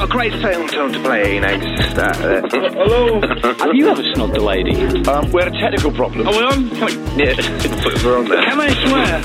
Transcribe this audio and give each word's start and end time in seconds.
got 0.00 0.08
a 0.08 0.12
great 0.12 0.32
song 0.40 0.66
to, 0.66 0.92
to 0.92 1.02
play, 1.02 1.34
you 1.34 1.40
know. 1.40 1.58
Just, 1.58 1.98
uh, 1.98 2.02
uh, 2.02 2.48
Hello. 2.48 3.20
Have 3.20 3.74
you 3.74 3.88
ever 3.88 4.02
snogged 4.02 4.36
a 4.36 4.40
lady? 4.40 4.74
Um, 5.06 5.30
we 5.30 5.42
had 5.42 5.54
a 5.54 5.58
technical 5.58 5.92
problem. 5.92 6.26
Oh, 6.26 6.32
Are 6.32 6.38
we 6.38 6.44
on? 6.44 6.70
Can 6.70 6.86
we, 6.86 7.24
yeah, 7.24 7.34
we're 8.04 8.18
on 8.18 8.24
there. 8.26 8.42
can 8.42 8.60
I 8.60 8.70
swear? 8.86 9.22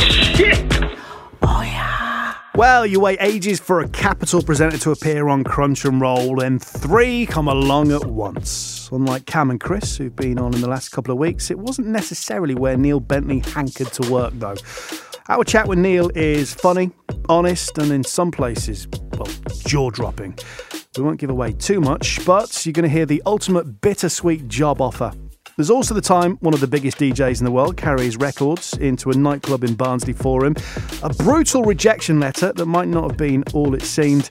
Shit! 0.00 0.64
Oh, 1.42 1.62
yeah. 1.62 2.34
Well, 2.54 2.86
you 2.86 2.98
wait 2.98 3.18
ages 3.20 3.60
for 3.60 3.80
a 3.80 3.88
Capital 3.88 4.40
presenter 4.42 4.78
to 4.78 4.90
appear 4.92 5.28
on 5.28 5.44
Crunch 5.44 5.84
and 5.84 6.00
Roll, 6.00 6.40
and 6.40 6.62
three 6.62 7.26
come 7.26 7.48
along 7.48 7.92
at 7.92 8.06
once. 8.06 8.88
Unlike 8.90 9.26
Cam 9.26 9.50
and 9.50 9.60
Chris, 9.60 9.98
who've 9.98 10.16
been 10.16 10.38
on 10.38 10.54
in 10.54 10.62
the 10.62 10.68
last 10.68 10.90
couple 10.90 11.12
of 11.12 11.18
weeks, 11.18 11.50
it 11.50 11.58
wasn't 11.58 11.88
necessarily 11.88 12.54
where 12.54 12.78
Neil 12.78 13.00
Bentley 13.00 13.40
hankered 13.40 13.92
to 13.94 14.10
work, 14.10 14.32
though. 14.36 14.56
Our 15.26 15.42
chat 15.42 15.66
with 15.66 15.78
Neil 15.78 16.10
is 16.14 16.52
funny, 16.52 16.90
honest, 17.30 17.78
and 17.78 17.90
in 17.90 18.04
some 18.04 18.30
places, 18.30 18.86
well, 19.16 19.26
jaw 19.66 19.88
dropping. 19.88 20.38
We 20.98 21.02
won't 21.02 21.18
give 21.18 21.30
away 21.30 21.52
too 21.52 21.80
much, 21.80 22.22
but 22.26 22.66
you're 22.66 22.74
going 22.74 22.82
to 22.82 22.90
hear 22.90 23.06
the 23.06 23.22
ultimate 23.24 23.80
bittersweet 23.80 24.48
job 24.48 24.82
offer. 24.82 25.12
There's 25.56 25.70
also 25.70 25.94
the 25.94 26.00
time 26.00 26.36
one 26.40 26.52
of 26.52 26.60
the 26.60 26.66
biggest 26.66 26.98
DJs 26.98 27.38
in 27.38 27.44
the 27.44 27.50
world 27.50 27.76
carries 27.76 28.16
records 28.16 28.76
into 28.78 29.10
a 29.10 29.14
nightclub 29.14 29.62
in 29.62 29.74
Barnsley 29.74 30.12
for 30.12 30.44
him, 30.44 30.56
a 31.02 31.10
brutal 31.14 31.62
rejection 31.62 32.18
letter 32.18 32.52
that 32.52 32.66
might 32.66 32.88
not 32.88 33.08
have 33.08 33.16
been 33.16 33.44
all 33.52 33.74
it 33.74 33.82
seemed, 33.82 34.30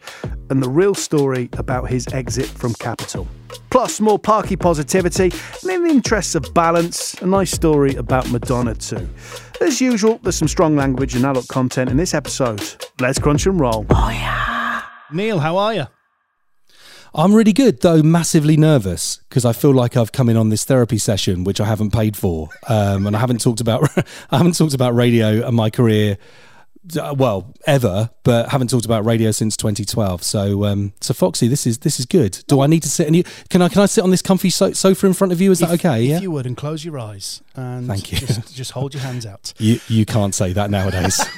and 0.50 0.62
the 0.62 0.70
real 0.70 0.94
story 0.94 1.50
about 1.54 1.90
his 1.90 2.08
exit 2.14 2.46
from 2.46 2.74
Capital. 2.74 3.26
Plus, 3.70 4.02
more 4.02 4.20
parky 4.20 4.58
positivity, 4.58 5.32
and 5.62 5.72
in 5.72 5.84
the 5.84 5.90
interests 5.90 6.36
of 6.36 6.54
balance, 6.54 7.14
a 7.22 7.26
nice 7.26 7.52
story 7.52 7.96
about 7.96 8.30
Madonna 8.30 8.76
too. 8.76 9.08
As 9.62 9.80
usual, 9.80 10.20
there's 10.24 10.36
some 10.36 10.50
strong 10.50 10.76
language 10.76 11.16
and 11.16 11.26
adult 11.26 11.48
content 11.48 11.90
in 11.90 11.96
this 11.96 12.14
episode. 12.14 12.62
Let's 13.00 13.18
crunch 13.18 13.46
and 13.46 13.60
roll. 13.60 13.86
Oh 13.90 14.10
yeah. 14.10 14.82
Neil, 15.12 15.40
how 15.40 15.56
are 15.56 15.74
you? 15.74 15.88
I'm 17.16 17.34
really 17.34 17.54
good, 17.54 17.82
though 17.82 18.02
massively 18.02 18.58
nervous 18.58 19.20
because 19.30 19.46
I 19.46 19.54
feel 19.54 19.72
like 19.72 19.96
I've 19.96 20.12
come 20.12 20.30
in 20.30 20.38
on 20.38 20.50
this 20.50 20.64
therapy 20.64 20.98
session, 20.98 21.44
which 21.44 21.62
I 21.62 21.66
haven't 21.66 21.92
paid 21.92 22.18
for, 22.18 22.50
um, 22.68 23.06
and 23.06 23.16
I 23.16 23.20
haven't 23.20 23.42
talked 23.42 23.62
about 23.62 23.88
I 24.32 24.38
haven't 24.38 24.58
talked 24.58 24.74
about 24.74 24.96
radio 24.96 25.46
and 25.46 25.56
my 25.56 25.70
career, 25.70 26.18
uh, 27.00 27.14
well, 27.18 27.54
ever, 27.68 28.10
but 28.24 28.50
haven't 28.50 28.70
talked 28.70 28.86
about 28.86 29.06
radio 29.06 29.30
since 29.32 29.56
2012. 29.56 30.24
So, 30.24 30.66
um, 30.66 30.94
so 31.02 31.14
Foxy, 31.14 31.48
this 31.48 31.68
is 31.68 31.78
this 31.80 32.00
is 32.00 32.06
good. 32.08 32.44
Do 32.48 32.62
I 32.62 32.68
need 32.68 32.82
to 32.84 32.90
sit? 32.90 33.06
And 33.08 33.16
you 33.16 33.24
can 33.50 33.62
I 33.62 33.70
can 33.70 33.82
I 33.82 33.86
sit 33.86 34.04
on 34.04 34.10
this 34.10 34.22
comfy 34.24 34.50
so- 34.50 34.74
sofa 34.74 35.06
in 35.06 35.14
front 35.14 35.32
of 35.34 35.40
you? 35.40 35.52
Is 35.52 35.60
that 35.60 35.72
If- 35.72 35.80
okay? 35.86 36.04
If 36.06 36.10
Yeah. 36.10 36.20
you 36.22 36.32
would, 36.32 36.46
and 36.48 36.58
close 36.58 36.84
your 36.84 36.98
eyes. 36.98 37.42
And 37.56 37.88
Thank 37.88 38.12
you. 38.12 38.18
Just, 38.18 38.56
just 38.56 38.72
hold 38.72 38.94
your 38.96 39.04
hands 39.04 39.26
out. 39.26 39.54
You 39.60 39.80
you 39.88 40.06
can't 40.06 40.34
say 40.34 40.52
that 40.54 40.72
nowadays. 40.72 41.22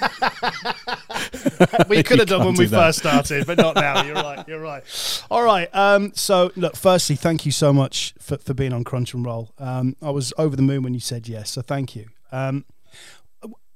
we 1.90 2.04
could 2.04 2.20
have 2.20 2.28
done 2.28 2.46
when 2.46 2.54
do 2.56 2.60
we 2.60 2.66
that. 2.68 2.78
first 2.78 3.00
started, 3.00 3.46
but 3.46 3.58
not 3.58 3.76
now. 3.76 4.04
You're 4.04 4.16
right. 4.16 4.48
You're 4.48 4.60
right. 4.60 4.84
All 5.30 5.44
right. 5.44 5.74
Um, 5.74 6.12
so, 6.14 6.52
look, 6.56 6.76
firstly, 6.76 7.16
thank 7.16 7.46
you 7.46 7.52
so 7.52 7.74
much 7.74 8.14
for, 8.20 8.38
for 8.38 8.54
being 8.54 8.74
on 8.74 8.84
Crunch 8.84 9.14
and 9.14 9.26
Roll. 9.26 9.52
Um, 9.58 9.96
I 10.02 10.12
was 10.12 10.34
over 10.38 10.56
the 10.56 10.62
moon 10.62 10.84
when 10.84 10.94
you 10.94 11.00
said 11.00 11.28
yes, 11.28 11.52
so 11.52 11.62
thank 11.62 11.96
you. 11.96 12.08
Um, 12.32 12.66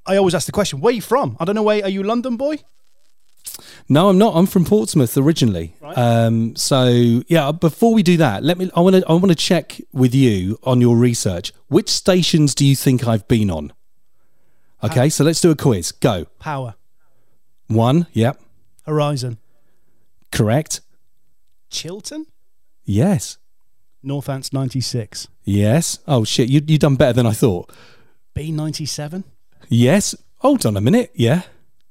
I 0.05 0.17
always 0.17 0.33
ask 0.33 0.45
the 0.45 0.51
question, 0.51 0.81
where 0.81 0.91
are 0.91 0.95
you 0.95 1.01
from? 1.01 1.37
I 1.39 1.45
don't 1.45 1.55
know. 1.55 1.63
Where 1.63 1.83
are 1.83 1.89
you, 1.89 2.03
London 2.03 2.35
boy? 2.35 2.57
No, 3.87 4.09
I'm 4.09 4.17
not. 4.17 4.35
I'm 4.35 4.45
from 4.45 4.65
Portsmouth 4.65 5.17
originally. 5.17 5.75
Right. 5.81 5.97
Um, 5.97 6.55
so 6.55 7.23
yeah, 7.27 7.51
before 7.51 7.93
we 7.93 8.03
do 8.03 8.17
that, 8.17 8.43
let 8.43 8.57
me. 8.57 8.69
I 8.75 8.81
want 8.81 8.95
to. 8.97 9.03
I 9.07 9.13
want 9.13 9.29
to 9.29 9.35
check 9.35 9.81
with 9.91 10.13
you 10.13 10.57
on 10.63 10.81
your 10.81 10.95
research. 10.95 11.51
Which 11.67 11.89
stations 11.89 12.55
do 12.55 12.65
you 12.65 12.75
think 12.75 13.07
I've 13.07 13.27
been 13.27 13.49
on? 13.49 13.73
Okay, 14.83 15.09
so 15.09 15.23
let's 15.23 15.41
do 15.41 15.51
a 15.51 15.55
quiz. 15.55 15.91
Go. 15.91 16.25
Power, 16.39 16.75
One. 17.69 18.07
Yep. 18.13 18.39
Horizon, 18.85 19.37
Correct. 20.31 20.81
Chiltern, 21.69 22.25
Yes. 22.83 23.37
Northants 24.03 24.51
96, 24.51 25.27
Yes. 25.43 25.99
Oh 26.07 26.23
shit! 26.23 26.49
You 26.49 26.61
you 26.67 26.77
done 26.77 26.95
better 26.95 27.13
than 27.13 27.25
I 27.27 27.33
thought. 27.33 27.71
B97, 28.35 29.23
Yes. 29.67 30.15
Hold 30.37 30.65
on 30.65 30.77
a 30.77 30.81
minute. 30.81 31.11
Yeah. 31.13 31.43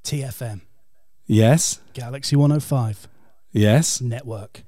TFM, 0.04 0.62
Yes. 1.26 1.80
Galaxy 1.94 2.34
105, 2.36 3.06
Yes. 3.52 4.00
Network, 4.00 4.62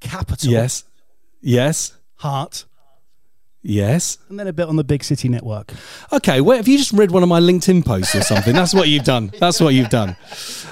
Capital, 0.00 0.50
Yes. 0.52 0.84
Yes. 1.40 1.94
Heart, 2.16 2.64
Yes. 3.62 4.18
and 4.28 4.38
then 4.38 4.46
a 4.46 4.52
bit 4.52 4.68
on 4.68 4.76
the 4.76 4.84
Big 4.84 5.04
City 5.04 5.28
Network. 5.28 5.72
Okay. 6.12 6.40
Well, 6.40 6.56
have 6.56 6.68
you 6.68 6.78
just 6.78 6.92
read 6.92 7.10
one 7.10 7.22
of 7.22 7.28
my 7.28 7.40
LinkedIn 7.40 7.84
posts 7.84 8.14
or 8.14 8.22
something? 8.22 8.54
That's 8.54 8.72
what 8.72 8.88
you've 8.88 9.04
done. 9.04 9.32
That's 9.38 9.60
what 9.60 9.74
you've 9.74 9.90
done. 9.90 10.16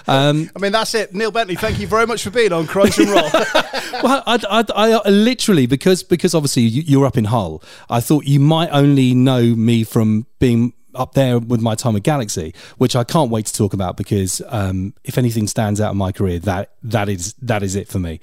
Um, 0.07 0.51
I 0.55 0.61
mean, 0.61 0.73
that's 0.73 0.95
it. 0.95 1.15
Neil 1.15 1.31
Bentley, 1.31 1.57
thank 1.57 1.79
you 1.79 1.87
very 1.87 2.07
much 2.07 2.23
for 2.23 2.31
being 2.31 2.53
on 2.53 2.67
Crunch 2.67 2.99
and 2.99 3.09
Roll. 3.09 3.23
well, 4.03 4.23
I, 4.27 4.39
I, 4.49 4.65
I 5.05 5.09
literally 5.09 5.67
because 5.67 6.03
because 6.03 6.35
obviously 6.35 6.63
you, 6.63 6.83
you're 6.83 7.07
up 7.07 7.17
in 7.17 7.25
Hull. 7.25 7.63
I 7.91 8.01
thought 8.01 8.25
you 8.25 8.41
might 8.41 8.71
only 8.71 9.15
know 9.15 9.43
me 9.43 9.85
from 9.85 10.27
being 10.39 10.73
up 10.97 11.15
there 11.15 11.39
with 11.39 11.61
my 11.61 11.75
time 11.75 11.95
with 11.95 12.03
Galaxy, 12.03 12.55
which 12.79 12.97
I 12.97 13.05
can't 13.05 13.31
wait 13.31 13.47
to 13.47 13.53
talk 13.53 13.73
about 13.73 13.97
because 13.97 14.43
um, 14.49 14.95
if 15.05 15.19
anything 15.19 15.47
stands 15.47 15.81
out 15.81 15.93
in 15.93 15.99
my 15.99 16.13
career, 16.13 16.39
that 16.41 16.73
that 16.83 17.09
is 17.09 17.35
that 17.43 17.63
is 17.63 17.75
it 17.75 17.89
for 17.89 17.99
me. 17.99 18.21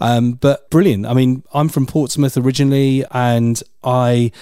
Um, 0.00 0.32
but 0.32 0.68
brilliant. 0.70 1.06
I 1.06 1.14
mean, 1.14 1.42
I'm 1.52 1.68
from 1.68 1.86
Portsmouth 1.86 2.36
originally, 2.36 3.04
and 3.10 3.62
I. 3.82 4.32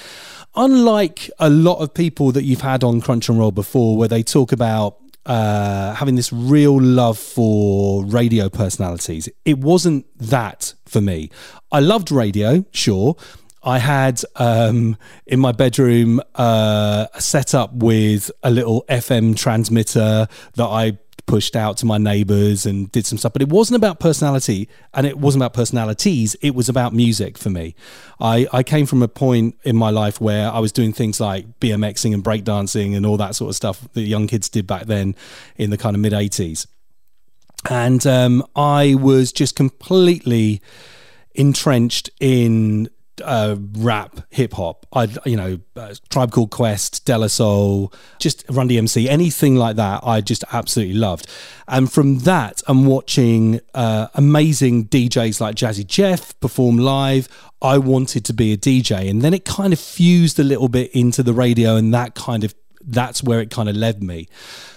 Unlike 0.57 1.33
a 1.41 1.51
lot 1.51 1.81
of 1.81 1.93
people 1.93 2.31
that 2.31 2.45
you've 2.45 2.61
had 2.61 2.85
on 2.85 3.01
Crunch 3.01 3.29
and 3.29 3.37
Roll 3.41 3.51
before, 3.51 3.97
where 3.97 4.07
they 4.07 4.23
talk 4.23 4.53
about 4.53 4.99
uh, 5.27 5.95
having 5.95 6.17
this 6.17 6.33
real 6.33 6.81
love 6.81 7.19
for 7.19 8.05
radio 8.05 8.49
personalities. 8.49 9.29
It 9.45 9.59
wasn't 9.59 10.07
that 10.19 10.75
for 10.85 11.01
me. 11.01 11.31
I 11.73 11.81
loved 11.81 12.13
radio, 12.13 12.65
sure. 12.73 13.17
I 13.65 13.79
had 13.79 14.21
um, 14.37 14.97
in 15.27 15.41
my 15.41 15.53
bedroom 15.53 16.21
uh, 16.35 17.07
a 17.13 17.21
setup 17.21 17.73
with 17.73 18.31
a 18.43 18.51
little 18.51 18.85
FM 18.89 19.37
transmitter 19.37 20.29
that 20.55 20.65
I 20.65 20.99
pushed 21.27 21.57
out 21.57 21.79
to 21.79 21.87
my 21.87 21.97
neighbors 21.97 22.67
and 22.67 22.93
did 22.93 23.07
some 23.07 23.17
stuff. 23.17 23.33
But 23.33 23.41
it 23.41 23.49
wasn't 23.49 23.77
about 23.77 23.99
personality 23.99 24.69
and 24.93 25.07
it 25.07 25.19
wasn't 25.19 25.43
about 25.43 25.55
personalities. 25.55 26.37
It 26.43 26.55
was 26.55 26.69
about 26.69 26.93
music 26.93 27.39
for 27.39 27.49
me. 27.49 27.75
I, 28.21 28.47
I 28.53 28.63
came 28.63 28.85
from 28.85 29.03
a 29.03 29.09
point 29.09 29.57
in 29.65 29.77
my 29.77 29.91
life 29.91 30.21
where 30.21 30.51
I 30.51 30.59
was 30.59 30.71
doing 30.71 30.93
things 30.93 31.21
like 31.21 31.61
BMXing 31.61 32.13
and 32.13 32.23
breakdancing 32.23 32.95
and 32.95 33.07
all 33.07 33.17
that 33.17 33.35
sort 33.35 33.49
of 33.49 33.57
stuff 33.57 33.89
that 33.95 34.03
young 34.03 34.27
kids 34.27 34.51
did 34.51 34.67
back 34.67 34.85
then 34.85 35.15
in 35.57 35.71
the 35.71 35.79
kind 35.79 35.97
of 35.97 36.01
mid 36.01 36.13
80s. 36.13 36.67
And 37.71 38.07
um, 38.07 38.47
I 38.55 38.95
was 38.95 39.33
just 39.33 39.57
completely 39.57 40.61
entrenched 41.35 42.11
in 42.21 42.91
uh, 43.23 43.57
rap, 43.79 44.21
hip 44.31 44.55
hop. 44.55 44.87
I, 44.93 45.09
you 45.25 45.37
know, 45.37 45.59
uh, 45.77 45.95
Tribe 46.09 46.33
Called 46.33 46.51
Quest, 46.51 47.05
De 47.05 47.17
La 47.17 47.27
Soul, 47.27 47.93
just 48.19 48.45
Run 48.49 48.69
DMC, 48.69 49.07
anything 49.07 49.57
like 49.57 49.77
that. 49.77 50.01
I 50.05 50.21
just 50.21 50.45
absolutely 50.53 50.95
loved. 50.95 51.27
And 51.69 51.91
from 51.93 52.21
that, 52.21 52.63
I'm 52.67 52.87
watching 52.87 53.61
uh, 53.75 54.09
amazing 54.15 54.87
DJs 54.89 55.41
like 55.41 55.57
Jazzy 55.57 55.87
Jeff 55.87 56.39
perform 56.41 56.79
live. 56.79 57.29
I 57.63 57.79
wanted 57.79 58.25
to 58.27 58.35
be 58.35 58.53
a 58.53 58.57
DJ, 58.57 59.09
and 59.09 59.23
then 59.23 59.33
it 59.33 59.45
kind 59.45 59.73
of 59.73 59.81
fused 59.81 60.39
a 60.39 60.45
little 60.45 60.69
bit 60.69 60.91
into 60.93 61.23
the 61.23 61.33
radio, 61.33 61.77
and 61.77 61.95
that 61.95 62.15
kind 62.15 62.45
of 62.45 62.55
that's 62.87 63.23
where 63.23 63.41
it 63.41 63.51
kind 63.51 63.69
of 63.69 63.77
led 63.77 64.03
me. 64.03 64.29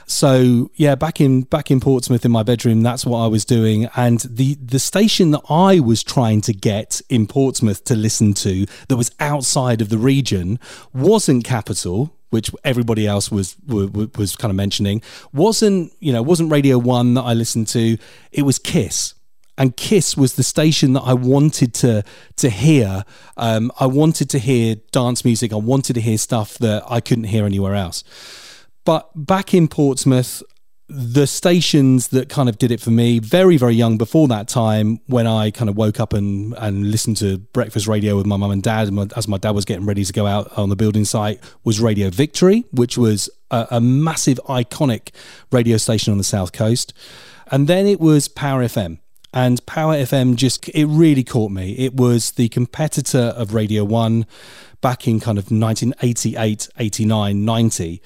So 0.08 0.72
yeah, 0.76 0.96
back 0.96 1.20
in 1.20 1.42
back 1.42 1.70
in 1.70 1.80
Portsmouth 1.80 2.24
in 2.24 2.32
my 2.32 2.44
bedroom, 2.44 2.82
that's 2.82 3.06
what 3.06 3.20
I 3.20 3.28
was 3.28 3.44
doing. 3.44 3.90
And 3.96 4.22
the 4.22 4.56
the 4.56 4.80
station 4.80 5.32
that 5.32 5.42
I 5.50 5.80
was 5.80 6.02
trying 6.02 6.42
to 6.42 6.54
get 6.54 7.02
in 7.10 7.28
Portsmouth 7.28 7.84
to 7.86 7.96
listen 7.96 8.34
to 8.36 8.66
that 8.88 8.96
was 8.96 9.12
outside 9.20 9.82
of 9.82 9.90
the 9.90 9.98
region 9.98 10.60
wasn't 10.94 11.44
Capital, 11.44 12.16
which 12.30 12.50
everybody 12.64 13.06
else 13.06 13.30
was 13.30 13.58
was, 13.68 13.90
was 14.18 14.36
kind 14.38 14.50
of 14.50 14.56
mentioning. 14.56 15.02
wasn't 15.34 15.92
you 16.00 16.14
know 16.14 16.22
wasn't 16.22 16.52
Radio 16.52 16.78
One 16.78 17.14
that 17.16 17.24
I 17.24 17.34
listened 17.34 17.68
to. 17.70 17.98
It 18.32 18.44
was 18.44 18.60
Kiss 18.60 19.14
and 19.58 19.76
Kiss 19.76 20.16
was 20.16 20.34
the 20.34 20.44
station 20.44 20.94
that 20.94 21.02
I 21.02 21.14
wanted 21.14 21.74
to 21.76 22.04
to 22.38 22.50
hear. 22.50 23.04
Um, 23.36 23.72
I 23.80 23.88
wanted 23.88 24.30
to 24.32 24.40
hear 24.40 24.76
dance 24.92 25.26
music. 25.26 25.52
I 25.52 25.58
wanted 25.58 25.94
to 25.94 26.02
hear 26.02 26.18
stuff 26.18 26.58
that 26.60 26.84
I 26.88 27.02
couldn't 27.02 27.26
hear 27.26 27.46
anywhere 27.46 27.76
else. 27.76 28.04
But 28.86 29.10
back 29.16 29.54
in 29.54 29.68
Portsmouth, 29.68 30.44
the 30.88 31.28
stations 31.28 32.10
that 32.10 32.30
kind 32.30 32.48
of 32.48 32.58
did 32.58 32.72
it 32.72 32.80
for 32.80 32.92
me, 32.92 33.20
very 33.20 33.58
very 33.58 33.74
young, 33.74 33.98
before 33.98 34.28
that 34.28 34.48
time, 34.48 35.00
when 35.08 35.26
I 35.26 35.50
kind 35.50 35.70
of 35.70 35.76
woke 35.76 36.00
up 36.00 36.14
and 36.14 36.54
and 36.60 36.92
listened 36.92 37.18
to 37.18 37.40
breakfast 37.40 37.88
radio 37.88 38.16
with 38.16 38.28
my 38.28 38.38
mum 38.38 38.52
and 38.52 38.62
dad, 38.62 38.88
and 38.88 39.12
as 39.14 39.28
my 39.28 39.38
dad 39.38 39.52
was 39.52 39.66
getting 39.66 39.86
ready 39.86 40.06
to 40.06 40.14
go 40.14 40.28
out 40.28 40.56
on 40.58 40.70
the 40.70 40.76
building 40.76 41.04
site, 41.04 41.42
was 41.64 41.82
Radio 41.82 42.10
Victory, 42.12 42.66
which 42.72 42.98
was 42.98 43.30
a, 43.50 43.68
a 43.72 43.82
massive 43.82 44.40
iconic 44.48 45.10
radio 45.52 45.78
station 45.78 46.12
on 46.12 46.20
the 46.20 46.24
south 46.24 46.54
coast, 46.54 46.94
and 47.48 47.68
then 47.68 47.88
it 47.88 48.00
was 48.00 48.28
Power 48.28 48.64
FM 48.64 49.00
and 49.38 49.64
Power 49.68 49.94
FM 49.94 50.36
just 50.36 50.68
it 50.70 50.88
really 50.88 51.24
caught 51.24 51.52
me. 51.52 51.74
It 51.74 51.94
was 51.94 52.32
the 52.32 52.50
competitor 52.50 53.36
of 53.38 53.54
Radio 53.54 53.84
1 53.84 54.26
back 54.82 55.08
in 55.08 55.20
kind 55.20 55.38
of 55.38 55.52
1988, 55.52 56.70
89, 56.80 57.46
90 57.46 58.02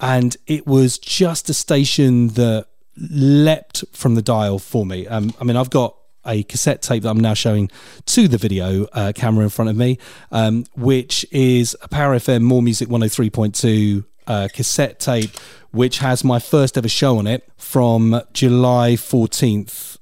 and 0.00 0.36
it 0.46 0.66
was 0.66 0.98
just 0.98 1.48
a 1.48 1.54
station 1.54 2.28
that 2.28 2.66
leapt 2.98 3.82
from 3.92 4.14
the 4.14 4.20
dial 4.20 4.58
for 4.58 4.84
me. 4.84 5.06
Um, 5.06 5.32
I 5.40 5.44
mean, 5.44 5.56
I've 5.56 5.70
got 5.70 5.96
a 6.26 6.42
cassette 6.42 6.82
tape 6.82 7.04
that 7.04 7.08
I'm 7.08 7.20
now 7.20 7.34
showing 7.34 7.70
to 8.04 8.28
the 8.28 8.36
video 8.36 8.84
uh, 8.92 9.12
camera 9.14 9.44
in 9.44 9.50
front 9.50 9.70
of 9.70 9.76
me, 9.76 9.98
um, 10.32 10.66
which 10.76 11.24
is 11.32 11.74
a 11.80 11.88
Power 11.88 12.14
FM 12.14 12.42
More 12.42 12.60
Music 12.60 12.90
103.2 12.90 14.04
uh, 14.26 14.48
cassette 14.52 15.00
tape, 15.00 15.30
which 15.70 15.98
has 15.98 16.22
my 16.24 16.38
first 16.38 16.76
ever 16.76 16.88
show 16.88 17.16
on 17.16 17.26
it 17.26 17.48
from 17.56 18.20
July 18.34 18.92
14th, 18.92 19.93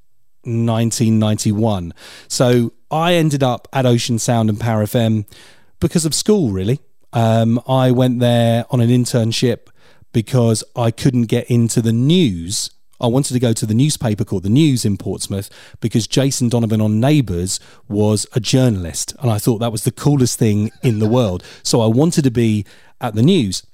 1991. 0.44 1.94
So 2.28 2.72
I 2.90 3.14
ended 3.14 3.42
up 3.42 3.68
at 3.72 3.86
Ocean 3.86 4.18
Sound 4.18 4.48
and 4.48 4.58
Power 4.60 4.84
FM 4.84 5.26
because 5.80 6.04
of 6.04 6.14
school, 6.14 6.50
really. 6.50 6.80
Um, 7.12 7.60
I 7.68 7.90
went 7.90 8.20
there 8.20 8.64
on 8.70 8.80
an 8.80 8.88
internship 8.88 9.68
because 10.12 10.64
I 10.76 10.90
couldn't 10.90 11.24
get 11.24 11.50
into 11.50 11.82
the 11.82 11.92
news. 11.92 12.70
I 13.00 13.06
wanted 13.08 13.32
to 13.32 13.40
go 13.40 13.52
to 13.52 13.66
the 13.66 13.74
newspaper 13.74 14.24
called 14.24 14.44
The 14.44 14.48
News 14.48 14.84
in 14.84 14.96
Portsmouth 14.96 15.50
because 15.80 16.06
Jason 16.06 16.48
Donovan 16.48 16.80
on 16.80 17.00
Neighbours 17.00 17.58
was 17.88 18.26
a 18.32 18.40
journalist. 18.40 19.14
And 19.20 19.30
I 19.30 19.38
thought 19.38 19.58
that 19.58 19.72
was 19.72 19.84
the 19.84 19.90
coolest 19.90 20.38
thing 20.38 20.70
in 20.82 21.00
the 21.00 21.08
world. 21.08 21.42
So 21.64 21.80
I 21.80 21.86
wanted 21.86 22.22
to 22.24 22.30
be 22.30 22.64
at 23.00 23.14
the 23.14 23.22
news. 23.22 23.66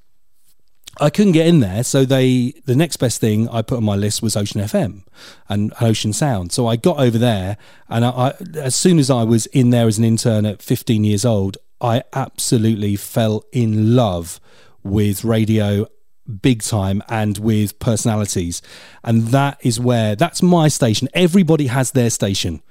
I 1.00 1.10
couldn't 1.10 1.32
get 1.32 1.46
in 1.46 1.60
there, 1.60 1.84
so 1.84 2.04
they 2.04 2.54
the 2.64 2.74
next 2.74 2.96
best 2.96 3.20
thing 3.20 3.48
I 3.48 3.62
put 3.62 3.78
on 3.78 3.84
my 3.84 3.94
list 3.94 4.22
was 4.22 4.36
Ocean 4.36 4.60
FM 4.60 5.04
and 5.48 5.72
Ocean 5.80 6.12
Sound. 6.12 6.52
So 6.52 6.66
I 6.66 6.76
got 6.76 6.98
over 6.98 7.18
there, 7.18 7.56
and 7.88 8.04
I, 8.04 8.08
I, 8.10 8.34
as 8.56 8.74
soon 8.74 8.98
as 8.98 9.10
I 9.10 9.22
was 9.22 9.46
in 9.46 9.70
there 9.70 9.86
as 9.86 9.98
an 9.98 10.04
intern 10.04 10.46
at 10.46 10.62
15 10.62 11.04
years 11.04 11.24
old, 11.24 11.56
I 11.80 12.02
absolutely 12.12 12.96
fell 12.96 13.44
in 13.52 13.94
love 13.94 14.40
with 14.82 15.24
radio 15.24 15.86
big 16.42 16.62
time 16.62 17.02
and 17.08 17.38
with 17.38 17.78
personalities. 17.78 18.60
And 19.02 19.28
that 19.28 19.58
is 19.62 19.80
where 19.80 20.14
that's 20.14 20.42
my 20.42 20.68
station. 20.68 21.08
Everybody 21.14 21.68
has 21.68 21.92
their 21.92 22.10
station. 22.10 22.62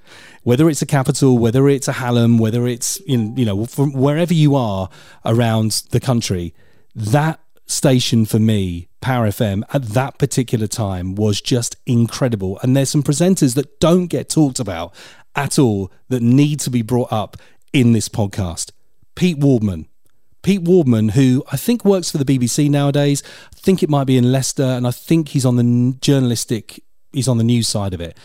Whether 0.44 0.70
it's 0.70 0.82
a 0.82 0.86
capital 0.86 1.38
whether 1.38 1.68
it's 1.68 1.88
a 1.88 1.94
hallam 1.94 2.38
whether 2.38 2.68
it's 2.68 2.98
in 2.98 3.36
you 3.36 3.46
know 3.46 3.66
from 3.66 3.92
wherever 3.92 4.34
you 4.34 4.56
are 4.56 4.90
around 5.26 5.84
the 5.92 6.00
country 6.00 6.54
that 6.96 7.40
station 7.68 8.26
for 8.26 8.40
me, 8.40 8.88
Power 9.02 9.28
FM, 9.28 9.64
at 9.74 9.84
that 9.90 10.18
particular 10.18 10.68
time 10.68 11.16
was 11.16 11.42
just 11.42 11.76
incredible. 11.86 12.60
And 12.64 12.76
there's 12.76 12.90
some 12.90 13.04
presenters 13.04 13.56
that 13.56 13.80
don't 13.80 14.08
get 14.08 14.30
talked 14.30 14.60
about 14.60 14.94
at 15.36 15.60
all 15.60 15.92
that 16.10 16.22
need 16.22 16.60
to 16.62 16.70
be 16.70 16.82
brought 16.82 17.12
up 17.12 17.38
in 17.74 17.92
this 17.92 18.10
podcast. 18.10 18.72
Pete 19.16 19.40
Wardman. 19.40 19.86
Pete 20.42 20.64
Wardman, 20.64 21.12
who 21.12 21.44
I 21.52 21.58
think 21.58 21.84
works 21.84 22.10
for 22.10 22.18
the 22.18 22.26
BBC 22.26 22.70
nowadays, 22.70 23.22
I 23.54 23.60
think 23.60 23.84
it 23.84 23.90
might 23.90 24.06
be 24.06 24.18
in 24.18 24.32
Leicester, 24.32 24.64
and 24.64 24.88
I 24.88 24.92
think 24.92 25.30
he's 25.30 25.46
on 25.46 25.58
the 25.58 25.98
journalistic, 26.00 26.82
he's 27.12 27.28
on 27.28 27.38
the 27.38 27.44
news 27.44 27.68
side 27.68 27.94
of 27.94 28.00
it. 28.00 28.18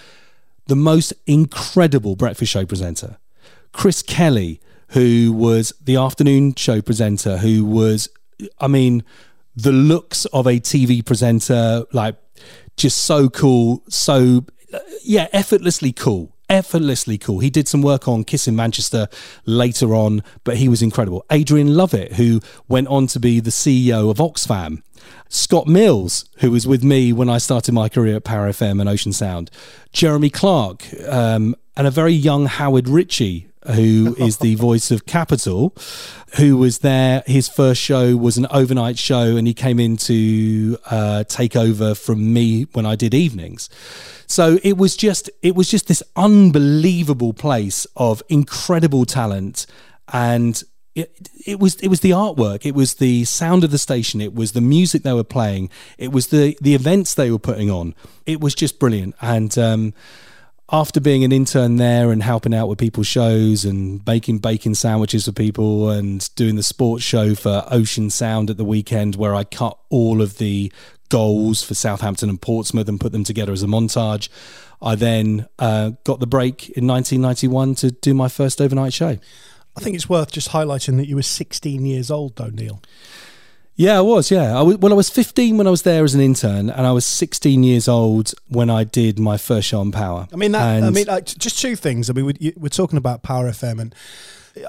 The 0.67 0.77
most 0.77 1.13
incredible 1.27 2.15
breakfast 2.15 2.53
show 2.53 2.65
presenter. 2.65 3.19
Chris 3.73 4.03
Kelly, 4.03 4.61
who 4.89 5.33
was 5.33 5.73
the 5.83 5.97
afternoon 5.97 6.55
show 6.55 6.81
presenter, 6.81 7.39
who 7.39 7.65
was, 7.65 8.09
I 8.61 8.69
mean, 8.69 9.03
the 9.55 9.73
looks 9.73 10.25
of 10.27 10.47
a 10.47 10.61
TV 10.61 11.05
presenter, 11.05 11.85
like 11.93 12.17
just 12.77 12.99
so 12.99 13.29
cool, 13.29 13.83
so 13.89 14.45
yeah, 15.03 15.29
effortlessly 15.33 15.93
cool. 15.93 16.35
Effortlessly 16.49 17.17
cool. 17.19 17.39
He 17.39 17.51
did 17.51 17.67
some 17.67 17.83
work 17.83 18.07
on 18.09 18.25
Kiss 18.25 18.47
in 18.47 18.57
Manchester 18.57 19.09
later 19.47 19.95
on, 19.95 20.23
but 20.45 20.57
he 20.57 20.69
was 20.69 20.83
incredible. 20.83 21.25
Adrian 21.31 21.75
Lovett, 21.77 22.15
who 22.15 22.41
went 22.69 22.89
on 22.89 23.07
to 23.09 23.21
be 23.21 23.41
the 23.41 23.51
CEO 23.51 24.11
of 24.11 24.19
Oxfam. 24.19 24.83
Scott 25.29 25.67
Mills, 25.67 26.27
who 26.39 26.51
was 26.51 26.67
with 26.67 26.85
me 26.85 27.13
when 27.13 27.31
I 27.31 27.39
started 27.39 27.73
my 27.73 27.89
career 27.89 28.17
at 28.17 28.25
Power 28.25 28.49
FM 28.51 28.81
and 28.81 28.89
Ocean 28.89 29.13
Sound. 29.13 29.51
Jeremy 29.93 30.29
Clark, 30.29 30.85
um, 31.09 31.57
and 31.75 31.87
a 31.87 31.91
very 31.91 32.13
young 32.13 32.47
Howard 32.47 32.87
Ritchie, 32.87 33.49
who 33.67 34.17
is 34.19 34.39
the 34.39 34.55
voice 34.57 34.91
of 34.91 35.07
Capital, 35.07 35.75
who 36.37 36.57
was 36.57 36.81
there. 36.81 37.23
His 37.27 37.49
first 37.49 37.81
show 37.81 38.17
was 38.17 38.37
an 38.37 38.47
overnight 38.51 38.99
show, 38.99 39.37
and 39.37 39.47
he 39.47 39.55
came 39.55 39.79
in 39.79 39.97
to 39.99 40.79
uh, 40.91 41.25
take 41.25 41.57
over 41.57 41.95
from 41.95 42.33
me 42.33 42.65
when 42.73 42.87
I 42.87 42.97
did 42.97 43.15
evenings. 43.15 43.69
So 44.27 44.59
it 44.63 44.77
was 44.77 44.97
just 44.97 45.31
it 45.43 45.55
was 45.55 45.69
just 45.69 45.89
this 45.89 46.03
unbelievable 46.17 47.33
place 47.33 47.87
of 47.97 48.23
incredible 48.29 49.05
talent 49.05 49.67
and. 50.13 50.63
It, 50.95 51.31
it 51.47 51.59
was 51.59 51.77
it 51.77 51.89
was 51.89 52.01
the 52.01 52.11
artwork 52.11 52.67
it 52.67 52.75
was 52.75 52.97
the 52.97 53.25
sound 53.25 53.65
of 53.65 53.71
the 53.71 53.79
station 53.79 54.21
it 54.21 54.35
was 54.35 54.53
the 54.53 54.61
music 54.61 55.05
they 55.05 55.15
were 55.15 55.25
playing 55.25 55.71
it 55.97 56.13
was 56.13 56.27
the 56.27 56.55
the 56.61 56.75
events 56.75 57.15
they 57.15 57.31
were 57.31 57.39
putting 57.39 57.71
on 57.71 57.95
it 58.27 58.43
was 58.43 58.55
just 58.55 58.79
brilliant 58.79 59.15
and 59.23 59.57
um, 59.57 59.95
after 60.73 61.01
being 61.01 61.23
an 61.23 61.33
intern 61.33 61.77
there 61.77 62.11
and 62.11 62.23
helping 62.23 62.55
out 62.55 62.67
with 62.67 62.79
people's 62.79 63.07
shows 63.07 63.67
and 63.67 64.03
baking 64.03 64.39
bacon 64.39 64.75
sandwiches 64.75 65.27
for 65.27 65.33
people 65.33 65.91
and 65.91 66.35
doing 66.35 66.57
the 66.57 66.63
sports 66.63 67.05
show 67.05 67.35
for 67.35 67.65
Ocean 67.71 68.09
Sound 68.09 68.49
at 68.49 68.57
the 68.57 68.65
weekend, 68.65 69.15
where 69.15 69.35
I 69.35 69.45
cut 69.45 69.79
all 69.91 70.23
of 70.23 70.39
the 70.39 70.73
goals 71.11 71.63
for 71.63 71.75
Southampton 71.75 72.31
and 72.31 72.41
Portsmouth 72.41 72.89
and 72.89 72.99
put 72.99 73.13
them 73.13 73.23
together 73.23 73.53
as 73.53 73.63
a 73.63 73.67
montage, 73.67 74.31
I 74.81 74.95
then 74.95 75.47
uh, 75.59 75.91
got 76.05 76.21
the 76.21 76.27
break 76.27 76.71
in 76.71 76.87
1991 76.87 77.75
to 77.77 77.91
do 77.91 78.15
my 78.15 78.29
first 78.29 78.59
overnight 78.59 78.95
show. 78.95 79.19
I 79.77 79.81
think 79.81 79.95
it's 79.95 80.09
worth 80.09 80.33
just 80.33 80.51
highlighting 80.51 80.97
that 80.97 81.07
you 81.07 81.17
were 81.17 81.23
16 81.23 81.85
years 81.85 82.11
old, 82.11 82.37
though, 82.37 82.49
Neil. 82.49 82.81
Yeah, 83.75 83.99
I 83.99 84.01
was. 84.03 84.31
Yeah, 84.31 84.57
I 84.59 84.63
was, 84.63 84.77
well, 84.79 84.93
I 84.93 84.97
was 84.97 85.09
15 85.09 85.57
when 85.57 85.67
I 85.67 85.71
was 85.71 85.83
there 85.83 86.05
as 86.05 86.15
an 86.15 86.21
intern, 86.21 86.69
and 86.71 86.87
I 86.87 86.93
was 86.93 87.07
16 87.07 87.63
years 87.65 87.89
old 87.89 88.35
when 88.49 88.69
I 88.69 88.85
did 88.85 89.19
my 89.19 89.37
first 89.39 89.69
show 89.69 89.81
on 89.81 89.93
Power. 89.93 90.29
I 90.33 90.37
mean, 90.37 90.53
that, 90.53 90.77
And- 90.77 90.85
I 90.85 90.91
mean, 90.91 91.07
like, 91.07 91.25
just 91.27 91.59
two 91.59 91.75
things. 91.77 92.11
I 92.11 92.13
mean, 92.13 92.27
we, 92.27 92.53
we're 92.57 92.69
talking 92.69 92.99
about 92.99 93.23
Power 93.23 93.47
FM, 93.49 93.81
and 93.81 93.95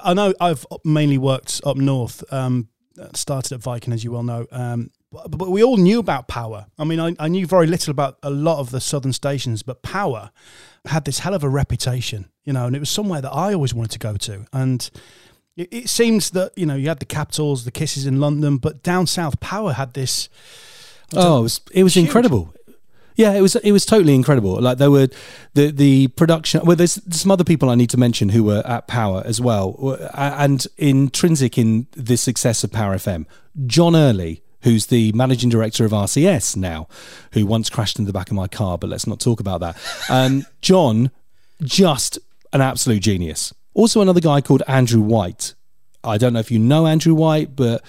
I 0.03 0.13
know 0.13 0.33
I've 0.39 0.65
mainly 0.85 1.17
worked 1.17 1.61
up 1.65 1.75
north. 1.77 2.23
Um, 2.31 2.69
started 3.15 3.51
at 3.53 3.59
Viking, 3.59 3.91
as 3.91 4.03
you 4.03 4.11
well 4.11 4.23
know. 4.23 4.45
Um, 4.51 4.91
but, 5.11 5.31
but 5.31 5.49
we 5.49 5.63
all 5.63 5.77
knew 5.77 5.99
about 5.99 6.27
Power. 6.27 6.67
I 6.77 6.83
mean, 6.83 6.99
I, 6.99 7.15
I 7.19 7.27
knew 7.27 7.45
very 7.45 7.67
little 7.67 7.91
about 7.91 8.17
a 8.23 8.29
lot 8.29 8.59
of 8.59 8.69
the 8.71 8.79
southern 8.79 9.13
stations, 9.13 9.63
but 9.63 9.81
Power 9.81 10.31
had 10.85 11.05
this 11.05 11.19
hell 11.19 11.33
of 11.33 11.43
a 11.43 11.49
reputation, 11.49 12.29
you 12.45 12.53
know, 12.53 12.67
and 12.67 12.75
it 12.75 12.79
was 12.79 12.89
somewhere 12.89 13.21
that 13.21 13.31
I 13.31 13.53
always 13.53 13.73
wanted 13.73 13.91
to 13.91 13.99
go 13.99 14.15
to. 14.17 14.45
And 14.53 14.89
it, 15.55 15.69
it 15.71 15.89
seems 15.89 16.31
that 16.31 16.51
you 16.55 16.65
know 16.65 16.75
you 16.75 16.87
had 16.87 16.99
the 16.99 17.05
capitals, 17.05 17.65
the 17.65 17.71
kisses 17.71 18.05
in 18.05 18.19
London, 18.19 18.57
but 18.57 18.83
down 18.83 19.07
south, 19.07 19.39
Power 19.39 19.73
had 19.73 19.93
this. 19.93 20.29
Oh, 21.15 21.39
it 21.39 21.43
was 21.43 21.61
it 21.71 21.83
was 21.83 21.97
incredible. 21.97 22.53
Yeah, 23.15 23.33
it 23.33 23.41
was 23.41 23.55
it 23.55 23.71
was 23.71 23.85
totally 23.85 24.15
incredible. 24.15 24.59
Like 24.59 24.79
there 24.79 24.89
were 24.89 25.07
the 25.53 25.71
the 25.71 26.07
production. 26.09 26.65
Well, 26.65 26.75
there's 26.75 26.99
some 27.15 27.31
other 27.31 27.43
people 27.43 27.69
I 27.69 27.75
need 27.75 27.91
to 27.91 27.97
mention 27.97 28.29
who 28.29 28.43
were 28.43 28.63
at 28.65 28.87
Power 28.87 29.21
as 29.25 29.39
well, 29.39 29.99
and 30.15 30.65
intrinsic 30.77 31.57
in 31.57 31.87
the 31.91 32.17
success 32.17 32.63
of 32.63 32.71
Power 32.71 32.95
FM. 32.95 33.25
John 33.67 33.95
Early, 33.95 34.41
who's 34.63 34.87
the 34.87 35.11
managing 35.11 35.51
director 35.51 35.85
of 35.85 35.91
RCS 35.91 36.55
now, 36.55 36.87
who 37.33 37.45
once 37.45 37.69
crashed 37.69 37.99
into 37.99 38.11
the 38.11 38.17
back 38.17 38.29
of 38.29 38.35
my 38.35 38.47
car, 38.47 38.79
but 38.79 38.89
let's 38.89 39.05
not 39.05 39.19
talk 39.19 39.39
about 39.39 39.59
that. 39.59 39.77
Um, 40.09 40.45
John, 40.61 41.11
just 41.61 42.17
an 42.51 42.61
absolute 42.61 43.01
genius. 43.01 43.53
Also, 43.73 44.01
another 44.01 44.19
guy 44.19 44.41
called 44.41 44.63
Andrew 44.67 45.01
White. 45.01 45.53
I 46.03 46.17
don't 46.17 46.33
know 46.33 46.39
if 46.39 46.51
you 46.51 46.59
know 46.59 46.85
Andrew 46.85 47.13
White, 47.13 47.55
but 47.55 47.83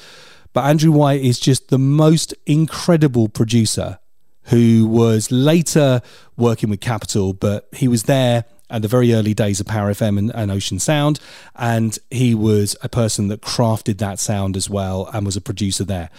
but 0.52 0.64
Andrew 0.64 0.92
White 0.92 1.20
is 1.20 1.40
just 1.40 1.68
the 1.68 1.78
most 1.78 2.32
incredible 2.46 3.28
producer 3.28 3.98
who 4.44 4.86
was 4.86 5.32
later 5.32 6.00
working 6.36 6.70
with 6.70 6.80
Capital, 6.80 7.32
but 7.32 7.68
he 7.72 7.88
was 7.88 8.04
there 8.04 8.44
at 8.70 8.82
the 8.82 8.88
very 8.88 9.12
early 9.12 9.34
days 9.34 9.60
of 9.60 9.66
Power 9.66 9.90
FM 9.90 10.18
and, 10.18 10.34
and 10.34 10.50
Ocean 10.50 10.78
Sound, 10.78 11.18
and 11.56 11.98
he 12.10 12.34
was 12.34 12.76
a 12.82 12.88
person 12.88 13.28
that 13.28 13.40
crafted 13.40 13.98
that 13.98 14.18
sound 14.18 14.56
as 14.56 14.70
well 14.70 15.08
and 15.12 15.26
was 15.26 15.36
a 15.36 15.40
producer 15.40 15.84
there. 15.84 16.10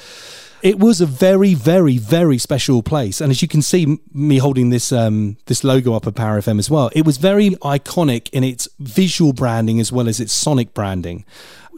It 0.65 0.79
was 0.79 0.99
a 0.99 1.05
very, 1.05 1.53
very, 1.53 1.99
very 1.99 2.39
special 2.39 2.81
place, 2.81 3.21
and 3.21 3.29
as 3.29 3.39
you 3.43 3.47
can 3.47 3.61
see, 3.61 3.99
me 4.11 4.39
holding 4.39 4.71
this 4.71 4.91
um, 4.91 5.37
this 5.45 5.63
logo 5.63 5.93
up 5.93 6.07
of 6.07 6.15
Power 6.15 6.41
FM 6.41 6.57
as 6.57 6.71
well, 6.71 6.89
it 6.95 7.05
was 7.05 7.17
very 7.17 7.51
iconic 7.61 8.29
in 8.31 8.43
its 8.43 8.67
visual 8.79 9.31
branding 9.31 9.79
as 9.79 9.91
well 9.91 10.09
as 10.09 10.19
its 10.19 10.33
sonic 10.33 10.73
branding. 10.73 11.23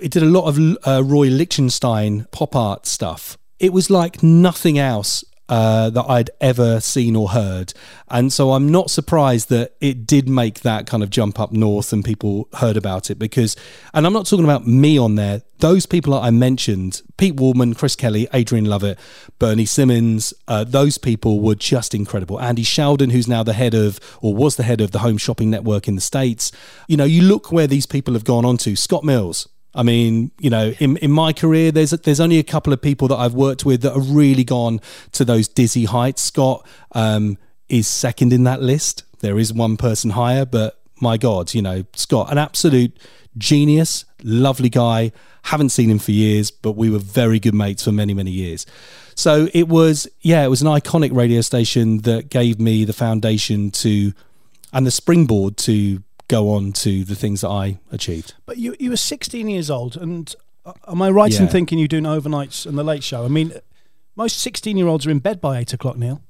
It 0.01 0.11
did 0.11 0.23
a 0.23 0.27
lot 0.27 0.47
of 0.47 0.77
uh, 0.87 1.03
Roy 1.03 1.27
Lichtenstein 1.27 2.27
pop 2.31 2.55
art 2.55 2.85
stuff. 2.85 3.37
It 3.59 3.73
was 3.73 3.89
like 3.89 4.23
nothing 4.23 4.79
else 4.79 5.25
uh, 5.49 5.89
that 5.89 6.05
I'd 6.09 6.29
ever 6.41 6.79
seen 6.79 7.15
or 7.15 7.29
heard. 7.29 7.73
And 8.09 8.31
so 8.31 8.53
I'm 8.53 8.69
not 8.69 8.89
surprised 8.89 9.49
that 9.49 9.75
it 9.79 10.05
did 10.05 10.27
make 10.27 10.61
that 10.61 10.87
kind 10.87 11.03
of 11.03 11.09
jump 11.09 11.39
up 11.39 11.51
north 11.51 11.93
and 11.93 12.03
people 12.03 12.49
heard 12.55 12.77
about 12.77 13.09
it 13.09 13.15
because, 13.15 13.55
and 13.93 14.05
I'm 14.05 14.13
not 14.13 14.25
talking 14.25 14.45
about 14.45 14.67
me 14.67 14.97
on 14.97 15.15
there, 15.15 15.41
those 15.59 15.85
people 15.85 16.13
that 16.13 16.19
I 16.19 16.29
mentioned, 16.29 17.01
Pete 17.17 17.35
Waldman, 17.35 17.73
Chris 17.73 17.95
Kelly, 17.95 18.27
Adrian 18.33 18.65
Lovett, 18.65 18.99
Bernie 19.39 19.65
Simmons, 19.65 20.33
uh, 20.47 20.63
those 20.63 20.97
people 20.97 21.39
were 21.39 21.55
just 21.55 21.95
incredible. 21.95 22.39
Andy 22.39 22.63
Sheldon, 22.63 23.09
who's 23.09 23.27
now 23.27 23.43
the 23.43 23.53
head 23.53 23.73
of, 23.73 23.99
or 24.21 24.35
was 24.35 24.55
the 24.55 24.63
head 24.63 24.81
of 24.81 24.91
the 24.91 24.99
Home 24.99 25.17
Shopping 25.17 25.49
Network 25.49 25.87
in 25.87 25.95
the 25.95 26.01
States. 26.01 26.51
You 26.87 26.97
know, 26.97 27.05
you 27.05 27.23
look 27.23 27.51
where 27.51 27.67
these 27.67 27.85
people 27.85 28.13
have 28.13 28.23
gone 28.23 28.45
on 28.45 28.57
to, 28.57 28.75
Scott 28.75 29.03
Mills. 29.03 29.47
I 29.77 29.83
mean, 29.83 30.31
you 30.39 30.49
know, 30.49 30.73
in, 30.79 30.97
in 30.97 31.11
my 31.11 31.31
career, 31.31 31.71
there's 31.71 31.91
there's 31.91 32.19
only 32.19 32.39
a 32.39 32.43
couple 32.43 32.73
of 32.73 32.81
people 32.81 33.07
that 33.09 33.15
I've 33.15 33.35
worked 33.35 33.63
with 33.63 33.83
that 33.83 33.93
have 33.93 34.09
really 34.09 34.43
gone 34.43 34.81
to 35.13 35.23
those 35.23 35.47
dizzy 35.47 35.85
heights. 35.85 36.23
Scott, 36.23 36.67
um, 36.91 37.37
is 37.69 37.87
second 37.87 38.33
in 38.33 38.43
that 38.43 38.61
list. 38.61 39.03
There 39.19 39.37
is 39.37 39.53
one 39.53 39.77
person 39.77 40.11
higher, 40.11 40.45
but 40.45 40.79
my 41.01 41.17
God, 41.17 41.53
you 41.53 41.61
know, 41.61 41.85
Scott, 41.93 42.31
an 42.31 42.37
absolute 42.37 42.97
genius, 43.37 44.05
lovely 44.23 44.69
guy. 44.69 45.11
Haven't 45.43 45.69
seen 45.69 45.89
him 45.89 45.99
for 45.99 46.11
years, 46.11 46.51
but 46.51 46.73
we 46.73 46.89
were 46.89 46.99
very 46.99 47.39
good 47.39 47.53
mates 47.53 47.83
for 47.83 47.91
many, 47.91 48.13
many 48.13 48.31
years. 48.31 48.65
So 49.15 49.47
it 49.53 49.67
was, 49.67 50.07
yeah, 50.21 50.43
it 50.43 50.49
was 50.49 50.61
an 50.61 50.67
iconic 50.67 51.15
radio 51.15 51.41
station 51.41 51.99
that 51.99 52.29
gave 52.29 52.59
me 52.59 52.83
the 52.83 52.93
foundation 52.93 53.71
to 53.71 54.13
and 54.73 54.85
the 54.85 54.91
springboard 54.91 55.55
to 55.57 56.03
go 56.27 56.49
on 56.51 56.73
to 56.73 57.03
the 57.03 57.15
things 57.15 57.41
that 57.41 57.49
I 57.49 57.79
achieved. 57.91 58.33
But 58.45 58.57
you 58.57 58.75
you 58.79 58.89
were 58.89 58.97
16 58.97 59.47
years 59.47 59.69
old, 59.69 59.95
and 59.95 60.33
uh, 60.65 60.73
am 60.87 61.01
I 61.01 61.09
right 61.09 61.37
in 61.39 61.47
thinking 61.47 61.79
you're 61.79 61.87
doing 61.87 62.03
overnights 62.03 62.65
and 62.65 62.77
the 62.77 62.83
late 62.83 63.03
show? 63.03 63.25
I 63.25 63.29
mean, 63.29 63.53
most 64.15 64.39
16 64.39 64.77
year 64.77 64.87
olds 64.87 65.05
are 65.05 65.11
in 65.11 65.19
bed 65.19 65.39
by 65.39 65.59
eight 65.59 65.73
o'clock, 65.73 65.97
Neil. 65.97 66.21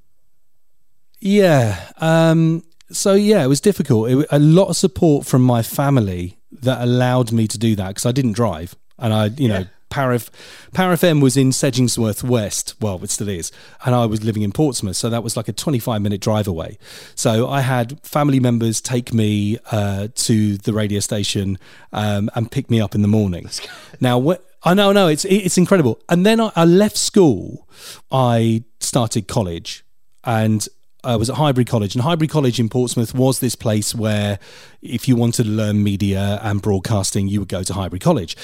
Yeah. 1.19 1.89
Um, 1.97 2.63
so 2.91 3.13
yeah, 3.13 3.43
it 3.43 3.47
was 3.47 3.61
difficult. 3.61 4.09
It, 4.09 4.27
a 4.31 4.39
lot 4.39 4.67
of 4.67 4.75
support 4.77 5.25
from 5.25 5.41
my 5.41 5.61
family 5.61 6.37
that 6.51 6.81
allowed 6.81 7.31
me 7.31 7.47
to 7.47 7.57
do 7.57 7.75
that 7.75 7.89
because 7.89 8.05
I 8.05 8.11
didn't 8.11 8.33
drive, 8.33 8.75
and 8.97 9.13
I, 9.13 9.25
you 9.25 9.47
know, 9.49 9.65
Power, 9.89 10.13
F- 10.13 10.29
Power 10.73 10.93
FM 10.93 11.21
was 11.21 11.37
in 11.37 11.49
Segensworth 11.49 12.23
West. 12.23 12.75
Well, 12.81 13.01
it 13.03 13.09
still 13.09 13.29
is, 13.29 13.51
and 13.85 13.95
I 13.95 14.05
was 14.05 14.23
living 14.23 14.43
in 14.43 14.51
Portsmouth, 14.51 14.97
so 14.97 15.09
that 15.09 15.23
was 15.23 15.37
like 15.37 15.47
a 15.47 15.53
twenty-five 15.53 16.01
minute 16.01 16.21
drive 16.21 16.47
away. 16.47 16.77
So 17.15 17.47
I 17.47 17.61
had 17.61 17.99
family 18.05 18.39
members 18.39 18.81
take 18.81 19.13
me 19.13 19.57
uh, 19.71 20.09
to 20.13 20.57
the 20.57 20.73
radio 20.73 20.99
station 20.99 21.57
um, 21.93 22.29
and 22.35 22.51
pick 22.51 22.69
me 22.69 22.81
up 22.81 22.95
in 22.95 23.01
the 23.01 23.07
morning. 23.07 23.49
Now, 23.99 24.17
what? 24.17 24.43
I 24.63 24.73
know, 24.73 24.91
no, 24.91 25.07
it's 25.07 25.23
it's 25.25 25.57
incredible. 25.57 26.01
And 26.09 26.25
then 26.25 26.41
I, 26.41 26.51
I 26.55 26.65
left 26.65 26.97
school. 26.97 27.67
I 28.11 28.63
started 28.79 29.27
college, 29.27 29.85
and 30.23 30.67
I 31.03 31.15
was 31.15 31.29
at 31.29 31.37
Highbury 31.37 31.63
College, 31.63 31.95
and 31.95 32.03
Highbury 32.03 32.27
College 32.27 32.59
in 32.59 32.67
Portsmouth 32.67 33.13
was 33.13 33.39
this 33.39 33.55
place 33.55 33.95
where, 33.95 34.39
if 34.81 35.07
you 35.07 35.15
wanted 35.15 35.43
to 35.43 35.49
learn 35.49 35.81
media 35.83 36.39
and 36.43 36.61
broadcasting, 36.61 37.29
you 37.29 37.39
would 37.39 37.47
go 37.47 37.63
to 37.63 37.73
Highbury 37.73 37.99
College. 37.99 38.35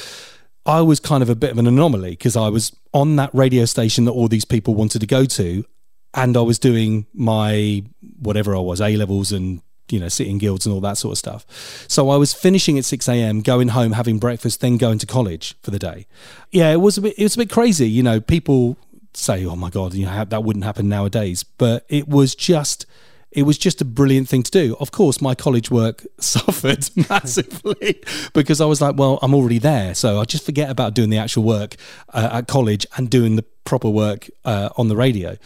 I 0.65 0.81
was 0.81 0.99
kind 0.99 1.21
of 1.21 1.29
a 1.29 1.35
bit 1.35 1.51
of 1.51 1.57
an 1.57 1.67
anomaly 1.67 2.11
because 2.11 2.35
I 2.35 2.49
was 2.49 2.75
on 2.93 3.15
that 3.17 3.29
radio 3.33 3.65
station 3.65 4.05
that 4.05 4.11
all 4.11 4.27
these 4.27 4.45
people 4.45 4.75
wanted 4.75 4.99
to 4.99 5.07
go 5.07 5.25
to, 5.25 5.65
and 6.13 6.37
I 6.37 6.41
was 6.41 6.59
doing 6.59 7.05
my 7.13 7.83
whatever 8.19 8.55
I 8.55 8.59
was 8.59 8.79
A 8.79 8.95
levels 8.95 9.31
and 9.31 9.61
you 9.89 9.99
know 9.99 10.07
sitting 10.07 10.37
guilds 10.37 10.65
and 10.65 10.73
all 10.73 10.81
that 10.81 10.97
sort 10.97 11.13
of 11.13 11.17
stuff. 11.17 11.85
So 11.89 12.09
I 12.09 12.17
was 12.17 12.33
finishing 12.33 12.77
at 12.77 12.85
six 12.85 13.09
a.m., 13.09 13.41
going 13.41 13.69
home, 13.69 13.91
having 13.91 14.19
breakfast, 14.19 14.61
then 14.61 14.77
going 14.77 14.99
to 14.99 15.05
college 15.05 15.55
for 15.61 15.71
the 15.71 15.79
day. 15.79 16.07
Yeah, 16.51 16.71
it 16.71 16.77
was 16.77 16.97
a 16.97 17.01
bit 17.01 17.15
it 17.17 17.23
was 17.23 17.35
a 17.35 17.39
bit 17.39 17.49
crazy. 17.49 17.89
You 17.89 18.03
know, 18.03 18.21
people 18.21 18.77
say, 19.13 19.45
"Oh 19.45 19.55
my 19.55 19.69
god, 19.69 19.93
you 19.93 20.05
know 20.05 20.25
that 20.25 20.43
wouldn't 20.43 20.65
happen 20.65 20.87
nowadays," 20.87 21.43
but 21.43 21.85
it 21.89 22.07
was 22.07 22.35
just 22.35 22.85
it 23.33 23.43
was 23.43 23.57
just 23.57 23.81
a 23.81 23.85
brilliant 23.85 24.29
thing 24.29 24.43
to 24.43 24.51
do. 24.51 24.75
Of 24.79 24.91
course, 24.91 25.19
my 25.19 25.33
college 25.33 25.71
work 25.71 26.05
suffered 26.19 26.89
massively 27.09 28.01
because 28.33 28.61
I 28.61 28.65
was 28.65 28.79
like, 28.79 28.95
well, 28.95 29.19
I'm 29.21 29.33
already 29.33 29.57
there. 29.59 29.95
So 29.95 30.19
I 30.19 30.25
just 30.25 30.45
forget 30.45 30.69
about 30.69 30.93
doing 30.93 31.09
the 31.09 31.17
actual 31.17 31.43
work 31.43 31.75
uh, 32.13 32.29
at 32.31 32.47
college 32.47 32.85
and 32.95 33.09
doing 33.09 33.35
the 33.35 33.43
proper 33.65 33.89
work 33.89 34.29
uh, 34.45 34.69
on 34.77 34.87
the 34.87 34.95
radio. 34.95 35.37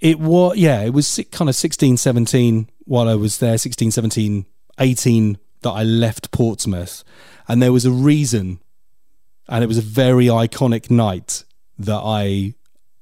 It 0.00 0.18
was, 0.18 0.56
yeah, 0.56 0.82
it 0.82 0.92
was 0.92 1.20
kind 1.30 1.48
of 1.48 1.54
16, 1.54 1.96
17 1.96 2.68
while 2.84 3.08
I 3.08 3.14
was 3.14 3.38
there, 3.38 3.56
16, 3.56 3.92
17, 3.92 4.44
18 4.80 5.38
that 5.60 5.70
I 5.70 5.84
left 5.84 6.32
Portsmouth. 6.32 7.04
And 7.46 7.62
there 7.62 7.72
was 7.72 7.84
a 7.84 7.92
reason, 7.92 8.58
and 9.48 9.62
it 9.62 9.68
was 9.68 9.78
a 9.78 9.82
very 9.82 10.26
iconic 10.26 10.90
night 10.90 11.44
that 11.78 12.00
I 12.04 12.54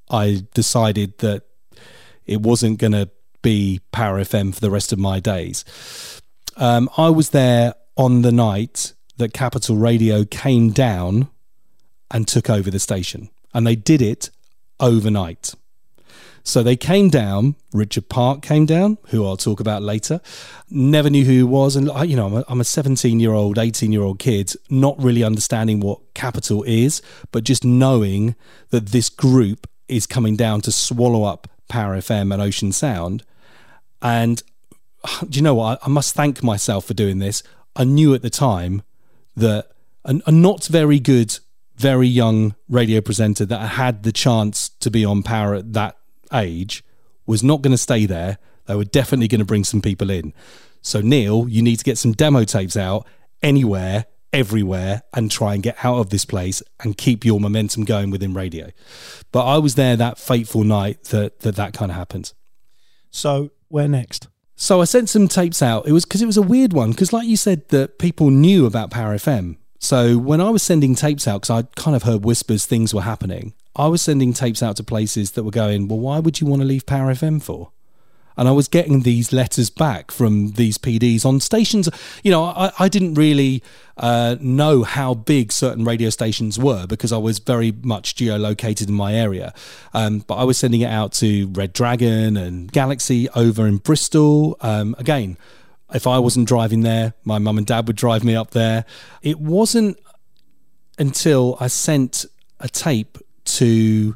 I 0.09 0.45
decided 0.53 1.19
that 1.19 1.43
it 2.25 2.41
wasn't 2.41 2.79
going 2.79 2.91
to 2.91 3.09
be 3.41 3.81
Power 3.91 4.19
FM 4.19 4.53
for 4.53 4.59
the 4.59 4.71
rest 4.71 4.93
of 4.93 4.99
my 4.99 5.19
days. 5.19 5.63
Um, 6.57 6.89
I 6.97 7.09
was 7.09 7.29
there 7.29 7.73
on 7.97 8.21
the 8.21 8.31
night 8.31 8.93
that 9.17 9.33
Capital 9.33 9.77
Radio 9.77 10.25
came 10.25 10.71
down 10.71 11.29
and 12.09 12.27
took 12.27 12.49
over 12.49 12.69
the 12.69 12.79
station, 12.79 13.29
and 13.53 13.65
they 13.65 13.75
did 13.75 14.01
it 14.01 14.29
overnight. 14.79 15.53
So 16.43 16.63
they 16.63 16.75
came 16.75 17.09
down. 17.09 17.55
Richard 17.71 18.09
Park 18.09 18.41
came 18.41 18.65
down, 18.65 18.97
who 19.09 19.25
I'll 19.25 19.37
talk 19.37 19.59
about 19.59 19.83
later. 19.83 20.21
Never 20.69 21.09
knew 21.09 21.23
who 21.23 21.31
he 21.31 21.43
was, 21.43 21.75
and 21.75 21.89
you 22.09 22.15
know, 22.15 22.27
I'm 22.27 22.33
a, 22.33 22.45
I'm 22.47 22.61
a 22.61 22.65
17 22.65 23.19
year 23.19 23.33
old, 23.33 23.57
18 23.57 23.91
year 23.91 24.01
old 24.01 24.19
kid, 24.19 24.51
not 24.69 25.01
really 25.01 25.23
understanding 25.23 25.79
what 25.79 26.13
Capital 26.13 26.63
is, 26.63 27.01
but 27.31 27.43
just 27.43 27.63
knowing 27.63 28.35
that 28.71 28.87
this 28.87 29.09
group 29.09 29.67
is 29.87 30.07
coming 30.07 30.35
down 30.35 30.61
to 30.61 30.71
swallow 30.71 31.23
up 31.23 31.47
Power 31.67 31.95
FM 31.97 32.33
and 32.33 32.41
Ocean 32.41 32.71
Sound. 32.71 33.23
And 34.01 34.41
do 35.29 35.37
you 35.37 35.41
know 35.41 35.55
what? 35.55 35.79
I, 35.83 35.89
must 35.89 36.13
thank 36.13 36.43
myself 36.43 36.85
for 36.85 36.93
doing 36.93 37.19
this. 37.19 37.43
I 37.75 37.83
knew 37.83 38.13
at 38.13 38.21
the 38.21 38.29
time 38.29 38.83
that 39.35 39.67
a, 40.05 40.19
a 40.25 40.31
not 40.31 40.65
very 40.65 40.99
good, 40.99 41.37
very 41.75 42.07
young 42.07 42.55
radio 42.69 43.01
presenter 43.01 43.45
that 43.45 43.59
I 43.59 43.67
had 43.67 44.03
the 44.03 44.11
chance 44.11 44.69
to 44.69 44.91
be 44.91 45.05
on 45.05 45.23
power 45.23 45.55
at 45.55 45.73
that 45.73 45.97
age 46.33 46.83
was 47.25 47.43
not 47.43 47.61
going 47.61 47.71
to 47.71 47.77
stay 47.77 48.05
there. 48.05 48.37
They 48.65 48.75
were 48.75 48.85
definitely 48.85 49.27
going 49.27 49.39
to 49.39 49.45
bring 49.45 49.63
some 49.63 49.81
people 49.81 50.09
in. 50.09 50.33
So, 50.81 51.01
Neil, 51.01 51.47
you 51.47 51.61
need 51.61 51.77
to 51.77 51.83
get 51.83 51.97
some 51.97 52.13
demo 52.13 52.43
tapes 52.43 52.75
out 52.75 53.05
anywhere, 53.43 54.05
everywhere, 54.33 55.03
and 55.13 55.29
try 55.29 55.53
and 55.53 55.63
get 55.63 55.83
out 55.83 55.99
of 55.99 56.09
this 56.09 56.25
place 56.25 56.63
and 56.79 56.97
keep 56.97 57.23
your 57.23 57.39
momentum 57.39 57.85
going 57.85 58.09
within 58.09 58.33
radio. 58.33 58.71
But 59.31 59.45
I 59.45 59.57
was 59.57 59.75
there 59.75 59.95
that 59.95 60.17
fateful 60.17 60.63
night 60.63 61.05
that 61.05 61.41
that, 61.41 61.55
that 61.55 61.73
kind 61.73 61.91
of 61.91 61.97
happened. 61.97 62.33
So 63.11 63.51
where 63.71 63.87
next? 63.87 64.27
So 64.55 64.81
I 64.81 64.83
sent 64.83 65.09
some 65.09 65.27
tapes 65.27 65.61
out. 65.61 65.87
It 65.87 65.91
was 65.91 66.05
because 66.05 66.21
it 66.21 66.27
was 66.27 66.37
a 66.37 66.41
weird 66.41 66.73
one 66.73 66.91
because, 66.91 67.11
like 67.11 67.27
you 67.27 67.37
said, 67.37 67.67
that 67.69 67.97
people 67.97 68.29
knew 68.29 68.65
about 68.65 68.91
Power 68.91 69.15
FM. 69.15 69.57
So 69.79 70.19
when 70.19 70.39
I 70.39 70.51
was 70.51 70.61
sending 70.61 70.93
tapes 70.93 71.27
out, 71.27 71.41
because 71.41 71.63
I 71.63 71.67
kind 71.75 71.95
of 71.95 72.03
heard 72.03 72.23
whispers 72.23 72.67
things 72.67 72.93
were 72.93 73.01
happening, 73.01 73.55
I 73.75 73.87
was 73.87 74.03
sending 74.03 74.33
tapes 74.33 74.61
out 74.61 74.75
to 74.75 74.83
places 74.83 75.31
that 75.31 75.43
were 75.43 75.51
going, 75.51 75.87
"Well, 75.87 75.99
why 75.99 76.19
would 76.19 76.39
you 76.39 76.45
want 76.45 76.61
to 76.61 76.67
leave 76.67 76.85
Power 76.85 77.11
FM 77.11 77.41
for?" 77.41 77.71
And 78.37 78.47
I 78.47 78.51
was 78.51 78.67
getting 78.67 79.01
these 79.01 79.33
letters 79.33 79.69
back 79.69 80.11
from 80.11 80.51
these 80.51 80.77
PDs 80.77 81.25
on 81.25 81.39
stations. 81.39 81.89
You 82.23 82.31
know, 82.31 82.45
I, 82.45 82.71
I 82.79 82.89
didn't 82.89 83.15
really 83.15 83.63
uh, 83.97 84.37
know 84.39 84.83
how 84.83 85.13
big 85.13 85.51
certain 85.51 85.83
radio 85.83 86.09
stations 86.09 86.57
were 86.57 86.87
because 86.87 87.11
I 87.11 87.17
was 87.17 87.39
very 87.39 87.71
much 87.71 88.15
geolocated 88.15 88.87
in 88.87 88.93
my 88.93 89.13
area. 89.13 89.53
Um, 89.93 90.19
but 90.19 90.35
I 90.35 90.43
was 90.43 90.57
sending 90.57 90.81
it 90.81 90.89
out 90.89 91.11
to 91.13 91.47
Red 91.47 91.73
Dragon 91.73 92.37
and 92.37 92.71
Galaxy 92.71 93.29
over 93.29 93.67
in 93.67 93.77
Bristol. 93.77 94.57
Um, 94.61 94.95
again, 94.97 95.37
if 95.93 96.07
I 96.07 96.19
wasn't 96.19 96.47
driving 96.47 96.81
there, 96.81 97.13
my 97.23 97.37
mum 97.37 97.57
and 97.57 97.67
dad 97.67 97.87
would 97.87 97.97
drive 97.97 98.23
me 98.23 98.35
up 98.35 98.51
there. 98.51 98.85
It 99.21 99.39
wasn't 99.39 99.99
until 100.97 101.57
I 101.59 101.67
sent 101.67 102.25
a 102.59 102.69
tape 102.69 103.17
to 103.43 104.15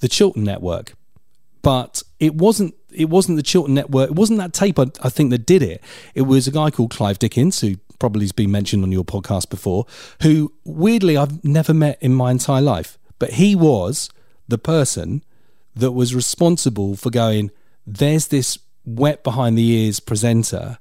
the 0.00 0.08
Chiltern 0.08 0.44
Network 0.44 0.94
but 1.62 2.02
it 2.18 2.34
wasn't 2.34 2.74
it 2.92 3.08
wasn't 3.08 3.36
the 3.36 3.42
Chiltern 3.42 3.74
Network. 3.74 4.10
It 4.10 4.16
wasn't 4.16 4.38
that 4.38 4.52
tape. 4.52 4.78
I, 4.78 4.86
I 5.02 5.08
think 5.08 5.30
that 5.30 5.46
did 5.46 5.62
it. 5.62 5.82
It 6.14 6.22
was 6.22 6.46
a 6.46 6.50
guy 6.50 6.70
called 6.70 6.90
Clive 6.90 7.18
Dickens 7.18 7.60
who 7.60 7.76
probably 7.98 8.22
has 8.22 8.32
been 8.32 8.50
mentioned 8.50 8.82
on 8.82 8.92
your 8.92 9.04
podcast 9.04 9.50
before. 9.50 9.86
Who 10.22 10.52
weirdly 10.64 11.16
I've 11.16 11.44
never 11.44 11.74
met 11.74 11.98
in 12.00 12.14
my 12.14 12.30
entire 12.30 12.62
life, 12.62 12.98
but 13.18 13.34
he 13.34 13.54
was 13.54 14.10
the 14.48 14.58
person 14.58 15.22
that 15.74 15.92
was 15.92 16.14
responsible 16.14 16.96
for 16.96 17.10
going. 17.10 17.50
There's 17.86 18.28
this 18.28 18.58
wet 18.84 19.22
behind 19.22 19.56
the 19.56 19.68
ears 19.68 20.00
presenter 20.00 20.78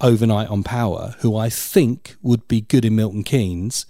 overnight 0.00 0.48
on 0.48 0.62
Power 0.62 1.14
who 1.20 1.36
I 1.36 1.48
think 1.48 2.16
would 2.22 2.48
be 2.48 2.60
good 2.60 2.84
in 2.84 2.96
Milton 2.96 3.24
Keynes. 3.24 3.86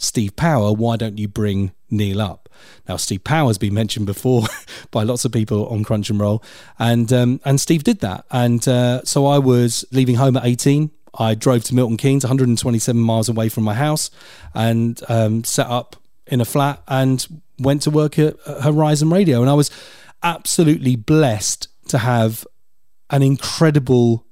Steve 0.00 0.34
Power, 0.34 0.72
why 0.72 0.96
don't 0.96 1.18
you 1.18 1.28
bring 1.28 1.72
Neil 1.90 2.22
up? 2.22 2.48
Now, 2.88 2.96
Steve 2.96 3.22
Power's 3.22 3.58
been 3.58 3.74
mentioned 3.74 4.06
before 4.06 4.44
by 4.90 5.02
lots 5.02 5.24
of 5.26 5.32
people 5.32 5.66
on 5.68 5.84
Crunch 5.84 6.08
and 6.08 6.18
Roll, 6.18 6.42
and 6.78 7.12
um, 7.12 7.40
and 7.44 7.60
Steve 7.60 7.84
did 7.84 8.00
that. 8.00 8.24
And 8.30 8.66
uh, 8.66 9.04
so 9.04 9.26
I 9.26 9.38
was 9.38 9.84
leaving 9.92 10.16
home 10.16 10.36
at 10.36 10.44
18. 10.44 10.90
I 11.18 11.34
drove 11.34 11.64
to 11.64 11.74
Milton 11.74 11.96
Keynes, 11.96 12.24
127 12.24 13.00
miles 13.00 13.28
away 13.28 13.48
from 13.48 13.64
my 13.64 13.74
house, 13.74 14.10
and 14.54 15.00
um, 15.08 15.44
set 15.44 15.66
up 15.66 15.96
in 16.26 16.40
a 16.40 16.44
flat 16.44 16.82
and 16.88 17.42
went 17.58 17.82
to 17.82 17.90
work 17.90 18.18
at 18.18 18.36
at 18.46 18.62
Horizon 18.62 19.10
Radio. 19.10 19.42
And 19.42 19.50
I 19.50 19.54
was 19.54 19.70
absolutely 20.22 20.96
blessed 20.96 21.68
to 21.88 21.98
have 21.98 22.46
an 23.10 23.22
incredible 23.22 24.24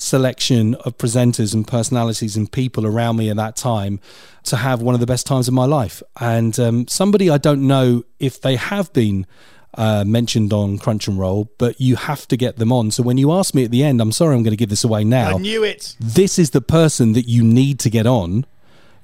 selection 0.00 0.74
of 0.76 0.96
presenters 0.96 1.52
and 1.54 1.66
personalities 1.66 2.36
and 2.36 2.50
people 2.50 2.86
around 2.86 3.16
me 3.16 3.28
at 3.28 3.36
that 3.36 3.54
time 3.56 4.00
to 4.44 4.56
have 4.56 4.80
one 4.80 4.94
of 4.94 5.00
the 5.00 5.06
best 5.06 5.26
times 5.26 5.46
of 5.46 5.54
my 5.54 5.66
life. 5.66 6.02
And 6.18 6.58
um, 6.58 6.88
somebody 6.88 7.28
I 7.28 7.38
don't 7.38 7.66
know 7.66 8.04
if 8.18 8.40
they 8.40 8.56
have 8.56 8.92
been 8.92 9.26
uh, 9.74 10.04
mentioned 10.06 10.52
on 10.52 10.78
Crunch 10.78 11.06
and 11.06 11.18
Roll, 11.18 11.50
but 11.58 11.80
you 11.80 11.96
have 11.96 12.26
to 12.28 12.36
get 12.36 12.56
them 12.56 12.72
on. 12.72 12.90
So 12.90 13.02
when 13.02 13.18
you 13.18 13.30
ask 13.30 13.54
me 13.54 13.64
at 13.64 13.70
the 13.70 13.84
end, 13.84 14.00
I'm 14.00 14.10
sorry, 14.12 14.34
I'm 14.34 14.42
going 14.42 14.52
to 14.52 14.56
give 14.56 14.70
this 14.70 14.84
away 14.84 15.04
now. 15.04 15.36
I 15.36 15.38
knew 15.38 15.62
it. 15.62 15.94
This 16.00 16.38
is 16.38 16.50
the 16.50 16.60
person 16.62 17.12
that 17.12 17.28
you 17.28 17.44
need 17.44 17.78
to 17.80 17.90
get 17.90 18.06
on 18.06 18.46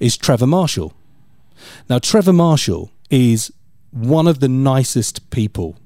is 0.01 0.17
Trevor 0.17 0.47
Marshall. 0.47 0.93
Now, 1.89 1.99
Trevor 1.99 2.33
Marshall 2.33 2.91
is 3.11 3.53
one 3.91 4.27
of 4.27 4.41
the 4.41 4.49
nicest 4.49 5.31
people 5.31 5.77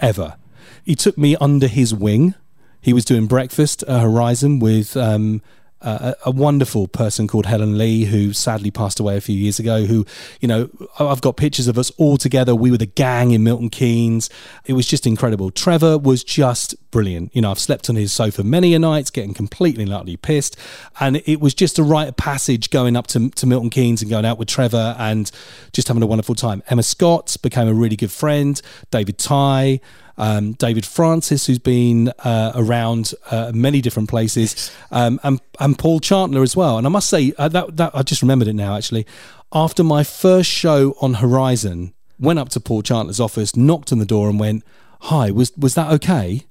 ever. 0.00 0.36
he 0.84 0.94
took 0.94 1.18
me 1.18 1.34
under 1.36 1.66
his 1.66 1.92
wing. 1.94 2.34
He 2.80 2.92
was 2.92 3.04
doing 3.04 3.26
breakfast 3.26 3.82
at 3.84 4.00
Horizon 4.00 4.58
with 4.60 4.96
um, 4.96 5.42
a, 5.80 6.30
wonderful 6.30 6.88
person 6.88 7.28
called 7.28 7.46
Helen 7.46 7.78
Lee, 7.78 8.04
who 8.04 8.32
sadly 8.32 8.70
passed 8.70 8.98
away 8.98 9.16
a 9.16 9.20
few 9.20 9.36
years 9.36 9.58
ago. 9.58 9.84
Who, 9.84 10.04
you 10.40 10.48
know, 10.48 10.68
I've 10.98 11.20
got 11.20 11.36
pictures 11.36 11.68
of 11.68 11.78
us 11.78 11.90
all 11.92 12.16
together. 12.16 12.54
We 12.54 12.70
were 12.70 12.78
the 12.78 12.86
gang 12.86 13.30
in 13.30 13.44
Milton 13.44 13.70
Keynes. 13.70 14.28
It 14.64 14.72
was 14.72 14.86
just 14.86 15.06
incredible. 15.06 15.50
Trevor 15.50 15.96
was 15.96 16.24
just 16.24 16.74
brilliant. 16.90 17.34
You 17.34 17.42
know, 17.42 17.50
I've 17.50 17.58
slept 17.58 17.88
on 17.88 17.96
his 17.96 18.12
sofa 18.12 18.42
many 18.42 18.74
a 18.74 18.78
nights, 18.78 19.10
getting 19.10 19.34
completely 19.34 19.84
and 19.84 19.92
utterly 19.92 20.16
pissed, 20.16 20.56
and 20.98 21.22
it 21.26 21.40
was 21.40 21.54
just 21.54 21.78
a 21.78 21.82
rite 21.82 22.08
of 22.08 22.16
passage 22.16 22.70
going 22.70 22.96
up 22.96 23.06
to, 23.08 23.30
to 23.30 23.46
Milton 23.46 23.70
Keynes 23.70 24.02
and 24.02 24.10
going 24.10 24.24
out 24.24 24.38
with 24.38 24.48
Trevor 24.48 24.96
and 24.98 25.30
just 25.72 25.88
having 25.88 26.02
a 26.02 26.06
wonderful 26.06 26.34
time. 26.34 26.62
Emma 26.68 26.82
Scott 26.82 27.36
became 27.42 27.68
a 27.68 27.74
really 27.74 27.96
good 27.96 28.12
friend. 28.12 28.60
David 28.90 29.18
Ty 29.18 29.80
um, 30.18 30.52
David 30.52 30.84
Francis, 30.84 31.46
who's 31.46 31.58
been 31.58 32.08
uh, 32.24 32.52
around 32.54 33.14
uh, 33.30 33.52
many 33.54 33.80
different 33.80 34.08
places, 34.10 34.70
um, 34.90 35.18
and 35.22 35.40
and 35.60 35.78
Paul 35.78 36.00
Chantler 36.00 36.42
as 36.42 36.54
well. 36.56 36.76
And 36.76 36.86
I 36.86 36.90
must 36.90 37.08
say 37.08 37.32
uh, 37.38 37.48
that 37.48 37.76
that 37.78 37.92
I 37.94 38.02
just 38.02 38.20
remembered 38.20 38.48
it 38.48 38.54
now. 38.54 38.76
Actually, 38.76 39.06
after 39.52 39.82
my 39.82 40.04
first 40.04 40.50
show 40.50 40.94
on 41.00 41.14
Horizon, 41.14 41.94
went 42.18 42.38
up 42.38 42.48
to 42.50 42.60
Paul 42.60 42.82
Chantler's 42.82 43.20
office, 43.20 43.56
knocked 43.56 43.92
on 43.92 43.98
the 43.98 44.04
door, 44.06 44.28
and 44.28 44.38
went, 44.38 44.64
"Hi, 45.02 45.30
was 45.30 45.52
was 45.56 45.74
that 45.74 45.90
okay?" 45.94 46.42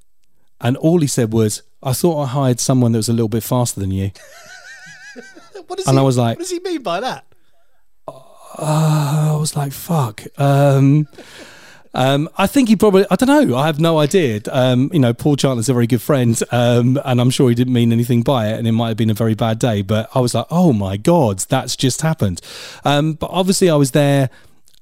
And 0.59 0.75
all 0.77 1.01
he 1.01 1.07
said 1.07 1.31
was, 1.33 1.62
"I 1.83 1.93
thought 1.93 2.24
I 2.24 2.27
hired 2.27 2.59
someone 2.59 2.93
that 2.93 3.00
was 3.00 3.09
a 3.09 3.13
little 3.13 3.29
bit 3.29 3.43
faster 3.43 3.79
than 3.79 3.91
you." 3.91 4.12
What 5.67 5.77
does 5.79 5.88
And 5.88 5.97
he, 5.97 6.00
I 6.00 6.03
was 6.03 6.17
like- 6.17 6.38
what 6.38 6.43
does 6.43 6.51
he 6.51 6.59
mean 6.62 6.81
by 6.81 7.01
that? 7.01 7.25
Uh, 8.07 9.33
I 9.33 9.36
was 9.38 9.55
like, 9.55 9.74
fuck. 9.74 10.24
Um, 10.39 11.07
um, 11.94 12.29
I 12.38 12.48
think 12.48 12.70
he 12.70 12.75
probably, 12.75 13.06
I 13.10 13.15
don't 13.15 13.27
know, 13.27 13.58
I 13.58 13.65
have 13.65 13.79
no 13.79 14.00
idea. 14.00 14.41
Um, 14.51 14.89
you 14.94 15.00
know, 15.00 15.13
Paul 15.13 15.36
Chantler's 15.38 15.70
a 15.70 15.74
very 15.74 15.88
good 15.88 16.01
friend, 16.01 16.41
um, 16.51 17.00
and 17.06 17.20
I'm 17.20 17.29
sure 17.29 17.50
he 17.50 17.56
didn't 17.56 17.74
mean 17.74 17.91
anything 17.91 18.24
by 18.24 18.48
it, 18.48 18.58
and 18.58 18.67
it 18.67 18.72
might 18.74 18.89
have 18.89 18.98
been 18.98 19.10
a 19.10 19.15
very 19.15 19.36
bad 19.36 19.60
day, 19.60 19.82
but 19.82 20.10
I 20.13 20.20
was 20.20 20.34
like, 20.34 20.48
oh 20.50 20.74
my 20.74 20.98
God, 20.98 21.39
that's 21.39 21.75
just 21.75 22.01
happened. 22.01 22.41
Um, 22.84 23.13
but 23.13 23.29
obviously, 23.32 23.70
I 23.70 23.75
was 23.75 23.91
there 23.91 24.29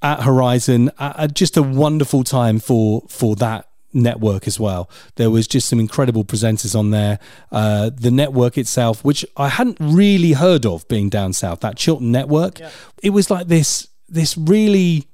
at 0.02 0.24
Horizon 0.24 0.92
at, 1.00 1.20
at 1.20 1.34
just 1.34 1.58
a 1.58 1.64
wonderful 1.64 2.24
time 2.24 2.60
for 2.60 3.04
for 3.08 3.36
that 3.38 3.70
network 3.96 4.46
as 4.46 4.60
well. 4.60 4.90
There 5.16 5.32
was 5.32 5.48
just 5.48 5.70
some 5.70 5.80
incredible 5.80 6.26
presenters 6.26 6.78
on 6.78 6.92
there. 6.92 7.18
Uh, 7.52 7.90
the 7.96 8.12
network 8.12 8.58
itself, 8.58 9.04
which 9.04 9.26
I 9.38 9.48
hadn't 9.48 9.78
really 9.80 10.34
heard 10.34 10.66
of 10.66 10.88
being 10.88 11.10
down 11.10 11.34
south, 11.34 11.62
that 11.62 11.78
Chiltern 11.78 12.12
network, 12.12 12.60
it 13.02 13.12
was 13.12 13.32
like 13.32 13.48
this 13.48 13.88
this 14.08 14.38
really 14.38 15.08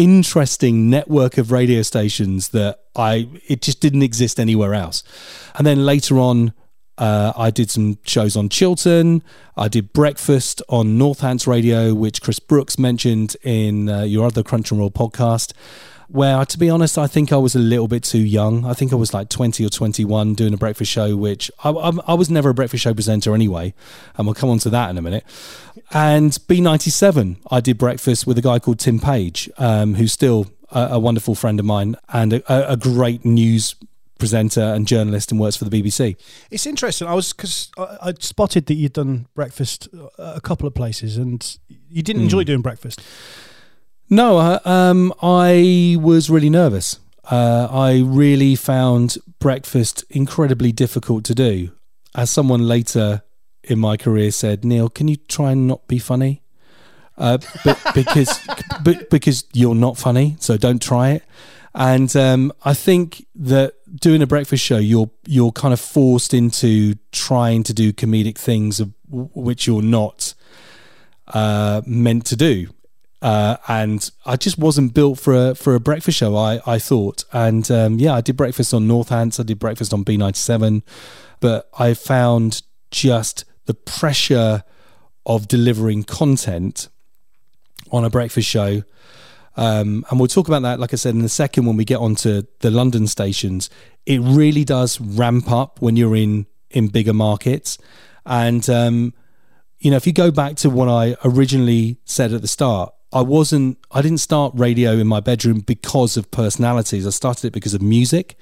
interesting 0.00 0.88
network 0.88 1.36
of 1.36 1.52
radio 1.52 1.82
stations 1.82 2.48
that 2.48 2.80
I 2.96 3.28
it 3.46 3.60
just 3.60 3.82
didn't 3.82 4.02
exist 4.02 4.40
anywhere 4.40 4.72
else. 4.72 5.02
And 5.56 5.66
then 5.66 5.84
later 5.84 6.18
on, 6.18 6.54
uh, 6.96 7.34
I 7.36 7.50
did 7.50 7.70
some 7.70 7.98
shows 8.06 8.34
on 8.34 8.48
Chiltern. 8.48 9.22
I 9.58 9.68
did 9.68 9.92
breakfast 9.92 10.62
on 10.70 10.98
Northants 10.98 11.46
Radio, 11.46 11.92
which 11.92 12.22
Chris 12.22 12.38
Brooks 12.38 12.78
mentioned 12.78 13.36
in 13.42 13.90
uh, 13.90 14.02
your 14.02 14.26
other 14.26 14.42
Crunch 14.42 14.70
and 14.70 14.80
Roll 14.80 14.90
podcast. 14.90 15.52
Where, 16.12 16.44
to 16.44 16.58
be 16.58 16.68
honest, 16.68 16.98
I 16.98 17.06
think 17.06 17.32
I 17.32 17.36
was 17.36 17.54
a 17.54 17.60
little 17.60 17.86
bit 17.86 18.02
too 18.02 18.18
young. 18.18 18.64
I 18.64 18.74
think 18.74 18.92
I 18.92 18.96
was 18.96 19.14
like 19.14 19.28
20 19.28 19.64
or 19.64 19.68
21 19.68 20.34
doing 20.34 20.52
a 20.52 20.56
breakfast 20.56 20.90
show, 20.90 21.16
which 21.16 21.52
I, 21.62 21.70
I, 21.70 21.92
I 22.08 22.14
was 22.14 22.28
never 22.28 22.50
a 22.50 22.54
breakfast 22.54 22.82
show 22.82 22.92
presenter 22.92 23.32
anyway. 23.32 23.74
And 24.16 24.26
we'll 24.26 24.34
come 24.34 24.50
on 24.50 24.58
to 24.60 24.70
that 24.70 24.90
in 24.90 24.98
a 24.98 25.02
minute. 25.02 25.24
And 25.92 26.32
B97, 26.32 27.36
I 27.50 27.60
did 27.60 27.78
breakfast 27.78 28.26
with 28.26 28.36
a 28.38 28.42
guy 28.42 28.58
called 28.58 28.80
Tim 28.80 28.98
Page, 28.98 29.48
um, 29.56 29.94
who's 29.94 30.12
still 30.12 30.48
a, 30.72 30.88
a 30.92 30.98
wonderful 30.98 31.36
friend 31.36 31.60
of 31.60 31.66
mine 31.66 31.94
and 32.08 32.32
a, 32.32 32.72
a 32.72 32.76
great 32.76 33.24
news 33.24 33.76
presenter 34.18 34.60
and 34.60 34.86
journalist 34.86 35.30
and 35.30 35.40
works 35.40 35.56
for 35.56 35.64
the 35.64 35.82
BBC. 35.82 36.16
It's 36.50 36.66
interesting. 36.66 37.08
I 37.08 37.14
was 37.14 37.32
because 37.32 37.70
I, 37.78 37.96
I 38.02 38.14
spotted 38.18 38.66
that 38.66 38.74
you'd 38.74 38.92
done 38.92 39.26
breakfast 39.34 39.88
a 40.18 40.40
couple 40.40 40.66
of 40.68 40.74
places, 40.74 41.16
and 41.16 41.58
you 41.88 42.02
didn't 42.02 42.22
enjoy 42.22 42.44
doing 42.44 42.62
breakfast. 42.62 43.00
No, 44.12 44.38
uh, 44.38 44.58
um, 44.64 45.14
I 45.22 45.96
was 46.00 46.28
really 46.28 46.50
nervous. 46.50 46.98
Uh, 47.30 47.68
I 47.70 48.00
really 48.00 48.56
found 48.56 49.16
breakfast 49.38 50.04
incredibly 50.10 50.72
difficult 50.72 51.22
to 51.26 51.34
do. 51.34 51.70
As 52.16 52.28
someone 52.28 52.66
later 52.66 53.22
in 53.62 53.78
my 53.78 53.96
career 53.96 54.32
said, 54.32 54.64
Neil, 54.64 54.88
can 54.88 55.06
you 55.06 55.14
try 55.14 55.52
and 55.52 55.68
not 55.68 55.86
be 55.86 56.00
funny? 56.00 56.42
Uh, 57.16 57.38
but 57.64 57.80
because 57.94 58.40
but 58.82 59.10
because 59.10 59.44
you're 59.52 59.76
not 59.76 59.96
funny, 59.96 60.36
so 60.40 60.56
don't 60.56 60.82
try 60.82 61.10
it. 61.10 61.22
And 61.72 62.14
um, 62.16 62.52
I 62.64 62.74
think 62.74 63.26
that 63.36 63.74
doing 63.94 64.22
a 64.22 64.26
breakfast 64.26 64.64
show, 64.64 64.78
you're 64.78 65.10
you're 65.24 65.52
kind 65.52 65.72
of 65.72 65.78
forced 65.78 66.34
into 66.34 66.96
trying 67.12 67.62
to 67.62 67.72
do 67.72 67.92
comedic 67.92 68.38
things 68.38 68.80
of, 68.80 68.92
which 69.08 69.68
you're 69.68 69.82
not 69.82 70.34
uh, 71.28 71.82
meant 71.86 72.26
to 72.26 72.34
do. 72.34 72.66
Uh, 73.22 73.56
and 73.68 74.10
I 74.24 74.36
just 74.36 74.58
wasn't 74.58 74.94
built 74.94 75.18
for 75.18 75.34
a 75.34 75.54
for 75.54 75.74
a 75.74 75.80
breakfast 75.80 76.18
show. 76.18 76.36
I 76.36 76.60
I 76.66 76.78
thought, 76.78 77.24
and 77.32 77.70
um, 77.70 77.98
yeah, 77.98 78.14
I 78.14 78.22
did 78.22 78.36
breakfast 78.36 78.72
on 78.72 78.88
Northants. 78.88 79.38
I 79.38 79.42
did 79.42 79.58
breakfast 79.58 79.92
on 79.92 80.04
B 80.04 80.16
ninety 80.16 80.38
seven, 80.38 80.82
but 81.40 81.68
I 81.78 81.92
found 81.94 82.62
just 82.90 83.44
the 83.66 83.74
pressure 83.74 84.64
of 85.26 85.48
delivering 85.48 86.04
content 86.04 86.88
on 87.92 88.04
a 88.04 88.10
breakfast 88.10 88.48
show. 88.48 88.82
Um, 89.56 90.06
and 90.10 90.18
we'll 90.18 90.28
talk 90.28 90.48
about 90.48 90.62
that, 90.62 90.80
like 90.80 90.94
I 90.94 90.96
said, 90.96 91.14
in 91.14 91.20
a 91.22 91.28
second 91.28 91.66
when 91.66 91.76
we 91.76 91.84
get 91.84 91.98
onto 91.98 92.44
the 92.60 92.70
London 92.70 93.06
stations. 93.06 93.68
It 94.06 94.20
really 94.20 94.64
does 94.64 94.98
ramp 95.00 95.50
up 95.50 95.82
when 95.82 95.96
you're 95.96 96.16
in 96.16 96.46
in 96.70 96.88
bigger 96.88 97.12
markets, 97.12 97.76
and 98.24 98.68
um, 98.70 99.12
you 99.78 99.90
know, 99.90 99.96
if 99.98 100.06
you 100.06 100.12
go 100.12 100.30
back 100.30 100.56
to 100.56 100.70
what 100.70 100.88
I 100.88 101.16
originally 101.24 101.98
said 102.04 102.32
at 102.32 102.42
the 102.42 102.48
start, 102.48 102.94
I 103.12 103.22
wasn't, 103.22 103.78
I 103.90 104.02
didn't 104.02 104.18
start 104.18 104.52
radio 104.54 104.92
in 104.92 105.06
my 105.06 105.20
bedroom 105.20 105.60
because 105.60 106.16
of 106.16 106.30
personalities. 106.30 107.06
I 107.06 107.10
started 107.10 107.46
it 107.46 107.52
because 107.52 107.74
of 107.74 107.82
music. 107.82 108.36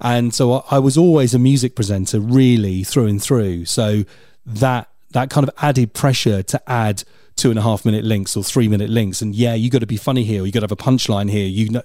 And 0.00 0.32
so 0.32 0.52
I, 0.52 0.76
I 0.76 0.78
was 0.78 0.96
always 0.96 1.34
a 1.34 1.38
music 1.38 1.74
presenter, 1.74 2.20
really 2.20 2.84
through 2.84 3.06
and 3.06 3.22
through. 3.22 3.64
So 3.64 4.04
that, 4.46 4.88
that 5.10 5.30
kind 5.30 5.46
of 5.48 5.54
added 5.58 5.94
pressure 5.94 6.42
to 6.42 6.70
add 6.70 7.02
two 7.36 7.50
and 7.50 7.58
a 7.58 7.62
half 7.62 7.84
minute 7.84 8.04
links 8.04 8.36
or 8.36 8.44
three 8.44 8.68
minute 8.68 8.90
links. 8.90 9.20
And 9.20 9.34
yeah, 9.34 9.54
you 9.54 9.70
got 9.70 9.80
to 9.80 9.86
be 9.86 9.96
funny 9.96 10.22
here, 10.22 10.42
or 10.42 10.46
you 10.46 10.52
got 10.52 10.60
to 10.60 10.64
have 10.64 10.72
a 10.72 10.76
punchline 10.76 11.30
here. 11.30 11.46
You 11.46 11.70
know, 11.70 11.82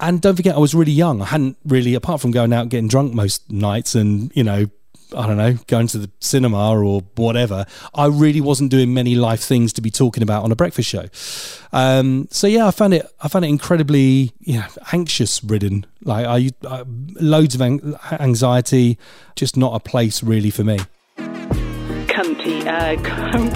and 0.00 0.20
don't 0.20 0.36
forget, 0.36 0.54
I 0.54 0.58
was 0.58 0.74
really 0.74 0.92
young. 0.92 1.20
I 1.22 1.26
hadn't 1.26 1.56
really, 1.64 1.94
apart 1.94 2.20
from 2.20 2.30
going 2.30 2.52
out 2.52 2.62
and 2.62 2.70
getting 2.70 2.88
drunk 2.88 3.14
most 3.14 3.50
nights 3.50 3.96
and, 3.96 4.30
you 4.36 4.44
know, 4.44 4.66
I 5.16 5.26
don't 5.26 5.36
know, 5.36 5.54
going 5.66 5.86
to 5.88 5.98
the 5.98 6.10
cinema 6.20 6.78
or 6.78 7.00
whatever, 7.16 7.64
I 7.94 8.06
really 8.06 8.40
wasn't 8.40 8.70
doing 8.70 8.92
many 8.92 9.14
life 9.14 9.40
things 9.40 9.72
to 9.74 9.80
be 9.80 9.90
talking 9.90 10.22
about 10.22 10.44
on 10.44 10.52
a 10.52 10.56
breakfast 10.56 10.88
show. 10.88 11.06
Um, 11.72 12.28
so 12.30 12.46
yeah, 12.46 12.66
I 12.66 12.70
found 12.70 12.94
it, 12.94 13.06
I 13.20 13.28
found 13.28 13.44
it 13.44 13.48
incredibly, 13.48 14.32
you 14.40 14.58
know, 14.58 14.66
anxious 14.92 15.42
ridden. 15.42 15.86
Like 16.02 16.26
I, 16.26 16.50
I 16.68 16.84
loads 17.20 17.54
of 17.54 17.62
anxiety, 17.62 18.98
just 19.36 19.56
not 19.56 19.74
a 19.74 19.80
place 19.80 20.22
really 20.22 20.50
for 20.50 20.64
me. 20.64 20.78
Cunty, 21.16 22.66
uh, 22.66 22.96
cunt, 23.02 23.54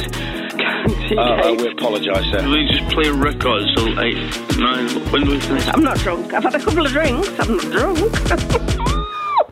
cunty 0.52 1.18
Uh, 1.18 1.20
uh, 1.20 1.54
we 1.54 1.70
apologise, 1.72 2.24
sir. 2.30 2.48
We 2.48 2.66
just 2.68 2.92
play 2.92 3.10
records 3.10 3.74
till 3.76 3.98
eight, 4.00 4.16
nine. 4.58 4.88
When 5.12 5.24
do 5.24 5.30
we 5.32 5.40
finish? 5.40 5.66
I'm 5.68 5.82
not 5.82 5.98
drunk. 5.98 6.32
I've 6.32 6.44
had 6.44 6.54
a 6.54 6.60
couple 6.60 6.86
of 6.86 6.92
drinks. 6.92 7.28
I'm 7.40 7.56
not 7.56 7.70
drunk. 7.72 8.98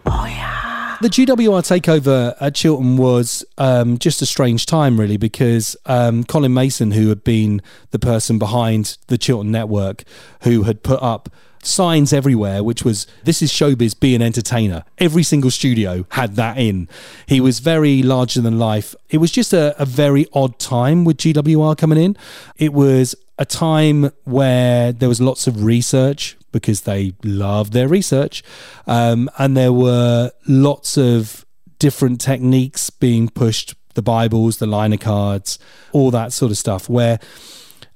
The 1.02 1.08
GWR 1.08 1.62
takeover 1.62 2.36
at 2.42 2.54
Chiltern 2.54 2.98
was 2.98 3.42
um, 3.56 3.96
just 3.96 4.20
a 4.20 4.26
strange 4.26 4.66
time, 4.66 5.00
really, 5.00 5.16
because 5.16 5.74
um, 5.86 6.24
Colin 6.24 6.52
Mason, 6.52 6.90
who 6.90 7.08
had 7.08 7.24
been 7.24 7.62
the 7.90 7.98
person 7.98 8.38
behind 8.38 8.98
the 9.06 9.16
Chiltern 9.16 9.50
network, 9.50 10.04
who 10.42 10.64
had 10.64 10.82
put 10.82 11.02
up 11.02 11.30
signs 11.62 12.12
everywhere, 12.12 12.62
which 12.62 12.84
was 12.84 13.06
"This 13.24 13.40
is 13.40 13.50
showbiz, 13.50 13.98
be 13.98 14.14
an 14.14 14.20
entertainer." 14.20 14.84
Every 14.98 15.22
single 15.22 15.50
studio 15.50 16.04
had 16.10 16.36
that 16.36 16.58
in. 16.58 16.86
He 17.24 17.40
was 17.40 17.60
very 17.60 18.02
larger 18.02 18.42
than 18.42 18.58
life. 18.58 18.94
It 19.08 19.18
was 19.18 19.30
just 19.30 19.54
a, 19.54 19.74
a 19.80 19.86
very 19.86 20.26
odd 20.34 20.58
time 20.58 21.06
with 21.06 21.16
GWR 21.16 21.78
coming 21.78 21.98
in. 21.98 22.14
It 22.58 22.74
was 22.74 23.14
a 23.40 23.46
time 23.46 24.12
where 24.24 24.92
there 24.92 25.08
was 25.08 25.20
lots 25.20 25.46
of 25.46 25.64
research 25.64 26.36
because 26.52 26.82
they 26.82 27.14
loved 27.24 27.72
their 27.72 27.88
research. 27.88 28.44
Um, 28.86 29.30
and 29.38 29.56
there 29.56 29.72
were 29.72 30.30
lots 30.46 30.98
of 30.98 31.46
different 31.78 32.20
techniques 32.20 32.90
being 32.90 33.30
pushed 33.30 33.74
the 33.94 34.02
Bibles, 34.02 34.58
the 34.58 34.66
liner 34.66 34.98
cards, 34.98 35.58
all 35.92 36.10
that 36.10 36.34
sort 36.34 36.52
of 36.52 36.58
stuff. 36.58 36.88
Where 36.88 37.18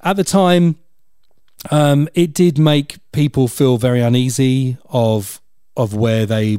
at 0.00 0.16
the 0.16 0.24
time, 0.24 0.76
um, 1.70 2.08
it 2.14 2.32
did 2.32 2.58
make 2.58 2.96
people 3.12 3.46
feel 3.46 3.76
very 3.76 4.00
uneasy 4.00 4.78
of 4.88 5.42
of 5.76 5.94
where 5.94 6.24
they 6.24 6.58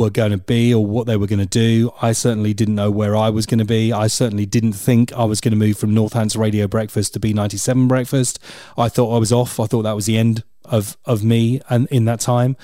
were 0.00 0.10
going 0.10 0.32
to 0.32 0.38
be 0.38 0.72
or 0.72 0.84
what 0.84 1.06
they 1.06 1.16
were 1.16 1.26
going 1.26 1.40
to 1.40 1.46
do. 1.46 1.92
I 2.00 2.12
certainly 2.12 2.54
didn't 2.54 2.74
know 2.74 2.90
where 2.90 3.14
I 3.14 3.28
was 3.28 3.44
going 3.44 3.58
to 3.58 3.64
be. 3.66 3.92
I 3.92 4.06
certainly 4.06 4.46
didn't 4.46 4.72
think 4.72 5.12
I 5.12 5.24
was 5.24 5.40
going 5.40 5.52
to 5.52 5.58
move 5.58 5.76
from 5.76 5.94
Northants 5.94 6.36
Radio 6.36 6.66
Breakfast 6.66 7.12
to 7.12 7.20
B97 7.20 7.86
Breakfast. 7.86 8.38
I 8.78 8.88
thought 8.88 9.14
I 9.14 9.18
was 9.18 9.30
off. 9.30 9.60
I 9.60 9.66
thought 9.66 9.82
that 9.82 9.94
was 9.94 10.06
the 10.06 10.16
end 10.16 10.42
of 10.64 10.96
of 11.04 11.22
me 11.22 11.60
and 11.68 11.86
in 11.88 12.06
that 12.06 12.20
time. 12.20 12.56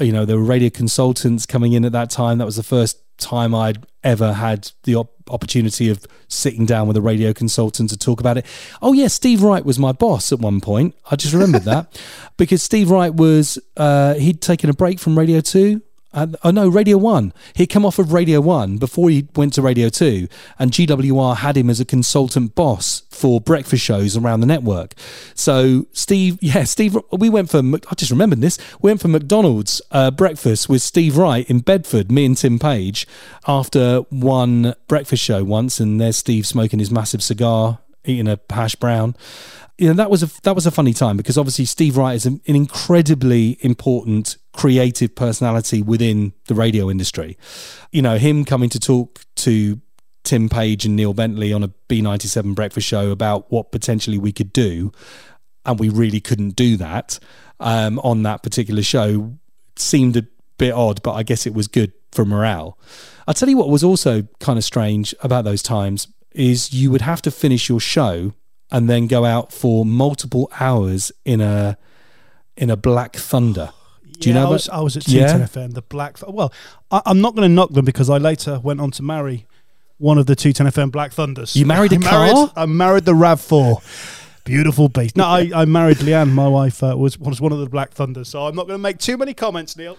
You 0.00 0.12
know, 0.12 0.24
there 0.24 0.38
were 0.38 0.44
radio 0.44 0.70
consultants 0.70 1.44
coming 1.44 1.74
in 1.74 1.84
at 1.84 1.92
that 1.92 2.08
time. 2.08 2.38
That 2.38 2.46
was 2.46 2.56
the 2.56 2.62
first 2.62 2.98
time 3.18 3.54
I'd 3.54 3.86
ever 4.02 4.32
had 4.32 4.72
the 4.84 4.96
op- 4.96 5.30
opportunity 5.30 5.90
of 5.90 6.04
sitting 6.28 6.66
down 6.66 6.88
with 6.88 6.96
a 6.96 7.02
radio 7.02 7.32
consultant 7.32 7.90
to 7.90 7.98
talk 7.98 8.18
about 8.18 8.38
it. 8.38 8.46
Oh 8.80 8.94
yeah, 8.94 9.08
Steve 9.08 9.42
Wright 9.42 9.64
was 9.64 9.78
my 9.78 9.92
boss 9.92 10.32
at 10.32 10.40
one 10.40 10.60
point. 10.60 10.94
I 11.10 11.16
just 11.16 11.34
remembered 11.34 11.62
that 11.64 12.00
because 12.38 12.62
Steve 12.62 12.90
Wright 12.90 13.14
was 13.14 13.58
uh, 13.76 14.14
he'd 14.14 14.40
taken 14.40 14.70
a 14.70 14.72
break 14.72 14.98
from 14.98 15.18
Radio 15.18 15.40
Two. 15.40 15.82
Oh 16.14 16.50
no, 16.50 16.68
Radio 16.68 16.98
One. 16.98 17.32
He'd 17.54 17.68
come 17.68 17.86
off 17.86 17.98
of 17.98 18.12
Radio 18.12 18.40
One 18.40 18.76
before 18.76 19.08
he 19.08 19.28
went 19.34 19.54
to 19.54 19.62
Radio 19.62 19.88
Two, 19.88 20.28
and 20.58 20.70
GWR 20.70 21.38
had 21.38 21.56
him 21.56 21.70
as 21.70 21.80
a 21.80 21.86
consultant 21.86 22.54
boss 22.54 23.02
for 23.10 23.40
breakfast 23.40 23.82
shows 23.82 24.16
around 24.16 24.40
the 24.40 24.46
network. 24.46 24.94
So 25.34 25.86
Steve, 25.92 26.38
yeah, 26.42 26.64
Steve, 26.64 26.98
we 27.10 27.30
went 27.30 27.50
for. 27.50 27.58
I 27.58 27.94
just 27.94 28.10
remembered 28.10 28.40
this. 28.40 28.58
We 28.82 28.90
went 28.90 29.00
for 29.00 29.08
McDonald's 29.08 29.80
uh, 29.90 30.10
breakfast 30.10 30.68
with 30.68 30.82
Steve 30.82 31.16
Wright 31.16 31.48
in 31.48 31.60
Bedford. 31.60 32.12
Me 32.12 32.26
and 32.26 32.36
Tim 32.36 32.58
Page 32.58 33.06
after 33.46 34.00
one 34.10 34.74
breakfast 34.88 35.22
show 35.22 35.42
once, 35.44 35.80
and 35.80 36.00
there's 36.00 36.18
Steve 36.18 36.46
smoking 36.46 36.78
his 36.78 36.90
massive 36.90 37.22
cigar, 37.22 37.78
eating 38.04 38.28
a 38.28 38.38
hash 38.50 38.74
brown. 38.74 39.16
You 39.78 39.88
know 39.88 39.94
that 39.94 40.10
was 40.10 40.22
a 40.22 40.42
that 40.42 40.54
was 40.54 40.66
a 40.66 40.70
funny 40.70 40.92
time 40.92 41.16
because 41.16 41.38
obviously 41.38 41.64
Steve 41.64 41.96
Wright 41.96 42.14
is 42.14 42.26
an 42.26 42.42
incredibly 42.44 43.56
important 43.62 44.36
creative 44.52 45.14
personality 45.14 45.82
within 45.82 46.32
the 46.46 46.54
radio 46.54 46.90
industry. 46.90 47.36
You 47.90 48.02
know 48.02 48.18
him 48.18 48.44
coming 48.44 48.68
to 48.70 48.80
talk 48.80 49.20
to 49.36 49.80
Tim 50.24 50.48
Page 50.48 50.84
and 50.84 50.94
Neil 50.94 51.14
Bentley 51.14 51.52
on 51.52 51.62
a 51.62 51.68
B97 51.88 52.54
breakfast 52.54 52.86
show 52.86 53.10
about 53.10 53.50
what 53.50 53.72
potentially 53.72 54.18
we 54.18 54.32
could 54.32 54.52
do, 54.52 54.92
and 55.64 55.78
we 55.78 55.88
really 55.88 56.20
couldn't 56.20 56.50
do 56.56 56.76
that 56.76 57.18
um, 57.60 57.98
on 58.00 58.22
that 58.24 58.42
particular 58.42 58.82
show, 58.82 59.34
seemed 59.76 60.16
a 60.16 60.26
bit 60.58 60.72
odd, 60.72 61.02
but 61.02 61.12
I 61.12 61.22
guess 61.22 61.46
it 61.46 61.54
was 61.54 61.68
good 61.68 61.92
for 62.10 62.24
morale. 62.24 62.78
I'll 63.26 63.34
tell 63.34 63.48
you 63.48 63.56
what 63.56 63.68
was 63.68 63.84
also 63.84 64.26
kind 64.40 64.58
of 64.58 64.64
strange 64.64 65.14
about 65.22 65.44
those 65.44 65.62
times 65.62 66.08
is 66.32 66.72
you 66.72 66.90
would 66.90 67.02
have 67.02 67.22
to 67.22 67.30
finish 67.30 67.68
your 67.68 67.80
show 67.80 68.32
and 68.70 68.88
then 68.88 69.06
go 69.06 69.24
out 69.24 69.52
for 69.52 69.84
multiple 69.84 70.50
hours 70.60 71.12
in 71.24 71.40
a 71.40 71.76
in 72.56 72.68
a 72.68 72.76
Black 72.76 73.16
Thunder. 73.16 73.70
Do 74.18 74.28
you 74.28 74.34
Yeah, 74.34 74.42
know 74.42 74.48
I 74.48 74.50
was, 74.50 74.68
I 74.68 74.80
was 74.80 74.96
at 74.96 75.08
Yeah? 75.08 75.38
FM, 75.38 75.74
the 75.74 75.82
Black. 75.82 76.18
Th- 76.18 76.32
well, 76.32 76.52
I, 76.90 77.02
I'm 77.06 77.20
not 77.20 77.34
going 77.34 77.48
to 77.48 77.54
knock 77.54 77.70
them 77.72 77.84
because 77.84 78.08
I 78.10 78.18
later 78.18 78.60
went 78.60 78.80
on 78.80 78.90
to 78.92 79.02
marry 79.02 79.46
one 79.98 80.18
of 80.18 80.26
the 80.26 80.34
Two 80.36 80.52
Ten 80.52 80.66
FM 80.66 80.90
Black 80.90 81.12
Thunders. 81.12 81.54
You 81.56 81.66
married 81.66 81.92
a 81.92 81.96
I 81.96 81.98
married, 81.98 82.32
car? 82.32 82.52
I 82.56 82.66
married 82.66 83.04
the 83.04 83.14
Rav 83.14 83.40
Four. 83.40 83.80
Beautiful 84.44 84.88
beast. 84.88 85.16
No, 85.16 85.24
I, 85.24 85.50
I 85.54 85.64
married 85.66 85.98
Leanne. 85.98 86.32
My 86.32 86.48
wife 86.48 86.82
uh, 86.82 86.96
was 86.98 87.16
was 87.18 87.40
one 87.40 87.52
of 87.52 87.60
the 87.60 87.68
Black 87.68 87.92
Thunders. 87.92 88.28
So 88.28 88.46
I'm 88.46 88.56
not 88.56 88.66
going 88.66 88.76
to 88.78 88.82
make 88.82 88.98
too 88.98 89.16
many 89.16 89.34
comments, 89.34 89.76
Neil. 89.76 89.96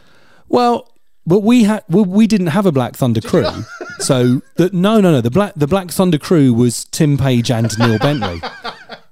Well, 0.50 0.92
but 1.26 1.40
we 1.40 1.64
had 1.64 1.84
well, 1.88 2.04
we 2.04 2.28
didn't 2.28 2.48
have 2.48 2.66
a 2.66 2.72
Black 2.74 2.98
Thunder 2.98 3.22
crew. 3.22 3.48
so 4.00 4.42
the, 4.56 4.70
no, 4.74 5.00
no, 5.00 5.14
no. 5.14 5.22
The 5.22 5.32
Black 5.32 5.54
the 5.56 5.68
Black 5.68 5.92
Thunder 5.92 6.18
crew 6.18 6.54
was 6.54 6.84
Tim 6.86 7.18
Page 7.18 7.50
and 7.50 7.72
Neil 7.80 7.98
Bentley. 8.00 8.42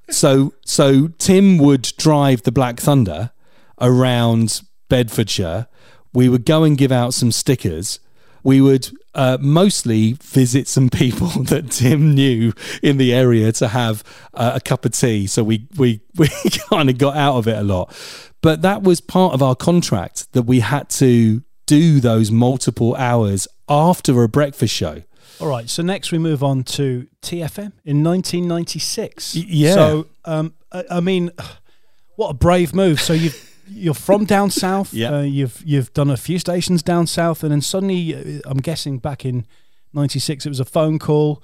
So 0.10 0.54
so 0.66 1.08
Tim 1.18 1.58
would 1.60 1.94
drive 1.98 2.42
the 2.44 2.52
Black 2.52 2.82
Thunder 2.82 3.32
around 3.80 4.62
Bedfordshire. 4.92 5.68
We 6.14 6.28
would 6.28 6.46
go 6.46 6.66
and 6.66 6.78
give 6.78 6.92
out 6.92 7.14
some 7.14 7.32
stickers. 7.32 8.02
We 8.44 8.60
would 8.60 8.92
uh, 9.16 9.38
mostly 9.40 10.18
visit 10.22 10.68
some 10.68 10.90
people 10.90 11.28
that 11.46 11.72
Tim 11.72 12.14
knew 12.14 12.52
in 12.84 12.98
the 12.98 13.14
area 13.14 13.54
to 13.54 13.70
have 13.70 14.04
uh, 14.34 14.52
a 14.56 14.60
cup 14.60 14.84
of 14.84 14.92
tea. 14.92 15.28
So 15.28 15.46
we 15.46 15.70
we 15.78 16.02
we 16.18 16.28
kind 16.70 16.90
of 16.90 16.98
got 16.98 17.16
out 17.16 17.38
of 17.38 17.48
it 17.48 17.58
a 17.58 17.64
lot. 17.64 17.96
But 18.42 18.64
that 18.64 18.84
was 18.84 19.00
part 19.00 19.34
of 19.34 19.42
our 19.42 19.56
contract 19.56 20.34
that 20.34 20.44
we 20.44 20.60
had 20.60 20.90
to 20.90 21.42
do 21.68 22.02
those 22.02 22.30
multiple 22.30 22.94
hours 22.96 23.48
after 23.70 24.24
a 24.24 24.28
breakfast 24.28 24.76
show. 24.76 25.04
All 25.40 25.48
right. 25.48 25.70
So 25.70 25.84
next 25.84 26.12
we 26.12 26.18
move 26.18 26.44
on 26.44 26.66
to 26.76 27.08
TFM 27.22 27.72
in 27.86 28.04
1996. 28.04 29.36
Y- 29.36 29.46
yeah. 29.48 29.74
So 29.74 30.08
um, 30.26 30.54
I, 30.70 30.84
I 30.92 31.00
mean, 31.00 31.32
what 32.18 32.28
a 32.28 32.34
brave 32.34 32.76
move. 32.76 33.00
So 33.00 33.14
you 33.14 33.32
you're 33.72 33.94
from 33.94 34.26
down 34.26 34.50
south. 34.50 34.94
Yeah. 35.02 35.18
Uh, 35.18 35.22
you've 35.22 35.62
you've 35.66 35.94
done 35.94 36.10
a 36.10 36.18
few 36.18 36.38
stations 36.38 36.84
down 36.84 37.08
south, 37.08 37.44
and 37.44 37.52
then 37.52 37.62
suddenly, 37.62 38.14
uh, 38.16 38.42
I'm 38.46 38.58
guessing 38.58 38.98
back 39.00 39.26
in 39.26 39.46
'96, 39.94 40.46
it 40.46 40.50
was 40.50 40.60
a 40.60 40.66
phone 40.66 41.00
call 41.00 41.44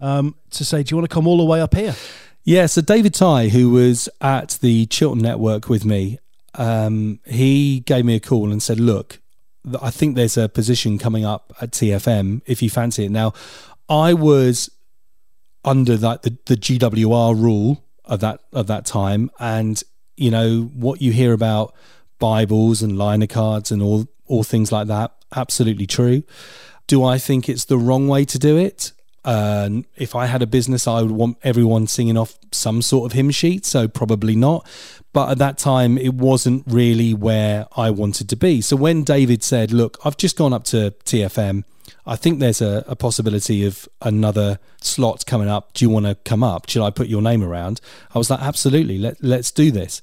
um, 0.00 0.36
to 0.50 0.64
say, 0.64 0.82
"Do 0.82 0.92
you 0.92 0.96
want 0.96 1.10
to 1.10 1.14
come 1.14 1.26
all 1.26 1.38
the 1.38 1.44
way 1.44 1.60
up 1.60 1.74
here?" 1.74 1.94
Yeah, 2.44 2.66
so 2.66 2.82
David 2.82 3.14
Ty, 3.14 3.48
who 3.48 3.70
was 3.70 4.08
at 4.20 4.58
the 4.60 4.86
Chiltern 4.86 5.22
Network 5.22 5.68
with 5.68 5.84
me, 5.84 6.18
um, 6.54 7.20
he 7.26 7.80
gave 7.80 8.04
me 8.04 8.14
a 8.14 8.20
call 8.20 8.52
and 8.52 8.62
said, 8.62 8.78
"Look, 8.78 9.20
I 9.82 9.90
think 9.90 10.14
there's 10.14 10.36
a 10.36 10.48
position 10.48 10.98
coming 10.98 11.24
up 11.24 11.52
at 11.60 11.72
TFM 11.72 12.42
if 12.46 12.62
you 12.62 12.70
fancy 12.70 13.06
it." 13.06 13.10
Now, 13.10 13.32
I 13.88 14.14
was 14.14 14.70
under 15.64 15.96
that 15.96 16.22
the, 16.22 16.36
the 16.46 16.56
GWR 16.56 17.34
rule 17.34 17.84
of 18.04 18.20
that 18.20 18.40
of 18.52 18.66
that 18.68 18.86
time, 18.86 19.30
and 19.40 19.82
you 20.16 20.30
know 20.30 20.70
what 20.74 21.02
you 21.02 21.12
hear 21.12 21.32
about 21.32 21.74
Bibles 22.18 22.82
and 22.82 22.96
liner 22.96 23.26
cards 23.26 23.70
and 23.70 23.82
all 23.82 24.06
all 24.26 24.42
things 24.42 24.72
like 24.72 24.88
that, 24.88 25.12
absolutely 25.36 25.86
true. 25.86 26.22
Do 26.86 27.04
I 27.04 27.18
think 27.18 27.48
it's 27.48 27.64
the 27.64 27.78
wrong 27.78 28.08
way 28.08 28.24
to 28.24 28.38
do 28.38 28.56
it? 28.56 28.92
Uh, 29.24 29.70
if 29.96 30.14
I 30.14 30.26
had 30.26 30.42
a 30.42 30.46
business, 30.46 30.86
I 30.86 31.00
would 31.00 31.10
want 31.10 31.38
everyone 31.42 31.86
singing 31.86 32.18
off 32.18 32.38
some 32.52 32.82
sort 32.82 33.10
of 33.10 33.14
hymn 33.14 33.30
sheet, 33.30 33.64
so 33.64 33.88
probably 33.88 34.36
not. 34.36 34.66
But 35.14 35.30
at 35.30 35.38
that 35.38 35.56
time, 35.56 35.96
it 35.96 36.14
wasn't 36.14 36.64
really 36.66 37.14
where 37.14 37.66
I 37.76 37.90
wanted 37.90 38.28
to 38.30 38.36
be. 38.36 38.60
So 38.60 38.76
when 38.76 39.02
David 39.02 39.42
said, 39.42 39.72
Look, 39.72 39.98
I've 40.04 40.16
just 40.16 40.36
gone 40.36 40.52
up 40.52 40.64
to 40.64 40.94
TFM, 41.04 41.64
I 42.06 42.16
think 42.16 42.38
there's 42.38 42.60
a, 42.60 42.84
a 42.86 42.96
possibility 42.96 43.64
of 43.64 43.88
another 44.02 44.58
slot 44.80 45.24
coming 45.26 45.48
up. 45.48 45.72
Do 45.72 45.84
you 45.84 45.90
want 45.90 46.06
to 46.06 46.14
come 46.14 46.42
up? 46.42 46.68
Should 46.68 46.82
I 46.82 46.90
put 46.90 47.08
your 47.08 47.22
name 47.22 47.42
around? 47.42 47.80
I 48.14 48.18
was 48.18 48.30
like, 48.30 48.40
Absolutely, 48.40 48.98
let, 48.98 49.22
let's 49.22 49.50
do 49.50 49.70
this. 49.70 50.02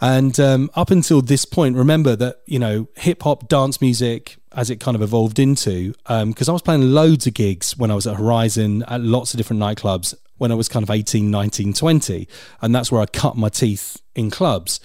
And 0.00 0.38
um, 0.38 0.70
up 0.74 0.90
until 0.90 1.20
this 1.22 1.44
point, 1.44 1.76
remember 1.76 2.14
that, 2.16 2.40
you 2.46 2.58
know, 2.58 2.88
hip 2.96 3.22
hop, 3.22 3.48
dance 3.48 3.80
music, 3.80 4.36
as 4.52 4.70
it 4.70 4.76
kind 4.80 4.94
of 4.94 5.02
evolved 5.02 5.38
into, 5.38 5.92
because 6.06 6.48
I 6.48 6.52
was 6.52 6.62
playing 6.62 6.92
loads 6.92 7.26
of 7.26 7.34
gigs 7.34 7.76
when 7.76 7.90
I 7.90 7.94
was 7.94 8.06
at 8.06 8.16
Horizon 8.16 8.84
at 8.84 9.00
lots 9.00 9.34
of 9.34 9.38
different 9.38 9.60
nightclubs 9.60 10.14
when 10.38 10.52
I 10.52 10.54
was 10.54 10.68
kind 10.68 10.84
of 10.84 10.90
18, 10.90 11.30
19, 11.30 11.72
20. 11.74 12.28
And 12.62 12.74
that's 12.74 12.90
where 12.90 13.00
I 13.00 13.06
cut 13.06 13.36
my 13.36 13.48
teeth 13.48 14.00
in 14.14 14.30
clubs. 14.30 14.80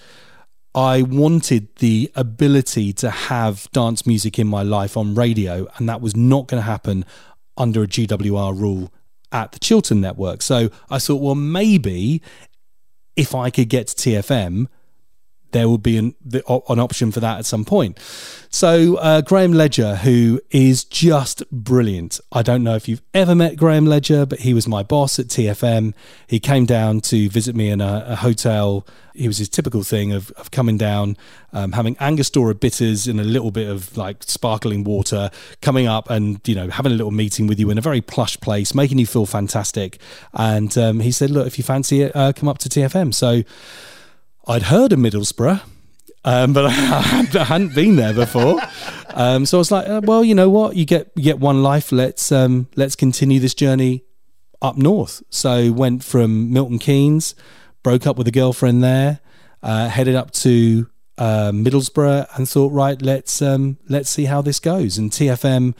I 0.74 1.02
wanted 1.02 1.68
the 1.76 2.10
ability 2.16 2.92
to 2.94 3.10
have 3.10 3.68
dance 3.72 4.06
music 4.06 4.38
in 4.38 4.48
my 4.48 4.62
life 4.62 4.96
on 4.96 5.14
radio, 5.14 5.68
and 5.76 5.88
that 5.88 6.00
was 6.00 6.16
not 6.16 6.48
going 6.48 6.60
to 6.60 6.66
happen 6.66 7.04
under 7.56 7.84
a 7.84 7.86
GWR 7.86 8.58
rule 8.58 8.92
at 9.30 9.52
the 9.52 9.60
Chiltern 9.60 10.00
Network. 10.00 10.42
So 10.42 10.70
I 10.90 10.98
thought, 10.98 11.20
well, 11.20 11.36
maybe 11.36 12.20
if 13.14 13.34
I 13.34 13.50
could 13.50 13.68
get 13.68 13.86
to 13.88 13.94
TFM, 14.10 14.66
there 15.54 15.68
will 15.68 15.78
be 15.78 15.96
an, 15.96 16.14
the, 16.22 16.44
an 16.68 16.80
option 16.80 17.10
for 17.12 17.20
that 17.20 17.38
at 17.38 17.46
some 17.46 17.64
point. 17.64 17.98
So 18.50 18.96
uh, 18.96 19.20
Graham 19.20 19.52
Ledger, 19.52 19.96
who 19.96 20.40
is 20.50 20.84
just 20.84 21.48
brilliant. 21.50 22.20
I 22.30 22.42
don't 22.42 22.62
know 22.62 22.74
if 22.74 22.88
you've 22.88 23.02
ever 23.14 23.34
met 23.34 23.56
Graham 23.56 23.86
Ledger, 23.86 24.26
but 24.26 24.40
he 24.40 24.52
was 24.52 24.68
my 24.68 24.82
boss 24.82 25.18
at 25.18 25.26
TFM. 25.26 25.94
He 26.26 26.40
came 26.40 26.66
down 26.66 27.00
to 27.02 27.28
visit 27.28 27.56
me 27.56 27.70
in 27.70 27.80
a, 27.80 28.04
a 28.08 28.16
hotel. 28.16 28.86
He 29.14 29.28
was 29.28 29.38
his 29.38 29.48
typical 29.48 29.84
thing 29.84 30.12
of, 30.12 30.32
of 30.32 30.50
coming 30.50 30.76
down, 30.76 31.16
um, 31.52 31.72
having 31.72 31.96
Angostura 32.00 32.54
bitters 32.54 33.06
and 33.06 33.20
a 33.20 33.24
little 33.24 33.52
bit 33.52 33.68
of 33.68 33.96
like 33.96 34.24
sparkling 34.24 34.82
water, 34.82 35.30
coming 35.62 35.86
up 35.86 36.10
and 36.10 36.40
you 36.46 36.56
know 36.56 36.68
having 36.68 36.90
a 36.90 36.96
little 36.96 37.12
meeting 37.12 37.46
with 37.46 37.60
you 37.60 37.70
in 37.70 37.78
a 37.78 37.80
very 37.80 38.00
plush 38.00 38.38
place, 38.40 38.74
making 38.74 38.98
you 38.98 39.06
feel 39.06 39.26
fantastic. 39.26 39.98
And 40.32 40.76
um, 40.76 40.98
he 40.98 41.12
said, 41.12 41.30
"Look, 41.30 41.46
if 41.46 41.58
you 41.58 41.64
fancy 41.64 42.02
it, 42.02 42.12
uh, 42.16 42.32
come 42.32 42.48
up 42.48 42.58
to 42.58 42.68
TFM." 42.68 43.14
So. 43.14 43.42
I'd 44.46 44.64
heard 44.64 44.92
of 44.92 44.98
Middlesbrough, 44.98 45.62
um, 46.24 46.52
but 46.52 46.66
I 46.68 47.44
hadn't 47.44 47.74
been 47.74 47.96
there 47.96 48.12
before. 48.12 48.60
Um, 49.10 49.46
so 49.46 49.58
I 49.58 49.60
was 49.60 49.70
like, 49.70 49.88
uh, 49.88 50.00
well, 50.04 50.24
you 50.24 50.34
know 50.34 50.50
what? 50.50 50.76
You 50.76 50.84
get 50.84 51.10
you 51.14 51.22
get 51.22 51.38
one 51.38 51.62
life. 51.62 51.92
Let's 51.92 52.30
um, 52.32 52.68
let's 52.76 52.96
continue 52.96 53.40
this 53.40 53.54
journey 53.54 54.04
up 54.60 54.76
north. 54.76 55.22
So 55.30 55.72
went 55.72 56.02
from 56.04 56.52
Milton 56.52 56.78
Keynes, 56.78 57.34
broke 57.82 58.06
up 58.06 58.16
with 58.16 58.26
a 58.26 58.32
girlfriend 58.32 58.82
there, 58.82 59.20
uh, 59.62 59.88
headed 59.88 60.14
up 60.14 60.30
to 60.32 60.88
uh, 61.16 61.52
Middlesbrough, 61.52 62.26
and 62.36 62.48
thought, 62.48 62.72
right, 62.72 63.00
let's 63.00 63.40
um, 63.40 63.78
let's 63.88 64.10
see 64.10 64.24
how 64.24 64.42
this 64.42 64.58
goes. 64.58 64.98
And 64.98 65.10
TFM, 65.10 65.74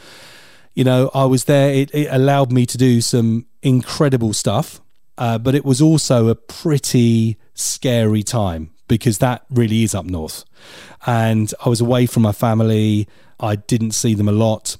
you 0.74 0.84
know, 0.84 1.10
I 1.12 1.24
was 1.24 1.44
there. 1.44 1.72
It, 1.72 1.94
it 1.94 2.08
allowed 2.10 2.52
me 2.52 2.66
to 2.66 2.78
do 2.78 3.00
some 3.00 3.46
incredible 3.62 4.32
stuff, 4.32 4.80
uh, 5.18 5.38
but 5.38 5.54
it 5.54 5.64
was 5.64 5.80
also 5.80 6.28
a 6.28 6.34
pretty 6.34 7.38
scary 7.54 8.22
time 8.22 8.70
because 8.88 9.18
that 9.18 9.44
really 9.50 9.82
is 9.82 9.94
up 9.94 10.04
north. 10.04 10.44
And 11.06 11.52
I 11.64 11.68
was 11.68 11.80
away 11.80 12.06
from 12.06 12.22
my 12.22 12.32
family. 12.32 13.08
I 13.38 13.56
didn't 13.56 13.92
see 13.92 14.14
them 14.14 14.28
a 14.28 14.32
lot. 14.32 14.76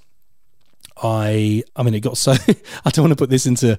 I 1.03 1.65
I 1.75 1.83
mean 1.83 1.95
it 1.95 2.01
got 2.01 2.17
so 2.17 2.33
I 2.85 2.91
don't 2.91 3.05
want 3.05 3.13
to 3.13 3.17
put 3.17 3.31
this 3.31 3.47
into 3.47 3.79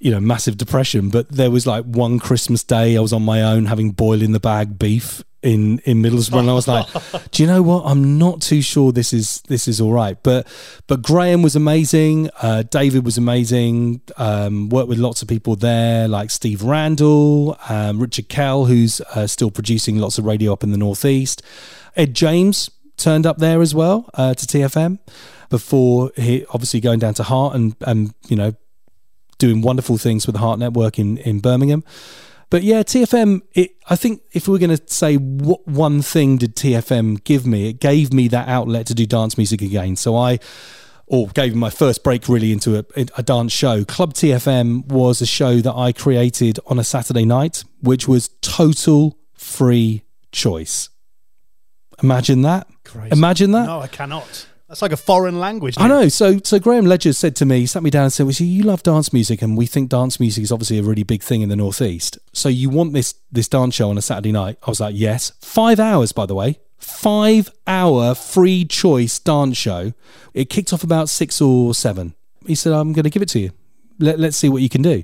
you 0.00 0.10
know, 0.10 0.20
massive 0.20 0.56
depression. 0.56 1.08
But 1.10 1.30
there 1.30 1.50
was 1.50 1.66
like 1.66 1.84
one 1.84 2.18
Christmas 2.18 2.62
day 2.62 2.96
I 2.96 3.00
was 3.00 3.12
on 3.12 3.22
my 3.22 3.42
own 3.42 3.66
having 3.66 3.90
boil 3.90 4.22
in 4.22 4.32
the 4.32 4.40
bag 4.40 4.78
beef 4.78 5.22
in 5.42 5.78
in 5.80 6.02
Middlesbrough, 6.02 6.40
and 6.40 6.50
I 6.50 6.54
was 6.54 6.68
like, 6.68 6.86
"Do 7.30 7.42
you 7.42 7.46
know 7.46 7.62
what? 7.62 7.84
I'm 7.84 8.18
not 8.18 8.40
too 8.40 8.60
sure 8.60 8.92
this 8.92 9.12
is 9.12 9.42
this 9.48 9.68
is 9.68 9.80
all 9.80 9.92
right." 9.92 10.20
But 10.22 10.46
but 10.86 11.02
Graham 11.02 11.42
was 11.42 11.54
amazing. 11.54 12.30
Uh, 12.40 12.62
David 12.62 13.04
was 13.04 13.16
amazing. 13.18 14.00
Um, 14.16 14.68
worked 14.68 14.88
with 14.88 14.98
lots 14.98 15.22
of 15.22 15.28
people 15.28 15.56
there, 15.56 16.08
like 16.08 16.30
Steve 16.30 16.62
Randall, 16.62 17.56
um, 17.68 18.00
Richard 18.00 18.28
Kell, 18.28 18.66
who's 18.66 19.00
uh, 19.14 19.26
still 19.26 19.50
producing 19.50 19.98
lots 19.98 20.18
of 20.18 20.24
radio 20.24 20.52
up 20.52 20.62
in 20.62 20.72
the 20.72 20.78
northeast. 20.78 21.42
Ed 21.96 22.14
James 22.14 22.70
turned 22.96 23.26
up 23.26 23.38
there 23.38 23.62
as 23.62 23.74
well 23.74 24.10
uh, 24.14 24.34
to 24.34 24.46
TFM 24.46 24.98
before 25.50 26.10
he 26.16 26.44
obviously 26.50 26.80
going 26.80 26.98
down 26.98 27.14
to 27.14 27.22
Heart 27.22 27.54
and 27.54 27.76
and 27.82 28.14
you 28.28 28.36
know 28.36 28.54
doing 29.38 29.62
wonderful 29.62 29.98
things 29.98 30.26
with 30.26 30.34
the 30.34 30.40
Heart 30.40 30.58
Network 30.58 30.98
in 30.98 31.18
in 31.18 31.40
Birmingham. 31.40 31.84
But 32.50 32.62
yeah, 32.62 32.82
TFM. 32.82 33.42
It, 33.52 33.72
I 33.90 33.96
think 33.96 34.22
if 34.32 34.48
we 34.48 34.52
we're 34.52 34.58
going 34.58 34.76
to 34.76 34.92
say 34.92 35.16
what 35.16 35.66
one 35.66 36.02
thing 36.02 36.38
did 36.38 36.56
TFM 36.56 37.22
give 37.24 37.46
me, 37.46 37.68
it 37.68 37.80
gave 37.80 38.12
me 38.12 38.28
that 38.28 38.48
outlet 38.48 38.86
to 38.86 38.94
do 38.94 39.06
dance 39.06 39.36
music 39.36 39.60
again. 39.60 39.96
So 39.96 40.16
I, 40.16 40.38
or 41.06 41.28
gave 41.28 41.54
me 41.54 41.58
my 41.58 41.70
first 41.70 42.02
break 42.02 42.28
really 42.28 42.52
into 42.52 42.78
a, 42.78 42.84
a 43.16 43.22
dance 43.22 43.52
show. 43.52 43.84
Club 43.84 44.14
TFM 44.14 44.86
was 44.86 45.20
a 45.20 45.26
show 45.26 45.56
that 45.56 45.74
I 45.74 45.92
created 45.92 46.58
on 46.66 46.78
a 46.78 46.84
Saturday 46.84 47.24
night, 47.24 47.64
which 47.80 48.08
was 48.08 48.28
total 48.40 49.18
free 49.34 50.04
choice. 50.32 50.88
Imagine 52.02 52.42
that. 52.42 52.66
Crazy. 52.84 53.10
Imagine 53.12 53.50
that. 53.52 53.66
No, 53.66 53.80
I 53.80 53.88
cannot. 53.88 54.46
That's 54.68 54.82
like 54.82 54.92
a 54.92 54.98
foreign 54.98 55.40
language. 55.40 55.76
I 55.78 55.88
know. 55.88 56.08
So, 56.08 56.38
so 56.44 56.58
Graham 56.58 56.84
Ledger 56.84 57.14
said 57.14 57.34
to 57.36 57.46
me, 57.46 57.64
sat 57.64 57.82
me 57.82 57.88
down 57.88 58.04
and 58.04 58.12
said, 58.12 58.24
"Well, 58.24 58.34
see, 58.34 58.44
you 58.44 58.64
love 58.64 58.82
dance 58.82 59.14
music, 59.14 59.40
and 59.40 59.56
we 59.56 59.64
think 59.64 59.88
dance 59.88 60.20
music 60.20 60.44
is 60.44 60.52
obviously 60.52 60.78
a 60.78 60.82
really 60.82 61.04
big 61.04 61.22
thing 61.22 61.40
in 61.40 61.48
the 61.48 61.56
northeast. 61.56 62.18
So, 62.34 62.50
you 62.50 62.68
want 62.68 62.92
this 62.92 63.14
this 63.32 63.48
dance 63.48 63.74
show 63.74 63.88
on 63.88 63.96
a 63.96 64.02
Saturday 64.02 64.32
night?" 64.32 64.58
I 64.62 64.70
was 64.70 64.80
like, 64.80 64.94
"Yes." 64.94 65.32
Five 65.40 65.80
hours, 65.80 66.12
by 66.12 66.26
the 66.26 66.34
way, 66.34 66.58
five 66.76 67.50
hour 67.66 68.14
free 68.14 68.66
choice 68.66 69.18
dance 69.18 69.56
show. 69.56 69.94
It 70.34 70.50
kicked 70.50 70.74
off 70.74 70.84
about 70.84 71.08
six 71.08 71.40
or 71.40 71.74
seven. 71.74 72.14
He 72.46 72.54
said, 72.54 72.74
"I'm 72.74 72.92
going 72.92 73.04
to 73.04 73.10
give 73.10 73.22
it 73.22 73.30
to 73.30 73.40
you. 73.40 73.52
Let, 73.98 74.18
let's 74.18 74.36
see 74.36 74.50
what 74.50 74.60
you 74.60 74.68
can 74.68 74.82
do." 74.82 75.02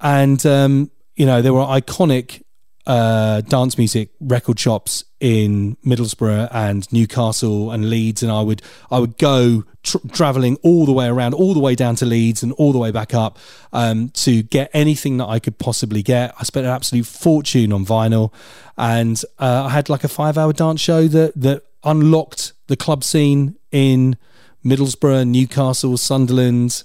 And 0.00 0.44
um, 0.46 0.92
you 1.16 1.26
know, 1.26 1.42
there 1.42 1.52
were 1.52 1.64
iconic 1.64 2.42
uh, 2.86 3.40
dance 3.42 3.78
music 3.78 4.10
record 4.20 4.58
shops 4.58 5.04
in 5.22 5.76
Middlesbrough 5.86 6.48
and 6.50 6.92
Newcastle 6.92 7.70
and 7.70 7.88
Leeds, 7.88 8.24
and 8.24 8.32
I 8.32 8.42
would 8.42 8.60
I 8.90 8.98
would 8.98 9.16
go 9.18 9.62
tr- 9.84 9.98
traveling 10.10 10.56
all 10.64 10.84
the 10.84 10.92
way 10.92 11.06
around, 11.06 11.32
all 11.32 11.54
the 11.54 11.60
way 11.60 11.76
down 11.76 11.94
to 11.96 12.04
Leeds 12.04 12.42
and 12.42 12.52
all 12.54 12.72
the 12.72 12.78
way 12.78 12.90
back 12.90 13.14
up 13.14 13.38
um, 13.72 14.08
to 14.14 14.42
get 14.42 14.68
anything 14.74 15.18
that 15.18 15.28
I 15.28 15.38
could 15.38 15.58
possibly 15.58 16.02
get. 16.02 16.34
I 16.40 16.42
spent 16.42 16.66
an 16.66 16.72
absolute 16.72 17.06
fortune 17.06 17.72
on 17.72 17.86
vinyl, 17.86 18.32
and 18.76 19.22
uh, 19.38 19.66
I 19.66 19.68
had 19.68 19.88
like 19.88 20.02
a 20.02 20.08
five 20.08 20.36
hour 20.36 20.52
dance 20.52 20.80
show 20.80 21.06
that 21.06 21.34
that 21.36 21.62
unlocked 21.84 22.52
the 22.66 22.76
club 22.76 23.04
scene 23.04 23.54
in 23.70 24.16
Middlesbrough, 24.64 25.28
Newcastle, 25.28 25.96
Sunderland, 25.98 26.82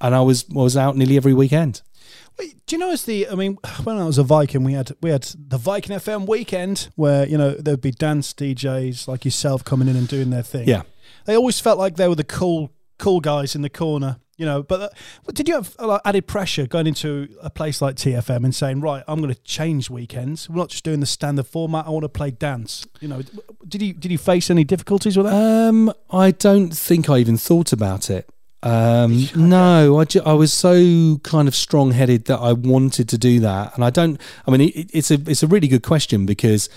and 0.00 0.12
I 0.12 0.22
was 0.22 0.44
I 0.50 0.58
was 0.58 0.76
out 0.76 0.96
nearly 0.96 1.16
every 1.16 1.34
weekend. 1.34 1.82
Do 2.38 2.74
you 2.74 2.78
know 2.78 2.90
as 2.90 3.04
the? 3.04 3.28
I 3.28 3.34
mean, 3.34 3.54
when 3.84 3.96
I 3.96 4.04
was 4.04 4.18
a 4.18 4.22
Viking, 4.22 4.64
we 4.64 4.72
had 4.74 4.92
we 5.00 5.10
had 5.10 5.22
the 5.38 5.58
Viking 5.58 5.96
FM 5.96 6.26
weekend 6.26 6.88
where 6.96 7.26
you 7.26 7.38
know 7.38 7.52
there'd 7.52 7.80
be 7.80 7.92
dance 7.92 8.32
DJs 8.34 9.08
like 9.08 9.24
yourself 9.24 9.64
coming 9.64 9.88
in 9.88 9.96
and 9.96 10.08
doing 10.08 10.30
their 10.30 10.42
thing. 10.42 10.68
Yeah. 10.68 10.82
they 11.24 11.36
always 11.36 11.60
felt 11.60 11.78
like 11.78 11.96
they 11.96 12.08
were 12.08 12.14
the 12.14 12.24
cool 12.24 12.72
cool 12.98 13.20
guys 13.20 13.54
in 13.54 13.62
the 13.62 13.70
corner. 13.70 14.18
You 14.38 14.44
know, 14.44 14.62
but, 14.62 14.80
uh, 14.82 14.88
but 15.24 15.34
did 15.34 15.48
you 15.48 15.54
have 15.54 15.74
uh, 15.78 15.98
added 16.04 16.26
pressure 16.26 16.66
going 16.66 16.86
into 16.86 17.26
a 17.40 17.48
place 17.48 17.80
like 17.80 17.96
TFM 17.96 18.44
and 18.44 18.54
saying, 18.54 18.82
right, 18.82 19.02
I'm 19.08 19.22
going 19.22 19.32
to 19.32 19.40
change 19.40 19.88
weekends. 19.88 20.46
We're 20.50 20.56
not 20.56 20.68
just 20.68 20.84
doing 20.84 21.00
the 21.00 21.06
standard 21.06 21.46
format. 21.46 21.86
I 21.86 21.90
want 21.90 22.02
to 22.02 22.10
play 22.10 22.32
dance. 22.32 22.86
You 23.00 23.08
know, 23.08 23.22
did 23.66 23.80
you 23.80 23.94
did 23.94 24.12
you 24.12 24.18
face 24.18 24.50
any 24.50 24.62
difficulties 24.62 25.16
with 25.16 25.24
that? 25.24 25.34
Um, 25.34 25.90
I 26.10 26.32
don't 26.32 26.68
think 26.68 27.08
I 27.08 27.16
even 27.16 27.38
thought 27.38 27.72
about 27.72 28.10
it. 28.10 28.28
Um, 28.66 29.28
no, 29.36 30.00
I, 30.00 30.04
ju- 30.06 30.22
I 30.26 30.32
was 30.32 30.52
so 30.52 31.18
kind 31.22 31.46
of 31.46 31.54
strong 31.54 31.92
headed 31.92 32.24
that 32.24 32.38
I 32.38 32.52
wanted 32.52 33.08
to 33.10 33.18
do 33.18 33.38
that, 33.40 33.74
and 33.76 33.84
I 33.84 33.90
don't. 33.90 34.20
I 34.44 34.50
mean, 34.50 34.62
it, 34.62 34.90
it's 34.92 35.12
a 35.12 35.14
it's 35.14 35.44
a 35.44 35.46
really 35.46 35.68
good 35.68 35.84
question 35.84 36.26
because 36.26 36.68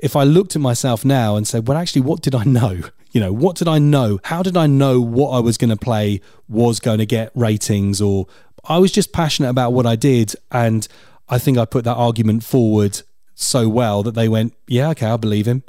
if 0.00 0.16
I 0.16 0.24
looked 0.24 0.56
at 0.56 0.62
myself 0.62 1.04
now 1.04 1.36
and 1.36 1.46
said, 1.46 1.68
well, 1.68 1.78
actually, 1.78 2.02
what 2.02 2.22
did 2.22 2.34
I 2.34 2.44
know? 2.44 2.82
You 3.10 3.22
know, 3.22 3.32
what 3.32 3.56
did 3.56 3.68
I 3.68 3.78
know? 3.78 4.20
How 4.24 4.42
did 4.42 4.54
I 4.54 4.66
know 4.66 5.00
what 5.00 5.30
I 5.30 5.40
was 5.40 5.56
going 5.56 5.70
to 5.70 5.78
play 5.78 6.20
was 6.46 6.78
going 6.78 6.98
to 6.98 7.06
get 7.06 7.32
ratings? 7.34 8.02
Or 8.02 8.26
I 8.68 8.76
was 8.76 8.92
just 8.92 9.14
passionate 9.14 9.48
about 9.48 9.72
what 9.72 9.86
I 9.86 9.96
did, 9.96 10.34
and 10.52 10.86
I 11.26 11.38
think 11.38 11.56
I 11.56 11.64
put 11.64 11.84
that 11.84 11.94
argument 11.94 12.44
forward 12.44 13.00
so 13.34 13.66
well 13.66 14.02
that 14.02 14.14
they 14.14 14.28
went, 14.28 14.52
yeah, 14.66 14.90
okay, 14.90 15.06
I 15.06 15.16
believe 15.16 15.46
him. 15.46 15.62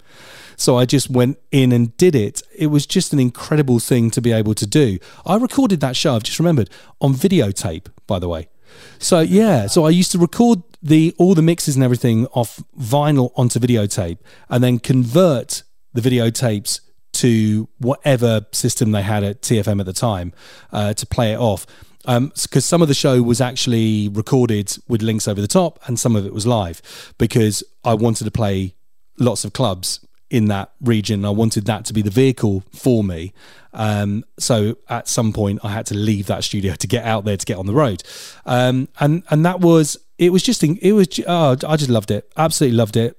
So 0.60 0.78
I 0.78 0.86
just 0.86 1.10
went 1.10 1.40
in 1.52 1.72
and 1.72 1.96
did 1.96 2.16
it. 2.16 2.44
It 2.54 2.68
was 2.68 2.86
just 2.86 3.14
an 3.14 3.20
incredible 3.20 3.80
thing 3.80 4.12
to 4.12 4.22
be 4.22 4.34
able 4.34 4.54
to 4.56 4.68
do. 4.68 5.00
I 5.26 5.38
recorded 5.38 5.80
that 5.80 5.96
show, 5.96 6.16
I've 6.16 6.24
just 6.24 6.38
remembered, 6.38 6.70
on 7.00 7.14
videotape, 7.14 7.88
by 8.08 8.20
the 8.20 8.28
way. 8.28 8.50
So 8.98 9.22
yeah, 9.22 9.68
so 9.68 9.86
I 9.86 9.90
used 9.90 10.12
to 10.12 10.18
record 10.18 10.62
the 10.82 11.16
all 11.18 11.34
the 11.34 11.42
mixes 11.42 11.76
and 11.76 11.84
everything 11.84 12.28
off 12.28 12.62
vinyl 12.78 13.32
onto 13.36 13.60
videotape 13.60 14.20
and 14.50 14.64
then 14.64 14.80
convert 14.80 15.64
the 15.94 16.02
videotapes 16.02 16.82
to 17.14 17.68
whatever 17.80 18.46
system 18.52 18.92
they 18.92 19.02
had 19.02 19.24
at 19.24 19.42
TFM 19.42 19.80
at 19.80 19.86
the 19.86 19.94
time 19.94 20.34
uh, 20.72 20.94
to 20.94 21.06
play 21.06 21.34
it 21.34 21.40
off. 21.40 21.66
Because 22.06 22.66
some 22.66 22.82
of 22.82 22.88
the 22.88 22.94
show 22.94 23.22
was 23.22 23.40
actually 23.40 24.10
recorded 24.10 24.76
with 24.88 25.02
links 25.02 25.28
over 25.28 25.40
the 25.40 25.48
top, 25.48 25.80
and 25.88 26.00
some 26.00 26.16
of 26.16 26.26
it 26.26 26.34
was 26.34 26.48
live. 26.48 27.14
Because 27.18 27.64
I 27.84 27.94
wanted 27.94 28.24
to 28.24 28.32
play 28.32 28.74
lots 29.20 29.44
of 29.44 29.54
clubs 29.54 30.00
in 30.30 30.46
that 30.46 30.72
region. 30.82 31.26
I 31.26 31.30
wanted 31.32 31.66
that 31.66 31.86
to 31.86 31.94
be 31.94 32.02
the 32.02 32.10
vehicle 32.12 32.64
for 32.74 33.04
me. 33.04 33.34
Um, 33.74 34.24
so 34.38 34.78
at 34.90 35.08
some 35.08 35.34
point, 35.34 35.60
I 35.64 35.70
had 35.70 35.86
to 35.88 35.96
leave 35.96 36.26
that 36.28 36.44
studio 36.44 36.74
to 36.76 36.88
get 36.88 37.06
out 37.06 37.26
there 37.26 37.38
to 37.38 37.46
get 37.46 37.58
on 37.58 37.66
the 37.66 37.74
road, 37.74 38.04
um, 38.46 38.90
and 39.00 39.24
and 39.30 39.46
that 39.46 39.60
was 39.60 39.98
it. 40.18 40.32
Was 40.32 40.44
just 40.44 40.64
it 40.64 40.94
was 40.94 41.08
oh, 41.28 41.56
I 41.68 41.76
just 41.78 41.90
loved 41.90 42.12
it. 42.12 42.32
Absolutely 42.38 42.78
loved 42.78 42.98
it. 42.98 43.16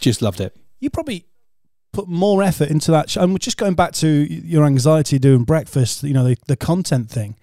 Just 0.00 0.20
loved 0.22 0.40
it. 0.40 0.54
you 0.80 0.90
probably 0.90 1.24
put 1.92 2.06
more 2.08 2.42
effort 2.42 2.68
into 2.70 2.90
that. 2.90 3.08
Show. 3.08 3.22
And 3.22 3.40
just 3.40 3.56
going 3.56 3.74
back 3.74 3.92
to 3.94 4.06
your 4.06 4.66
anxiety 4.66 5.18
doing 5.18 5.44
breakfast, 5.44 6.02
you 6.02 6.12
know, 6.12 6.24
the, 6.24 6.36
the 6.46 6.56
content 6.56 7.08
thing. 7.08 7.36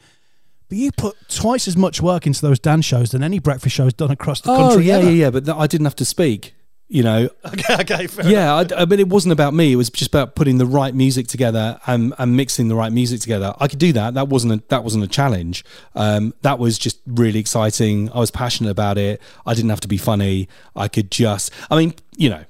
But 0.70 0.78
you 0.78 0.92
put 0.92 1.16
twice 1.28 1.68
as 1.68 1.76
much 1.76 2.02
work 2.02 2.28
into 2.28 2.42
those 2.42 2.60
dance 2.60 2.86
shows 2.86 3.10
than 3.12 3.24
any 3.24 3.40
breakfast 3.40 3.76
shows 3.76 3.94
done 3.96 4.12
across 4.12 4.42
the 4.42 4.52
Oh 4.52 4.70
country. 4.70 4.86
yeah, 4.86 4.98
ever. 4.98 5.06
yeah, 5.06 5.12
yeah. 5.12 5.30
But 5.32 5.46
th- 5.46 5.58
I 5.58 5.66
didn't 5.66 5.86
have 5.86 5.96
to 5.96 6.06
speak. 6.06 6.54
You 6.94 7.02
know, 7.02 7.28
Okay, 7.46 7.76
okay, 7.80 8.06
fair 8.06 8.28
yeah, 8.28 8.54
I, 8.54 8.68
I 8.78 8.86
mean, 8.86 9.00
it 9.00 9.10
wasn't 9.10 9.32
about 9.32 9.56
me. 9.56 9.74
It 9.74 9.78
was 9.78 9.90
just 9.90 10.10
about 10.10 10.36
putting 10.36 10.60
the 10.60 10.68
right 10.68 10.94
music 10.94 11.26
together 11.26 11.80
and, 11.88 12.14
and 12.20 12.38
mixing 12.38 12.68
the 12.68 12.76
right 12.76 12.94
music 12.94 13.20
together. 13.20 13.56
I 13.60 13.68
could 13.68 13.80
do 13.80 13.94
that. 13.94 14.14
That 14.14 14.28
wasn't 14.28 14.54
a, 14.54 14.64
that 14.68 14.84
wasn't 14.84 15.04
a 15.04 15.08
challenge. 15.08 15.66
Um, 15.96 16.36
that 16.44 16.60
was 16.60 16.78
just 16.78 17.02
really 17.08 17.40
exciting. 17.40 18.12
I 18.12 18.20
was 18.20 18.30
passionate 18.30 18.70
about 18.70 19.00
it. 19.00 19.20
I 19.44 19.56
didn't 19.56 19.72
have 19.72 19.80
to 19.80 19.88
be 19.88 19.98
funny. 19.98 20.48
I 20.76 20.88
could 20.88 21.10
just. 21.10 21.52
I 21.72 21.78
mean, 21.78 21.96
you 22.16 22.30
know, 22.30 22.44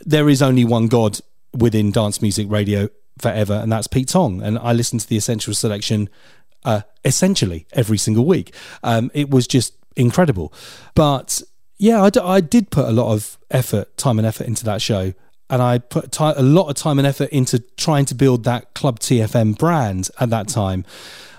there 0.00 0.28
is 0.28 0.42
only 0.42 0.64
one 0.64 0.88
God 0.88 1.20
within 1.56 1.92
dance 1.92 2.20
music 2.20 2.48
radio 2.50 2.88
forever, 3.18 3.54
and 3.54 3.70
that's 3.70 3.86
Pete 3.86 4.08
Tong. 4.08 4.42
And 4.42 4.58
I 4.58 4.72
listen 4.72 4.98
to 4.98 5.06
the 5.06 5.16
Essential 5.16 5.54
Selection 5.54 6.08
uh, 6.64 6.80
essentially 7.04 7.68
every 7.72 7.98
single 7.98 8.26
week. 8.26 8.52
Um, 8.82 9.12
it 9.14 9.30
was 9.30 9.46
just 9.46 9.74
incredible. 9.94 10.52
But 10.96 11.40
yeah, 11.78 12.02
I, 12.02 12.10
d- 12.10 12.20
I 12.20 12.40
did 12.40 12.70
put 12.70 12.86
a 12.88 12.92
lot 12.92 13.12
of 13.12 13.38
effort, 13.50 13.96
time 13.96 14.18
and 14.18 14.26
effort 14.26 14.46
into 14.46 14.64
that 14.64 14.80
show. 14.82 15.12
And 15.48 15.62
I 15.62 15.78
put 15.78 16.10
ti 16.12 16.24
a 16.24 16.42
lot 16.42 16.68
of 16.68 16.74
time 16.74 16.98
and 16.98 17.06
effort 17.06 17.30
into 17.30 17.60
trying 17.76 18.04
to 18.06 18.14
build 18.14 18.44
that 18.44 18.74
Club 18.74 18.98
TFM 18.98 19.56
brand 19.56 20.10
at 20.18 20.30
that 20.30 20.48
time. 20.48 20.84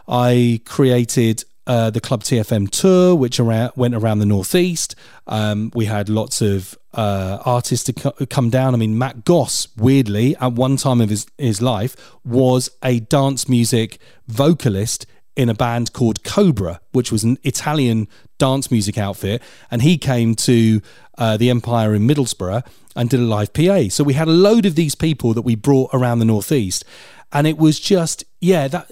I 0.07 0.61
created 0.65 1.43
uh, 1.65 1.89
the 1.89 1.99
Club 1.99 2.23
TFM 2.23 2.69
tour, 2.69 3.13
which 3.13 3.39
around, 3.39 3.73
went 3.75 3.93
around 3.93 4.19
the 4.19 4.25
Northeast. 4.25 4.95
Um, 5.27 5.71
we 5.75 5.85
had 5.85 6.07
lots 6.07 6.41
of 6.41 6.77
uh, 6.93 7.39
artists 7.43 7.85
to 7.85 7.93
co- 7.93 8.25
come 8.29 8.49
down. 8.49 8.73
I 8.73 8.77
mean, 8.77 8.97
Matt 8.97 9.25
Goss, 9.25 9.67
weirdly, 9.75 10.37
at 10.37 10.53
one 10.53 10.77
time 10.77 11.01
of 11.01 11.09
his, 11.09 11.27
his 11.37 11.61
life, 11.61 11.97
was 12.23 12.69
a 12.81 13.01
dance 13.01 13.49
music 13.49 13.99
vocalist 14.27 15.05
in 15.37 15.47
a 15.47 15.53
band 15.53 15.93
called 15.93 16.23
Cobra, 16.23 16.81
which 16.91 17.11
was 17.11 17.23
an 17.23 17.37
Italian 17.43 18.07
dance 18.39 18.71
music 18.71 18.97
outfit. 18.97 19.41
And 19.71 19.81
he 19.83 19.97
came 19.97 20.35
to 20.35 20.81
uh, 21.17 21.37
the 21.37 21.49
Empire 21.49 21.93
in 21.93 22.07
Middlesbrough 22.07 22.67
and 22.95 23.09
did 23.09 23.19
a 23.19 23.23
live 23.23 23.53
PA. 23.53 23.87
So 23.89 24.03
we 24.03 24.13
had 24.13 24.27
a 24.27 24.31
load 24.31 24.65
of 24.65 24.75
these 24.75 24.95
people 24.95 25.33
that 25.35 25.43
we 25.43 25.55
brought 25.55 25.91
around 25.93 26.19
the 26.19 26.25
Northeast. 26.25 26.83
And 27.31 27.45
it 27.45 27.57
was 27.57 27.79
just, 27.79 28.23
yeah, 28.41 28.67
that 28.67 28.89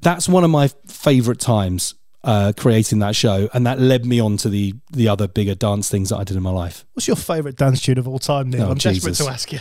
that's 0.00 0.28
one 0.28 0.44
of 0.44 0.50
my 0.50 0.68
favorite 0.86 1.40
times 1.40 1.94
uh, 2.24 2.52
creating 2.56 2.98
that 2.98 3.16
show, 3.16 3.48
and 3.54 3.66
that 3.66 3.78
led 3.78 4.04
me 4.04 4.20
on 4.20 4.36
to 4.38 4.48
the 4.48 4.74
the 4.92 5.08
other 5.08 5.28
bigger 5.28 5.54
dance 5.54 5.88
things 5.88 6.10
that 6.10 6.16
I 6.16 6.24
did 6.24 6.36
in 6.36 6.42
my 6.42 6.50
life. 6.50 6.84
What's 6.92 7.06
your 7.06 7.16
favourite 7.16 7.56
dance 7.56 7.80
tune 7.80 7.96
of 7.96 8.08
all 8.08 8.18
time, 8.18 8.50
Neil? 8.50 8.64
Oh, 8.64 8.70
I'm 8.72 8.78
desperate 8.78 9.14
to 9.14 9.28
ask 9.28 9.52
you. 9.52 9.60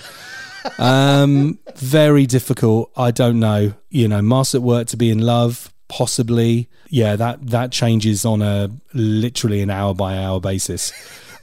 Um, 0.79 1.59
very 1.75 2.25
difficult. 2.25 2.91
I 2.97 3.11
don't 3.11 3.39
know. 3.39 3.73
You 3.89 4.07
know, 4.07 4.21
Master 4.21 4.57
at 4.57 4.63
Work 4.63 4.87
to 4.87 4.97
be 4.97 5.11
in 5.11 5.19
love, 5.19 5.73
possibly. 5.87 6.69
Yeah, 6.89 7.15
that 7.17 7.47
that 7.47 7.71
changes 7.71 8.25
on 8.25 8.41
a 8.41 8.69
literally 8.93 9.61
an 9.61 9.69
hour 9.69 9.93
by 9.93 10.17
hour 10.17 10.39
basis. 10.39 10.91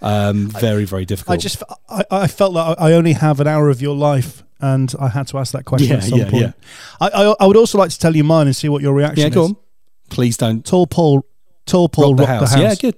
Um, 0.03 0.49
very 0.61 0.85
very 0.85 1.05
difficult. 1.05 1.35
I 1.35 1.37
just 1.39 1.63
I, 1.89 2.05
I 2.11 2.27
felt 2.27 2.55
that 2.55 2.81
I 2.81 2.93
only 2.93 3.13
have 3.15 3.41
an 3.41 3.47
hour 3.47 3.69
of 3.71 3.81
your 3.83 3.95
life, 3.97 4.43
and 4.61 4.93
I 5.01 5.09
had 5.09 5.27
to 5.29 5.39
ask 5.39 5.53
that 5.53 5.65
question 5.65 5.91
Yeah, 5.91 5.97
at 5.97 6.05
some 6.05 6.19
yeah, 6.19 6.31
point. 6.31 6.43
yeah. 6.43 6.53
I, 7.01 7.09
I 7.09 7.35
I 7.41 7.47
would 7.47 7.57
also 7.57 7.79
like 7.79 7.91
to 7.91 7.99
tell 7.99 8.15
you 8.17 8.25
mine 8.25 8.47
and 8.47 8.57
see 8.57 8.69
what 8.69 8.83
your 8.83 8.95
reaction 8.95 9.21
yeah, 9.21 9.29
is. 9.29 9.35
go 9.35 9.45
on. 9.45 9.57
Please 10.11 10.37
don't 10.37 10.65
Tall 10.65 10.87
Paul, 10.87 11.25
Tall 11.67 11.89
Paul 11.89 12.15
rock 12.15 12.27
the 12.27 12.27
house. 12.27 12.57
Yeah, 12.57 12.75
good. 12.75 12.97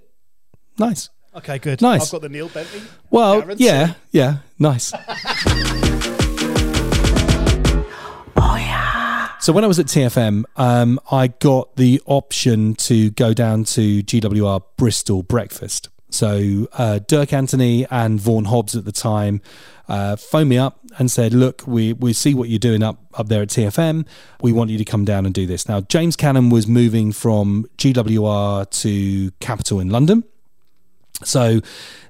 Nice. 0.79 1.09
Okay, 1.35 1.59
good. 1.59 1.83
Nice. 1.83 2.03
I've 2.05 2.13
got 2.13 2.23
the 2.23 2.29
Neil 2.31 2.49
Bentley. 2.49 2.81
Well, 3.11 3.41
Guarantee. 3.41 3.67
yeah, 3.67 3.95
yeah, 4.11 4.37
nice. 4.59 4.93
So 9.47 9.53
when 9.53 9.63
I 9.63 9.69
was 9.69 9.79
at 9.79 9.87
TFM, 9.87 10.43
um, 10.57 10.99
I 11.09 11.29
got 11.29 11.77
the 11.77 12.03
option 12.05 12.75
to 12.75 13.13
go 13.13 13.33
down 13.33 13.63
to 13.63 14.03
GWR 14.03 14.61
Bristol 14.77 15.23
breakfast. 15.23 15.89
So 16.11 16.67
uh, 16.73 16.99
Dirk 17.07 17.33
Anthony 17.33 17.87
and 17.89 18.21
Vaughan 18.21 18.47
Hobbs 18.47 18.75
at 18.75 18.85
the 18.85 18.91
time 18.91 19.41
uh, 19.87 20.17
phoned 20.17 20.49
me 20.49 20.59
up 20.59 20.81
and 20.99 21.09
said, 21.09 21.33
"Look, 21.33 21.63
we 21.65 21.93
we 21.93 22.13
see 22.13 22.35
what 22.35 22.49
you're 22.49 22.59
doing 22.59 22.83
up 22.83 22.99
up 23.15 23.29
there 23.29 23.41
at 23.41 23.51
TFM. 23.51 24.05
We 24.43 24.51
want 24.51 24.71
you 24.71 24.79
to 24.79 24.85
come 24.85 25.05
down 25.05 25.25
and 25.25 25.33
do 25.33 25.47
this." 25.47 25.69
Now 25.69 25.81
James 25.81 26.17
Cannon 26.17 26.51
was 26.51 26.67
moving 26.67 27.13
from 27.13 27.67
GWR 27.79 28.69
to 28.83 29.31
Capital 29.39 29.79
in 29.79 29.91
London. 29.91 30.25
So 31.23 31.61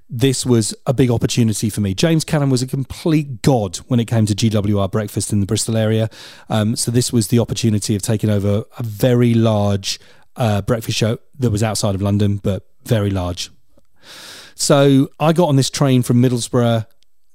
this 0.08 0.46
was 0.46 0.74
a 0.86 0.94
big 0.94 1.10
opportunity 1.10 1.68
for 1.68 1.80
me. 1.80 1.94
James 1.94 2.24
Cannon 2.24 2.50
was 2.50 2.62
a 2.62 2.66
complete 2.66 3.42
god 3.42 3.76
when 3.88 3.98
it 3.98 4.06
came 4.06 4.26
to 4.26 4.34
GWR 4.34 4.90
breakfast 4.90 5.32
in 5.32 5.40
the 5.40 5.46
Bristol 5.46 5.76
area. 5.76 6.08
Um, 6.48 6.76
so 6.76 6.90
this 6.90 7.12
was 7.12 7.28
the 7.28 7.38
opportunity 7.38 7.96
of 7.96 8.02
taking 8.02 8.30
over 8.30 8.64
a 8.78 8.82
very 8.82 9.34
large 9.34 9.98
uh, 10.36 10.62
breakfast 10.62 10.96
show 10.96 11.18
that 11.38 11.50
was 11.50 11.62
outside 11.62 11.94
of 11.94 12.02
London, 12.02 12.36
but 12.36 12.66
very 12.84 13.10
large. 13.10 13.50
So 14.54 15.10
I 15.18 15.32
got 15.32 15.48
on 15.48 15.56
this 15.56 15.70
train 15.70 16.02
from 16.02 16.22
Middlesbrough 16.22 16.86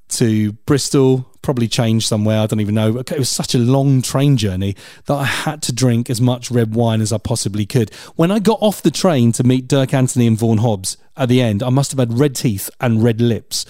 to 0.10 0.52
Bristol, 0.52 1.30
probably 1.42 1.68
changed 1.68 2.08
somewhere. 2.08 2.40
I 2.40 2.46
don't 2.46 2.60
even 2.60 2.76
know. 2.76 2.98
It 2.98 3.18
was 3.18 3.30
such 3.30 3.54
a 3.56 3.58
long 3.58 4.02
train 4.02 4.38
journey 4.38 4.76
that 5.06 5.14
I 5.14 5.26
had 5.26 5.62
to 5.64 5.74
drink 5.74 6.10
as 6.10 6.22
much 6.22 6.52
red 6.52 6.76
wine 6.76 7.02
as 7.02 7.12
I 7.12 7.18
possibly 7.18 7.66
could. 7.66 7.94
When 8.16 8.32
I 8.32 8.40
got 8.40 8.60
off 8.62 8.82
the 8.82 8.92
train 8.92 9.32
to 9.34 9.44
meet 9.44 9.68
Dirk 9.68 9.94
Anthony 9.94 10.28
and 10.28 10.38
Vaughan 10.38 10.60
Hobbs 10.60 10.98
at 11.18 11.30
the 11.30 11.42
end, 11.42 11.62
I 11.62 11.70
must 11.70 11.92
have 11.92 12.00
had 12.00 12.18
red 12.18 12.36
teeth 12.36 12.70
and 12.80 13.04
red 13.04 13.22
lips. 13.22 13.66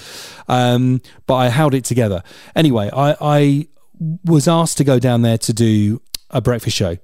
Um, 0.48 1.02
but 1.26 1.36
I 1.36 1.50
held 1.50 1.74
it 1.74 1.86
together. 1.86 2.24
Anyway, 2.56 2.90
I, 2.94 3.16
I 3.20 3.68
was 4.26 4.48
asked 4.48 4.78
to 4.78 4.84
go 4.84 5.00
down 5.00 5.22
there 5.22 5.38
to 5.40 5.54
do 5.54 6.02
a 6.30 6.42
breakfast 6.42 6.76
show. 6.76 6.98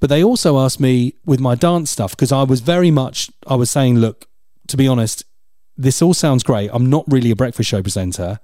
But 0.00 0.10
they 0.10 0.22
also 0.22 0.58
asked 0.58 0.80
me 0.80 1.14
with 1.24 1.40
my 1.40 1.54
dance 1.54 1.90
stuff 1.90 2.12
because 2.12 2.32
I 2.32 2.44
was 2.44 2.60
very 2.60 2.90
much, 2.90 3.30
I 3.46 3.56
was 3.56 3.70
saying, 3.70 3.98
look, 3.98 4.26
to 4.68 4.76
be 4.76 4.86
honest, 4.86 5.24
this 5.76 6.02
all 6.02 6.14
sounds 6.14 6.42
great. 6.42 6.70
I'm 6.72 6.88
not 6.88 7.04
really 7.08 7.30
a 7.30 7.36
breakfast 7.36 7.68
show 7.68 7.82
presenter, 7.82 8.40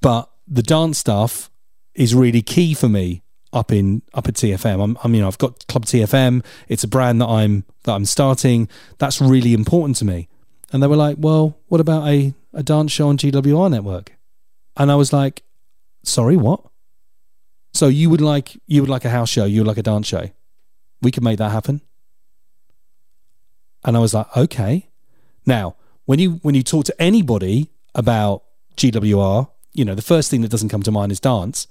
but 0.00 0.30
the 0.46 0.62
dance 0.62 0.98
stuff 0.98 1.50
is 1.94 2.14
really 2.14 2.42
key 2.42 2.74
for 2.74 2.88
me 2.88 3.22
up 3.52 3.72
in 3.72 4.02
up 4.14 4.28
at 4.28 4.34
TFM. 4.34 4.82
I'm, 4.82 4.98
I 5.02 5.08
mean, 5.08 5.24
I've 5.24 5.38
got 5.38 5.66
Club 5.66 5.84
TFM. 5.84 6.44
It's 6.68 6.84
a 6.84 6.88
brand 6.88 7.20
that 7.20 7.28
I'm 7.28 7.64
that 7.84 7.92
I'm 7.92 8.04
starting. 8.04 8.68
That's 8.98 9.20
really 9.20 9.54
important 9.54 9.96
to 9.96 10.04
me. 10.04 10.28
And 10.72 10.82
they 10.82 10.86
were 10.86 10.96
like, 10.96 11.16
"Well, 11.18 11.58
what 11.68 11.80
about 11.80 12.06
a 12.08 12.34
a 12.52 12.62
dance 12.62 12.92
show 12.92 13.08
on 13.08 13.16
GWR 13.16 13.70
network?" 13.70 14.16
And 14.76 14.90
I 14.90 14.94
was 14.94 15.12
like, 15.12 15.42
"Sorry, 16.04 16.36
what?" 16.36 16.62
So 17.72 17.88
you 17.88 18.10
would 18.10 18.20
like 18.20 18.60
you 18.66 18.82
would 18.82 18.90
like 18.90 19.04
a 19.04 19.10
house 19.10 19.30
show, 19.30 19.44
you 19.44 19.60
would 19.60 19.68
like 19.68 19.78
a 19.78 19.82
dance 19.82 20.06
show. 20.06 20.30
We 21.02 21.10
could 21.10 21.22
make 21.22 21.38
that 21.38 21.50
happen. 21.50 21.80
And 23.84 23.96
I 23.96 24.00
was 24.00 24.12
like, 24.12 24.26
okay. 24.36 24.88
Now, 25.46 25.76
when 26.04 26.18
you 26.18 26.32
when 26.42 26.54
you 26.54 26.62
talk 26.62 26.84
to 26.86 27.02
anybody 27.02 27.70
about 27.94 28.42
GWR, 28.76 29.48
you 29.72 29.84
know, 29.84 29.94
the 29.94 30.02
first 30.02 30.30
thing 30.30 30.42
that 30.42 30.50
doesn't 30.50 30.68
come 30.68 30.82
to 30.82 30.90
mind 30.90 31.12
is 31.12 31.20
dance. 31.20 31.66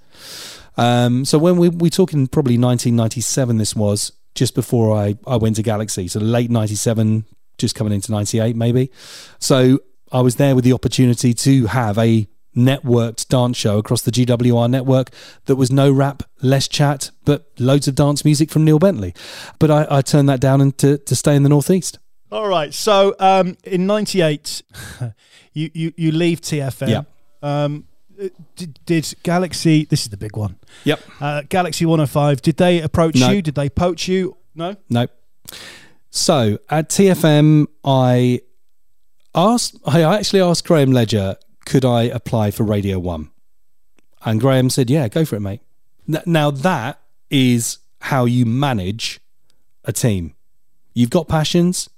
Um, 0.76 1.24
so 1.24 1.38
when 1.38 1.56
we 1.56 1.68
we 1.68 1.90
talking 1.90 2.26
probably 2.26 2.58
1997, 2.58 3.58
this 3.58 3.74
was 3.74 4.12
just 4.34 4.54
before 4.54 4.96
I 4.96 5.16
I 5.26 5.36
went 5.36 5.56
to 5.56 5.62
Galaxy, 5.62 6.08
so 6.08 6.20
late 6.20 6.50
97, 6.50 7.24
just 7.58 7.74
coming 7.74 7.92
into 7.92 8.12
98 8.12 8.56
maybe. 8.56 8.90
So 9.38 9.80
I 10.12 10.20
was 10.20 10.36
there 10.36 10.54
with 10.54 10.64
the 10.64 10.72
opportunity 10.72 11.34
to 11.34 11.66
have 11.66 11.98
a 11.98 12.28
networked 12.56 13.28
dance 13.28 13.56
show 13.56 13.78
across 13.78 14.02
the 14.02 14.10
GWR 14.10 14.68
network 14.68 15.10
that 15.46 15.56
was 15.56 15.70
no 15.70 15.90
rap, 15.90 16.24
less 16.42 16.66
chat, 16.66 17.10
but 17.24 17.46
loads 17.58 17.86
of 17.86 17.94
dance 17.94 18.24
music 18.24 18.50
from 18.50 18.64
Neil 18.64 18.78
Bentley. 18.78 19.14
But 19.58 19.70
I, 19.70 19.86
I 19.88 20.02
turned 20.02 20.28
that 20.28 20.40
down 20.40 20.60
and 20.60 20.76
to, 20.78 20.98
to 20.98 21.14
stay 21.14 21.36
in 21.36 21.42
the 21.42 21.48
Northeast. 21.48 21.98
All 22.32 22.48
right. 22.48 22.72
So 22.72 23.14
um, 23.18 23.56
in 23.64 23.86
'98, 23.86 24.62
you, 25.52 25.70
you 25.74 25.92
you 25.96 26.12
leave 26.12 26.40
TFM. 26.40 26.88
Yeah. 26.88 27.02
Um, 27.42 27.86
did, 28.56 28.78
did 28.86 29.14
Galaxy? 29.22 29.84
This 29.84 30.02
is 30.02 30.08
the 30.10 30.16
big 30.16 30.36
one. 30.36 30.56
Yep. 30.84 31.00
Uh, 31.20 31.42
Galaxy 31.48 31.86
105. 31.86 32.42
Did 32.42 32.56
they 32.56 32.80
approach 32.80 33.16
No. 33.16 33.30
you? 33.30 33.42
Did 33.42 33.54
they 33.54 33.68
poach 33.68 34.08
you? 34.08 34.36
No. 34.54 34.76
No. 34.88 35.06
So 36.10 36.58
at 36.68 36.88
TFM, 36.88 37.66
I 37.84 38.40
asked, 39.34 39.76
I 39.86 40.02
actually 40.02 40.40
asked 40.40 40.64
Graham 40.66 40.92
Ledger, 40.92 41.36
could 41.64 41.84
I 41.84 42.02
apply 42.04 42.50
for 42.50 42.64
Radio 42.64 42.98
One? 42.98 43.30
And 44.24 44.40
Graham 44.40 44.70
said, 44.70 44.90
yeah, 44.90 45.08
go 45.08 45.24
for 45.24 45.36
it, 45.36 45.40
mate. 45.40 45.60
Now 46.26 46.50
that 46.50 47.00
is 47.30 47.78
how 48.00 48.24
you 48.24 48.44
manage 48.44 49.20
a 49.84 49.92
team. 49.92 50.34
You've 50.94 51.10
got 51.10 51.28
passions, 51.28 51.88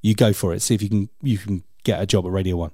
you 0.00 0.14
go 0.14 0.32
for 0.32 0.54
it. 0.54 0.60
See 0.62 0.74
if 0.74 0.82
you 0.82 0.88
can 0.88 1.08
you 1.20 1.36
can 1.36 1.64
get 1.82 2.00
a 2.00 2.06
job 2.06 2.24
at 2.24 2.30
Radio 2.32 2.56
One. 2.56 2.70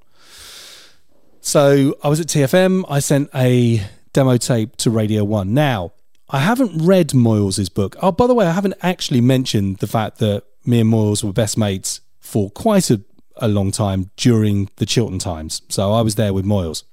So 1.44 1.96
I 2.04 2.08
was 2.08 2.20
at 2.20 2.28
TFM. 2.28 2.84
I 2.88 3.00
sent 3.00 3.28
a 3.34 3.82
demo 4.12 4.36
tape 4.36 4.76
to 4.76 4.90
Radio 4.90 5.24
One. 5.24 5.52
Now 5.52 5.92
I 6.30 6.38
haven't 6.38 6.86
read 6.86 7.08
Moyles' 7.08 7.72
book. 7.72 7.96
Oh, 8.00 8.12
by 8.12 8.28
the 8.28 8.34
way, 8.34 8.46
I 8.46 8.52
haven't 8.52 8.76
actually 8.80 9.20
mentioned 9.20 9.78
the 9.78 9.88
fact 9.88 10.18
that 10.18 10.44
me 10.64 10.80
and 10.80 10.90
Moyles 10.90 11.24
were 11.24 11.32
best 11.32 11.58
mates 11.58 12.00
for 12.20 12.48
quite 12.50 12.90
a, 12.90 13.02
a 13.36 13.48
long 13.48 13.72
time 13.72 14.10
during 14.16 14.70
the 14.76 14.86
Chiltern 14.86 15.18
times. 15.18 15.62
So 15.68 15.92
I 15.92 16.00
was 16.00 16.14
there 16.14 16.32
with 16.32 16.46
Moyles. 16.46 16.84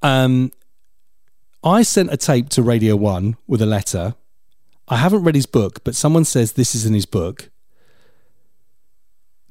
Um, 0.00 0.52
I 1.64 1.82
sent 1.82 2.12
a 2.12 2.16
tape 2.16 2.48
to 2.50 2.62
Radio 2.62 2.94
One 2.94 3.36
with 3.48 3.60
a 3.60 3.66
letter. 3.66 4.14
I 4.86 4.98
haven't 4.98 5.24
read 5.24 5.34
his 5.34 5.46
book, 5.46 5.82
but 5.82 5.96
someone 5.96 6.24
says 6.24 6.52
this 6.52 6.76
is 6.76 6.86
in 6.86 6.94
his 6.94 7.06
book. 7.06 7.50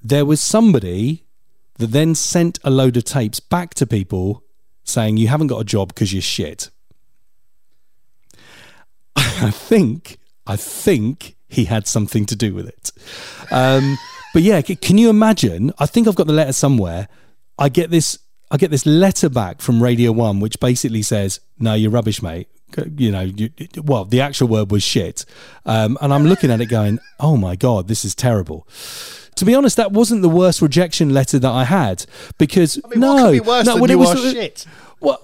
There 0.02 0.26
was 0.26 0.42
somebody 0.42 1.23
that 1.78 1.88
then 1.88 2.16
sent 2.16 2.60
a 2.64 2.70
load 2.70 2.98
of 2.98 3.04
tapes 3.04 3.40
back 3.40 3.74
to 3.76 3.88
people 3.88 4.44
saying 4.84 5.18
you 5.18 5.28
haven't 5.28 5.48
got 5.48 5.60
a 5.60 5.66
job 5.66 5.90
because 5.90 6.14
you're 6.14 6.22
shit. 6.22 6.70
I 9.16 9.52
think, 9.52 10.18
I 10.46 10.56
think 10.56 11.36
he 11.48 11.66
had 11.66 11.88
something 11.88 12.26
to 12.26 12.36
do 12.36 12.54
with 12.54 12.68
it. 12.68 12.92
Um, 13.52 13.98
but 14.34 14.42
yeah, 14.42 14.62
can 14.62 14.98
you 14.98 15.10
imagine? 15.10 15.72
I 15.80 15.86
think 15.86 16.08
I've 16.08 16.16
got 16.16 16.28
the 16.28 16.34
letter 16.34 16.54
somewhere. 16.54 17.08
I 17.58 17.70
get 17.70 17.92
this, 17.92 18.18
I 18.50 18.58
get 18.58 18.72
this 18.72 18.86
letter 18.86 19.30
back 19.30 19.62
from 19.62 19.82
Radio 19.82 20.12
One, 20.12 20.40
which 20.40 20.60
basically 20.60 21.04
says, 21.04 21.40
"No, 21.60 21.76
you're 21.76 21.92
rubbish, 21.92 22.22
mate." 22.22 22.48
You 22.98 23.12
know, 23.12 23.22
you, 23.22 23.52
well, 23.84 24.06
the 24.06 24.22
actual 24.22 24.48
word 24.48 24.72
was 24.72 24.82
shit, 24.82 25.26
um, 25.66 25.96
and 26.02 26.12
I'm 26.12 26.26
looking 26.26 26.50
at 26.50 26.60
it 26.62 26.66
going, 26.66 26.98
"Oh 27.20 27.38
my 27.38 27.56
god, 27.56 27.88
this 27.88 28.04
is 28.04 28.16
terrible." 28.16 28.68
To 29.36 29.46
be 29.46 29.56
honest, 29.56 29.78
that 29.78 29.92
wasn't 29.92 30.22
the 30.22 30.30
worst 30.30 30.62
rejection 30.62 31.14
letter 31.14 31.40
that 31.40 31.52
I 31.52 31.64
had 31.64 32.06
because 32.38 32.80
no, 32.96 33.14
what 33.14 33.24
could 33.24 33.32
be 33.32 33.40
worse 33.40 33.66
no, 33.66 33.74
than 33.74 33.82
when 33.82 33.92
it 33.92 33.96
was 33.96 34.32
shit? 34.32 34.66
well, 35.00 35.20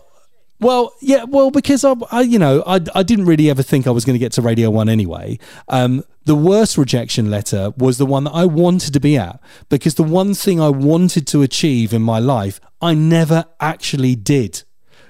well, 0.59 0.93
yeah, 0.99 1.23
well, 1.23 1.51
because 1.51 1.85
I, 1.85 1.95
I 2.11 2.21
you 2.21 2.37
know, 2.37 2.63
I, 2.67 2.81
I 2.93 3.03
didn't 3.03 3.25
really 3.25 3.49
ever 3.49 3.63
think 3.63 3.87
I 3.87 3.91
was 3.91 4.03
going 4.03 4.15
to 4.15 4.19
get 4.19 4.33
to 4.33 4.41
Radio 4.41 4.69
One 4.69 4.89
anyway. 4.89 5.39
Um, 5.69 6.03
the 6.25 6.35
worst 6.35 6.77
rejection 6.77 7.31
letter 7.31 7.71
was 7.77 7.97
the 7.97 8.05
one 8.05 8.25
that 8.25 8.31
I 8.31 8.45
wanted 8.45 8.93
to 8.93 8.99
be 8.99 9.17
at 9.17 9.39
because 9.69 9.95
the 9.95 10.03
one 10.03 10.33
thing 10.33 10.59
I 10.59 10.69
wanted 10.69 11.25
to 11.27 11.41
achieve 11.41 11.93
in 11.93 12.01
my 12.01 12.19
life, 12.19 12.59
I 12.81 12.93
never 12.93 13.45
actually 13.59 14.15
did 14.15 14.63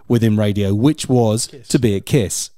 within 0.07 0.37
radio, 0.37 0.73
which 0.73 1.09
was 1.09 1.47
to 1.47 1.79
be 1.79 1.95
at 1.95 2.05
Kiss. 2.05 2.51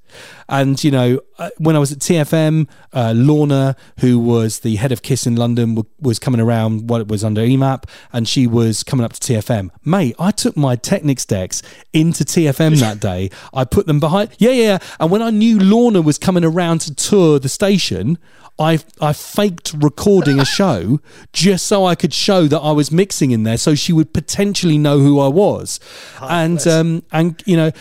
And 0.50 0.84
you 0.84 0.92
know, 0.92 1.20
uh, 1.38 1.50
when 1.58 1.76
I 1.76 1.80
was 1.80 1.92
at 1.92 2.00
TFM, 2.00 2.68
uh, 2.94 3.14
Lorna, 3.16 3.76
who 4.00 4.20
was 4.20 4.60
the 4.60 4.76
head 4.76 4.92
of 4.92 5.02
Kiss 5.02 5.26
in 5.26 5.36
London, 5.36 5.76
w- 5.76 5.90
was 6.00 6.20
coming 6.20 6.42
around 6.42 6.90
what 6.90 7.02
it 7.02 7.08
was 7.08 7.24
under 7.24 7.42
EMAP, 7.42 7.86
and 8.14 8.28
she 8.28 8.48
was 8.48 8.84
coming 8.84 9.04
up 9.06 9.14
to 9.14 9.20
TFM. 9.20 9.70
Mate, 9.86 10.16
I 10.20 10.32
took 10.32 10.58
my 10.58 10.76
Technics 10.76 11.26
decks 11.26 11.62
into 11.94 12.24
TFM 12.24 12.80
that 12.80 13.00
day. 13.12 13.30
I 13.54 13.64
put 13.66 13.88
them 13.88 14.00
behind. 14.00 14.32
Yeah, 14.38 14.52
yeah. 14.52 14.78
And 15.00 15.10
when 15.12 15.22
I 15.22 15.30
knew 15.30 15.60
Lorna 15.60 16.02
was 16.02 16.18
coming 16.18 16.44
around 16.44 16.82
to 16.82 16.94
tour 16.96 17.40
the 17.40 17.50
station, 17.50 18.18
I 18.60 18.80
I 19.00 19.14
faked 19.14 19.74
recording 19.80 20.40
a 20.40 20.46
show 20.46 21.00
just 21.34 21.66
so 21.66 21.86
I 21.86 21.96
could 21.96 22.14
show 22.14 22.48
that 22.48 22.60
I 22.60 22.72
was 22.72 22.92
mixing 22.92 23.32
in 23.32 23.44
there, 23.44 23.58
so 23.58 23.74
she 23.76 23.94
would 23.94 24.14
potentially 24.14 24.78
know 24.78 25.00
who 25.00 25.20
I 25.20 25.30
was. 25.30 25.80
and 26.22 26.66
um 26.68 27.04
and 27.12 27.42
you 27.46 27.56
know 27.56 27.72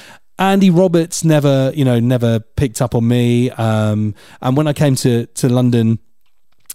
Andy 0.41 0.71
Roberts 0.71 1.23
never, 1.23 1.71
you 1.75 1.85
know, 1.85 2.01
never 2.01 2.41
picked 2.41 2.81
up 2.81 2.95
on 2.95 3.07
me. 3.07 3.51
Um, 3.51 4.15
and 4.41 4.57
when 4.57 4.67
I 4.67 4.73
came 4.73 4.97
to 4.97 5.27
to 5.27 5.49
London, 5.49 5.99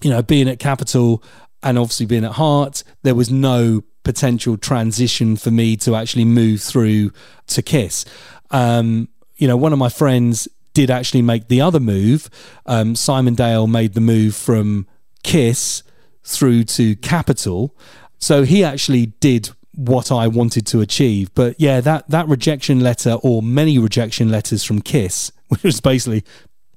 you 0.01 0.11
know, 0.11 0.21
being 0.21 0.47
at 0.47 0.59
Capital 0.59 1.23
and 1.63 1.79
obviously 1.79 2.05
being 2.05 2.23
at 2.23 2.33
Heart, 2.33 2.83
there 3.01 3.15
was 3.15 3.31
no 3.31 3.83
potential 4.03 4.55
transition 4.55 5.35
for 5.35 5.49
me 5.49 5.75
to 5.77 5.95
actually 5.95 6.25
move 6.25 6.61
through 6.61 7.11
to 7.47 7.63
Kiss. 7.63 8.05
Um, 8.51 9.09
you 9.37 9.47
know, 9.47 9.57
one 9.57 9.73
of 9.73 9.79
my 9.79 9.89
friends 9.89 10.47
did 10.75 10.91
actually 10.91 11.23
make 11.23 11.47
the 11.47 11.59
other 11.61 11.79
move. 11.79 12.29
Um, 12.67 12.95
Simon 12.95 13.33
Dale 13.33 13.65
made 13.65 13.95
the 13.95 14.01
move 14.01 14.35
from 14.35 14.87
Kiss 15.23 15.81
through 16.23 16.65
to 16.65 16.95
Capital. 16.97 17.75
So 18.19 18.43
he 18.43 18.63
actually 18.63 19.07
did 19.07 19.49
what 19.75 20.11
I 20.11 20.27
wanted 20.27 20.65
to 20.67 20.81
achieve. 20.81 21.33
But 21.35 21.59
yeah, 21.59 21.81
that 21.81 22.09
that 22.09 22.27
rejection 22.27 22.79
letter 22.79 23.13
or 23.21 23.41
many 23.41 23.77
rejection 23.77 24.29
letters 24.29 24.63
from 24.63 24.81
Kiss, 24.81 25.31
which 25.49 25.63
was 25.63 25.81
basically 25.81 26.23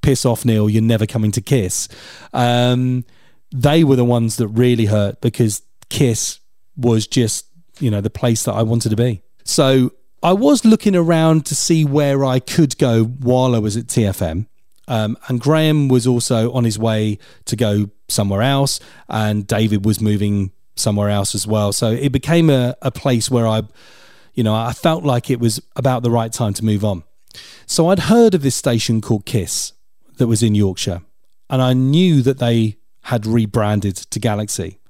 piss 0.02 0.24
off 0.24 0.44
Neil, 0.44 0.68
you're 0.68 0.82
never 0.82 1.06
coming 1.06 1.32
to 1.32 1.40
Kiss. 1.40 1.88
Um, 2.32 3.04
they 3.50 3.84
were 3.84 3.96
the 3.96 4.04
ones 4.04 4.36
that 4.36 4.48
really 4.48 4.86
hurt 4.86 5.20
because 5.20 5.62
Kiss 5.88 6.38
was 6.76 7.06
just, 7.06 7.46
you 7.80 7.90
know, 7.90 8.00
the 8.00 8.10
place 8.10 8.44
that 8.44 8.52
I 8.52 8.62
wanted 8.62 8.90
to 8.90 8.96
be. 8.96 9.22
So 9.44 9.92
I 10.22 10.32
was 10.32 10.64
looking 10.64 10.94
around 10.94 11.46
to 11.46 11.54
see 11.54 11.84
where 11.84 12.24
I 12.24 12.40
could 12.40 12.76
go 12.78 13.04
while 13.04 13.54
I 13.54 13.58
was 13.58 13.76
at 13.76 13.86
TFM. 13.86 14.46
Um, 14.86 15.18
and 15.28 15.40
Graham 15.40 15.88
was 15.88 16.06
also 16.06 16.50
on 16.52 16.64
his 16.64 16.78
way 16.78 17.18
to 17.44 17.56
go 17.56 17.90
somewhere 18.08 18.40
else, 18.40 18.80
and 19.08 19.46
David 19.46 19.84
was 19.84 20.00
moving 20.00 20.50
somewhere 20.78 21.08
else 21.08 21.34
as 21.34 21.46
well. 21.46 21.72
So 21.72 21.90
it 21.90 22.12
became 22.12 22.50
a, 22.50 22.76
a 22.82 22.90
place 22.90 23.30
where 23.30 23.46
I, 23.46 23.62
you 24.34 24.42
know, 24.42 24.54
I 24.54 24.72
felt 24.72 25.04
like 25.04 25.30
it 25.30 25.40
was 25.40 25.60
about 25.76 26.02
the 26.02 26.10
right 26.10 26.32
time 26.32 26.54
to 26.54 26.64
move 26.64 26.84
on. 26.84 27.04
So 27.66 27.88
I'd 27.88 28.00
heard 28.00 28.34
of 28.34 28.42
this 28.42 28.56
station 28.56 29.00
called 29.00 29.26
Kiss 29.26 29.72
that 30.16 30.26
was 30.26 30.42
in 30.42 30.54
Yorkshire, 30.54 31.02
and 31.50 31.62
I 31.62 31.72
knew 31.72 32.22
that 32.22 32.38
they 32.38 32.78
had 33.02 33.26
rebranded 33.26 33.96
to 33.96 34.18
Galaxy. 34.18 34.80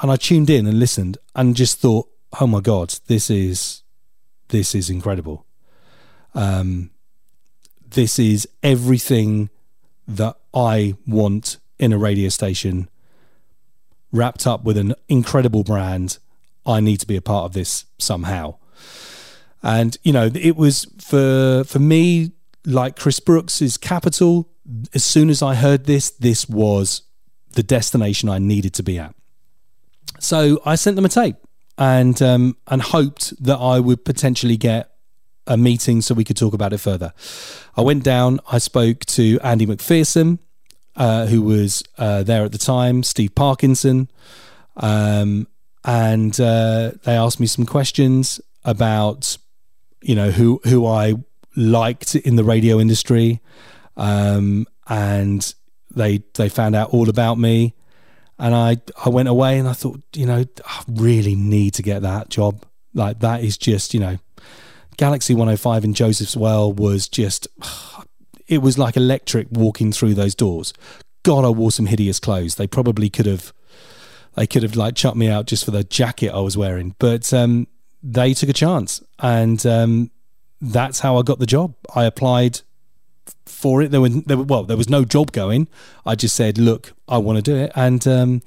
And 0.00 0.10
I 0.10 0.16
tuned 0.16 0.48
in 0.48 0.66
and 0.66 0.78
listened 0.78 1.18
and 1.34 1.54
just 1.54 1.78
thought, 1.78 2.08
oh 2.40 2.46
my 2.46 2.60
God, 2.60 2.94
this 3.06 3.30
is 3.30 3.82
this 4.48 4.74
is 4.74 4.90
incredible. 4.90 5.46
Um, 6.34 6.90
this 7.88 8.18
is 8.18 8.48
everything 8.62 9.50
that 10.06 10.36
I 10.54 10.94
want 11.06 11.58
in 11.78 11.92
a 11.92 11.98
radio 11.98 12.28
station, 12.28 12.88
wrapped 14.12 14.46
up 14.46 14.64
with 14.64 14.76
an 14.76 14.94
incredible 15.08 15.64
brand. 15.64 16.18
I 16.66 16.80
need 16.80 16.98
to 16.98 17.06
be 17.06 17.16
a 17.16 17.22
part 17.22 17.44
of 17.44 17.52
this 17.52 17.84
somehow. 17.98 18.56
And 19.62 19.96
you 20.02 20.12
know, 20.12 20.30
it 20.34 20.56
was 20.56 20.86
for 20.98 21.64
for 21.64 21.78
me 21.78 22.32
like 22.64 22.96
Chris 22.96 23.20
Brooks's 23.20 23.76
Capital. 23.76 24.48
As 24.94 25.04
soon 25.04 25.30
as 25.30 25.42
I 25.42 25.54
heard 25.54 25.84
this, 25.86 26.10
this 26.10 26.48
was 26.48 27.02
the 27.52 27.62
destination 27.62 28.28
I 28.28 28.38
needed 28.38 28.74
to 28.74 28.82
be 28.82 28.98
at. 28.98 29.14
So 30.18 30.60
I 30.64 30.76
sent 30.76 30.96
them 30.96 31.04
a 31.04 31.08
tape 31.08 31.36
and 31.78 32.20
um, 32.22 32.56
and 32.68 32.82
hoped 32.82 33.42
that 33.42 33.56
I 33.56 33.80
would 33.80 34.04
potentially 34.04 34.56
get 34.56 34.90
a 35.46 35.56
meeting 35.56 36.00
so 36.00 36.14
we 36.14 36.24
could 36.24 36.36
talk 36.36 36.54
about 36.54 36.72
it 36.72 36.78
further. 36.78 37.12
I 37.76 37.80
went 37.80 38.04
down. 38.04 38.40
I 38.50 38.58
spoke 38.58 39.00
to 39.06 39.40
Andy 39.42 39.66
McPherson, 39.66 40.38
uh, 40.96 41.26
who 41.26 41.42
was 41.42 41.82
uh, 41.98 42.22
there 42.22 42.44
at 42.44 42.52
the 42.52 42.58
time, 42.58 43.02
Steve 43.02 43.34
Parkinson, 43.34 44.10
um, 44.76 45.46
and 45.84 46.38
uh, 46.40 46.92
they 47.04 47.16
asked 47.16 47.40
me 47.40 47.46
some 47.46 47.66
questions 47.66 48.40
about, 48.64 49.38
you 50.02 50.14
know, 50.14 50.30
who 50.30 50.60
who 50.64 50.86
I 50.86 51.14
liked 51.56 52.14
in 52.14 52.36
the 52.36 52.44
radio 52.44 52.78
industry, 52.78 53.40
um, 53.96 54.66
and 54.88 55.54
they 55.94 56.22
they 56.34 56.48
found 56.48 56.74
out 56.74 56.90
all 56.90 57.08
about 57.08 57.38
me. 57.38 57.74
And 58.38 58.54
I 58.54 58.78
I 59.04 59.08
went 59.10 59.28
away 59.28 59.58
and 59.58 59.68
I 59.68 59.72
thought, 59.72 60.00
you 60.14 60.26
know, 60.26 60.44
I 60.64 60.82
really 60.88 61.34
need 61.34 61.74
to 61.74 61.82
get 61.82 62.02
that 62.02 62.30
job. 62.30 62.64
Like 62.94 63.20
that 63.20 63.44
is 63.44 63.56
just, 63.56 63.94
you 63.94 64.00
know, 64.00 64.18
Galaxy 64.96 65.34
105 65.34 65.84
in 65.84 65.94
Joseph's 65.94 66.36
Well 66.36 66.72
was 66.72 67.08
just 67.08 67.48
it 68.50 68.60
was 68.60 68.76
like 68.76 68.96
electric 68.96 69.46
walking 69.50 69.92
through 69.92 70.12
those 70.12 70.34
doors. 70.34 70.74
God, 71.22 71.44
I 71.44 71.48
wore 71.48 71.70
some 71.70 71.86
hideous 71.86 72.18
clothes. 72.18 72.56
They 72.56 72.66
probably 72.66 73.08
could 73.08 73.26
have 73.26 73.54
they 74.34 74.46
could 74.46 74.62
have 74.62 74.76
like 74.76 74.94
chucked 74.94 75.16
me 75.16 75.28
out 75.28 75.46
just 75.46 75.64
for 75.64 75.70
the 75.70 75.84
jacket 75.84 76.32
I 76.32 76.40
was 76.40 76.56
wearing. 76.56 76.94
But 76.98 77.32
um, 77.32 77.66
they 78.02 78.34
took 78.34 78.48
a 78.48 78.54
chance 78.54 79.02
and 79.18 79.64
um, 79.66 80.10
that's 80.60 81.00
how 81.00 81.16
I 81.16 81.22
got 81.22 81.38
the 81.38 81.46
job. 81.46 81.74
I 81.94 82.04
applied 82.04 82.60
for 83.46 83.82
it. 83.82 83.90
There 83.90 84.00
were, 84.00 84.08
there 84.08 84.36
were 84.36 84.44
well, 84.44 84.64
there 84.64 84.76
was 84.76 84.88
no 84.88 85.04
job 85.04 85.32
going. 85.32 85.68
I 86.04 86.14
just 86.14 86.34
said, 86.34 86.58
look, 86.58 86.92
I 87.08 87.18
want 87.18 87.36
to 87.36 87.42
do 87.42 87.56
it, 87.56 87.72
and 87.74 88.06
um, 88.06 88.42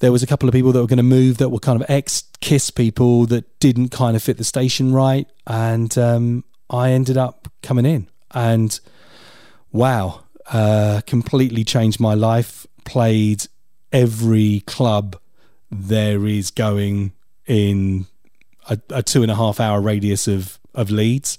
there 0.00 0.12
was 0.12 0.22
a 0.22 0.26
couple 0.26 0.48
of 0.48 0.52
people 0.52 0.72
that 0.72 0.80
were 0.80 0.86
going 0.86 0.98
to 0.98 1.02
move 1.02 1.38
that 1.38 1.50
were 1.50 1.58
kind 1.58 1.80
of 1.80 1.88
ex 1.90 2.24
Kiss 2.40 2.70
people 2.70 3.26
that 3.26 3.58
didn't 3.58 3.88
kind 3.88 4.14
of 4.14 4.22
fit 4.22 4.38
the 4.38 4.44
station 4.44 4.92
right, 4.92 5.26
and 5.46 5.96
um, 5.98 6.44
I 6.70 6.90
ended 6.90 7.16
up 7.16 7.48
coming 7.62 7.84
in, 7.84 8.08
and 8.30 8.78
wow, 9.72 10.24
uh, 10.50 11.00
completely 11.06 11.64
changed 11.64 12.00
my 12.00 12.14
life. 12.14 12.66
Played 12.84 13.46
every 13.92 14.60
club 14.66 15.16
there 15.70 16.26
is 16.26 16.50
going 16.50 17.12
in 17.46 18.06
a, 18.68 18.78
a 18.90 19.02
two 19.02 19.22
and 19.22 19.30
a 19.30 19.34
half 19.34 19.60
hour 19.60 19.80
radius 19.80 20.26
of 20.26 20.58
of 20.74 20.90
Leeds 20.90 21.38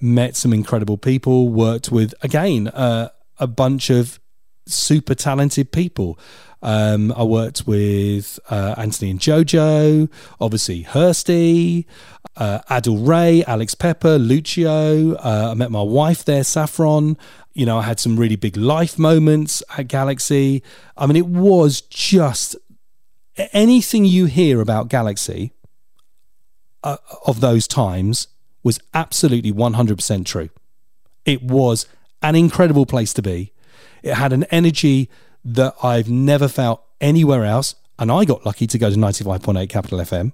met 0.00 0.36
some 0.36 0.52
incredible 0.52 0.98
people, 0.98 1.48
worked 1.48 1.90
with, 1.90 2.14
again, 2.22 2.68
uh, 2.68 3.08
a 3.38 3.46
bunch 3.46 3.90
of 3.90 4.20
super 4.66 5.14
talented 5.14 5.72
people. 5.72 6.18
Um, 6.64 7.12
I 7.12 7.22
worked 7.24 7.66
with 7.66 8.40
uh, 8.48 8.74
Anthony 8.78 9.10
and 9.10 9.20
Jojo, 9.20 10.10
obviously 10.40 10.82
Hursty, 10.84 11.84
uh, 12.38 12.60
Adil 12.70 13.06
Ray, 13.06 13.44
Alex 13.44 13.74
Pepper, 13.74 14.18
Lucio. 14.18 15.14
Uh, 15.16 15.48
I 15.50 15.54
met 15.54 15.70
my 15.70 15.82
wife 15.82 16.24
there, 16.24 16.42
Saffron. 16.42 17.18
You 17.52 17.66
know, 17.66 17.78
I 17.78 17.82
had 17.82 18.00
some 18.00 18.18
really 18.18 18.36
big 18.36 18.56
life 18.56 18.98
moments 18.98 19.62
at 19.76 19.88
Galaxy. 19.88 20.62
I 20.96 21.06
mean, 21.06 21.16
it 21.16 21.26
was 21.26 21.82
just 21.82 22.56
anything 23.52 24.06
you 24.06 24.24
hear 24.24 24.62
about 24.62 24.88
Galaxy 24.88 25.52
uh, 26.82 26.96
of 27.26 27.40
those 27.40 27.68
times 27.68 28.26
was 28.62 28.80
absolutely 28.94 29.52
100% 29.52 30.24
true. 30.24 30.48
It 31.26 31.42
was 31.42 31.86
an 32.22 32.34
incredible 32.34 32.86
place 32.86 33.12
to 33.12 33.22
be. 33.22 33.52
It 34.02 34.14
had 34.14 34.32
an 34.32 34.44
energy 34.44 35.10
that 35.44 35.74
I've 35.82 36.08
never 36.08 36.48
felt 36.48 36.82
anywhere 37.00 37.44
else. 37.44 37.74
And 37.98 38.10
I 38.10 38.24
got 38.24 38.44
lucky 38.44 38.66
to 38.66 38.78
go 38.78 38.90
to 38.90 38.96
95.8 38.96 39.68
Capital 39.68 39.98
FM. 39.98 40.32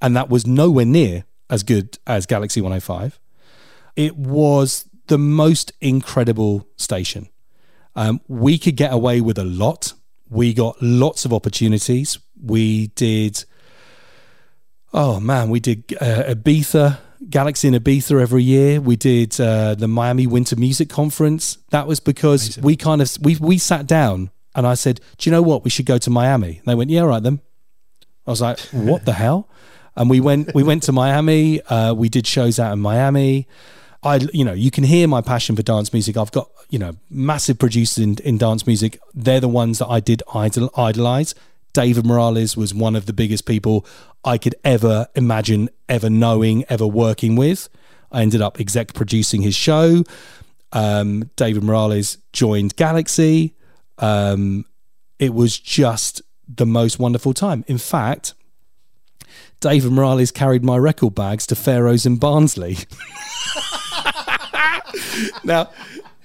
And 0.00 0.16
that 0.16 0.28
was 0.28 0.46
nowhere 0.46 0.84
near 0.84 1.24
as 1.48 1.62
good 1.62 1.98
as 2.06 2.26
Galaxy 2.26 2.60
105. 2.60 3.20
It 3.94 4.16
was 4.16 4.88
the 5.06 5.18
most 5.18 5.72
incredible 5.80 6.66
station. 6.76 7.28
Um, 7.94 8.20
we 8.26 8.58
could 8.58 8.76
get 8.76 8.92
away 8.92 9.20
with 9.20 9.38
a 9.38 9.44
lot. 9.44 9.92
We 10.28 10.54
got 10.54 10.80
lots 10.80 11.24
of 11.24 11.32
opportunities. 11.32 12.18
We 12.42 12.88
did 12.88 13.44
Oh 14.94 15.20
man, 15.20 15.48
we 15.48 15.58
did 15.58 15.84
uh, 16.00 16.24
Ibiza, 16.34 16.98
Galaxy 17.28 17.68
in 17.68 17.74
Ibiza 17.74 18.20
every 18.20 18.42
year. 18.42 18.80
We 18.80 18.96
did 18.96 19.40
uh, 19.40 19.74
the 19.74 19.88
Miami 19.88 20.26
Winter 20.26 20.56
Music 20.56 20.88
Conference. 20.88 21.58
That 21.70 21.86
was 21.86 22.00
because 22.00 22.46
Amazing. 22.58 22.64
we 22.64 22.76
kind 22.76 23.02
of 23.02 23.16
we 23.20 23.36
we 23.36 23.58
sat 23.58 23.86
down 23.86 24.30
and 24.54 24.66
I 24.66 24.74
said, 24.74 25.00
"Do 25.18 25.28
you 25.28 25.32
know 25.32 25.42
what? 25.42 25.64
We 25.64 25.70
should 25.70 25.86
go 25.86 25.98
to 25.98 26.10
Miami." 26.10 26.58
And 26.58 26.66
they 26.66 26.74
went, 26.74 26.90
"Yeah, 26.90 27.02
right 27.02 27.22
then." 27.22 27.40
I 28.26 28.30
was 28.30 28.40
like, 28.40 28.58
"What 28.72 29.04
the 29.04 29.12
hell?" 29.14 29.48
And 29.96 30.08
we 30.08 30.20
went 30.20 30.54
we 30.54 30.62
went 30.62 30.82
to 30.84 30.92
Miami. 30.92 31.60
Uh, 31.62 31.94
we 31.94 32.08
did 32.08 32.26
shows 32.26 32.58
out 32.58 32.72
in 32.72 32.78
Miami. 32.78 33.46
I 34.02 34.16
you 34.32 34.44
know 34.44 34.52
you 34.52 34.70
can 34.70 34.84
hear 34.84 35.06
my 35.06 35.20
passion 35.20 35.54
for 35.56 35.62
dance 35.62 35.92
music. 35.92 36.16
I've 36.16 36.32
got 36.32 36.50
you 36.70 36.78
know 36.78 36.92
massive 37.08 37.58
producers 37.58 38.02
in, 38.02 38.16
in 38.24 38.38
dance 38.38 38.66
music. 38.66 38.98
They're 39.14 39.40
the 39.40 39.48
ones 39.48 39.78
that 39.78 39.88
I 39.88 40.00
did 40.00 40.22
idol, 40.34 40.70
idolize. 40.76 41.34
David 41.72 42.04
Morales 42.04 42.56
was 42.56 42.74
one 42.74 42.96
of 42.96 43.06
the 43.06 43.12
biggest 43.12 43.46
people 43.46 43.86
I 44.24 44.38
could 44.38 44.54
ever 44.64 45.06
imagine 45.14 45.68
ever 45.88 46.10
knowing, 46.10 46.64
ever 46.68 46.86
working 46.86 47.36
with. 47.36 47.68
I 48.10 48.22
ended 48.22 48.42
up 48.42 48.60
exec 48.60 48.94
producing 48.94 49.42
his 49.42 49.54
show. 49.54 50.04
Um, 50.72 51.30
David 51.36 51.62
Morales 51.62 52.18
joined 52.32 52.76
Galaxy. 52.76 53.54
Um, 53.98 54.64
it 55.18 55.34
was 55.34 55.58
just 55.58 56.22
the 56.48 56.66
most 56.66 56.98
wonderful 56.98 57.34
time. 57.34 57.64
In 57.66 57.78
fact, 57.78 58.34
David 59.60 59.92
Morales 59.92 60.30
carried 60.30 60.64
my 60.64 60.76
record 60.76 61.14
bags 61.14 61.46
to 61.46 61.54
Pharaohs 61.54 62.04
in 62.04 62.16
Barnsley. 62.16 62.74
now, 65.44 65.70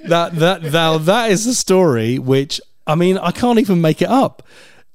that 0.06 0.36
that 0.36 0.64
now 0.64 0.98
that 0.98 1.32
is 1.32 1.46
a 1.46 1.54
story 1.54 2.20
which 2.20 2.62
I 2.86 2.96
mean 2.96 3.18
I 3.18 3.32
can't 3.32 3.60
even 3.60 3.82
make 3.82 4.02
it 4.02 4.10
up 4.10 4.44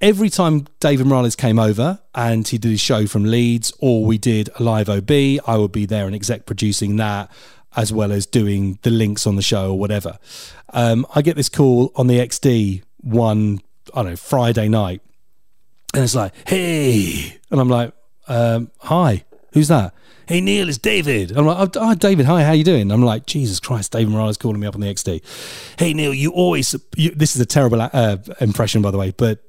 every 0.03 0.29
time 0.29 0.67
David 0.81 1.07
Morales 1.07 1.37
came 1.37 1.59
over 1.59 2.01
and 2.15 2.47
he 2.47 2.59
did 2.59 2.73
his 2.73 2.81
show 2.81 3.07
from 3.07 3.25
Leeds, 3.25 3.73
or 3.79 4.05
we 4.05 4.19
did 4.19 4.51
a 4.59 4.63
live 4.63 4.91
OB, 4.91 5.11
I 5.11 5.57
would 5.57 5.73
be 5.73 5.87
there 5.87 6.07
and 6.07 6.15
exec 6.15 6.45
producing 6.45 6.97
that, 6.97 7.31
as 7.77 7.93
well 7.93 8.13
as 8.13 8.27
doing 8.27 8.79
the 8.83 8.91
links 8.91 9.27
on 9.27 9.37
the 9.37 9.43
show 9.43 9.71
or 9.71 9.79
whatever. 9.79 10.19
Um, 10.71 11.07
I 11.15 11.23
get 11.23 11.37
this 11.37 11.49
call 11.49 11.93
on 11.95 12.09
the 12.09 12.19
XD 12.19 12.83
one, 12.99 13.61
I 13.95 14.03
don't 14.03 14.11
know, 14.11 14.17
Friday 14.17 14.69
night, 14.69 15.01
and 15.95 16.03
it's 16.03 16.15
like, 16.15 16.35
hey, 16.49 17.39
and 17.51 17.61
I'm 17.61 17.69
like, 17.69 17.93
um, 18.27 18.71
hi, 18.79 19.25
who's 19.53 19.69
that? 19.69 19.95
Hey 20.27 20.41
Neil, 20.41 20.69
it's 20.69 20.79
David. 20.79 21.37
I'm 21.37 21.47
like, 21.47 21.77
oh, 21.77 21.95
David, 21.95 22.27
hi, 22.27 22.45
how 22.45 22.53
you 22.53 22.63
doing? 22.63 22.93
I'm 22.93 23.03
like, 23.03 23.27
Jesus 23.27 23.59
Christ, 23.59 23.93
David 23.93 24.13
Morales 24.13 24.37
calling 24.37 24.61
me 24.61 24.67
up 24.67 24.75
on 24.75 24.81
the 24.81 24.87
XD. 24.87 25.21
Hey 25.79 25.95
Neil, 25.95 26.15
you 26.15 26.31
always. 26.31 26.75
You, 26.97 27.11
this 27.11 27.35
is 27.35 27.41
a 27.43 27.47
terrible 27.47 27.81
uh, 27.81 28.19
impression, 28.41 28.83
by 28.83 28.91
the 28.91 28.99
way, 28.99 29.13
but 29.17 29.41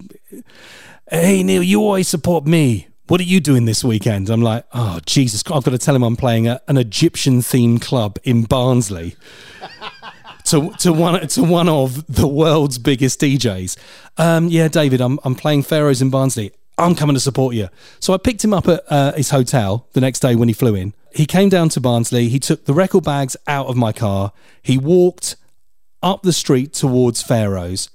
hey 1.09 1.43
Neil, 1.43 1.61
you 1.61 1.81
always 1.81 2.07
support 2.07 2.45
me. 2.45 2.87
What 3.07 3.19
are 3.19 3.25
you 3.25 3.39
doing 3.39 3.65
this 3.65 3.83
weekend? 3.83 4.29
I'm 4.29 4.41
like, 4.41 4.65
oh 4.73 4.99
Jesus, 5.05 5.43
I've 5.45 5.63
got 5.63 5.71
to 5.71 5.77
tell 5.77 5.95
him 5.95 6.03
I'm 6.03 6.15
playing 6.15 6.47
a, 6.47 6.59
an 6.67 6.77
Egyptian 6.77 7.39
themed 7.39 7.81
club 7.81 8.17
in 8.23 8.43
Barnsley. 8.43 9.15
to 10.45 10.71
to 10.79 10.91
one 10.91 11.27
to 11.27 11.43
one 11.43 11.69
of 11.69 12.05
the 12.07 12.27
world's 12.27 12.77
biggest 12.77 13.21
DJs. 13.21 13.77
Um, 14.17 14.47
yeah, 14.47 14.67
David, 14.67 15.01
I'm 15.01 15.19
I'm 15.23 15.35
playing 15.35 15.63
Pharaohs 15.63 16.01
in 16.01 16.09
Barnsley. 16.09 16.51
I'm 16.83 16.95
coming 16.95 17.13
to 17.15 17.19
support 17.19 17.55
you. 17.55 17.69
So 17.99 18.13
I 18.13 18.17
picked 18.17 18.43
him 18.43 18.53
up 18.53 18.67
at 18.67 18.83
uh, 18.89 19.13
his 19.13 19.29
hotel 19.29 19.87
the 19.93 20.01
next 20.01 20.19
day 20.19 20.35
when 20.35 20.47
he 20.47 20.53
flew 20.53 20.75
in. 20.75 20.93
He 21.13 21.25
came 21.25 21.49
down 21.49 21.69
to 21.69 21.79
Barnsley. 21.79 22.27
He 22.27 22.39
took 22.39 22.65
the 22.65 22.73
record 22.73 23.03
bags 23.03 23.37
out 23.47 23.67
of 23.67 23.77
my 23.77 23.91
car. 23.91 24.33
He 24.61 24.77
walked 24.77 25.35
up 26.01 26.23
the 26.23 26.33
street 26.33 26.73
towards 26.73 27.21
Pharaohs. 27.21 27.89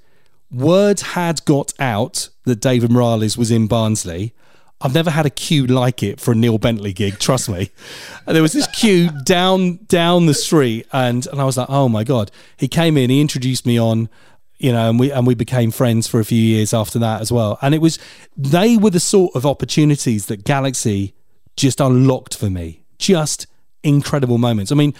Word 0.50 1.00
had 1.00 1.44
got 1.44 1.74
out 1.78 2.30
that 2.44 2.60
David 2.60 2.90
Morales 2.90 3.36
was 3.36 3.50
in 3.50 3.66
Barnsley. 3.66 4.32
I've 4.80 4.94
never 4.94 5.10
had 5.10 5.26
a 5.26 5.30
queue 5.30 5.66
like 5.66 6.02
it 6.02 6.20
for 6.20 6.32
a 6.32 6.34
Neil 6.36 6.56
Bentley 6.56 6.92
gig. 6.92 7.18
Trust 7.18 7.48
me. 7.48 7.70
And 8.26 8.34
there 8.34 8.42
was 8.42 8.52
this 8.52 8.68
queue 8.68 9.10
down 9.24 9.80
down 9.88 10.26
the 10.26 10.34
street, 10.34 10.86
and 10.92 11.26
and 11.26 11.40
I 11.40 11.44
was 11.44 11.56
like, 11.56 11.68
oh 11.68 11.88
my 11.88 12.04
god. 12.04 12.30
He 12.56 12.68
came 12.68 12.96
in. 12.96 13.10
He 13.10 13.20
introduced 13.20 13.66
me 13.66 13.78
on 13.78 14.08
you 14.58 14.72
know, 14.72 14.90
and 14.90 14.98
we 14.98 15.12
and 15.12 15.26
we 15.26 15.34
became 15.34 15.70
friends 15.70 16.06
for 16.06 16.20
a 16.20 16.24
few 16.24 16.40
years 16.40 16.74
after 16.74 16.98
that 16.98 17.20
as 17.20 17.30
well. 17.30 17.58
And 17.62 17.74
it 17.74 17.80
was 17.80 17.98
they 18.36 18.76
were 18.76 18.90
the 18.90 19.00
sort 19.00 19.34
of 19.34 19.46
opportunities 19.46 20.26
that 20.26 20.44
Galaxy 20.44 21.14
just 21.56 21.80
unlocked 21.80 22.36
for 22.36 22.50
me. 22.50 22.84
Just 22.98 23.46
incredible 23.82 24.38
moments. 24.38 24.72
I 24.72 24.74
mean, 24.74 24.94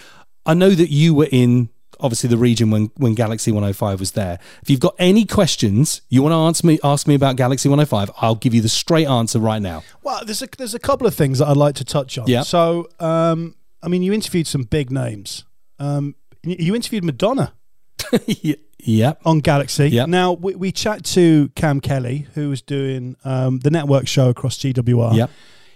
I 0.45 0.53
know 0.53 0.69
that 0.69 0.89
you 0.89 1.13
were 1.13 1.27
in 1.31 1.69
obviously 1.99 2.29
the 2.29 2.37
region 2.37 2.71
when 2.71 2.91
when 2.95 3.13
Galaxy 3.15 3.51
105 3.51 3.99
was 3.99 4.11
there. 4.11 4.39
If 4.61 4.69
you've 4.69 4.79
got 4.79 4.95
any 4.97 5.25
questions 5.25 6.01
you 6.09 6.23
want 6.23 6.31
to 6.31 6.37
ask 6.37 6.63
me 6.63 6.79
ask 6.83 7.07
me 7.07 7.15
about 7.15 7.35
Galaxy 7.35 7.67
105, 7.67 8.11
I'll 8.21 8.35
give 8.35 8.53
you 8.53 8.61
the 8.61 8.69
straight 8.69 9.07
answer 9.07 9.39
right 9.39 9.61
now. 9.61 9.83
Well, 10.03 10.23
there's 10.23 10.41
a 10.41 10.47
there's 10.57 10.73
a 10.75 10.79
couple 10.79 11.05
of 11.05 11.15
things 11.15 11.39
that 11.39 11.47
I'd 11.47 11.57
like 11.57 11.75
to 11.75 11.85
touch 11.85 12.17
on. 12.17 12.27
Yeah. 12.27 12.43
So, 12.43 12.87
um, 12.99 13.55
I 13.83 13.89
mean, 13.89 14.03
you 14.03 14.13
interviewed 14.13 14.47
some 14.47 14.63
big 14.63 14.91
names. 14.91 15.43
Um, 15.79 16.15
you 16.43 16.75
interviewed 16.75 17.03
Madonna. 17.03 17.53
yeah. 18.25 18.55
On 19.25 19.39
Galaxy. 19.39 19.89
Yeah. 19.89 20.05
Now 20.05 20.33
we, 20.33 20.55
we 20.55 20.71
chat 20.71 21.03
to 21.05 21.49
Cam 21.55 21.81
Kelly, 21.81 22.27
who 22.33 22.49
was 22.49 22.61
doing 22.61 23.15
um, 23.23 23.59
the 23.59 23.69
network 23.69 24.07
show 24.07 24.29
across 24.29 24.57
GWR. 24.57 25.15
Yeah. 25.15 25.27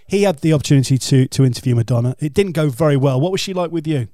He 0.06 0.22
had 0.22 0.38
the 0.40 0.52
opportunity 0.52 0.98
to 0.98 1.26
to 1.28 1.44
interview 1.44 1.74
Madonna. 1.74 2.16
It 2.18 2.34
didn't 2.34 2.52
go 2.52 2.68
very 2.68 2.96
well. 2.96 3.20
What 3.20 3.32
was 3.32 3.40
she 3.40 3.54
like 3.54 3.70
with 3.70 3.86
you? 3.86 4.08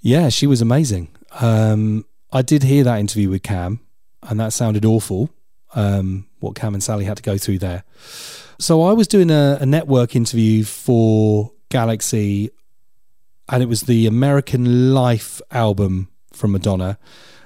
Yeah, 0.00 0.28
she 0.30 0.46
was 0.46 0.60
amazing. 0.62 1.08
Um, 1.40 2.06
I 2.32 2.42
did 2.42 2.62
hear 2.62 2.84
that 2.84 2.98
interview 2.98 3.28
with 3.28 3.42
Cam, 3.42 3.80
and 4.22 4.40
that 4.40 4.52
sounded 4.52 4.84
awful. 4.84 5.30
Um, 5.74 6.26
what 6.40 6.54
Cam 6.54 6.74
and 6.74 6.82
Sally 6.82 7.04
had 7.04 7.18
to 7.18 7.22
go 7.22 7.38
through 7.38 7.58
there. 7.58 7.84
So 8.58 8.82
I 8.82 8.92
was 8.92 9.06
doing 9.06 9.30
a, 9.30 9.58
a 9.60 9.66
network 9.66 10.16
interview 10.16 10.64
for 10.64 11.52
Galaxy, 11.68 12.50
and 13.48 13.62
it 13.62 13.66
was 13.66 13.82
the 13.82 14.06
American 14.06 14.92
Life 14.94 15.40
album 15.50 16.08
from 16.32 16.52
Madonna 16.52 16.98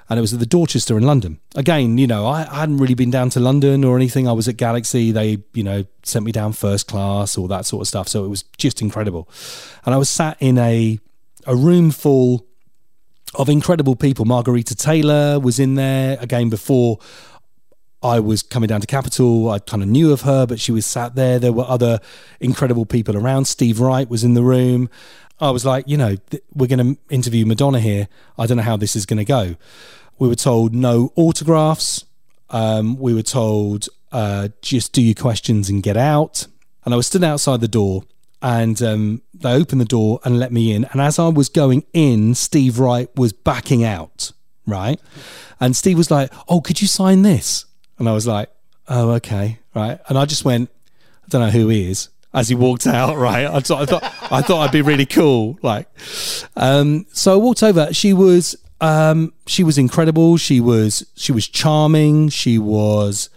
and 0.09 0.19
it 0.19 0.21
was 0.21 0.33
at 0.33 0.39
the 0.39 0.45
Dorchester 0.45 0.97
in 0.97 1.03
London. 1.03 1.39
Again, 1.55 1.97
you 1.97 2.07
know, 2.07 2.27
I, 2.27 2.41
I, 2.51 2.59
hadn't 2.59 2.77
really 2.77 2.93
been 2.93 3.09
down 3.09 3.29
to 3.31 3.39
London 3.39 3.83
or 3.83 3.95
anything. 3.95 4.27
I 4.27 4.33
was 4.33 4.47
at 4.47 4.57
Galaxy. 4.57 5.11
They, 5.11 5.39
you 5.53 5.63
know, 5.63 5.85
sent 6.03 6.25
me 6.25 6.31
down 6.31 6.53
first 6.53 6.87
class, 6.87 7.37
all 7.37 7.47
that 7.47 7.65
sort 7.65 7.81
of 7.81 7.87
stuff. 7.87 8.07
So 8.07 8.23
it 8.23 8.27
was 8.27 8.43
just 8.57 8.81
incredible. 8.81 9.27
And 9.85 9.95
I 9.95 9.97
was 9.97 10.09
sat 10.09 10.37
in 10.39 10.57
a 10.57 10.99
a 11.47 11.55
room 11.55 11.91
full 11.91 12.45
of 13.35 13.49
incredible 13.49 13.95
people. 13.95 14.25
Margarita 14.25 14.75
Taylor 14.75 15.39
was 15.39 15.59
in 15.59 15.75
there 15.75 16.17
again 16.19 16.49
before 16.49 16.99
I 18.01 18.19
was 18.19 18.43
coming 18.43 18.67
down 18.67 18.81
to 18.81 18.87
Capital. 18.87 19.49
I 19.49 19.59
kind 19.59 19.81
of 19.81 19.89
knew 19.89 20.11
of 20.11 20.21
her, 20.21 20.45
but 20.45 20.59
she 20.59 20.71
was 20.71 20.85
sat 20.85 21.15
there. 21.15 21.39
There 21.39 21.53
were 21.53 21.65
other 21.67 21.99
incredible 22.39 22.85
people 22.85 23.17
around. 23.17 23.45
Steve 23.45 23.79
Wright 23.79 24.09
was 24.09 24.23
in 24.23 24.35
the 24.35 24.43
room. 24.43 24.89
I 25.39 25.51
was 25.51 25.65
like, 25.65 25.87
you 25.87 25.97
know, 25.97 26.15
th- 26.15 26.43
we're 26.53 26.67
going 26.67 26.95
to 26.95 27.01
interview 27.09 27.45
Madonna 27.45 27.79
here. 27.79 28.07
I 28.37 28.45
don't 28.45 28.57
know 28.57 28.63
how 28.63 28.77
this 28.77 28.95
is 28.95 29.05
going 29.05 29.17
to 29.17 29.25
go. 29.25 29.55
We 30.17 30.27
were 30.27 30.35
told 30.35 30.73
no 30.73 31.11
autographs. 31.15 32.05
Um, 32.49 32.97
we 32.97 33.13
were 33.13 33.21
told 33.21 33.89
uh, 34.11 34.49
just 34.61 34.93
do 34.93 35.01
your 35.01 35.15
questions 35.15 35.69
and 35.69 35.83
get 35.83 35.97
out. 35.97 36.47
And 36.85 36.93
I 36.93 36.97
was 36.97 37.07
stood 37.07 37.23
outside 37.23 37.59
the 37.59 37.67
door 37.67 38.03
and 38.41 38.81
um, 38.81 39.21
they 39.33 39.51
opened 39.51 39.81
the 39.81 39.85
door 39.85 40.19
and 40.23 40.39
let 40.39 40.53
me 40.53 40.71
in. 40.71 40.85
And 40.85 41.01
as 41.01 41.19
I 41.19 41.27
was 41.27 41.49
going 41.49 41.83
in, 41.93 42.35
Steve 42.35 42.79
Wright 42.79 43.09
was 43.15 43.33
backing 43.33 43.83
out, 43.83 44.31
right? 44.65 45.01
And 45.59 45.75
Steve 45.75 45.97
was 45.97 46.11
like, 46.11 46.31
oh, 46.47 46.61
could 46.61 46.81
you 46.81 46.87
sign 46.87 47.23
this? 47.23 47.65
And 47.97 48.07
I 48.07 48.13
was 48.13 48.27
like, 48.27 48.49
oh, 48.87 49.11
okay, 49.11 49.59
right. 49.73 49.99
And 50.07 50.17
I 50.17 50.25
just 50.25 50.45
went, 50.45 50.69
I 51.23 51.27
don't 51.27 51.41
know 51.41 51.49
who 51.49 51.69
he 51.69 51.89
is 51.89 52.09
as 52.35 52.49
he 52.49 52.55
walked 52.55 52.85
out. 52.85 53.15
Right, 53.25 53.45
I 53.47 53.59
thought 53.61 53.81
I 53.81 53.85
thought, 53.85 54.03
I 54.31 54.41
thought 54.41 54.61
I'd 54.61 54.71
be 54.71 54.81
really 54.81 55.05
cool. 55.05 55.57
Like, 55.63 55.87
um, 56.55 57.07
so 57.11 57.33
I 57.33 57.37
walked 57.37 57.63
over. 57.63 57.91
She 57.93 58.13
was 58.13 58.55
um, 58.81 59.33
she 59.47 59.63
was 59.63 59.77
incredible. 59.77 60.37
She 60.37 60.59
was 60.59 61.05
she 61.15 61.31
was 61.31 61.47
charming. 61.47 62.29
She 62.29 62.59
was. 62.59 63.29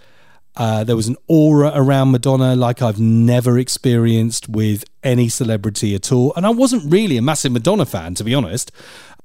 Uh, 0.57 0.83
there 0.83 0.97
was 0.97 1.07
an 1.07 1.17
aura 1.29 1.71
around 1.73 2.11
Madonna 2.11 2.57
like 2.57 2.83
I've 2.83 2.99
never 2.99 3.57
experienced 3.59 4.49
with 4.49 4.85
any 5.05 5.29
celebrity 5.29 5.95
at 5.95 6.11
all. 6.11 6.35
And 6.35 6.45
I 6.45 6.51
wasn't 6.51 6.93
really 6.93 7.17
a 7.17 7.23
massive 7.23 7.53
Madonna 7.53 7.87
fan, 7.87 8.17
to 8.17 8.25
be 8.25 8.35
honest. 8.35 8.73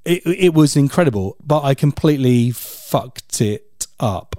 It, 0.06 0.22
it 0.26 0.54
was 0.54 0.76
incredible, 0.76 1.36
but 1.44 1.64
I 1.64 1.74
completely 1.74 2.52
fucked 2.52 3.42
it 3.42 3.88
up. 4.00 4.36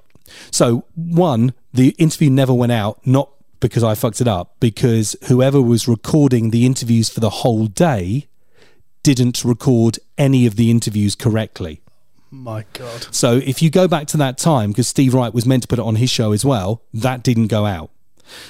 So, 0.51 0.85
one, 0.95 1.53
the 1.73 1.89
interview 1.97 2.29
never 2.29 2.53
went 2.53 2.71
out, 2.71 3.05
not 3.05 3.29
because 3.65 3.83
I 3.83 3.95
fucked 3.95 4.21
it 4.21 4.27
up, 4.27 4.55
because 4.59 5.15
whoever 5.27 5.61
was 5.61 5.87
recording 5.87 6.51
the 6.51 6.65
interviews 6.65 7.09
for 7.09 7.19
the 7.19 7.29
whole 7.29 7.67
day 7.67 8.27
didn't 9.03 9.43
record 9.43 9.99
any 10.17 10.45
of 10.45 10.55
the 10.55 10.71
interviews 10.71 11.15
correctly. 11.15 11.81
My 12.31 12.65
God. 12.73 13.07
So 13.11 13.37
if 13.37 13.61
you 13.61 13.69
go 13.69 13.87
back 13.87 14.07
to 14.07 14.17
that 14.17 14.37
time, 14.37 14.71
because 14.71 14.87
Steve 14.87 15.13
Wright 15.13 15.33
was 15.33 15.45
meant 15.45 15.63
to 15.63 15.67
put 15.67 15.79
it 15.79 15.83
on 15.83 15.95
his 15.95 16.09
show 16.09 16.31
as 16.31 16.43
well, 16.43 16.81
that 16.93 17.23
didn't 17.23 17.47
go 17.47 17.65
out. 17.65 17.91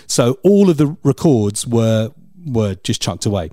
So 0.07 0.39
all 0.43 0.69
of 0.69 0.77
the 0.77 0.97
records 1.03 1.67
were 1.67 2.11
were 2.45 2.75
just 2.75 3.01
chucked 3.01 3.25
away. 3.25 3.51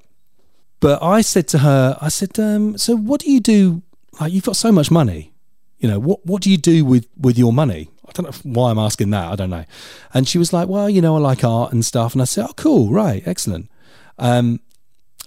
But 0.81 1.03
I 1.03 1.21
said 1.21 1.49
to 1.49 1.59
her, 1.59 1.97
I 2.01 2.09
said, 2.09 2.39
um, 2.39 2.77
so 2.77 2.97
what 2.97 3.21
do 3.21 3.31
you 3.31 3.41
do? 3.41 3.83
Like 4.21 4.33
you've 4.33 4.45
got 4.45 4.57
so 4.57 4.73
much 4.73 4.91
money, 4.91 5.33
you 5.79 5.89
know, 5.89 5.99
what 5.99 6.25
what 6.25 6.43
do 6.43 6.51
you 6.51 6.57
do 6.57 6.85
with 6.85 7.07
with 7.21 7.37
your 7.37 7.53
money? 7.53 7.91
I 8.19 8.23
don't 8.23 8.45
know 8.45 8.53
why 8.53 8.71
I'm 8.71 8.79
asking 8.79 9.11
that. 9.11 9.33
I 9.33 9.37
don't 9.37 9.51
know. 9.51 9.65
And 10.13 10.29
she 10.29 10.39
was 10.39 10.53
like, 10.53 10.69
well, 10.69 10.89
you 10.89 11.01
know, 11.01 11.17
I 11.17 11.19
like 11.19 11.45
art 11.45 11.73
and 11.73 11.85
stuff. 11.85 12.13
And 12.13 12.23
I 12.23 12.25
said, 12.25 12.47
oh, 12.49 12.53
cool, 12.57 12.91
right, 12.91 13.23
excellent. 13.27 13.71
Um, 14.19 14.61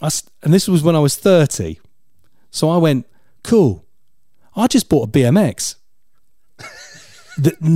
I, 0.01 0.09
and 0.43 0.53
this 0.53 0.67
was 0.67 0.83
when 0.83 0.95
I 0.95 0.99
was 0.99 1.15
30. 1.15 1.79
So 2.51 2.69
I 2.69 2.77
went, 2.77 3.07
cool. 3.43 3.85
I 4.55 4.67
just 4.67 4.89
bought 4.89 5.09
a 5.09 5.11
BMX 5.11 5.75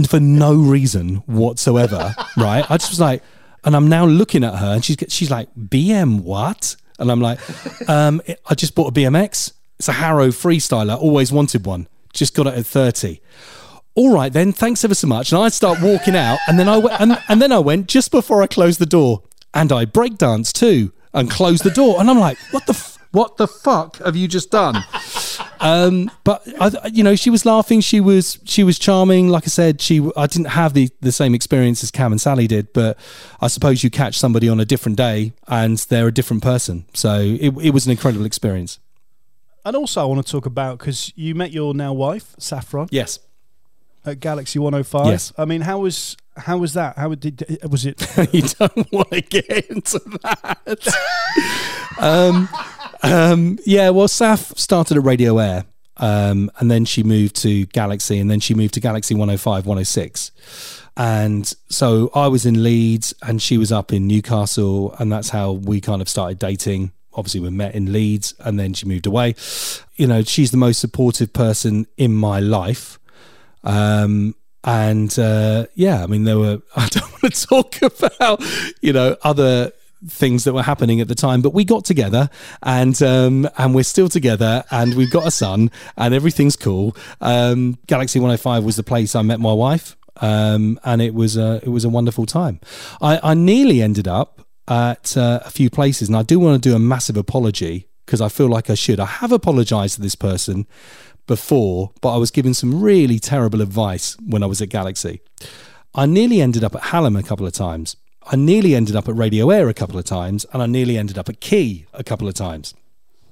for 0.08 0.20
no 0.20 0.56
reason 0.56 1.16
whatsoever, 1.26 2.16
right? 2.38 2.70
I 2.70 2.78
just 2.78 2.92
was 2.92 3.00
like, 3.00 3.24
and 3.66 3.76
I'm 3.76 3.90
now 3.90 4.06
looking 4.06 4.44
at 4.44 4.56
her 4.56 4.74
and 4.74 4.86
she's, 4.86 4.98
she's 5.10 5.32
like, 5.32 5.54
BM 5.56 6.22
what? 6.22 6.76
And 6.98 7.12
I'm 7.12 7.20
like, 7.20 7.40
um, 7.90 8.22
I 8.46 8.56
just 8.56 8.76
bought 8.76 8.90
a 8.90 9.00
BMX. 9.00 9.54
It's 9.78 9.88
a 9.88 9.94
Haro 9.94 10.28
freestyler. 10.28 10.98
Always 10.98 11.32
wanted 11.32 11.66
one. 11.66 11.88
Just 12.14 12.36
got 12.36 12.48
it 12.48 12.54
at 12.54 12.66
30 12.66 13.22
all 14.00 14.14
right 14.14 14.32
then, 14.32 14.54
thanks 14.54 14.86
ever 14.86 14.96
so 14.96 15.08
much. 15.08 15.34
And 15.34 15.42
I 15.42 15.50
start 15.50 15.82
walking 15.82 16.16
out, 16.16 16.40
and 16.48 16.58
then 16.58 16.70
I 16.70 16.78
went, 16.78 17.02
and, 17.02 17.22
and 17.28 17.42
then 17.42 17.52
I 17.52 17.60
went 17.60 17.88
just 17.88 18.12
before 18.12 18.42
I 18.42 18.48
closed 18.48 18.80
the 18.80 18.86
door, 18.86 19.24
and 19.54 19.74
I 19.74 19.86
breakdanced 19.86 20.54
too, 20.54 20.94
and 21.14 21.30
closed 21.30 21.66
the 21.66 21.70
door, 21.70 22.00
and 22.00 22.10
I'm 22.10 22.18
like, 22.18 22.38
what 22.52 22.66
the. 22.66 22.74
F- 22.74 22.96
what 23.12 23.38
the 23.38 23.48
fuck 23.48 23.98
have 24.06 24.16
you 24.16 24.28
just 24.28 24.52
done? 24.52 24.84
Um, 25.60 26.12
but 26.24 26.44
I, 26.62 26.92
you 26.94 27.04
know, 27.04 27.16
she 27.16 27.32
was 27.32 27.44
laughing. 27.44 27.82
She 27.82 28.00
was 28.00 28.38
she 28.46 28.64
was 28.64 28.78
charming. 28.78 29.30
Like 29.30 29.46
I 29.46 29.48
said, 29.48 29.82
she 29.82 30.08
I 30.16 30.28
didn't 30.28 30.50
have 30.50 30.76
the 30.76 30.90
the 31.02 31.12
same 31.12 31.34
experience 31.34 31.84
as 31.84 31.90
Cam 31.90 32.12
and 32.12 32.22
Sally 32.22 32.46
did, 32.46 32.72
but 32.72 33.00
I 33.42 33.48
suppose 33.48 33.84
you 33.84 33.90
catch 33.90 34.20
somebody 34.20 34.48
on 34.48 34.60
a 34.60 34.66
different 34.66 34.96
day 34.96 35.34
and 35.48 35.80
they're 35.80 36.08
a 36.08 36.14
different 36.14 36.44
person. 36.44 36.86
So 36.94 37.20
it 37.20 37.52
it 37.60 37.72
was 37.72 37.88
an 37.88 37.92
incredible 37.92 38.28
experience. 38.28 38.78
And 39.66 39.76
also, 39.76 40.02
I 40.02 40.06
want 40.06 40.24
to 40.24 40.32
talk 40.32 40.46
about 40.46 40.78
because 40.78 41.12
you 41.16 41.34
met 41.34 41.52
your 41.52 41.74
now 41.74 41.94
wife, 41.94 42.36
Saffron. 42.38 42.90
Yes 42.92 43.18
at 44.06 44.20
Galaxy 44.20 44.60
105. 44.60 45.06
Yes. 45.08 45.34
I 45.38 45.46
mean, 45.46 45.62
how 45.62 45.80
was 45.80 46.16
how 46.38 46.58
was 46.58 46.74
that? 46.74 46.98
How 46.98 47.14
did 47.16 47.58
was 47.70 47.86
it? 47.86 48.00
you 48.34 48.42
don't 48.42 48.92
want 48.92 49.12
to 49.12 49.22
get 49.22 49.48
into 49.70 50.00
that. 50.24 50.96
um, 52.00 52.50
um, 53.04 53.60
yeah, 53.66 53.90
well, 53.90 54.08
Saf 54.08 54.58
started 54.58 54.98
at 54.98 55.04
Radio 55.04 55.40
Aire, 55.40 55.66
um, 55.98 56.52
and 56.60 56.70
then 56.72 56.86
she 56.86 57.04
moved 57.04 57.36
to 57.38 57.66
Galaxy, 57.68 58.20
and 58.20 58.30
then 58.30 58.40
she 58.40 58.54
moved 58.54 58.74
to 58.76 58.80
Galaxy 58.80 59.14
105, 59.14 59.66
106. 59.66 60.32
And 60.98 61.52
so 61.70 62.12
I 62.14 62.28
was 62.28 62.46
in 62.46 62.64
Leeds, 62.64 63.14
and 63.22 63.42
she 63.42 63.58
was 63.58 63.72
up 63.72 63.94
in 63.94 64.08
Newcastle, 64.08 64.96
and 65.00 65.12
that's 65.12 65.30
how 65.30 65.54
we 65.54 65.82
kind 65.82 66.02
of 66.02 66.10
started 66.10 66.40
dating. 66.40 66.92
Obviously, 67.14 67.40
we 67.40 67.50
met 67.50 67.76
in 67.76 67.92
Leeds, 67.92 68.34
and 68.40 68.60
then 68.60 68.74
she 68.74 68.86
moved 68.86 69.08
away. 69.08 69.36
You 69.96 70.08
know, 70.08 70.24
she's 70.24 70.52
the 70.52 70.58
most 70.58 70.80
supportive 70.80 71.34
person 71.34 71.88
in 71.98 72.14
my 72.16 72.40
life. 72.40 73.00
Um, 73.64 74.36
and 74.64 75.18
uh, 75.18 75.68
yeah, 75.76 76.04
I 76.04 76.08
mean, 76.08 76.24
there 76.24 76.38
were. 76.38 76.62
I 76.76 76.88
don't 76.88 77.12
want 77.24 77.34
to 77.34 77.48
talk 77.48 77.82
about 77.82 78.44
you 78.82 78.94
know 78.94 79.16
other 79.24 79.72
things 80.08 80.46
that 80.46 80.54
were 80.54 80.64
happening 80.64 81.02
at 81.02 81.08
the 81.08 81.16
time, 81.16 81.42
but 81.42 81.54
we 81.54 81.66
got 81.66 81.86
together 81.86 82.30
and 82.64 83.02
um, 83.02 83.50
and 83.58 83.76
we're 83.76 83.84
still 83.84 84.10
together 84.10 84.64
and 84.72 84.96
we've 84.96 85.12
got 85.12 85.28
a 85.28 85.32
son 85.32 85.72
and 85.98 86.14
everything's 86.14 86.56
cool. 86.56 86.96
Um, 87.22 87.78
Galaxy 87.88 88.20
105 88.20 88.64
was 88.64 88.76
the 88.76 88.84
place 88.84 89.16
I 89.16 89.22
met 89.22 89.40
my 89.40 89.54
wife, 89.54 89.98
um, 90.18 90.80
and 90.84 91.02
it 91.02 91.14
was 91.14 91.38
a 91.38 91.60
it 91.64 91.70
was 91.70 91.86
a 91.86 91.90
wonderful 91.90 92.26
time. 92.26 92.60
I, 93.02 93.20
I 93.24 93.34
nearly 93.34 93.82
ended 93.82 94.08
up 94.08 94.42
at 94.68 95.18
uh, 95.18 95.42
a 95.46 95.50
few 95.50 95.70
places, 95.70 96.10
and 96.10 96.18
I 96.18 96.24
do 96.24 96.40
want 96.40 96.62
to 96.62 96.70
do 96.70 96.76
a 96.76 96.80
massive 96.80 97.18
apology 97.18 97.88
because 98.06 98.22
I 98.22 98.30
feel 98.30 98.48
like 98.48 98.70
I 98.70 98.76
should. 98.76 99.00
I 99.00 99.06
have 99.06 99.32
apologized 99.32 99.96
to 99.96 100.02
this 100.02 100.16
person 100.16 100.66
before, 101.30 101.92
but 102.02 102.14
I 102.14 102.18
was 102.18 102.32
given 102.32 102.54
some 102.54 102.82
really 102.82 103.20
terrible 103.20 103.62
advice 103.62 104.18
when 104.26 104.44
I 104.44 104.48
was 104.48 104.62
at 104.62 104.70
Galaxy. 104.70 105.22
I 105.94 106.08
nearly 106.08 106.42
ended 106.42 106.64
up 106.64 106.76
at 106.76 106.86
Hallam 106.86 107.16
a 107.16 107.24
couple 107.24 107.46
of 107.46 107.54
times. 107.54 107.96
I 108.26 108.36
nearly 108.36 108.76
ended 108.76 108.96
up 108.96 109.08
at 109.08 109.16
Radio 109.16 109.50
Aire 109.52 109.70
a 109.70 109.74
couple 109.74 110.00
of 110.00 110.06
times, 110.06 110.46
and 110.52 110.62
I 110.62 110.66
nearly 110.66 110.98
ended 110.98 111.18
up 111.20 111.30
at 111.30 111.40
Key 111.40 111.86
a 111.94 112.04
couple 112.04 112.28
of 112.28 112.34
times. 112.34 112.74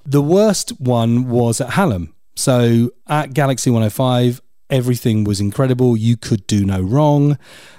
The 0.06 0.22
worst 0.22 0.80
one 0.80 1.28
was 1.28 1.60
at 1.60 1.70
Hallam. 1.70 2.14
So 2.36 2.92
at 3.08 3.34
Galaxy 3.34 3.68
105, 3.68 4.40
everything 4.70 5.24
was 5.24 5.40
incredible. 5.40 5.96
You 5.96 6.16
could 6.16 6.46
do 6.46 6.64
no 6.64 6.80
wrong. 6.80 7.36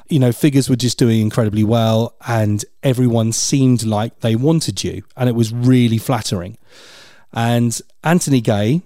You 0.09 0.19
know, 0.19 0.33
figures 0.33 0.69
were 0.69 0.75
just 0.75 0.99
doing 0.99 1.21
incredibly 1.21 1.63
well, 1.63 2.15
and 2.27 2.65
everyone 2.83 3.31
seemed 3.31 3.85
like 3.85 4.19
they 4.19 4.35
wanted 4.35 4.83
you, 4.83 5.03
and 5.15 5.29
it 5.29 5.35
was 5.35 5.53
really 5.53 5.97
flattering. 5.97 6.57
And 7.31 7.79
Anthony 8.03 8.41
Gay 8.41 8.81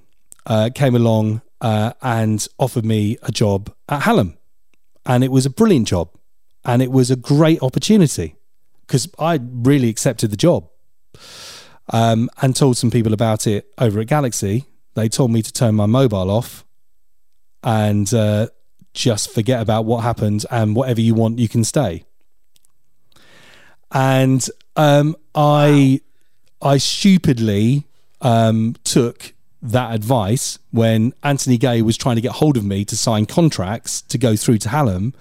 uh, 0.45 0.69
came 0.73 0.95
along 0.95 1.41
uh, 1.61 1.93
and 2.01 2.47
offered 2.59 2.85
me 2.85 3.17
a 3.23 3.31
job 3.31 3.73
at 3.89 4.03
Hallam, 4.03 4.37
and 5.05 5.23
it 5.23 5.31
was 5.31 5.45
a 5.45 5.49
brilliant 5.49 5.87
job, 5.87 6.09
and 6.65 6.81
it 6.81 6.91
was 6.91 7.09
a 7.11 7.15
great 7.15 7.61
opportunity 7.61 8.35
because 8.81 9.09
I 9.17 9.39
really 9.41 9.89
accepted 9.89 10.31
the 10.31 10.37
job. 10.37 10.69
Um, 11.89 12.29
and 12.41 12.55
told 12.55 12.77
some 12.77 12.89
people 12.91 13.13
about 13.13 13.45
it 13.45 13.67
over 13.77 13.99
at 13.99 14.07
Galaxy. 14.07 14.65
They 14.93 15.09
told 15.09 15.31
me 15.31 15.41
to 15.41 15.51
turn 15.51 15.75
my 15.75 15.85
mobile 15.85 16.31
off 16.31 16.63
and 17.61 18.13
uh, 18.13 18.47
just 18.93 19.33
forget 19.33 19.61
about 19.61 19.85
what 19.85 20.03
happened 20.03 20.45
and 20.51 20.75
whatever 20.75 21.01
you 21.01 21.13
want, 21.13 21.39
you 21.39 21.49
can 21.49 21.63
stay. 21.63 22.03
And 23.91 24.47
um, 24.75 25.15
I, 25.35 26.01
I 26.61 26.77
stupidly 26.77 27.85
um, 28.21 28.75
took 28.83 29.33
that 29.63 29.95
advice 29.95 30.59
when 30.71 31.13
Anthony 31.23 31.57
Gay 31.57 31.81
was 31.81 31.95
trying 31.95 32.17
to 32.17 32.21
get 32.21 32.33
hold 32.33 32.57
of 32.57 32.65
me 32.65 32.83
to 32.83 32.97
sign 32.97 33.25
contracts 33.25 34.01
to 34.03 34.17
go 34.17 34.35
through 34.35 34.57
to 34.59 34.69
Hallam. 34.69 35.13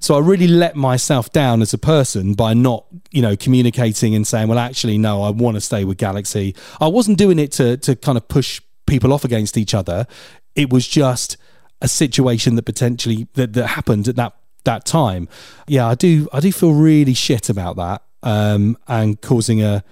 So 0.00 0.14
I 0.16 0.18
really 0.18 0.46
let 0.46 0.76
myself 0.76 1.32
down 1.32 1.62
as 1.62 1.72
a 1.72 1.78
person 1.78 2.34
by 2.34 2.52
not, 2.52 2.84
you 3.10 3.22
know, 3.22 3.36
communicating 3.36 4.14
and 4.14 4.26
saying, 4.26 4.48
well, 4.48 4.58
actually, 4.58 4.98
no, 4.98 5.22
I 5.22 5.30
want 5.30 5.56
to 5.56 5.62
stay 5.62 5.84
with 5.84 5.96
Galaxy. 5.96 6.54
I 6.78 6.88
wasn't 6.88 7.16
doing 7.16 7.38
it 7.38 7.52
to, 7.52 7.78
to 7.78 7.96
kind 7.96 8.18
of 8.18 8.28
push 8.28 8.60
people 8.86 9.14
off 9.14 9.24
against 9.24 9.56
each 9.56 9.72
other. 9.72 10.06
It 10.54 10.70
was 10.70 10.86
just 10.86 11.38
a 11.80 11.88
situation 11.88 12.56
that 12.56 12.64
potentially 12.64 13.28
that, 13.32 13.54
that 13.54 13.68
happened 13.68 14.08
at 14.08 14.16
that 14.16 14.34
that 14.64 14.84
time. 14.84 15.28
Yeah, 15.66 15.86
I 15.86 15.94
do 15.94 16.28
I 16.32 16.40
do 16.40 16.52
feel 16.52 16.72
really 16.72 17.14
shit 17.14 17.48
about 17.48 17.76
that 17.76 18.02
um, 18.22 18.76
and 18.86 19.20
causing 19.20 19.62
a 19.62 19.84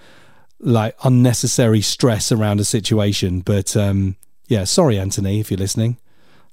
like 0.59 0.95
unnecessary 1.03 1.81
stress 1.81 2.31
around 2.31 2.59
a 2.59 2.65
situation. 2.65 3.41
But 3.41 3.75
um, 3.77 4.15
yeah, 4.47 4.63
sorry, 4.63 4.97
Anthony, 4.99 5.39
if 5.39 5.51
you're 5.51 5.57
listening. 5.57 5.97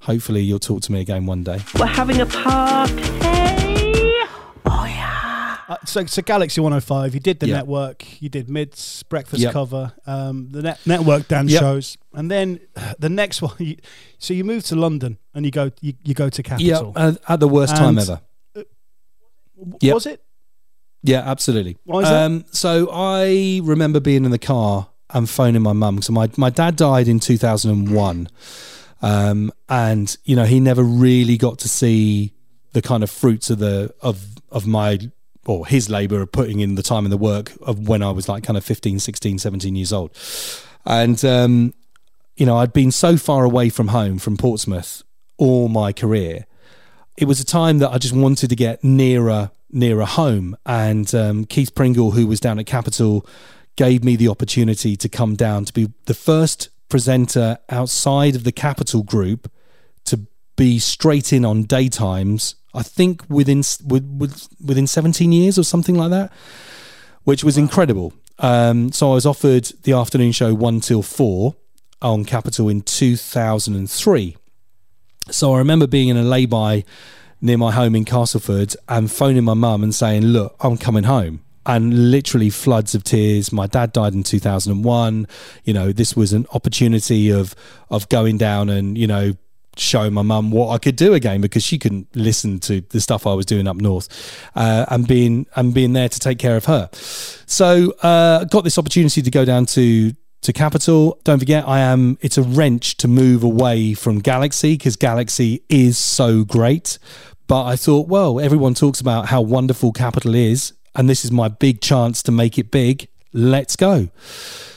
Hopefully, 0.01 0.41
you'll 0.41 0.59
talk 0.59 0.81
to 0.81 0.91
me 0.91 0.99
again 0.99 1.25
one 1.25 1.43
day. 1.43 1.59
We're 1.79 1.85
having 1.85 2.19
a 2.19 2.25
party. 2.25 2.93
Oh, 4.65 4.85
yeah. 4.85 5.57
Uh, 5.69 5.77
so, 5.85 6.05
so 6.05 6.21
Galaxy 6.21 6.59
105, 6.59 7.13
you 7.13 7.19
did 7.21 7.39
the 7.39 7.47
Yeah. 7.47 7.55
network, 7.57 8.21
you 8.21 8.27
did 8.27 8.49
Mids, 8.49 9.03
Breakfast 9.03 9.41
Yep. 9.41 9.53
cover, 9.53 9.93
um, 10.05 10.49
the 10.51 10.61
net, 10.61 10.79
network 10.85 11.27
dance 11.29 11.51
Yep. 11.51 11.61
shows, 11.61 11.97
and 12.13 12.29
then 12.29 12.59
uh, 12.75 12.93
the 12.99 13.07
next 13.09 13.41
one. 13.41 13.53
You, 13.59 13.77
so 14.17 14.33
you 14.33 14.43
move 14.43 14.63
to 14.65 14.75
London 14.75 15.17
and 15.33 15.45
you 15.45 15.51
go 15.51 15.71
you, 15.81 15.93
you 16.03 16.13
go 16.13 16.27
to 16.29 16.41
Yeah, 16.41 16.49
Capital. 16.75 16.93
uh, 16.95 17.13
at 17.29 17.39
the 17.39 17.47
worst 17.47 17.75
time 17.77 17.97
And- 17.97 18.09
ever. 18.09 18.21
W- 18.55 19.77
yep. 19.81 19.93
Was 19.93 20.05
it? 20.05 20.21
Yeah, 21.03 21.19
absolutely. 21.19 21.77
Why 21.83 21.99
is 22.01 22.09
that? 22.09 22.25
Um, 22.25 22.45
so 22.51 22.89
I 22.91 23.59
remember 23.63 23.99
being 23.99 24.25
in 24.25 24.31
the 24.31 24.39
car 24.39 24.89
and 25.09 25.29
phoning 25.29 25.61
my 25.61 25.73
mum. 25.73 26.01
So 26.01 26.13
my, 26.13 26.29
my 26.37 26.49
dad 26.49 26.75
died 26.75 27.07
in 27.07 27.19
2001. 27.19 28.29
Um, 29.01 29.51
and, 29.67 30.17
you 30.23 30.35
know, 30.35 30.45
he 30.45 30.61
never 30.61 30.81
really 30.81 31.37
got 31.37 31.59
to 31.59 31.69
see 31.69 32.33
the 32.71 32.81
kind 32.81 33.03
of 33.03 33.11
fruits 33.11 33.49
of 33.49 33.59
the, 33.59 33.93
of, 34.01 34.25
of 34.49 34.65
my, 34.65 34.99
or 35.45 35.67
his 35.67 35.89
labor 35.89 36.21
of 36.21 36.31
putting 36.31 36.61
in 36.61 36.75
the 36.75 36.83
time 36.83 37.05
and 37.05 37.11
the 37.11 37.17
work 37.17 37.51
of 37.61 37.87
when 37.87 38.01
I 38.01 38.11
was 38.11 38.29
like 38.29 38.43
kind 38.43 38.57
of 38.57 38.63
15, 38.63 38.99
16, 38.99 39.39
17 39.39 39.75
years 39.75 39.91
old. 39.91 40.17
And, 40.85 41.23
um, 41.25 41.73
you 42.37 42.45
know, 42.45 42.57
I'd 42.57 42.73
been 42.73 42.91
so 42.91 43.17
far 43.17 43.43
away 43.43 43.69
from 43.69 43.89
home, 43.89 44.19
from 44.19 44.37
Portsmouth, 44.37 45.03
all 45.37 45.67
my 45.67 45.91
career 45.91 46.45
it 47.17 47.25
was 47.25 47.39
a 47.39 47.45
time 47.45 47.79
that 47.79 47.91
I 47.91 47.97
just 47.97 48.13
wanted 48.13 48.49
to 48.49 48.55
get 48.55 48.83
nearer 48.83 49.51
nearer 49.73 50.05
home. 50.05 50.55
And 50.65 51.13
um, 51.13 51.45
Keith 51.45 51.75
Pringle, 51.75 52.11
who 52.11 52.27
was 52.27 52.39
down 52.39 52.59
at 52.59 52.65
Capital, 52.65 53.25
gave 53.75 54.03
me 54.03 54.15
the 54.15 54.27
opportunity 54.27 54.95
to 54.95 55.09
come 55.09 55.35
down 55.35 55.65
to 55.65 55.73
be 55.73 55.91
the 56.05 56.13
first 56.13 56.69
presenter 56.89 57.57
outside 57.69 58.35
of 58.35 58.43
the 58.43 58.51
Capital 58.51 59.03
Group 59.03 59.51
to 60.05 60.27
be 60.55 60.79
straight 60.79 61.33
in 61.33 61.43
on 61.43 61.65
daytimes. 61.65 62.55
I 62.73 62.83
think 62.83 63.23
within 63.29 63.63
with, 63.85 64.05
with, 64.17 64.47
within 64.63 64.87
17 64.87 65.31
years 65.31 65.57
or 65.57 65.63
something 65.63 65.95
like 65.95 66.11
that, 66.11 66.31
which 67.23 67.43
was 67.43 67.57
incredible. 67.57 68.13
Um, 68.39 68.91
so 68.91 69.11
I 69.11 69.13
was 69.15 69.25
offered 69.25 69.65
the 69.83 69.93
afternoon 69.93 70.31
show 70.31 70.53
one 70.53 70.79
till 70.79 71.01
four 71.01 71.55
on 72.01 72.25
Capital 72.25 72.69
in 72.69 72.81
2003. 72.81 74.37
So 75.31 75.53
I 75.53 75.57
remember 75.57 75.87
being 75.87 76.09
in 76.09 76.17
a 76.17 76.23
lay-by 76.23 76.83
near 77.43 77.57
my 77.57 77.71
home 77.71 77.93
in 77.93 78.05
Castleford 78.05 78.75
and 78.87 79.11
phoning 79.11 79.43
my 79.43 79.53
mum 79.53 79.83
and 79.83 79.93
saying, 79.93 80.23
"Look, 80.23 80.55
I'm 80.61 80.77
coming 80.77 81.03
home." 81.03 81.41
And 81.65 82.11
literally 82.11 82.49
floods 82.49 82.93
of 82.93 83.03
tears. 83.03 83.53
My 83.53 83.67
dad 83.67 83.93
died 83.93 84.13
in 84.13 84.23
2001. 84.23 85.27
You 85.63 85.73
know, 85.73 85.91
this 85.91 86.15
was 86.15 86.33
an 86.33 86.47
opportunity 86.53 87.29
of 87.29 87.53
of 87.89 88.09
going 88.09 88.37
down 88.37 88.69
and 88.69 88.97
you 88.97 89.07
know 89.07 89.33
showing 89.75 90.13
my 90.13 90.21
mum 90.21 90.51
what 90.51 90.69
I 90.69 90.77
could 90.77 90.95
do 90.95 91.13
again 91.13 91.41
because 91.41 91.63
she 91.63 91.77
couldn't 91.77 92.07
listen 92.15 92.59
to 92.61 92.81
the 92.81 93.01
stuff 93.01 93.25
I 93.25 93.33
was 93.33 93.45
doing 93.45 93.67
up 93.67 93.75
north, 93.75 94.07
uh, 94.55 94.85
and 94.89 95.07
being 95.07 95.45
and 95.55 95.73
being 95.73 95.93
there 95.93 96.09
to 96.09 96.19
take 96.19 96.39
care 96.39 96.55
of 96.55 96.65
her. 96.65 96.89
So 96.93 97.91
uh, 98.03 98.45
got 98.45 98.63
this 98.63 98.77
opportunity 98.77 99.21
to 99.21 99.31
go 99.31 99.45
down 99.45 99.65
to 99.67 100.13
to 100.43 100.53
Capital. 100.53 101.19
Don't 101.23 101.39
forget, 101.39 101.67
I 101.67 101.79
am. 101.79 102.17
It's 102.21 102.37
a 102.37 102.43
wrench 102.43 102.97
to 102.97 103.07
move 103.07 103.43
away 103.43 103.93
from 103.93 104.19
Galaxy 104.19 104.73
because 104.73 104.95
Galaxy 104.95 105.63
is 105.69 105.97
so 105.97 106.43
great. 106.43 106.99
But 107.53 107.65
I 107.65 107.75
thought, 107.75 108.07
well, 108.07 108.39
everyone 108.39 108.73
talks 108.73 108.99
about 108.99 109.27
how 109.27 109.39
wonderful 109.39 109.91
Capital 109.91 110.33
is, 110.33 110.73
and 110.95 111.07
this 111.07 111.23
is 111.23 111.31
my 111.31 111.49
big 111.49 111.81
chance 111.81 112.23
to 112.23 112.31
make 112.31 112.57
it 112.57 112.71
big. 112.71 113.07
Let's 113.31 113.75
go. 113.75 114.09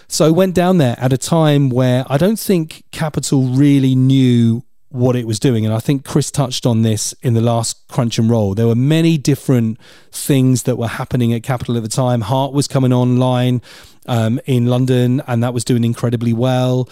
So 0.09 0.27
I 0.27 0.31
went 0.31 0.55
down 0.55 0.77
there 0.77 0.95
at 0.99 1.11
a 1.11 1.16
time 1.16 1.70
where 1.70 2.05
I 2.11 2.18
don't 2.18 2.39
think 2.39 2.85
Capital 2.93 3.45
really 3.45 3.95
knew 3.95 4.62
what 4.91 5.16
it 5.16 5.27
was 5.27 5.41
doing. 5.41 5.64
And 5.64 5.72
I 5.72 5.79
think 5.79 6.05
Chris 6.05 6.31
touched 6.31 6.66
on 6.66 6.83
this 6.83 7.14
in 7.22 7.33
the 7.33 7.41
last 7.41 7.89
Crunch 7.89 8.18
and 8.18 8.29
Roll. 8.29 8.55
There 8.55 8.66
were 8.66 8.74
many 8.74 9.16
different 9.16 9.81
things 10.12 10.64
that 10.64 10.77
were 10.77 10.87
happening 10.87 11.33
at 11.33 11.43
Capital 11.43 11.79
at 11.79 11.83
the 11.83 11.89
time. 11.89 12.20
Heart 12.20 12.53
was 12.53 12.68
coming 12.68 12.93
online 12.93 13.62
um, 14.05 14.39
in 14.45 14.66
London, 14.66 15.22
and 15.27 15.43
that 15.43 15.55
was 15.55 15.64
doing 15.64 15.83
incredibly 15.83 16.35
well. 16.35 16.91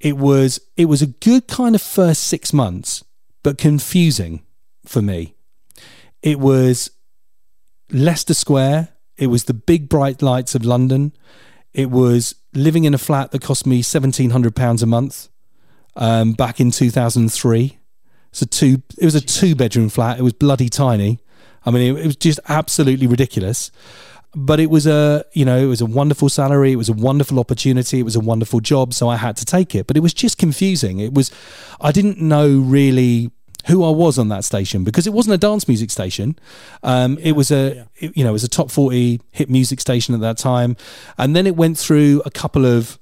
It 0.00 0.16
was 0.16 0.60
it 0.78 0.86
was 0.86 1.02
a 1.02 1.08
good 1.08 1.46
kind 1.46 1.74
of 1.74 1.82
first 1.82 2.24
six 2.24 2.54
months, 2.54 3.04
but 3.42 3.58
confusing 3.58 4.44
for 4.90 5.00
me. 5.00 5.34
It 6.20 6.40
was 6.40 6.90
Leicester 7.90 8.34
Square. 8.34 8.88
It 9.16 9.28
was 9.28 9.44
the 9.44 9.54
big 9.54 9.88
bright 9.88 10.20
lights 10.20 10.54
of 10.54 10.64
London. 10.64 11.12
It 11.72 11.90
was 11.90 12.34
living 12.52 12.84
in 12.84 12.94
a 12.94 12.98
flat 12.98 13.30
that 13.30 13.42
cost 13.42 13.66
me 13.66 13.82
seventeen 13.82 14.30
hundred 14.30 14.56
pounds 14.56 14.82
a 14.82 14.86
month 14.86 15.28
um, 15.94 16.32
back 16.32 16.60
in 16.60 16.70
two 16.72 16.90
thousand 16.90 17.32
three. 17.32 17.78
So 18.32 18.46
two. 18.46 18.82
It 18.98 19.04
was 19.04 19.14
a 19.14 19.20
two 19.20 19.54
bedroom 19.54 19.88
flat. 19.88 20.18
It 20.18 20.22
was 20.22 20.32
bloody 20.32 20.68
tiny. 20.68 21.20
I 21.64 21.70
mean, 21.70 21.96
it, 21.96 22.00
it 22.00 22.06
was 22.06 22.16
just 22.16 22.40
absolutely 22.48 23.06
ridiculous. 23.06 23.70
But 24.32 24.60
it 24.60 24.70
was 24.70 24.86
a, 24.86 25.24
you 25.32 25.44
know, 25.44 25.58
it 25.58 25.66
was 25.66 25.80
a 25.80 25.86
wonderful 25.86 26.28
salary. 26.28 26.70
It 26.70 26.76
was 26.76 26.88
a 26.88 26.92
wonderful 26.92 27.40
opportunity. 27.40 27.98
It 27.98 28.04
was 28.04 28.14
a 28.14 28.20
wonderful 28.20 28.60
job. 28.60 28.94
So 28.94 29.08
I 29.08 29.16
had 29.16 29.36
to 29.38 29.44
take 29.44 29.74
it. 29.74 29.88
But 29.88 29.96
it 29.96 30.00
was 30.00 30.14
just 30.14 30.38
confusing. 30.38 31.00
It 31.00 31.12
was, 31.12 31.32
I 31.80 31.90
didn't 31.90 32.20
know 32.20 32.48
really 32.48 33.32
who 33.66 33.84
I 33.84 33.90
was 33.90 34.18
on 34.18 34.28
that 34.28 34.44
station 34.44 34.84
because 34.84 35.06
it 35.06 35.12
wasn't 35.12 35.34
a 35.34 35.38
dance 35.38 35.68
music 35.68 35.90
station. 35.90 36.38
Um, 36.82 37.18
it 37.20 37.32
was 37.32 37.50
a, 37.50 37.86
it- 37.98 38.16
you 38.16 38.24
know, 38.24 38.30
it 38.30 38.32
was 38.32 38.44
a 38.44 38.48
top 38.48 38.70
40 38.70 39.20
hit 39.32 39.50
music 39.50 39.80
station 39.80 40.14
at 40.14 40.20
that 40.20 40.38
time. 40.38 40.76
And 41.18 41.34
then 41.36 41.46
it 41.46 41.56
went 41.56 41.78
through 41.78 42.22
a 42.24 42.30
couple 42.30 42.64
of, 42.66 42.98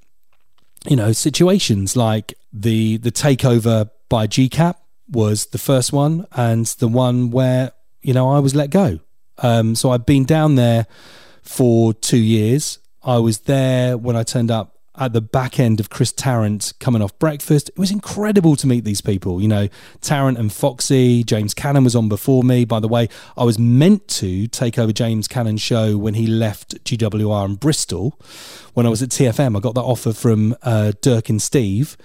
you 0.89 0.97
know, 0.97 1.13
situations 1.13 1.97
like 1.97 2.35
the, 2.53 2.97
the 2.99 3.11
takeover 3.13 3.91
by 4.09 4.27
GCAP 4.27 4.75
was 5.11 5.47
the 5.47 5.59
first 5.59 5.93
one 5.93 6.27
and 6.33 6.67
the 6.67 6.89
one 6.89 7.31
where, 7.31 7.73
you 8.03 8.15
know, 8.15 8.31
I 8.31 8.39
was 8.39 8.55
let 8.55 8.71
go. 8.71 8.99
Um, 9.39 9.75
so 9.75 9.91
I've 9.91 10.07
been 10.07 10.25
down 10.25 10.55
there 10.57 10.87
for 11.43 11.95
two 11.95 12.19
years. 12.19 12.79
I 13.03 13.19
was 13.19 13.41
there 13.41 13.97
when 13.97 14.17
I 14.17 14.23
turned 14.23 14.51
up 14.51 14.78
at 14.99 15.13
the 15.13 15.21
back 15.21 15.61
end 15.61 15.79
of 15.81 15.91
Chris 15.91 16.13
Tarrant 16.13 16.73
coming 16.81 17.01
off 17.01 17.17
breakfast. 17.19 17.69
It 17.69 17.79
was 17.79 17.91
incredible 17.91 18.57
to 18.57 18.67
meet 18.67 18.85
these 18.85 19.01
people. 19.01 19.41
You 19.41 19.49
know, 19.49 19.69
Tarrant 20.01 20.39
and 20.39 20.53
Foxy, 20.53 21.23
James 21.23 21.55
Cannon 21.55 21.85
was 21.85 21.95
on 21.95 22.09
before 22.09 22.43
me. 22.43 22.65
By 22.65 22.81
the 22.81 22.89
way, 22.89 23.09
I 23.37 23.45
was 23.45 23.59
meant 23.59 24.09
to 24.09 24.49
take 24.49 24.79
over 24.79 24.93
James 24.93 25.29
Cannon's 25.29 25.61
show 25.61 25.97
when 25.97 26.15
he 26.15 26.27
left 26.27 26.83
GWR 26.85 27.47
in 27.47 27.55
Bristol. 27.55 28.19
When 28.75 28.87
I 28.87 28.89
was 28.89 29.03
at 29.03 29.11
TFM, 29.11 29.57
I 29.57 29.61
got 29.61 29.75
that 29.77 29.83
offer 29.83 30.13
from 30.13 30.57
uh, 30.63 30.93
Dirk 31.01 31.29
and 31.29 31.41
Steve 31.41 31.97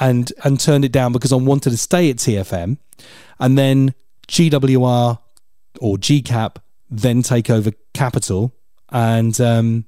and 0.00 0.32
and 0.44 0.58
turned 0.58 0.84
it 0.84 0.92
down 0.92 1.12
because 1.12 1.32
I 1.32 1.36
wanted 1.36 1.70
to 1.70 1.76
stay 1.76 2.10
at 2.10 2.16
TFM. 2.16 2.78
And 3.38 3.58
then 3.58 3.94
GWR 4.26 5.18
or 5.80 5.96
GCAP 5.96 6.56
then 6.90 7.22
take 7.22 7.50
over 7.50 7.72
Capital, 7.92 8.54
and 8.88 9.38
um, 9.40 9.84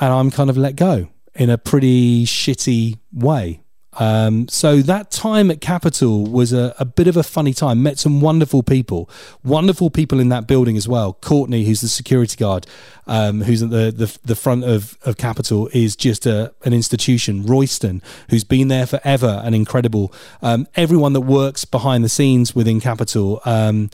and 0.00 0.12
I'm 0.12 0.30
kind 0.30 0.48
of 0.48 0.56
let 0.56 0.76
go 0.76 1.08
in 1.38 1.48
a 1.48 1.56
pretty 1.56 2.26
shitty 2.26 2.98
way. 3.12 3.62
Um, 4.00 4.46
so 4.48 4.80
that 4.82 5.10
time 5.10 5.50
at 5.50 5.60
Capital 5.60 6.24
was 6.24 6.52
a, 6.52 6.74
a 6.78 6.84
bit 6.84 7.08
of 7.08 7.16
a 7.16 7.22
funny 7.22 7.52
time. 7.52 7.82
Met 7.82 7.98
some 7.98 8.20
wonderful 8.20 8.62
people, 8.62 9.10
wonderful 9.42 9.90
people 9.90 10.20
in 10.20 10.28
that 10.28 10.46
building 10.46 10.76
as 10.76 10.86
well. 10.86 11.14
Courtney, 11.14 11.64
who's 11.64 11.80
the 11.80 11.88
security 11.88 12.36
guard, 12.36 12.66
um, 13.06 13.40
who's 13.42 13.62
at 13.62 13.70
the, 13.70 13.90
the 13.90 14.18
the 14.24 14.36
front 14.36 14.64
of, 14.64 14.98
of 15.04 15.16
Capital, 15.16 15.68
is 15.72 15.96
just 15.96 16.26
a, 16.26 16.54
an 16.64 16.72
institution. 16.72 17.44
Royston, 17.44 18.02
who's 18.30 18.44
been 18.44 18.68
there 18.68 18.86
forever 18.86 19.40
and 19.44 19.54
incredible. 19.54 20.12
Um, 20.42 20.68
everyone 20.76 21.12
that 21.14 21.22
works 21.22 21.64
behind 21.64 22.04
the 22.04 22.08
scenes 22.08 22.54
within 22.54 22.80
Capital. 22.80 23.40
Um, 23.44 23.90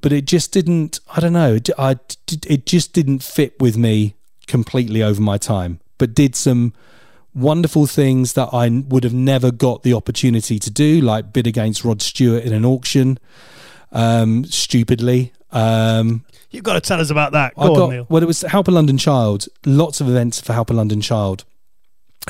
but 0.00 0.12
it 0.12 0.26
just 0.26 0.52
didn't. 0.52 1.00
I 1.14 1.20
don't 1.20 1.32
know. 1.32 1.58
I 1.78 1.96
it 2.46 2.66
just 2.66 2.92
didn't 2.92 3.22
fit 3.22 3.58
with 3.60 3.76
me 3.76 4.14
completely 4.46 5.02
over 5.02 5.20
my 5.20 5.38
time. 5.38 5.80
But 5.98 6.14
did 6.14 6.34
some 6.36 6.72
wonderful 7.34 7.86
things 7.86 8.32
that 8.32 8.48
I 8.52 8.68
would 8.68 9.04
have 9.04 9.14
never 9.14 9.50
got 9.50 9.82
the 9.82 9.94
opportunity 9.94 10.58
to 10.58 10.70
do, 10.70 11.00
like 11.00 11.32
bid 11.32 11.46
against 11.46 11.84
Rod 11.84 12.02
Stewart 12.02 12.42
in 12.44 12.52
an 12.52 12.64
auction, 12.64 13.18
um, 13.92 14.44
stupidly. 14.44 15.32
Um, 15.52 16.24
You've 16.50 16.64
got 16.64 16.74
to 16.74 16.80
tell 16.80 17.00
us 17.00 17.10
about 17.10 17.32
that. 17.32 17.54
Go 17.54 17.62
I 17.62 17.66
on, 17.68 17.74
got 17.74 17.90
Neil. 17.90 18.06
well, 18.08 18.22
it 18.22 18.26
was 18.26 18.42
Help 18.42 18.68
a 18.68 18.70
London 18.70 18.98
Child. 18.98 19.46
Lots 19.66 20.00
of 20.00 20.08
events 20.08 20.40
for 20.40 20.52
Help 20.52 20.70
a 20.70 20.72
London 20.72 21.00
Child, 21.00 21.44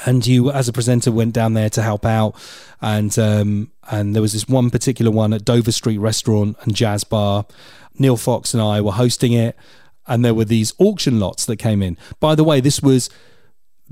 and 0.07 0.27
you, 0.27 0.51
as 0.51 0.69
a 0.69 0.73
presenter, 0.73 1.11
went 1.13 1.35
down 1.35 1.55
there 1.55 1.71
to 1.71 1.83
help 1.83 2.05
out. 2.05 2.35
And 2.81 3.17
um, 3.19 3.71
and 3.91 4.15
there 4.15 4.23
was 4.23 4.33
this 4.33 4.49
one 4.49 4.71
particular 4.71 5.11
one 5.11 5.33
at 5.33 5.45
Dover 5.45 5.73
Street 5.73 5.99
Restaurant 5.99 6.57
and 6.63 6.75
Jazz 6.75 7.05
Bar. 7.05 7.47
Neil 7.99 8.17
Fox 8.17 8.55
and 8.55 8.63
I 8.63 8.81
were 8.81 8.93
hosting 8.93 9.33
it, 9.33 9.57
and 10.07 10.25
there 10.25 10.35
were 10.35 10.45
these 10.45 10.73
auction 10.79 11.19
lots 11.19 11.47
that 11.47 11.57
came 11.57 11.83
in. 11.83 11.97
By 12.21 12.35
the 12.35 12.45
way, 12.45 12.61
this 12.61 12.81
was 12.81 13.11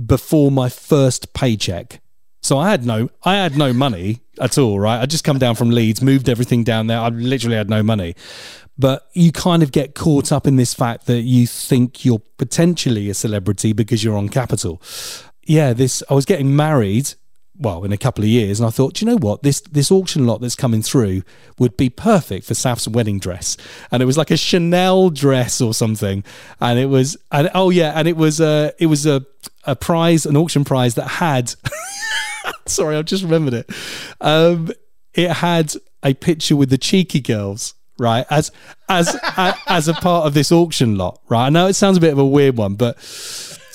before 0.05 0.51
my 0.51 0.68
first 0.68 1.32
paycheck. 1.32 2.01
So 2.42 2.59
I 2.59 2.70
had 2.70 2.86
no 2.86 3.11
I 3.24 3.36
had 3.36 3.57
no 3.57 3.72
money 3.72 4.20
at 4.40 4.57
all, 4.59 4.78
right? 4.78 5.01
I 5.01 5.07
just 5.07 5.24
come 5.24 5.38
down 5.38 5.57
from 5.57 5.70
Leeds, 5.70 6.01
moved 6.01 6.28
everything 6.28 6.62
down 6.62 6.86
there. 6.86 7.01
I 7.01 7.09
literally 7.09 7.57
had 7.57 7.68
no 7.68 7.82
money. 7.82 8.14
But 8.78 9.09
you 9.14 9.32
kind 9.32 9.62
of 9.62 9.72
get 9.72 9.94
caught 9.94 10.30
up 10.30 10.47
in 10.47 10.57
this 10.57 10.74
fact 10.74 11.07
that 11.07 11.22
you 11.22 11.47
think 11.47 12.05
you're 12.05 12.22
potentially 12.36 13.09
a 13.09 13.14
celebrity 13.14 13.72
because 13.72 14.05
you're 14.05 14.16
on 14.16 14.28
Capital. 14.28 14.82
Yeah, 15.44 15.72
this 15.72 16.03
I 16.11 16.14
was 16.14 16.24
getting 16.24 16.55
married 16.55 17.14
well, 17.59 17.85
in 17.85 17.93
a 17.93 17.97
couple 17.97 18.25
of 18.25 18.29
years, 18.29 18.61
and 18.61 18.67
I 18.67 18.71
thought, 18.71 18.95
"Do 18.95 19.05
you 19.05 19.11
know 19.11 19.19
what? 19.19 19.43
This 19.43 19.61
this 19.61 19.91
auction 19.91 20.27
lot 20.27 20.41
that's 20.41 20.55
coming 20.55 20.83
through 20.83 21.23
would 21.59 21.77
be 21.77 21.89
perfect 21.89 22.47
for 22.47 22.55
Saf's 22.55 22.89
wedding 22.89 23.19
dress. 23.19 23.57
And 23.91 24.03
it 24.03 24.07
was 24.07 24.19
like 24.19 24.31
a 24.31 24.37
Chanel 24.37 25.11
dress 25.11 25.61
or 25.61 25.75
something. 25.75 26.25
And 26.61 26.79
it 26.79 26.87
was 26.87 27.17
and 27.33 27.51
oh 27.55 27.71
yeah, 27.71 27.93
and 27.95 28.07
it 28.07 28.17
was 28.17 28.41
a 28.41 28.73
it 28.79 28.87
was 28.87 29.07
a 29.07 29.25
a 29.65 29.77
prize, 29.77 30.27
an 30.27 30.37
auction 30.37 30.65
prize 30.65 30.95
that 30.95 31.09
had 31.09 31.55
sorry, 32.67 32.97
I've 32.97 33.07
just 33.07 33.23
remembered 33.23 33.55
it. 33.55 33.71
Um, 34.21 34.71
it 35.15 35.31
had 35.31 35.75
a 36.03 36.15
picture 36.15 36.57
with 36.57 36.71
the 36.71 36.79
cheeky 36.79 37.21
girls, 37.21 37.75
right? 37.99 38.27
As 38.31 38.53
as 38.89 39.15
a, 39.37 39.55
as 39.67 39.89
a 39.89 39.95
part 39.95 40.27
of 40.27 40.35
this 40.35 40.53
auction 40.53 40.97
lot, 40.97 41.21
right? 41.29 41.47
I 41.47 41.51
know 41.51 41.67
it 41.67 41.75
sounds 41.75 41.97
a 41.97 42.01
bit 42.01 42.13
of 42.13 42.19
a 42.19 42.27
weird 42.27 42.57
one, 42.57 42.75
but 42.75 42.97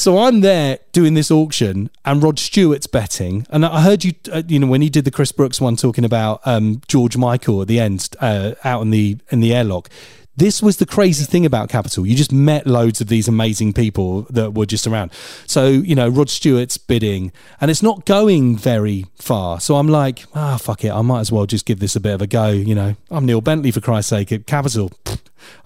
so 0.01 0.17
I'm 0.17 0.41
there 0.41 0.79
doing 0.93 1.13
this 1.13 1.29
auction, 1.29 1.91
and 2.03 2.23
Rod 2.23 2.39
Stewart's 2.39 2.87
betting. 2.87 3.45
And 3.51 3.63
I 3.63 3.81
heard 3.81 4.03
you, 4.03 4.13
uh, 4.31 4.41
you 4.47 4.57
know, 4.57 4.65
when 4.65 4.81
he 4.81 4.89
did 4.89 5.05
the 5.05 5.11
Chris 5.11 5.31
Brooks 5.31 5.61
one, 5.61 5.75
talking 5.75 6.03
about 6.03 6.41
um, 6.43 6.81
George 6.87 7.17
Michael 7.17 7.61
at 7.61 7.67
the 7.67 7.79
end, 7.79 8.09
uh, 8.19 8.55
out 8.63 8.81
in 8.81 8.89
the 8.89 9.17
in 9.29 9.41
the 9.41 9.53
airlock. 9.53 9.89
This 10.35 10.63
was 10.63 10.77
the 10.77 10.87
crazy 10.87 11.25
thing 11.25 11.45
about 11.45 11.69
Capital. 11.69 12.07
You 12.07 12.15
just 12.15 12.31
met 12.31 12.65
loads 12.65 12.99
of 12.99 13.09
these 13.09 13.27
amazing 13.27 13.73
people 13.73 14.23
that 14.31 14.55
were 14.55 14.65
just 14.65 14.87
around. 14.87 15.11
So, 15.45 15.67
you 15.67 15.93
know, 15.93 16.07
Rod 16.07 16.29
Stewart's 16.29 16.77
bidding 16.77 17.31
and 17.59 17.69
it's 17.69 17.83
not 17.83 18.05
going 18.05 18.57
very 18.57 19.05
far. 19.17 19.59
So 19.59 19.75
I'm 19.75 19.89
like, 19.89 20.25
ah, 20.33 20.57
fuck 20.57 20.85
it. 20.85 20.91
I 20.91 21.01
might 21.01 21.19
as 21.19 21.33
well 21.33 21.45
just 21.45 21.65
give 21.65 21.79
this 21.79 21.97
a 21.97 21.99
bit 21.99 22.13
of 22.13 22.21
a 22.21 22.27
go. 22.27 22.47
You 22.47 22.73
know, 22.73 22.95
I'm 23.11 23.25
Neil 23.25 23.41
Bentley 23.41 23.71
for 23.71 23.81
Christ's 23.81 24.09
sake 24.09 24.31
at 24.31 24.47
Capital. 24.47 24.91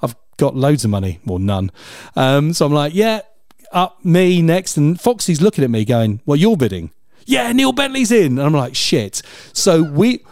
I've 0.01 0.15
got 0.38 0.55
loads 0.55 0.83
of 0.83 0.89
money 0.89 1.19
or 1.27 1.39
none. 1.39 1.71
Um, 2.15 2.51
so 2.51 2.65
I'm 2.65 2.73
like, 2.73 2.93
yeah, 2.95 3.21
up 3.72 4.03
me 4.03 4.41
next. 4.41 4.78
And 4.78 4.99
Foxy's 4.99 5.41
looking 5.41 5.63
at 5.63 5.70
me 5.70 5.86
going, 5.86 6.22
well, 6.26 6.36
you're 6.36 6.57
bidding. 6.57 6.91
Yeah, 7.26 7.51
Neil 7.51 7.72
Bentley's 7.72 8.11
in. 8.11 8.38
And 8.38 8.41
I'm 8.41 8.53
like, 8.53 8.76
shit. 8.76 9.22
So 9.53 9.84
we. 9.84 10.24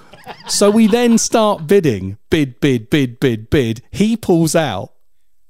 So 0.48 0.72
we 0.72 0.88
then 0.88 1.18
start 1.18 1.68
bidding, 1.68 2.18
bid, 2.30 2.62
bid, 2.62 2.90
bid, 2.90 3.20
bid, 3.20 3.50
bid. 3.50 3.82
He 3.92 4.16
pulls 4.16 4.56
out. 4.56 4.94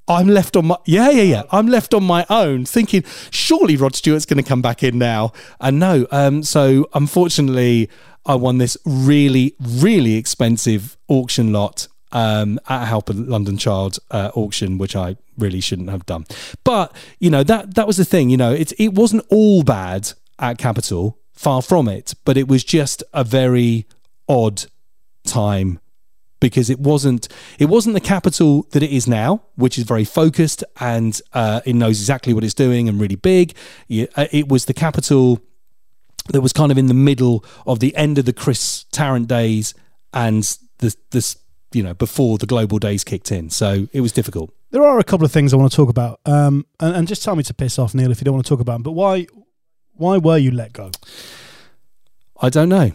I'm 0.07 0.27
left 0.27 0.55
on 0.57 0.65
my 0.65 0.77
yeah, 0.85 1.11
yeah, 1.11 1.21
yeah. 1.21 1.43
I'm 1.51 1.67
left 1.67 1.93
on 1.93 2.03
my 2.03 2.25
own, 2.29 2.65
thinking 2.65 3.03
surely 3.29 3.77
Rod 3.77 3.95
Stewart's 3.95 4.25
going 4.25 4.43
to 4.43 4.47
come 4.47 4.63
back 4.63 4.81
in 4.81 4.97
now, 4.97 5.31
and 5.61 5.79
no. 5.79 6.07
Um, 6.11 6.43
so 6.43 6.89
unfortunately, 6.93 7.89
I 8.25 8.35
won 8.35 8.57
this 8.57 8.77
really, 8.83 9.55
really 9.59 10.15
expensive 10.15 10.97
auction 11.07 11.53
lot 11.53 11.87
um, 12.13 12.59
at 12.69 12.85
Help 12.85 13.09
a 13.09 13.13
London 13.13 13.57
Child 13.57 13.99
uh, 14.11 14.31
auction, 14.33 14.77
which 14.77 14.95
I 14.95 15.17
really 15.37 15.59
shouldn't 15.59 15.89
have 15.89 16.05
done. 16.05 16.25
But 16.63 16.95
you 17.19 17.29
know 17.29 17.43
that 17.43 17.75
that 17.75 17.87
was 17.87 17.97
the 17.97 18.05
thing. 18.05 18.29
You 18.29 18.37
know, 18.37 18.53
it 18.53 18.71
it 18.79 18.93
wasn't 18.93 19.25
all 19.29 19.63
bad 19.63 20.13
at 20.39 20.57
Capital, 20.57 21.19
far 21.33 21.61
from 21.61 21.87
it, 21.87 22.13
but 22.23 22.37
it 22.37 22.47
was 22.47 22.63
just 22.63 23.03
a 23.13 23.23
very 23.23 23.85
odd 24.29 24.65
time 25.25 25.79
because 26.39 26.69
it 26.69 26.79
wasn't 26.79 27.27
it 27.57 27.65
wasn't 27.65 27.93
the 27.93 28.01
capital 28.01 28.63
that 28.71 28.83
it 28.83 28.91
is 28.91 29.07
now, 29.07 29.41
which 29.55 29.77
is 29.77 29.85
very 29.85 30.05
focused 30.05 30.63
and 30.79 31.21
uh, 31.33 31.61
it 31.65 31.73
knows 31.73 31.99
exactly 31.99 32.33
what 32.33 32.43
it's 32.43 32.53
doing 32.53 32.89
and 32.89 32.99
really 32.99 33.15
big. 33.15 33.55
Uh, 33.89 34.27
It 34.31 34.49
was 34.49 34.65
the 34.65 34.73
capital 34.73 35.39
that 36.29 36.41
was 36.41 36.53
kind 36.53 36.71
of 36.71 36.77
in 36.77 36.87
the 36.87 36.93
middle 36.93 37.43
of 37.65 37.79
the 37.79 37.95
end 37.95 38.17
of 38.17 38.25
the 38.25 38.33
Chris 38.33 38.85
Tarrant 38.91 39.27
days 39.27 39.73
and 40.13 40.43
the 40.79 40.95
this 41.11 41.37
you 41.73 41.83
know 41.83 41.93
before 41.93 42.37
the 42.37 42.45
global 42.45 42.79
days 42.79 43.03
kicked 43.03 43.31
in. 43.31 43.49
So 43.49 43.87
it 43.91 44.01
was 44.01 44.11
difficult. 44.11 44.53
There 44.71 44.83
are 44.83 44.99
a 44.99 45.03
couple 45.03 45.25
of 45.25 45.31
things 45.31 45.53
I 45.53 45.57
want 45.57 45.71
to 45.71 45.75
talk 45.75 45.89
about, 45.89 46.19
um, 46.25 46.65
and, 46.79 46.95
and 46.95 47.07
just 47.07 47.23
tell 47.23 47.35
me 47.35 47.43
to 47.43 47.53
piss 47.53 47.77
off, 47.77 47.93
Neil, 47.93 48.11
if 48.11 48.19
you 48.19 48.25
don't 48.25 48.33
want 48.33 48.45
to 48.45 48.49
talk 48.49 48.59
about 48.59 48.73
them. 48.73 48.83
But 48.83 48.93
why, 48.93 49.27
why 49.93 50.17
were 50.17 50.37
you 50.37 50.51
let 50.51 50.73
go? 50.73 50.91
I 52.41 52.49
don't 52.49 52.69
know. 52.69 52.91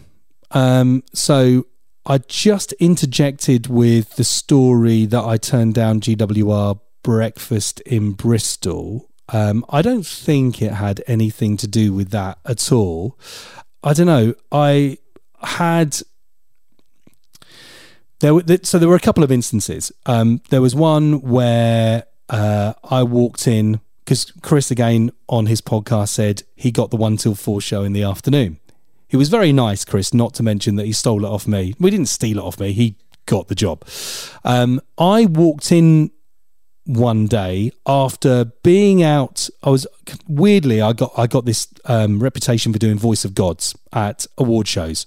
Um, 0.51 1.03
so 1.13 1.67
I 2.05 2.17
just 2.17 2.73
interjected 2.73 3.67
with 3.67 4.15
the 4.15 4.23
story 4.23 5.05
that 5.05 5.23
I 5.23 5.37
turned 5.37 5.75
down 5.75 6.01
GWR 6.01 6.79
breakfast 7.03 7.79
in 7.81 8.13
Bristol. 8.13 9.09
Um, 9.31 9.63
I 9.69 9.81
don't 9.81 10.05
think 10.05 10.61
it 10.61 10.73
had 10.73 11.03
anything 11.07 11.55
to 11.57 11.67
do 11.67 11.93
with 11.93 12.09
that 12.09 12.39
at 12.45 12.71
all. 12.71 13.17
I 13.83 13.93
don't 13.93 14.07
know. 14.07 14.33
I 14.51 14.97
had 15.41 16.01
there 18.19 18.33
were 18.33 18.43
so 18.63 18.79
there 18.79 18.89
were 18.89 18.95
a 18.95 18.99
couple 18.99 19.23
of 19.23 19.31
instances. 19.31 19.91
Um, 20.05 20.41
there 20.49 20.61
was 20.61 20.75
one 20.75 21.21
where 21.21 22.05
uh, 22.29 22.73
I 22.83 23.03
walked 23.03 23.47
in 23.47 23.79
because 24.03 24.31
Chris 24.41 24.71
again 24.71 25.11
on 25.27 25.45
his 25.45 25.61
podcast 25.61 26.09
said 26.09 26.43
he 26.55 26.71
got 26.71 26.91
the 26.91 26.97
one 26.97 27.17
till 27.17 27.35
four 27.35 27.61
show 27.61 27.83
in 27.83 27.93
the 27.93 28.03
afternoon. 28.03 28.59
He 29.07 29.17
was 29.17 29.29
very 29.29 29.51
nice, 29.51 29.85
Chris, 29.85 30.13
not 30.13 30.33
to 30.35 30.43
mention 30.43 30.75
that 30.75 30.85
he 30.85 30.93
stole 30.93 31.25
it 31.25 31.27
off 31.27 31.47
me. 31.47 31.73
We 31.79 31.89
didn't 31.89 32.07
steal 32.07 32.37
it 32.37 32.43
off 32.43 32.59
me. 32.59 32.73
He 32.73 32.95
got 33.25 33.47
the 33.47 33.55
job. 33.55 33.83
Um, 34.43 34.81
I 34.97 35.25
walked 35.25 35.71
in 35.71 36.11
one 36.85 37.27
day 37.27 37.71
after 37.85 38.45
being 38.63 39.03
out. 39.03 39.49
I 39.63 39.69
was 39.69 39.85
weirdly 40.27 40.81
I 40.81 40.93
got 40.93 41.11
I 41.17 41.27
got 41.27 41.45
this 41.45 41.67
um, 41.85 42.21
reputation 42.21 42.73
for 42.73 42.79
doing 42.79 42.97
voice 42.97 43.23
of 43.25 43.35
gods 43.35 43.75
at 43.93 44.25
award 44.37 44.67
shows. 44.67 45.05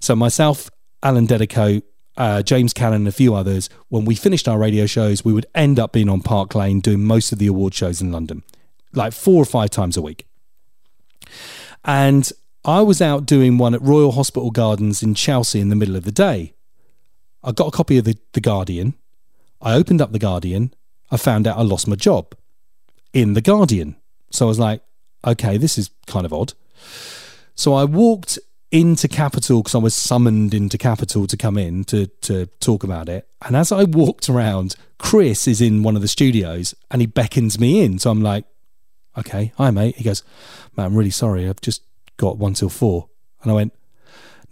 So 0.00 0.16
myself, 0.16 0.70
Alan 1.02 1.26
Dedicoat, 1.26 1.84
uh, 2.16 2.42
James 2.42 2.72
Cannon, 2.72 3.02
and 3.02 3.08
a 3.08 3.12
few 3.12 3.34
others. 3.34 3.68
When 3.88 4.04
we 4.04 4.14
finished 4.14 4.48
our 4.48 4.58
radio 4.58 4.86
shows, 4.86 5.24
we 5.24 5.32
would 5.32 5.46
end 5.54 5.78
up 5.78 5.92
being 5.92 6.08
on 6.08 6.20
Park 6.20 6.54
Lane 6.54 6.80
doing 6.80 7.04
most 7.04 7.32
of 7.32 7.38
the 7.38 7.46
award 7.46 7.74
shows 7.74 8.00
in 8.00 8.12
London, 8.12 8.42
like 8.92 9.12
four 9.12 9.42
or 9.42 9.46
five 9.46 9.70
times 9.70 9.96
a 9.96 10.02
week. 10.02 10.26
And 11.84 12.30
I 12.64 12.82
was 12.82 13.00
out 13.00 13.26
doing 13.26 13.56
one 13.56 13.74
at 13.74 13.82
Royal 13.82 14.12
Hospital 14.12 14.50
Gardens 14.50 15.02
in 15.02 15.14
Chelsea 15.14 15.60
in 15.60 15.70
the 15.70 15.76
middle 15.76 15.96
of 15.96 16.04
the 16.04 16.12
day. 16.12 16.54
I 17.42 17.52
got 17.52 17.68
a 17.68 17.76
copy 17.76 17.96
of 17.96 18.04
the, 18.04 18.18
the 18.32 18.40
Guardian. 18.40 18.94
I 19.62 19.74
opened 19.74 20.02
up 20.02 20.12
the 20.12 20.18
Guardian. 20.18 20.74
I 21.10 21.16
found 21.16 21.46
out 21.46 21.56
I 21.56 21.62
lost 21.62 21.88
my 21.88 21.96
job 21.96 22.34
in 23.12 23.32
the 23.32 23.40
Guardian. 23.40 23.96
So 24.30 24.46
I 24.46 24.48
was 24.48 24.58
like, 24.58 24.82
okay, 25.26 25.56
this 25.56 25.78
is 25.78 25.90
kind 26.06 26.26
of 26.26 26.32
odd. 26.32 26.52
So 27.54 27.74
I 27.74 27.84
walked 27.84 28.38
into 28.70 29.08
Capital 29.08 29.62
because 29.62 29.74
I 29.74 29.78
was 29.78 29.94
summoned 29.94 30.54
into 30.54 30.78
Capital 30.78 31.26
to 31.26 31.36
come 31.36 31.58
in 31.58 31.84
to 31.84 32.06
to 32.06 32.46
talk 32.60 32.84
about 32.84 33.08
it. 33.08 33.28
And 33.44 33.56
as 33.56 33.72
I 33.72 33.84
walked 33.84 34.28
around, 34.28 34.76
Chris 34.98 35.48
is 35.48 35.60
in 35.60 35.82
one 35.82 35.96
of 35.96 36.02
the 36.02 36.08
studios 36.08 36.74
and 36.90 37.00
he 37.00 37.06
beckons 37.06 37.58
me 37.58 37.82
in. 37.82 37.98
So 37.98 38.10
I'm 38.10 38.22
like, 38.22 38.44
okay, 39.18 39.52
hi 39.56 39.70
mate. 39.70 39.96
He 39.96 40.04
goes, 40.04 40.22
man, 40.76 40.86
I'm 40.86 40.96
really 40.96 41.10
sorry. 41.10 41.48
I've 41.48 41.60
just 41.60 41.82
got 42.16 42.38
one 42.38 42.54
till 42.54 42.68
four. 42.68 43.08
And 43.42 43.50
I 43.50 43.54
went, 43.54 43.72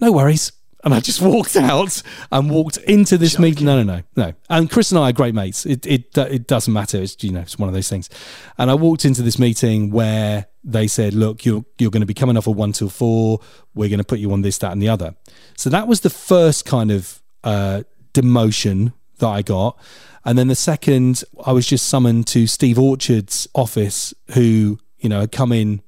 no 0.01 0.13
worries. 0.13 0.53
And 0.85 0.95
I 0.95 1.01
just 1.01 1.21
walked 1.23 1.57
out 1.57 2.03
and 2.31 2.51
walked 2.51 2.77
into 2.79 3.19
this 3.19 3.39
meeting. 3.39 3.67
No, 3.67 3.83
no, 3.83 3.95
no, 3.95 4.03
no. 4.17 4.33
And 4.49 4.71
Chris 4.71 4.91
and 4.91 4.99
I 4.99 5.11
are 5.11 5.13
great 5.13 5.35
mates. 5.35 5.67
It, 5.67 5.87
it, 5.87 6.17
it 6.17 6.47
doesn't 6.47 6.73
matter. 6.73 6.99
It's, 6.99 7.23
you 7.23 7.33
know, 7.33 7.41
it's 7.41 7.59
one 7.59 7.69
of 7.69 7.75
those 7.75 7.89
things. 7.89 8.09
And 8.57 8.71
I 8.71 8.75
walked 8.75 9.05
into 9.05 9.23
this 9.23 9.39
meeting 9.39 9.91
where 9.91 10.47
they 10.65 10.87
said, 10.87 11.15
look, 11.15 11.45
you're, 11.45 11.65
you're 11.79 11.91
going 11.91 12.03
to 12.03 12.07
be 12.07 12.15
coming 12.15 12.37
off 12.37 12.47
a 12.47 12.51
one 12.51 12.73
till 12.73 12.89
four. 12.89 13.41
We're 13.75 13.89
going 13.89 13.99
to 13.99 14.05
put 14.05 14.19
you 14.19 14.33
on 14.33 14.43
this, 14.43 14.59
that, 14.59 14.73
and 14.73 14.83
the 14.83 14.89
other. 14.89 15.15
So 15.57 15.71
that 15.71 15.89
was 15.89 16.01
the 16.01 16.11
first 16.11 16.65
kind 16.65 16.91
of 16.91 17.23
uh, 17.43 17.83
demotion 18.13 18.93
that 19.19 19.29
I 19.29 19.43
got. 19.43 19.79
And 20.25 20.39
then 20.39 20.49
the 20.49 20.55
second, 20.55 21.25
I 21.45 21.53
was 21.53 21.67
just 21.67 21.87
summoned 21.87 22.27
to 22.29 22.47
Steve 22.47 22.79
Orchard's 22.79 23.49
office, 23.55 24.13
who, 24.35 24.79
you 24.99 25.09
know, 25.09 25.21
had 25.21 25.33
come 25.33 25.53
in 25.53 25.81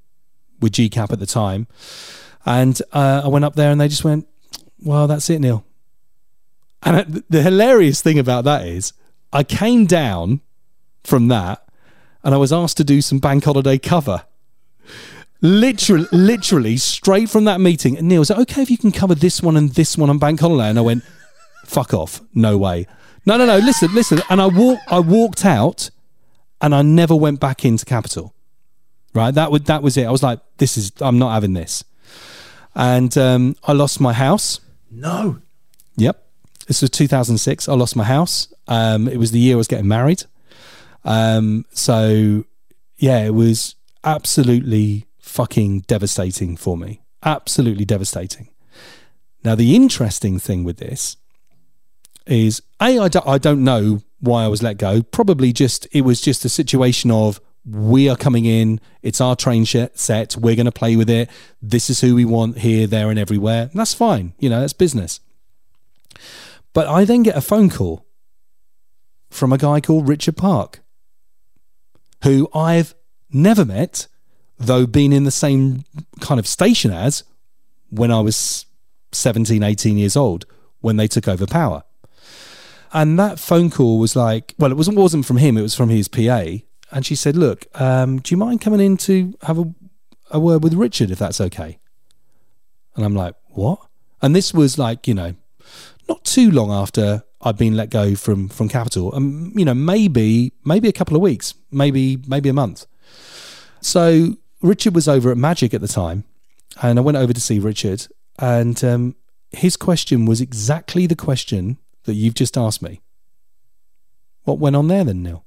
with 0.61 0.72
GCAP 0.72 1.12
at 1.12 1.18
the 1.18 1.26
time. 1.26 1.66
And 2.47 2.80
uh, 2.93 3.22
I 3.24 3.28
went 3.28 3.45
up 3.45 3.55
there 3.55 3.70
and 3.70 3.80
they 3.80 3.88
just 3.88 4.05
went, 4.05 4.26
well, 4.82 5.06
that's 5.06 5.28
it, 5.30 5.40
Neil. 5.40 5.64
And 6.82 7.22
the 7.28 7.42
hilarious 7.42 8.00
thing 8.00 8.18
about 8.18 8.44
that 8.44 8.66
is, 8.66 8.92
I 9.32 9.44
came 9.44 9.86
down 9.86 10.40
from 11.04 11.28
that 11.28 11.66
and 12.24 12.34
I 12.34 12.38
was 12.38 12.52
asked 12.52 12.76
to 12.78 12.84
do 12.84 13.00
some 13.00 13.18
bank 13.18 13.44
holiday 13.44 13.78
cover. 13.78 14.24
Literally, 15.42 16.06
literally 16.12 16.76
straight 16.76 17.30
from 17.30 17.44
that 17.44 17.60
meeting. 17.60 17.96
And 17.96 18.08
Neil, 18.08 18.22
is 18.22 18.30
it 18.30 18.38
okay 18.38 18.62
if 18.62 18.70
you 18.70 18.78
can 18.78 18.92
cover 18.92 19.14
this 19.14 19.42
one 19.42 19.56
and 19.56 19.70
this 19.70 19.96
one 19.96 20.10
on 20.10 20.18
bank 20.18 20.40
holiday? 20.40 20.68
And 20.68 20.78
I 20.78 20.82
went, 20.82 21.04
fuck 21.64 21.94
off. 21.94 22.20
No 22.34 22.58
way. 22.58 22.86
No, 23.24 23.36
no, 23.36 23.46
no. 23.46 23.58
Listen, 23.58 23.94
listen. 23.94 24.20
And 24.28 24.40
I 24.40 24.46
walked, 24.46 24.82
I 24.88 25.00
walked 25.00 25.44
out 25.44 25.90
and 26.60 26.74
I 26.74 26.82
never 26.82 27.14
went 27.14 27.40
back 27.40 27.64
into 27.64 27.84
Capital. 27.84 28.34
Right. 29.14 29.32
That 29.32 29.50
would, 29.50 29.66
that 29.66 29.82
was 29.82 29.96
it. 29.96 30.06
I 30.06 30.10
was 30.10 30.22
like, 30.22 30.40
this 30.58 30.76
is, 30.76 30.92
I'm 31.00 31.18
not 31.18 31.32
having 31.32 31.54
this. 31.54 31.84
And 32.74 33.16
um, 33.18 33.56
I 33.64 33.72
lost 33.72 34.00
my 34.00 34.12
house. 34.12 34.60
No. 34.91 35.38
Yep. 35.97 36.22
This 36.66 36.82
was 36.82 36.91
2006. 36.91 37.68
I 37.68 37.74
lost 37.74 37.97
my 37.97 38.05
house. 38.05 38.53
Um, 38.68 39.09
it 39.09 39.16
was 39.16 39.32
the 39.32 39.38
year 39.38 39.55
I 39.55 39.59
was 39.59 39.68
getting 39.68 39.88
married. 39.88 40.24
Um, 41.05 41.64
so, 41.72 42.45
yeah, 42.97 43.24
it 43.24 43.34
was 43.34 43.74
absolutely 44.05 45.07
fucking 45.18 45.80
devastating 45.80 46.57
for 46.57 46.76
me. 46.76 47.03
Absolutely 47.24 47.84
devastating. 47.84 48.49
Now, 49.45 49.55
the 49.55 49.74
interesting 49.74 50.38
thing 50.38 50.64
with 50.64 50.78
this 50.78 51.16
is 52.26 52.62
A, 52.80 52.99
I 52.99 53.09
don't, 53.09 53.26
I 53.26 53.38
don't 53.38 53.64
know 53.64 54.03
why 54.20 54.45
I 54.45 54.49
was 54.49 54.62
let 54.62 54.76
go. 54.76 55.03
Probably 55.03 55.53
just, 55.53 55.86
it 55.93 56.03
was 56.03 56.20
just 56.20 56.45
a 56.45 56.49
situation 56.49 57.11
of 57.11 57.41
we 57.64 58.08
are 58.08 58.16
coming 58.16 58.44
in, 58.44 58.80
it's 59.02 59.20
our 59.20 59.36
train 59.36 59.64
set, 59.64 60.36
we're 60.36 60.56
going 60.56 60.66
to 60.66 60.72
play 60.72 60.96
with 60.96 61.11
it. 61.11 61.28
This 61.61 61.90
is 61.90 62.00
who 62.00 62.14
we 62.14 62.24
want 62.24 62.58
here, 62.58 62.86
there, 62.86 63.11
and 63.11 63.18
everywhere. 63.18 63.62
And 63.70 63.72
that's 63.74 63.94
fine. 63.94 64.32
You 64.38 64.50
know, 64.50 64.61
that's 64.61 64.72
business. 64.72 65.20
But 66.72 66.86
I 66.86 67.04
then 67.04 67.22
get 67.22 67.36
a 67.36 67.40
phone 67.40 67.68
call 67.68 68.06
from 69.30 69.52
a 69.52 69.58
guy 69.58 69.80
called 69.80 70.08
Richard 70.08 70.36
Park, 70.36 70.80
who 72.24 72.48
I've 72.54 72.94
never 73.30 73.64
met, 73.64 74.06
though 74.58 74.86
been 74.86 75.12
in 75.12 75.24
the 75.24 75.30
same 75.30 75.84
kind 76.20 76.38
of 76.38 76.46
station 76.46 76.90
as 76.90 77.24
when 77.90 78.11
I 78.11 78.20
was 78.20 78.66
17, 79.12 79.62
18 79.62 79.98
years 79.98 80.16
old 80.16 80.46
when 80.80 80.96
they 80.96 81.08
took 81.08 81.28
over 81.28 81.46
power. 81.46 81.82
And 82.92 83.18
that 83.18 83.38
phone 83.38 83.70
call 83.70 83.98
was 83.98 84.16
like, 84.16 84.54
well, 84.58 84.70
it 84.70 84.76
wasn't 84.76 84.96
wasn't 84.96 85.26
from 85.26 85.36
him, 85.36 85.56
it 85.56 85.62
was 85.62 85.74
from 85.74 85.90
his 85.90 86.08
PA. 86.08 86.44
And 86.93 87.07
she 87.07 87.14
said, 87.14 87.36
Look, 87.36 87.66
um, 87.80 88.18
do 88.18 88.32
you 88.34 88.36
mind 88.36 88.61
coming 88.61 88.80
in 88.80 88.97
to 88.99 89.34
have 89.43 89.59
a, 89.59 89.72
a 90.30 90.41
word 90.41 90.62
with 90.62 90.74
Richard 90.74 91.11
if 91.11 91.18
that's 91.18 91.41
okay? 91.41 91.78
And 92.97 93.05
I'm 93.05 93.14
like, 93.14 93.34
What? 93.49 93.80
And 94.22 94.34
this 94.34 94.53
was 94.53 94.78
like, 94.78 95.09
you 95.09 95.14
know, 95.14 95.34
not 96.09 96.24
too 96.24 96.51
long 96.51 96.70
after 96.70 97.24
I'd 97.43 97.57
been 97.57 97.76
let 97.76 97.91
go 97.91 98.14
from 98.14 98.49
from 98.49 98.68
Capital. 98.68 99.14
Um, 99.14 99.53
you 99.57 99.64
know, 99.64 99.74
maybe 99.74 100.53
maybe 100.64 100.88
a 100.88 100.93
couple 100.93 101.16
of 101.16 101.22
weeks, 101.22 101.55
maybe 101.70 102.18
maybe 102.26 102.49
a 102.49 102.53
month. 102.53 102.86
So 103.80 104.36
Richard 104.61 104.95
was 104.95 105.09
over 105.09 105.30
at 105.30 105.38
Magic 105.38 105.72
at 105.72 105.80
the 105.80 105.88
time, 105.88 106.24
and 106.82 106.99
I 106.99 107.03
went 107.03 107.16
over 107.16 107.32
to 107.32 107.41
see 107.41 107.59
Richard, 107.59 108.07
and 108.38 108.82
um, 108.84 109.16
his 109.53 109.76
question 109.76 110.26
was 110.26 110.41
exactly 110.41 111.07
the 111.07 111.16
question 111.16 111.78
that 112.05 112.14
you've 112.14 112.34
just 112.34 112.59
asked 112.59 112.82
me. 112.82 113.01
What 114.45 114.59
went 114.59 114.76
on 114.76 114.88
there 114.88 115.05
then, 115.05 115.22
Neil? 115.22 115.45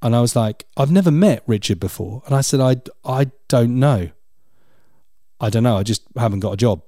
And 0.00 0.14
I 0.14 0.20
was 0.20 0.36
like, 0.36 0.64
I've 0.76 0.92
never 0.92 1.10
met 1.10 1.42
Richard 1.46 1.80
before. 1.80 2.22
And 2.26 2.34
I 2.34 2.40
said, 2.40 2.60
I, 2.60 2.76
I 3.04 3.30
don't 3.48 3.78
know. 3.78 4.10
I 5.40 5.50
don't 5.50 5.62
know. 5.62 5.76
I 5.76 5.82
just 5.82 6.02
haven't 6.16 6.40
got 6.40 6.52
a 6.52 6.56
job. 6.56 6.82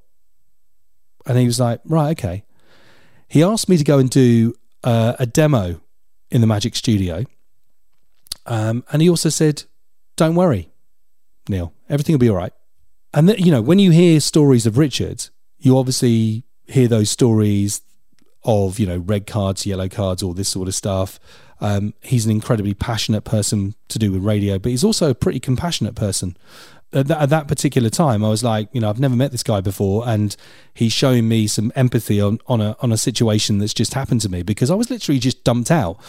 And 1.26 1.38
he 1.38 1.46
was 1.46 1.60
like, 1.60 1.80
right, 1.84 2.10
okay. 2.18 2.44
He 3.28 3.42
asked 3.42 3.68
me 3.68 3.76
to 3.76 3.84
go 3.84 3.98
and 3.98 4.10
do 4.10 4.54
uh, 4.84 5.14
a 5.18 5.26
demo 5.26 5.80
in 6.30 6.40
the 6.40 6.46
Magic 6.46 6.74
Studio. 6.76 7.24
Um, 8.46 8.84
and 8.90 9.02
he 9.02 9.10
also 9.10 9.28
said, 9.28 9.64
don't 10.16 10.34
worry, 10.34 10.70
Neil, 11.48 11.72
everything 11.88 12.14
will 12.14 12.20
be 12.20 12.30
all 12.30 12.36
right. 12.36 12.52
And, 13.12 13.28
th- 13.28 13.40
you 13.40 13.50
know, 13.50 13.62
when 13.62 13.78
you 13.78 13.90
hear 13.90 14.20
stories 14.20 14.66
of 14.66 14.78
Richard, 14.78 15.28
you 15.58 15.76
obviously 15.76 16.44
hear 16.66 16.88
those 16.88 17.10
stories 17.10 17.82
of, 18.44 18.78
you 18.78 18.86
know, 18.86 18.98
red 18.98 19.26
cards, 19.26 19.66
yellow 19.66 19.88
cards, 19.88 20.22
all 20.22 20.32
this 20.32 20.48
sort 20.48 20.68
of 20.68 20.74
stuff. 20.74 21.18
Um, 21.60 21.94
he's 22.00 22.24
an 22.24 22.30
incredibly 22.30 22.74
passionate 22.74 23.22
person 23.24 23.74
to 23.88 23.98
do 23.98 24.12
with 24.12 24.22
radio, 24.22 24.58
but 24.58 24.70
he's 24.70 24.84
also 24.84 25.10
a 25.10 25.14
pretty 25.14 25.40
compassionate 25.40 25.94
person. 25.94 26.36
At 26.92 27.06
that, 27.08 27.22
at 27.22 27.28
that, 27.30 27.48
particular 27.48 27.90
time, 27.90 28.24
I 28.24 28.28
was 28.28 28.42
like, 28.42 28.68
you 28.72 28.80
know, 28.80 28.88
I've 28.88 28.98
never 28.98 29.14
met 29.14 29.30
this 29.30 29.44
guy 29.44 29.60
before, 29.60 30.08
and 30.08 30.34
he's 30.74 30.92
showing 30.92 31.28
me 31.28 31.46
some 31.46 31.70
empathy 31.76 32.20
on 32.20 32.40
on 32.48 32.60
a 32.60 32.76
on 32.80 32.90
a 32.90 32.96
situation 32.96 33.58
that's 33.58 33.74
just 33.74 33.94
happened 33.94 34.22
to 34.22 34.28
me 34.28 34.42
because 34.42 34.72
I 34.72 34.74
was 34.74 34.90
literally 34.90 35.20
just 35.20 35.44
dumped 35.44 35.70
out 35.70 36.00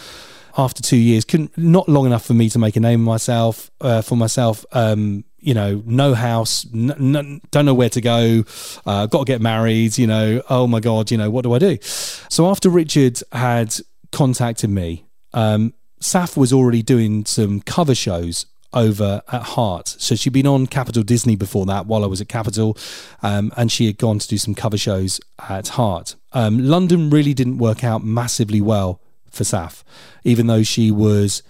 after 0.58 0.82
two 0.82 0.98
years. 0.98 1.24
Couldn't 1.24 1.56
not 1.56 1.88
long 1.88 2.08
enough 2.08 2.26
for 2.26 2.34
me 2.34 2.50
to 2.50 2.58
make 2.58 2.76
a 2.76 2.80
name 2.80 3.04
myself 3.04 3.70
uh, 3.80 4.02
for 4.02 4.16
myself. 4.16 4.66
Um, 4.72 5.24
you 5.42 5.54
know, 5.54 5.84
no 5.86 6.14
house, 6.14 6.66
n- 6.74 7.16
n- 7.16 7.42
don't 7.52 7.66
know 7.66 7.74
where 7.74 7.90
to 7.90 8.02
go, 8.02 8.44
uh, 8.86 9.06
got 9.08 9.20
to 9.20 9.26
get 9.26 9.42
married. 9.42 9.98
You 9.98 10.08
know, 10.08 10.42
oh 10.50 10.68
my 10.68 10.80
god, 10.80 11.12
you 11.12 11.18
know, 11.18 11.30
what 11.30 11.44
do 11.44 11.54
I 11.54 11.60
do? 11.60 11.78
So 11.82 12.50
after 12.50 12.70
Richard 12.70 13.22
had 13.32 13.76
contacted 14.12 14.70
me 14.70 15.06
um, 15.34 15.74
Saf 16.02 16.36
was 16.36 16.52
already 16.52 16.82
doing 16.82 17.26
some 17.26 17.62
cover 17.62 17.96
shows 17.96 18.46
over 18.74 19.22
at 19.32 19.44
Heart. 19.44 19.88
So 20.00 20.16
she'd 20.16 20.34
been 20.34 20.48
on 20.48 20.66
Capital 20.66 21.04
Disney 21.04 21.36
before 21.36 21.66
that 21.66 21.86
while 21.86 22.04
I 22.04 22.08
was 22.08 22.22
at 22.22 22.30
Capital, 22.30 22.78
um, 23.22 23.52
and 23.58 23.72
she 23.72 23.86
had 23.86 23.98
gone 23.98 24.20
to 24.20 24.28
do 24.28 24.38
some 24.38 24.56
cover 24.56 24.78
shows 24.78 25.20
at 25.48 25.70
Heart. 25.70 26.16
Um, 26.34 26.58
London 26.60 27.10
really 27.10 27.34
didn't 27.34 27.58
work 27.58 27.84
out 27.84 28.04
massively 28.04 28.62
well 28.62 29.02
for 29.30 29.44
Saf, 29.44 29.84
even 30.24 30.48
though 30.48 30.64
she 30.64 30.90
was 30.90 31.44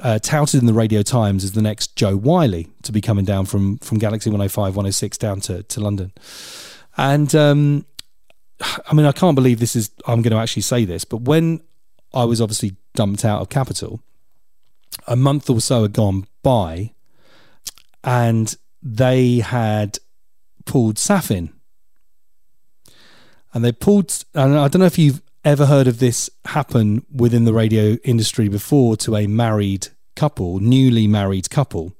uh, 0.00 0.18
touted 0.18 0.60
in 0.60 0.66
the 0.66 0.72
Radio 0.72 1.02
Times 1.02 1.44
as 1.44 1.52
the 1.52 1.62
next 1.62 1.96
Jo 1.96 2.16
Whiley 2.16 2.68
to 2.82 2.92
be 2.92 3.00
coming 3.00 3.24
down 3.24 3.46
from 3.46 3.78
from 3.78 3.98
Galaxy 3.98 4.30
105, 4.30 4.76
106 4.76 5.18
down 5.18 5.40
to, 5.40 5.62
to 5.62 5.80
London. 5.80 6.12
And 6.96 7.34
um, 7.34 7.86
I 8.88 8.94
mean, 8.94 9.06
I 9.06 9.12
can't 9.12 9.34
believe 9.34 9.58
this 9.58 9.76
is, 9.76 9.90
I'm 10.06 10.22
going 10.22 10.32
to 10.32 10.38
actually 10.38 10.62
say 10.62 10.84
this, 10.84 11.04
but 11.04 11.18
when 11.22 11.60
I 12.14 12.24
was 12.24 12.40
obviously 12.40 12.76
dumped 12.96 13.24
out 13.24 13.40
of 13.42 13.48
Capital. 13.48 14.00
A 15.06 15.14
month 15.14 15.48
or 15.50 15.60
so 15.60 15.82
had 15.82 15.92
gone 15.92 16.26
by, 16.42 16.94
and 18.02 18.56
they 18.82 19.38
had 19.38 19.98
pulled 20.64 20.96
Saf 20.96 21.30
in. 21.30 21.52
and 23.52 23.64
they 23.64 23.72
pulled. 23.72 24.24
And 24.34 24.58
I 24.58 24.68
don't 24.68 24.80
know 24.80 24.86
if 24.86 24.98
you've 24.98 25.22
ever 25.46 25.66
heard 25.66 25.86
of 25.86 26.00
this 26.00 26.28
happen 26.44 27.06
within 27.14 27.44
the 27.44 27.54
radio 27.54 27.96
industry 28.02 28.48
before 28.48 28.96
to 28.96 29.14
a 29.14 29.28
married 29.28 29.86
couple, 30.16 30.58
newly 30.58 31.06
married 31.06 31.48
couple. 31.48 31.92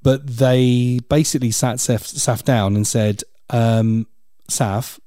But 0.00 0.26
they 0.26 1.00
basically 1.10 1.50
sat 1.50 1.76
Saf, 1.76 2.14
Saf 2.14 2.42
down 2.42 2.76
and 2.76 2.86
said, 2.86 3.24
um, 3.50 4.06
Saf, 4.50 4.98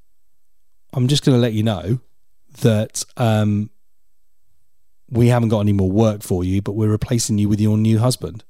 I'm 0.93 1.07
just 1.07 1.25
going 1.25 1.35
to 1.35 1.41
let 1.41 1.53
you 1.53 1.63
know 1.63 1.99
that 2.61 3.03
um, 3.17 3.71
we 5.09 5.29
haven't 5.29 5.49
got 5.49 5.61
any 5.61 5.73
more 5.73 5.91
work 5.91 6.21
for 6.21 6.43
you, 6.43 6.61
but 6.61 6.73
we're 6.73 6.87
replacing 6.87 7.39
you 7.39 7.49
with 7.49 7.59
your 7.59 7.79
new 7.79 7.97
husband. 7.97 8.43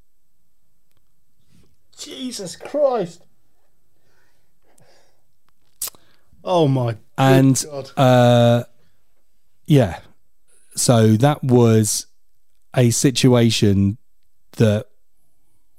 Jesus 1.97 2.57
Christ. 2.57 3.25
Oh 6.43 6.67
my 6.67 6.97
and 7.17 7.63
God. 7.69 7.91
uh, 7.97 8.63
yeah, 9.65 9.99
so 10.75 11.15
that 11.17 11.43
was 11.43 12.07
a 12.75 12.89
situation 12.89 13.97
that 14.57 14.87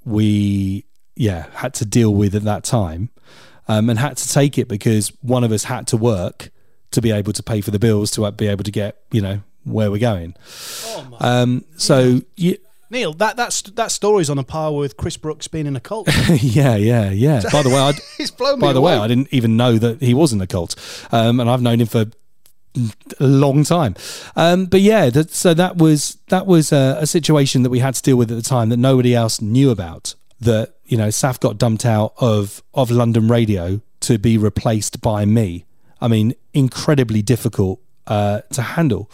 we 0.05 0.85
yeah 1.15 1.47
had 1.53 1.73
to 1.75 1.85
deal 1.85 2.13
with 2.13 2.35
at 2.35 2.43
that 2.43 2.63
time, 2.63 3.09
um, 3.67 3.89
and 3.89 3.99
had 3.99 4.17
to 4.17 4.29
take 4.29 4.57
it 4.57 4.67
because 4.67 5.09
one 5.21 5.43
of 5.43 5.51
us 5.51 5.65
had 5.65 5.87
to 5.87 5.97
work 5.97 6.49
to 6.91 7.01
be 7.01 7.11
able 7.11 7.33
to 7.33 7.43
pay 7.43 7.59
for 7.61 7.71
the 7.71 7.79
bills 7.79 8.11
to 8.11 8.31
be 8.31 8.47
able 8.47 8.63
to 8.63 8.71
get 8.71 8.97
you 9.11 9.21
know 9.21 9.41
where 9.63 9.91
we're 9.91 9.97
going. 9.97 10.35
Oh 10.85 11.17
um, 11.19 11.65
so 11.77 12.21
you, 12.35 12.57
Neil, 12.93 13.11
that 13.13 13.35
that's 13.35 13.63
that 13.63 13.91
story's 13.91 14.29
on 14.29 14.37
a 14.37 14.43
par 14.43 14.73
with 14.73 14.95
Chris 14.95 15.17
Brooks 15.17 15.47
being 15.47 15.67
in 15.67 15.75
a 15.75 15.79
cult. 15.79 16.07
yeah, 16.29 16.75
yeah, 16.75 17.09
yeah. 17.09 17.41
By 17.51 17.63
the 17.63 17.69
way, 17.69 17.79
I 17.79 17.93
He's 18.17 18.31
blown 18.31 18.59
me 18.59 18.61
by 18.61 18.71
the 18.71 18.81
way. 18.81 18.95
I 18.95 19.07
didn't 19.07 19.27
even 19.31 19.57
know 19.57 19.77
that 19.77 20.01
he 20.01 20.13
was 20.13 20.31
in 20.31 20.39
a 20.39 20.47
cult, 20.47 20.75
um, 21.11 21.39
and 21.39 21.49
I've 21.49 21.61
known 21.61 21.81
him 21.81 21.87
for 21.87 22.05
a 23.19 23.23
long 23.23 23.63
time. 23.63 23.95
Um, 24.35 24.65
but 24.65 24.81
yeah, 24.81 25.09
that, 25.09 25.31
so 25.31 25.53
that 25.53 25.77
was 25.77 26.17
that 26.29 26.45
was 26.45 26.71
a, 26.71 26.97
a 27.01 27.07
situation 27.07 27.63
that 27.63 27.69
we 27.69 27.79
had 27.79 27.95
to 27.95 28.01
deal 28.01 28.15
with 28.15 28.31
at 28.31 28.35
the 28.35 28.43
time 28.43 28.69
that 28.69 28.77
nobody 28.77 29.15
else 29.15 29.41
knew 29.41 29.71
about. 29.71 30.15
That 30.39 30.75
you 30.85 30.97
know, 30.97 31.07
Saf 31.07 31.39
got 31.39 31.57
dumped 31.57 31.85
out 31.85 32.13
of 32.17 32.61
of 32.73 32.91
London 32.91 33.27
radio 33.27 33.81
to 34.01 34.17
be 34.17 34.37
replaced 34.37 35.01
by 35.01 35.25
me. 35.25 35.65
I 35.99 36.07
mean, 36.07 36.35
incredibly 36.53 37.21
difficult 37.21 37.79
uh, 38.05 38.41
to 38.51 38.61
handle. 38.61 39.09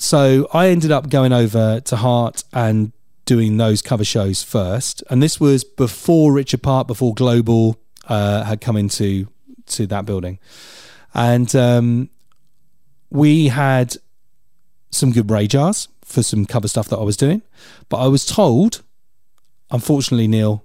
So 0.00 0.48
I 0.54 0.68
ended 0.68 0.92
up 0.92 1.10
going 1.10 1.32
over 1.32 1.80
to 1.80 1.96
Heart 1.96 2.44
and 2.52 2.92
doing 3.24 3.56
those 3.56 3.82
cover 3.82 4.04
shows 4.04 4.44
first, 4.44 5.02
and 5.10 5.20
this 5.20 5.40
was 5.40 5.64
before 5.64 6.32
Richard 6.32 6.62
Park, 6.62 6.86
before 6.86 7.12
Global 7.14 7.76
uh, 8.06 8.44
had 8.44 8.60
come 8.60 8.76
into 8.76 9.26
to 9.66 9.88
that 9.88 10.06
building, 10.06 10.38
and 11.14 11.54
um, 11.56 12.10
we 13.10 13.48
had 13.48 13.96
some 14.90 15.10
good 15.10 15.26
Rajars 15.26 15.88
for 16.04 16.22
some 16.22 16.46
cover 16.46 16.68
stuff 16.68 16.88
that 16.88 16.98
I 16.98 17.02
was 17.02 17.16
doing, 17.16 17.42
but 17.88 17.98
I 17.98 18.06
was 18.06 18.24
told, 18.24 18.82
unfortunately, 19.70 20.28
Neil, 20.28 20.64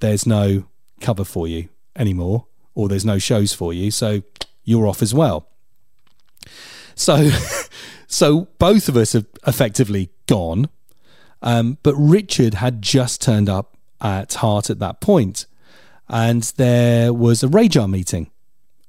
there's 0.00 0.26
no 0.26 0.64
cover 1.00 1.24
for 1.24 1.46
you 1.46 1.68
anymore, 1.94 2.46
or 2.74 2.88
there's 2.88 3.04
no 3.04 3.18
shows 3.18 3.54
for 3.54 3.72
you, 3.72 3.92
so 3.92 4.22
you're 4.64 4.88
off 4.88 5.02
as 5.02 5.14
well. 5.14 5.48
So, 6.96 7.30
so 8.12 8.48
both 8.58 8.88
of 8.88 8.96
us 8.96 9.14
have 9.14 9.26
effectively 9.46 10.10
gone. 10.26 10.68
Um, 11.40 11.78
but 11.82 11.94
Richard 11.96 12.54
had 12.54 12.82
just 12.82 13.20
turned 13.20 13.48
up 13.48 13.76
at 14.00 14.34
Heart 14.34 14.70
at 14.70 14.78
that 14.78 15.00
point, 15.00 15.46
and 16.08 16.42
there 16.56 17.12
was 17.12 17.42
a 17.42 17.48
Rajar 17.48 17.90
meeting, 17.90 18.30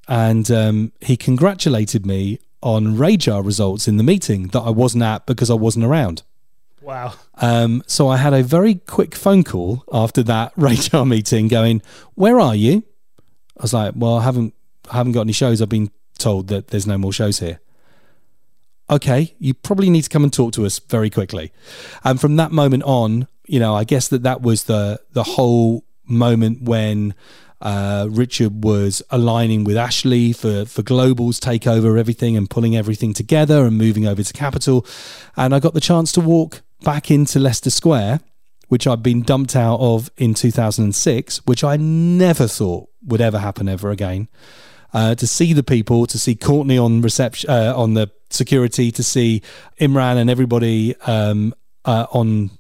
and 0.07 0.49
um, 0.51 0.91
he 1.01 1.17
congratulated 1.17 2.05
me 2.05 2.39
on 2.61 2.95
Rajar 2.95 3.43
results 3.43 3.88
in 3.88 3.97
the 3.97 4.03
meeting 4.03 4.47
that 4.49 4.61
I 4.61 4.69
wasn't 4.69 5.03
at 5.03 5.26
because 5.26 5.49
I 5.49 5.55
wasn't 5.55 5.86
around. 5.86 6.24
wow. 6.82 7.13
Um, 7.36 7.84
so 7.88 8.07
I 8.07 8.17
had 8.17 8.34
a 8.34 8.43
very 8.43 8.76
quick 8.76 9.15
phone 9.15 9.43
call 9.43 9.84
after 9.91 10.21
that 10.24 10.55
Rajar 10.57 11.07
meeting, 11.07 11.47
going, 11.47 11.82
"Where 12.13 12.39
are 12.39 12.55
you?" 12.55 12.84
I 13.57 13.63
was 13.63 13.74
like, 13.74 13.93
"Well, 13.95 14.17
I 14.17 14.24
haven't, 14.24 14.53
I 14.91 14.97
haven't 14.97 15.13
got 15.13 15.21
any 15.21 15.34
shows. 15.34 15.61
I've 15.61 15.69
been 15.69 15.91
told 16.19 16.49
that 16.49 16.67
there's 16.67 16.86
no 16.86 16.99
more 16.99 17.13
shows 17.13 17.39
here." 17.39 17.59
Okay, 18.89 19.34
you 19.39 19.53
probably 19.53 19.89
need 19.89 20.03
to 20.03 20.09
come 20.09 20.23
and 20.23 20.34
talk 20.34 20.53
to 20.53 20.65
us 20.65 20.79
very 20.79 21.09
quickly. 21.09 21.51
And 22.03 22.19
from 22.19 22.36
that 22.36 22.51
moment 22.51 22.84
on, 22.84 23.27
you 23.47 23.59
know, 23.59 23.75
I 23.75 23.84
guess 23.84 24.07
that 24.09 24.23
that 24.23 24.41
was 24.41 24.63
the 24.63 24.99
the 25.11 25.23
whole 25.23 25.86
moment 26.05 26.63
when 26.63 27.13
uh, 27.61 28.07
Richard 28.11 28.63
was 28.63 29.01
aligning 29.09 29.63
with 29.63 29.77
Ashley 29.77 30.34
for 30.34 30.65
for 30.65 30.84
Global's 30.84 31.39
takeover 31.39 31.97
everything 31.97 32.36
and 32.36 32.49
pulling 32.49 32.75
everything 32.75 33.13
together 33.13 33.65
and 33.65 33.77
moving 33.77 34.05
over 34.05 34.21
to 34.21 34.34
Capital. 34.34 34.86
And 35.38 35.55
I 35.55 35.59
got 35.59 35.73
the 35.73 35.81
chance 35.81 36.11
to 36.13 36.21
walk 36.21 36.61
back 36.84 37.09
into 37.09 37.39
Leicester 37.39 37.69
Square, 37.69 38.19
which 38.67 38.86
I'd 38.86 39.01
been 39.01 39.21
dumped 39.21 39.55
out 39.55 39.79
of 39.79 40.11
in 40.17 40.34
2006, 40.34 41.38
which 41.45 41.63
I 41.63 41.77
never 41.77 42.47
thought 42.47 42.89
would 43.05 43.21
ever 43.21 43.39
happen 43.39 43.69
ever 43.69 43.91
again. 43.91 44.27
Uh, 44.93 45.15
to 45.15 45.25
see 45.25 45.53
the 45.53 45.63
people, 45.63 46.05
to 46.05 46.19
see 46.19 46.36
Courtney 46.36 46.77
on 46.77 47.01
reception, 47.01 47.49
uh, 47.49 47.73
on 47.75 47.95
the 47.95 48.11
security, 48.34 48.91
to 48.91 49.03
see 49.03 49.41
Imran 49.79 50.17
and 50.17 50.29
everybody 50.29 50.95
um, 51.01 51.53
uh, 51.86 52.07
on 52.11 52.51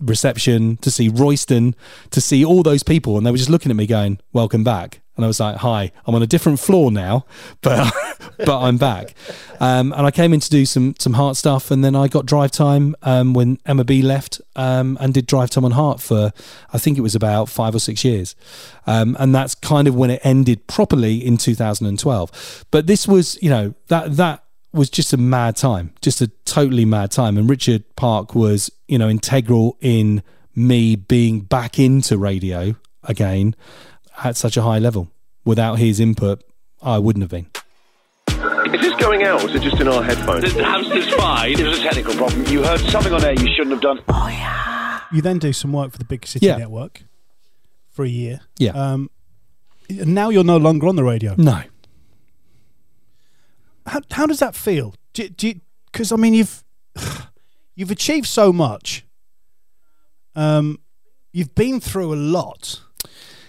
reception, 0.00 0.76
to 0.78 0.90
see 0.90 1.08
Royston, 1.08 1.74
to 2.10 2.20
see 2.20 2.44
all 2.44 2.62
those 2.62 2.82
people, 2.82 3.16
and 3.16 3.26
they 3.26 3.30
were 3.30 3.36
just 3.36 3.50
looking 3.50 3.70
at 3.70 3.76
me, 3.76 3.86
going, 3.86 4.18
"Welcome 4.32 4.64
back." 4.64 5.00
And 5.16 5.24
I 5.24 5.28
was 5.28 5.40
like, 5.40 5.56
"Hi, 5.56 5.92
I'm 6.06 6.14
on 6.14 6.22
a 6.22 6.26
different 6.26 6.58
floor 6.58 6.90
now, 6.90 7.26
but 7.62 7.92
but 8.38 8.60
I'm 8.60 8.78
back." 8.78 9.14
Um, 9.60 9.92
and 9.92 10.06
I 10.06 10.10
came 10.10 10.32
in 10.32 10.40
to 10.40 10.50
do 10.50 10.66
some 10.66 10.94
some 10.98 11.14
Heart 11.14 11.36
stuff, 11.36 11.70
and 11.70 11.84
then 11.84 11.94
I 11.94 12.08
got 12.08 12.26
drive 12.26 12.50
time 12.50 12.94
um, 13.02 13.34
when 13.34 13.58
Emma 13.66 13.84
B 13.84 14.02
left, 14.02 14.40
um, 14.56 14.98
and 15.00 15.14
did 15.14 15.26
drive 15.26 15.50
time 15.50 15.64
on 15.64 15.72
Heart 15.72 16.00
for 16.00 16.32
I 16.72 16.78
think 16.78 16.98
it 16.98 17.02
was 17.02 17.14
about 17.14 17.48
five 17.48 17.74
or 17.74 17.78
six 17.78 18.04
years, 18.04 18.34
um, 18.86 19.16
and 19.18 19.34
that's 19.34 19.54
kind 19.54 19.88
of 19.88 19.94
when 19.94 20.10
it 20.10 20.20
ended 20.24 20.66
properly 20.66 21.24
in 21.24 21.36
2012. 21.36 22.64
But 22.70 22.86
this 22.86 23.06
was, 23.06 23.38
you 23.42 23.50
know, 23.50 23.74
that 23.88 24.16
that 24.16 24.44
was 24.72 24.88
just 24.90 25.12
a 25.12 25.16
mad 25.16 25.56
time, 25.56 25.92
just 26.00 26.20
a 26.20 26.28
totally 26.44 26.84
mad 26.84 27.10
time, 27.10 27.36
and 27.36 27.48
Richard 27.48 27.84
Park 27.96 28.34
was, 28.34 28.70
you 28.88 28.98
know, 28.98 29.08
integral 29.08 29.76
in 29.80 30.22
me 30.54 30.96
being 30.96 31.40
back 31.40 31.78
into 31.78 32.16
radio 32.18 32.74
again 33.04 33.54
at 34.24 34.36
such 34.36 34.56
a 34.56 34.62
high 34.62 34.78
level. 34.78 35.08
Without 35.44 35.78
his 35.78 35.98
input, 36.00 36.42
I 36.82 36.98
wouldn't 36.98 37.22
have 37.22 37.30
been. 37.30 37.46
Is 38.74 38.80
this 38.80 38.94
going 38.96 39.22
out 39.24 39.42
or 39.42 39.48
is 39.50 39.56
it 39.56 39.62
just 39.62 39.80
in 39.80 39.88
our 39.88 40.02
headphones? 40.02 40.54
The 40.54 40.64
hamster's 40.64 41.12
fine. 41.14 41.58
It 41.58 41.66
was 41.66 41.78
a 41.78 41.82
technical 41.82 42.14
problem. 42.14 42.44
You 42.46 42.62
heard 42.62 42.80
something 42.80 43.12
on 43.12 43.24
air 43.24 43.32
you 43.32 43.48
shouldn't 43.54 43.70
have 43.72 43.80
done. 43.80 44.00
Oh, 44.08 44.28
yeah. 44.28 45.00
You 45.12 45.20
then 45.20 45.38
do 45.38 45.52
some 45.52 45.72
work 45.72 45.92
for 45.92 45.98
the 45.98 46.04
Big 46.04 46.26
City 46.26 46.46
Yeah. 46.46 46.56
Network 46.56 47.02
for 47.90 48.04
a 48.04 48.08
year. 48.08 48.40
Yeah. 48.58 48.70
Um, 48.70 49.10
and 49.90 50.14
now 50.14 50.28
you're 50.30 50.44
no 50.44 50.56
longer 50.56 50.86
on 50.86 50.96
the 50.96 51.04
radio. 51.04 51.34
No. 51.36 51.62
How, 53.86 54.00
how 54.10 54.26
does 54.26 54.38
that 54.40 54.54
feel? 54.54 54.94
Do, 55.14 55.28
do 55.28 55.54
because 55.90 56.12
I 56.12 56.16
mean 56.16 56.34
you've 56.34 56.62
you've 57.74 57.90
achieved 57.90 58.26
so 58.26 58.52
much. 58.52 59.04
Um, 60.34 60.78
you've 61.32 61.54
been 61.54 61.80
through 61.80 62.14
a 62.14 62.16
lot. 62.16 62.80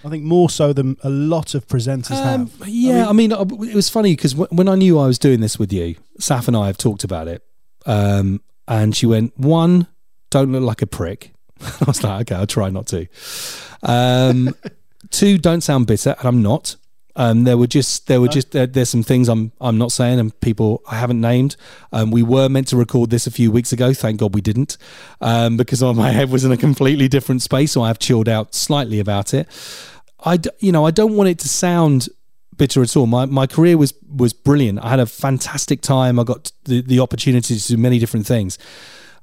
I 0.05 0.09
think 0.09 0.23
more 0.25 0.49
so 0.49 0.73
than 0.73 0.97
a 1.01 1.09
lot 1.09 1.55
of 1.55 1.65
presenters 1.67 2.11
Um, 2.11 2.47
have. 2.59 2.67
yeah, 2.67 3.07
I 3.07 3.13
mean, 3.13 3.31
uh, 3.31 3.39
it 3.41 3.73
was 3.73 3.88
funny 3.88 4.13
because 4.13 4.36
when 4.36 4.67
I 4.67 4.75
knew 4.75 4.99
I 4.99 5.07
was 5.07 5.17
doing 5.17 5.39
this 5.39 5.57
with 5.57 5.71
you, 5.71 5.95
Saf 6.19 6.49
and 6.49 6.57
I 6.57 6.67
have 6.67 6.77
talked 6.77 7.05
about 7.05 7.29
it. 7.29 7.41
Um, 7.86 8.41
and 8.67 8.93
she 8.93 9.05
went, 9.05 9.38
one, 9.39 9.88
don't 10.29 10.51
look 10.51 10.63
like 10.63 10.81
a 10.81 10.88
prick. 10.88 11.34
I 11.61 11.86
was 11.88 12.03
like, 12.03 12.21
okay, 12.29 12.36
I'll 12.36 12.47
try 12.47 12.69
not 12.69 12.88
to. 12.88 13.07
Um, 13.81 14.53
two, 15.09 15.38
don't 15.38 15.61
sound 15.61 15.88
bitter, 15.88 16.15
and 16.19 16.27
I'm 16.27 16.41
not. 16.41 16.75
Um, 17.16 17.43
there 17.43 17.57
were 17.57 17.68
just 17.68 18.07
there 18.07 18.20
were 18.20 18.28
just 18.28 18.51
there, 18.51 18.66
there's 18.66 18.89
some 18.89 19.03
things 19.03 19.30
I'm 19.30 19.51
I'm 19.61 19.78
not 19.78 19.91
saying 19.91 20.20
and 20.20 20.39
people 20.41 20.82
I 20.89 20.95
haven't 20.95 21.22
named. 21.22 21.55
Um, 21.91 22.09
we 22.09 22.24
were 22.24 22.49
meant 22.49 22.68
to 22.70 22.78
record 22.78 23.11
this 23.11 23.28
a 23.28 23.32
few 23.32 23.51
weeks 23.51 23.72
ago. 23.72 23.93
Thank 23.93 24.20
God 24.20 24.34
we 24.34 24.41
didn't, 24.41 24.78
um, 25.22 25.57
because 25.57 25.84
my 25.95 26.09
head 26.09 26.30
was 26.32 26.43
in 26.43 26.51
a 26.51 26.57
completely 26.57 27.07
different 27.07 27.41
space. 27.41 27.72
So 27.74 27.84
I've 27.84 27.99
chilled 27.99 28.28
out 28.28 28.55
slightly 28.55 28.99
about 28.99 29.34
it. 29.34 29.47
I 30.26 30.38
d- 30.38 30.49
you 30.59 30.72
know 30.72 30.86
I 30.86 30.91
don't 30.91 31.16
want 31.16 31.30
it 31.30 31.39
to 31.39 31.49
sound 31.49 32.09
bitter 32.57 32.82
at 32.82 32.95
all. 32.97 33.05
My 33.05 33.26
my 33.26 33.45
career 33.45 33.78
was 33.78 33.93
was 34.09 34.34
brilliant. 34.34 34.84
I 34.84 34.89
had 34.89 34.99
a 34.99 35.05
fantastic 35.05 35.82
time. 35.82 36.20
I 36.20 36.24
got 36.24 36.51
the 36.66 36.82
the 36.82 36.99
opportunity 36.99 37.57
to 37.57 37.68
do 37.68 37.78
many 37.78 37.99
different 37.99 38.26
things. 38.26 38.57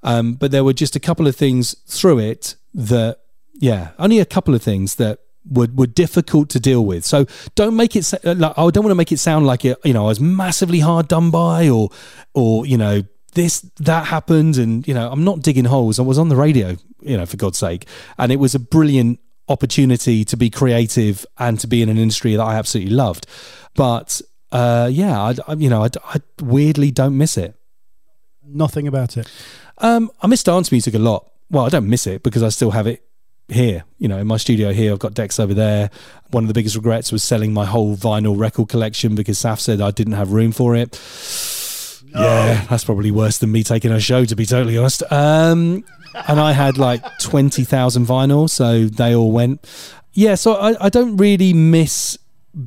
Um, 0.02 0.34
but 0.34 0.50
there 0.50 0.64
were 0.64 0.72
just 0.72 0.96
a 0.96 1.00
couple 1.00 1.26
of 1.26 1.36
things 1.36 1.76
through 1.86 2.20
it 2.20 2.56
that, 2.74 3.18
yeah, 3.54 3.90
only 3.98 4.18
a 4.18 4.24
couple 4.24 4.54
of 4.54 4.62
things 4.62 4.94
that 4.96 5.18
were, 5.48 5.68
were 5.74 5.86
difficult 5.86 6.48
to 6.50 6.60
deal 6.60 6.84
with. 6.84 7.04
So 7.04 7.26
don't 7.54 7.76
make 7.76 7.96
it, 7.96 8.12
like, 8.24 8.52
I 8.58 8.70
don't 8.70 8.84
want 8.84 8.90
to 8.90 8.94
make 8.94 9.12
it 9.12 9.18
sound 9.18 9.46
like 9.46 9.64
it, 9.64 9.78
you 9.84 9.92
know, 9.92 10.04
I 10.04 10.08
was 10.08 10.20
massively 10.20 10.80
hard 10.80 11.08
done 11.08 11.30
by 11.30 11.68
or, 11.68 11.90
or, 12.34 12.66
you 12.66 12.76
know, 12.76 13.02
this, 13.34 13.60
that 13.78 14.06
happened. 14.06 14.56
And, 14.58 14.86
you 14.86 14.94
know, 14.94 15.10
I'm 15.10 15.24
not 15.24 15.40
digging 15.42 15.64
holes. 15.64 15.98
I 15.98 16.02
was 16.02 16.18
on 16.18 16.28
the 16.28 16.36
radio, 16.36 16.76
you 17.00 17.16
know, 17.16 17.26
for 17.26 17.36
God's 17.36 17.58
sake. 17.58 17.86
And 18.18 18.30
it 18.32 18.36
was 18.36 18.54
a 18.54 18.58
brilliant 18.58 19.20
opportunity 19.48 20.24
to 20.24 20.36
be 20.36 20.50
creative 20.50 21.24
and 21.38 21.58
to 21.60 21.66
be 21.66 21.82
in 21.82 21.88
an 21.88 21.98
industry 21.98 22.36
that 22.36 22.42
I 22.42 22.54
absolutely 22.56 22.94
loved. 22.94 23.26
But 23.74 24.20
uh, 24.52 24.88
yeah, 24.92 25.20
I, 25.20 25.34
I- 25.48 25.54
you 25.54 25.70
know, 25.70 25.84
I, 25.84 25.88
I 26.04 26.20
weirdly 26.42 26.90
don't 26.90 27.16
miss 27.16 27.36
it. 27.36 27.54
Nothing 28.44 28.86
about 28.88 29.16
it. 29.16 29.30
Um, 29.78 30.10
I 30.20 30.26
miss 30.26 30.42
dance 30.42 30.70
music 30.72 30.94
a 30.94 30.98
lot. 30.98 31.30
Well, 31.50 31.64
I 31.64 31.68
don't 31.68 31.88
miss 31.88 32.06
it 32.06 32.22
because 32.22 32.42
I 32.42 32.48
still 32.48 32.72
have 32.72 32.86
it 32.86 33.02
here. 33.50 33.84
You 33.98 34.08
know, 34.08 34.18
in 34.18 34.26
my 34.26 34.36
studio 34.36 34.72
here, 34.72 34.92
I've 34.92 34.98
got 34.98 35.14
decks 35.14 35.38
over 35.38 35.54
there. 35.54 35.90
One 36.30 36.44
of 36.44 36.48
the 36.48 36.54
biggest 36.54 36.76
regrets 36.76 37.12
was 37.12 37.22
selling 37.22 37.52
my 37.52 37.64
whole 37.64 37.96
vinyl 37.96 38.38
record 38.38 38.68
collection 38.68 39.14
because 39.14 39.38
Saf 39.38 39.60
said 39.60 39.80
I 39.80 39.90
didn't 39.90 40.14
have 40.14 40.32
room 40.32 40.52
for 40.52 40.76
it. 40.76 41.00
Yeah, 42.14 42.64
that's 42.68 42.84
probably 42.84 43.10
worse 43.10 43.38
than 43.38 43.52
me 43.52 43.62
taking 43.62 43.92
a 43.92 44.00
show, 44.00 44.24
to 44.24 44.34
be 44.34 44.46
totally 44.46 44.76
honest. 44.76 45.02
Um, 45.12 45.84
and 46.26 46.40
I 46.40 46.52
had 46.52 46.76
like 46.76 47.04
20,000 47.20 48.06
vinyl, 48.06 48.50
so 48.50 48.86
they 48.86 49.14
all 49.14 49.30
went. 49.30 49.66
Yeah, 50.12 50.34
so 50.34 50.54
I, 50.54 50.86
I 50.86 50.88
don't 50.88 51.16
really 51.16 51.52
miss 51.52 52.18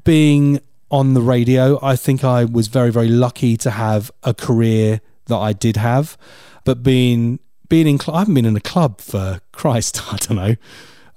being 0.03 0.61
on 0.89 1.13
the 1.13 1.21
radio. 1.21 1.77
I 1.81 1.95
think 1.95 2.23
I 2.23 2.45
was 2.45 2.67
very, 2.67 2.91
very 2.91 3.09
lucky 3.09 3.57
to 3.57 3.71
have 3.71 4.11
a 4.23 4.33
career 4.33 5.01
that 5.25 5.37
I 5.37 5.51
did 5.51 5.75
have. 5.77 6.17
But 6.65 6.83
being 6.83 7.39
being 7.69 7.87
in, 7.87 7.99
I 8.07 8.19
haven't 8.19 8.33
been 8.33 8.45
in 8.45 8.55
a 8.55 8.61
club 8.61 9.01
for 9.01 9.41
Christ, 9.51 10.01
I 10.13 10.17
don't 10.17 10.37
know, 10.37 10.55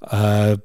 uh, 0.03 0.57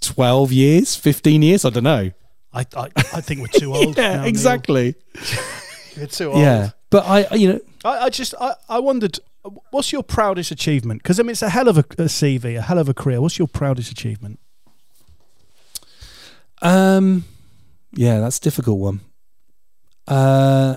12 0.00 0.52
years, 0.52 0.96
15 0.96 1.42
years, 1.42 1.64
I 1.64 1.70
don't 1.70 1.84
know. 1.84 2.10
I 2.52 2.66
I, 2.74 2.90
I 2.96 3.20
think 3.20 3.40
we're 3.40 3.60
too 3.60 3.74
old. 3.76 3.96
yeah, 3.96 4.16
now, 4.16 4.24
exactly. 4.24 4.94
We're 5.96 6.06
too 6.06 6.30
old. 6.30 6.40
Yeah, 6.40 6.70
but 6.90 7.06
I, 7.06 7.34
you 7.34 7.54
know, 7.54 7.60
I, 7.84 8.04
I 8.04 8.08
just 8.10 8.34
I, 8.38 8.54
I 8.68 8.78
wondered 8.80 9.18
what's 9.70 9.92
your 9.92 10.02
proudest 10.02 10.50
achievement? 10.50 11.02
Because 11.02 11.18
I 11.18 11.22
mean 11.22 11.30
it's 11.30 11.42
a 11.42 11.48
hell 11.48 11.68
of 11.68 11.78
a, 11.78 11.80
a 11.80 12.06
CV, 12.06 12.58
a 12.58 12.62
hell 12.62 12.78
of 12.78 12.88
a 12.88 12.94
career. 12.94 13.20
What's 13.20 13.38
your 13.38 13.48
proudest 13.48 13.90
achievement? 13.90 14.38
Um, 16.62 17.24
yeah, 17.92 18.20
that's 18.20 18.38
a 18.38 18.40
difficult 18.40 18.78
one. 18.78 19.00
Uh, 20.06 20.76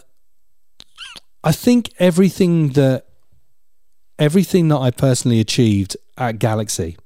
I 1.43 1.51
think 1.51 1.91
everything 1.99 2.69
that 2.69 3.05
everything 4.19 4.67
that 4.67 4.77
I 4.77 4.91
personally 4.91 5.39
achieved 5.39 5.97
at 6.17 6.37
Galaxy, 6.37 6.97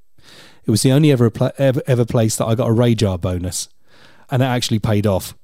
it 0.66 0.70
was 0.70 0.82
the 0.82 0.92
only 0.92 1.12
ever 1.12 1.30
ever, 1.58 1.80
ever 1.86 2.04
place 2.04 2.36
that 2.36 2.46
I 2.46 2.54
got 2.54 2.68
a 2.68 2.74
Rajar 2.74 3.18
bonus, 3.20 3.68
and 4.30 4.42
it 4.42 4.46
actually 4.46 4.80
paid 4.80 5.06
off. 5.06 5.34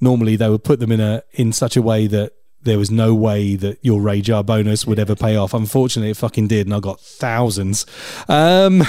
Normally, 0.00 0.36
they 0.36 0.48
would 0.48 0.64
put 0.64 0.80
them 0.80 0.92
in 0.92 1.00
a 1.00 1.22
in 1.32 1.52
such 1.52 1.76
a 1.76 1.82
way 1.82 2.06
that 2.06 2.32
there 2.62 2.78
was 2.78 2.90
no 2.90 3.14
way 3.14 3.56
that 3.56 3.78
your 3.82 4.00
Rajar 4.00 4.44
bonus 4.44 4.86
would 4.86 4.98
ever 4.98 5.14
pay 5.14 5.36
off. 5.36 5.54
Unfortunately, 5.54 6.10
it 6.10 6.16
fucking 6.16 6.48
did, 6.48 6.66
and 6.66 6.74
I 6.74 6.80
got 6.80 7.00
thousands. 7.00 7.86
Um, 8.28 8.82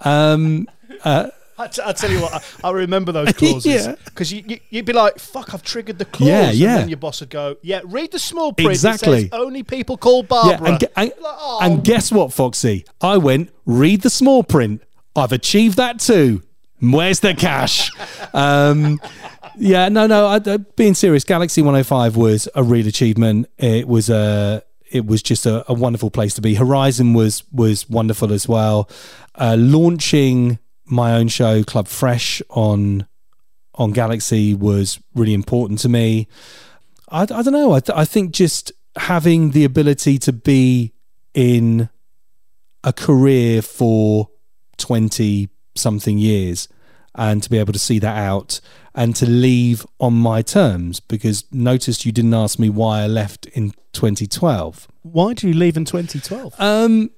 um, 0.00 0.68
uh, 1.04 1.28
I, 1.56 1.68
t- 1.68 1.82
I 1.84 1.92
tell 1.92 2.10
you 2.10 2.20
what, 2.20 2.34
I, 2.34 2.68
I 2.68 2.70
remember 2.72 3.12
those 3.12 3.32
clauses 3.34 3.86
Yeah. 3.86 3.94
because 4.04 4.32
you, 4.32 4.42
you 4.46 4.58
you'd 4.70 4.84
be 4.86 4.92
like, 4.92 5.18
"Fuck, 5.18 5.54
I've 5.54 5.62
triggered 5.62 5.98
the 5.98 6.04
clause," 6.04 6.28
Yeah, 6.28 6.50
yeah. 6.50 6.70
and 6.72 6.80
then 6.82 6.88
your 6.88 6.98
boss 6.98 7.20
would 7.20 7.30
go, 7.30 7.56
"Yeah, 7.62 7.80
read 7.84 8.10
the 8.12 8.18
small 8.18 8.52
print. 8.52 8.70
Exactly. 8.70 9.22
says 9.22 9.28
only 9.32 9.62
people 9.62 9.96
called 9.96 10.28
Barbara." 10.28 10.68
Yeah, 10.68 10.72
and, 10.74 10.84
and, 10.96 11.12
Like, 11.20 11.36
oh, 11.38 11.58
and 11.62 11.84
guess 11.84 12.10
what, 12.10 12.32
Foxy? 12.32 12.84
I 13.00 13.16
went, 13.18 13.50
read 13.66 14.02
the 14.02 14.10
small 14.10 14.42
print. 14.42 14.82
I've 15.16 15.32
achieved 15.32 15.76
that 15.76 16.00
too. 16.00 16.42
Where's 16.80 17.20
the 17.20 17.34
cash? 17.34 17.90
um, 18.34 19.00
yeah, 19.56 19.88
no, 19.88 20.06
no. 20.08 20.26
I, 20.26 20.36
uh, 20.36 20.58
being 20.76 20.94
serious, 20.94 21.22
Galaxy 21.24 21.62
105 21.62 22.16
was 22.16 22.48
a 22.54 22.62
real 22.64 22.86
achievement. 22.88 23.48
It 23.58 23.86
was 23.86 24.10
a, 24.10 24.62
it 24.90 25.06
was 25.06 25.22
just 25.22 25.46
a, 25.46 25.64
a 25.70 25.74
wonderful 25.74 26.10
place 26.10 26.34
to 26.34 26.40
be. 26.42 26.54
Horizon 26.54 27.14
was 27.14 27.44
was 27.52 27.88
wonderful 27.88 28.32
as 28.32 28.48
well. 28.48 28.90
Uh, 29.36 29.56
launching 29.58 30.58
my 30.86 31.14
own 31.14 31.28
show, 31.28 31.62
Club 31.62 31.88
Fresh, 31.88 32.42
on 32.50 33.06
on 33.76 33.90
Galaxy 33.90 34.54
was 34.54 35.00
really 35.14 35.34
important 35.34 35.80
to 35.80 35.88
me. 35.88 36.28
I, 37.08 37.22
I 37.22 37.26
don't 37.26 37.52
know. 37.52 37.72
I, 37.72 37.80
th- 37.80 37.96
I 37.96 38.04
think 38.04 38.32
just 38.32 38.70
having 38.96 39.50
the 39.50 39.64
ability 39.64 40.18
to 40.18 40.32
be 40.32 40.92
in 41.34 41.88
a 42.84 42.92
career 42.92 43.62
for 43.62 44.28
20 44.76 45.48
something 45.74 46.18
years 46.18 46.68
and 47.16 47.42
to 47.42 47.50
be 47.50 47.58
able 47.58 47.72
to 47.72 47.78
see 47.78 47.98
that 47.98 48.16
out 48.16 48.60
and 48.94 49.16
to 49.16 49.28
leave 49.28 49.84
on 49.98 50.14
my 50.14 50.42
terms 50.42 51.00
because 51.00 51.44
noticed 51.52 52.04
you 52.04 52.12
didn't 52.12 52.34
ask 52.34 52.58
me 52.58 52.68
why 52.70 53.02
I 53.02 53.06
left 53.06 53.46
in 53.46 53.72
2012. 53.92 54.88
why 55.02 55.34
did 55.34 55.42
you 55.44 55.54
leave 55.54 55.76
in 55.76 55.84
2012? 55.84 56.54
Um, 56.58 57.10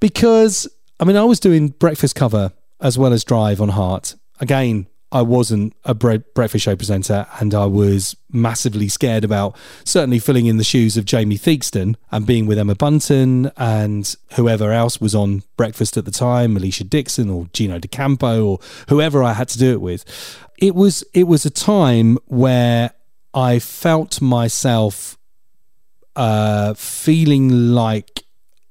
because 0.00 0.68
I 1.00 1.04
mean, 1.04 1.16
I 1.16 1.24
was 1.24 1.40
doing 1.40 1.68
breakfast 1.68 2.14
cover 2.14 2.52
as 2.80 2.98
well 2.98 3.12
as 3.12 3.24
drive 3.24 3.60
on 3.60 3.70
Heart. 3.70 4.14
Again, 4.40 4.86
I 5.12 5.22
wasn't 5.22 5.74
a 5.84 5.94
bre- 5.94 6.16
breakfast 6.34 6.64
show 6.64 6.74
presenter, 6.76 7.26
and 7.40 7.54
I 7.54 7.66
was 7.66 8.16
massively 8.30 8.88
scared 8.88 9.24
about 9.24 9.56
certainly 9.84 10.18
filling 10.18 10.46
in 10.46 10.56
the 10.56 10.64
shoes 10.64 10.96
of 10.96 11.04
Jamie 11.04 11.38
Theakston 11.38 11.94
and 12.10 12.26
being 12.26 12.46
with 12.46 12.58
Emma 12.58 12.74
Bunton 12.74 13.52
and 13.56 14.14
whoever 14.34 14.72
else 14.72 15.00
was 15.00 15.14
on 15.14 15.42
breakfast 15.56 15.96
at 15.96 16.04
the 16.04 16.10
time, 16.10 16.56
Alesha 16.56 16.88
Dixon 16.88 17.30
or 17.30 17.46
Gino 17.52 17.78
D'Acampo 17.78 18.44
or 18.44 18.58
whoever 18.88 19.22
I 19.22 19.32
had 19.32 19.48
to 19.50 19.58
do 19.58 19.72
it 19.72 19.80
with. 19.80 20.04
It 20.58 20.74
was 20.74 21.04
it 21.14 21.24
was 21.24 21.46
a 21.46 21.50
time 21.50 22.18
where 22.26 22.90
I 23.32 23.58
felt 23.58 24.20
myself 24.20 25.16
uh, 26.16 26.74
feeling 26.74 27.72
like 27.72 28.24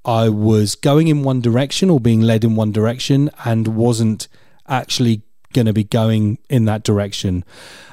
I 0.05 0.29
was 0.29 0.75
going 0.75 1.07
in 1.07 1.23
one 1.23 1.41
direction 1.41 1.89
or 1.89 1.99
being 1.99 2.21
led 2.21 2.43
in 2.43 2.55
one 2.55 2.71
direction 2.71 3.31
and 3.43 3.69
wasn't 3.69 4.27
actually 4.67 5.23
going 5.53 5.65
to 5.65 5.73
be 5.73 5.83
going 5.83 6.37
in 6.49 6.65
that 6.65 6.83
direction. 6.83 7.43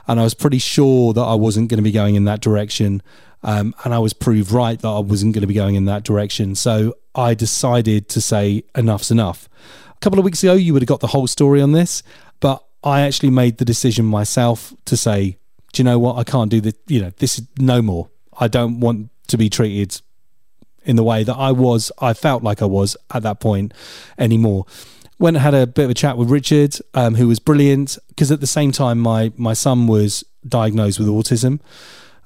And 0.06 0.20
I 0.20 0.24
was 0.24 0.34
pretty 0.34 0.58
sure 0.58 1.12
that 1.14 1.22
I 1.22 1.34
wasn't 1.34 1.70
going 1.70 1.78
to 1.78 1.82
be 1.82 1.92
going 1.92 2.14
in 2.14 2.24
that 2.24 2.40
direction. 2.40 3.02
Um, 3.42 3.74
and 3.84 3.94
I 3.94 3.98
was 3.98 4.12
proved 4.12 4.52
right 4.52 4.78
that 4.78 4.88
I 4.88 4.98
wasn't 4.98 5.34
going 5.34 5.40
to 5.40 5.46
be 5.46 5.54
going 5.54 5.74
in 5.74 5.86
that 5.86 6.02
direction. 6.02 6.54
So 6.54 6.96
I 7.14 7.34
decided 7.34 8.08
to 8.10 8.20
say, 8.20 8.64
enough's 8.76 9.10
enough. 9.10 9.48
A 9.90 9.98
couple 10.00 10.18
of 10.18 10.24
weeks 10.24 10.42
ago, 10.42 10.54
you 10.54 10.72
would 10.72 10.82
have 10.82 10.88
got 10.88 11.00
the 11.00 11.08
whole 11.08 11.26
story 11.26 11.62
on 11.62 11.72
this, 11.72 12.02
but 12.40 12.64
I 12.84 13.02
actually 13.02 13.30
made 13.30 13.58
the 13.58 13.64
decision 13.64 14.04
myself 14.04 14.74
to 14.84 14.96
say, 14.96 15.38
do 15.72 15.80
you 15.80 15.84
know 15.84 15.98
what? 15.98 16.16
I 16.16 16.24
can't 16.24 16.50
do 16.50 16.60
this. 16.60 16.74
You 16.88 17.02
know, 17.02 17.10
this 17.18 17.38
is 17.38 17.46
no 17.58 17.80
more. 17.80 18.10
I 18.38 18.48
don't 18.48 18.80
want 18.80 19.10
to 19.28 19.38
be 19.38 19.48
treated 19.48 20.00
in 20.84 20.96
the 20.96 21.04
way 21.04 21.24
that 21.24 21.34
I 21.34 21.52
was, 21.52 21.92
I 21.98 22.14
felt 22.14 22.42
like 22.42 22.62
I 22.62 22.66
was 22.66 22.96
at 23.12 23.22
that 23.22 23.40
point 23.40 23.72
anymore. 24.18 24.66
Went 25.18 25.36
and 25.36 25.42
had 25.42 25.54
a 25.54 25.66
bit 25.66 25.84
of 25.84 25.90
a 25.90 25.94
chat 25.94 26.16
with 26.16 26.30
Richard, 26.30 26.76
um, 26.94 27.14
who 27.14 27.28
was 27.28 27.38
brilliant 27.38 27.98
because 28.08 28.32
at 28.32 28.40
the 28.40 28.46
same 28.46 28.72
time, 28.72 28.98
my 28.98 29.32
my 29.36 29.52
son 29.52 29.86
was 29.86 30.24
diagnosed 30.46 30.98
with 30.98 31.08
autism. 31.08 31.60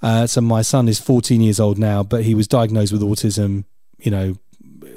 Uh, 0.02 0.26
so 0.26 0.40
my 0.40 0.62
son 0.62 0.88
is 0.88 1.00
14 1.00 1.40
years 1.40 1.58
old 1.58 1.78
now, 1.78 2.02
but 2.02 2.24
he 2.24 2.34
was 2.34 2.46
diagnosed 2.46 2.92
with 2.92 3.02
autism, 3.02 3.64
you 3.98 4.10
know, 4.10 4.36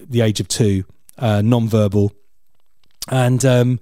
the 0.10 0.22
age 0.22 0.40
of 0.40 0.48
two, 0.48 0.84
uh, 1.18 1.42
non-verbal, 1.42 2.14
and 3.10 3.44
um, 3.46 3.80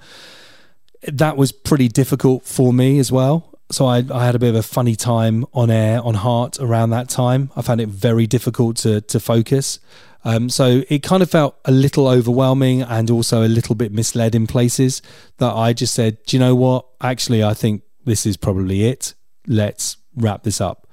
that 1.03 1.35
was 1.37 1.51
pretty 1.51 1.87
difficult 1.87 2.43
for 2.43 2.71
me 2.71 2.99
as 2.99 3.11
well. 3.11 3.56
So 3.69 3.85
I, 3.85 4.03
I 4.13 4.25
had 4.25 4.35
a 4.35 4.39
bit 4.39 4.49
of 4.49 4.55
a 4.55 4.63
funny 4.63 4.95
time 4.95 5.45
on 5.53 5.69
air 5.69 6.01
on 6.01 6.15
Heart 6.15 6.59
around 6.59 6.91
that 6.91 7.09
time. 7.09 7.51
I 7.55 7.61
found 7.61 7.81
it 7.81 7.89
very 7.89 8.27
difficult 8.27 8.77
to 8.77 9.01
to 9.01 9.19
focus. 9.19 9.79
Um, 10.23 10.49
so 10.49 10.83
it 10.89 11.03
kind 11.03 11.23
of 11.23 11.29
felt 11.29 11.55
a 11.63 11.71
little 11.71 12.07
overwhelming 12.07 12.81
and 12.81 13.09
also 13.09 13.43
a 13.43 13.47
little 13.47 13.75
bit 13.75 13.93
misled 13.93 14.35
in 14.35 14.45
places 14.45 15.01
that 15.37 15.53
I 15.53 15.71
just 15.71 15.93
said, 15.93 16.17
do 16.25 16.35
you 16.35 16.39
know 16.39 16.55
what? 16.55 16.85
Actually, 16.99 17.43
I 17.43 17.53
think 17.53 17.83
this 18.03 18.25
is 18.25 18.35
probably 18.35 18.85
it. 18.85 19.13
Let's 19.45 19.95
wrap 20.15 20.43
this 20.43 20.59
up. 20.59 20.87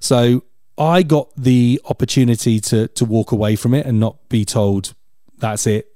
So 0.00 0.42
I 0.76 1.02
got 1.02 1.28
the 1.36 1.80
opportunity 1.84 2.58
to 2.60 2.88
to 2.88 3.04
walk 3.04 3.32
away 3.32 3.56
from 3.56 3.74
it 3.74 3.86
and 3.86 4.00
not 4.00 4.28
be 4.28 4.44
told 4.44 4.94
that's 5.38 5.66
it. 5.66 5.86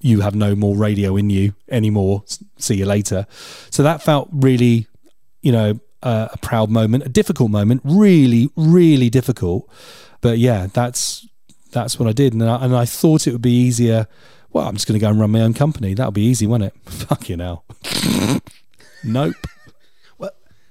You 0.00 0.22
have 0.22 0.34
no 0.34 0.54
more 0.54 0.76
radio 0.76 1.16
in 1.16 1.30
you 1.30 1.54
anymore. 1.68 2.24
See 2.56 2.76
you 2.76 2.86
later. 2.86 3.26
So 3.70 3.82
that 3.82 4.02
felt 4.02 4.28
really, 4.32 4.86
you 5.42 5.52
know, 5.52 5.80
uh, 6.02 6.28
a 6.32 6.38
proud 6.38 6.70
moment, 6.70 7.04
a 7.04 7.08
difficult 7.08 7.50
moment, 7.50 7.82
really, 7.84 8.50
really 8.56 9.10
difficult. 9.10 9.68
But 10.20 10.38
yeah, 10.38 10.68
that's 10.72 11.26
that's 11.72 11.98
what 11.98 12.08
I 12.08 12.12
did, 12.12 12.32
and 12.32 12.42
I, 12.42 12.64
and 12.64 12.74
I 12.74 12.84
thought 12.84 13.26
it 13.26 13.32
would 13.32 13.42
be 13.42 13.52
easier. 13.52 14.06
Well, 14.52 14.66
I'm 14.66 14.74
just 14.74 14.88
going 14.88 14.98
to 14.98 15.04
go 15.04 15.08
and 15.08 15.20
run 15.20 15.30
my 15.30 15.40
own 15.40 15.54
company. 15.54 15.94
That'll 15.94 16.10
be 16.10 16.24
easy, 16.24 16.46
won't 16.46 16.64
it? 16.64 16.74
Fucking 16.84 17.38
hell. 17.40 17.64
nope. 19.04 19.34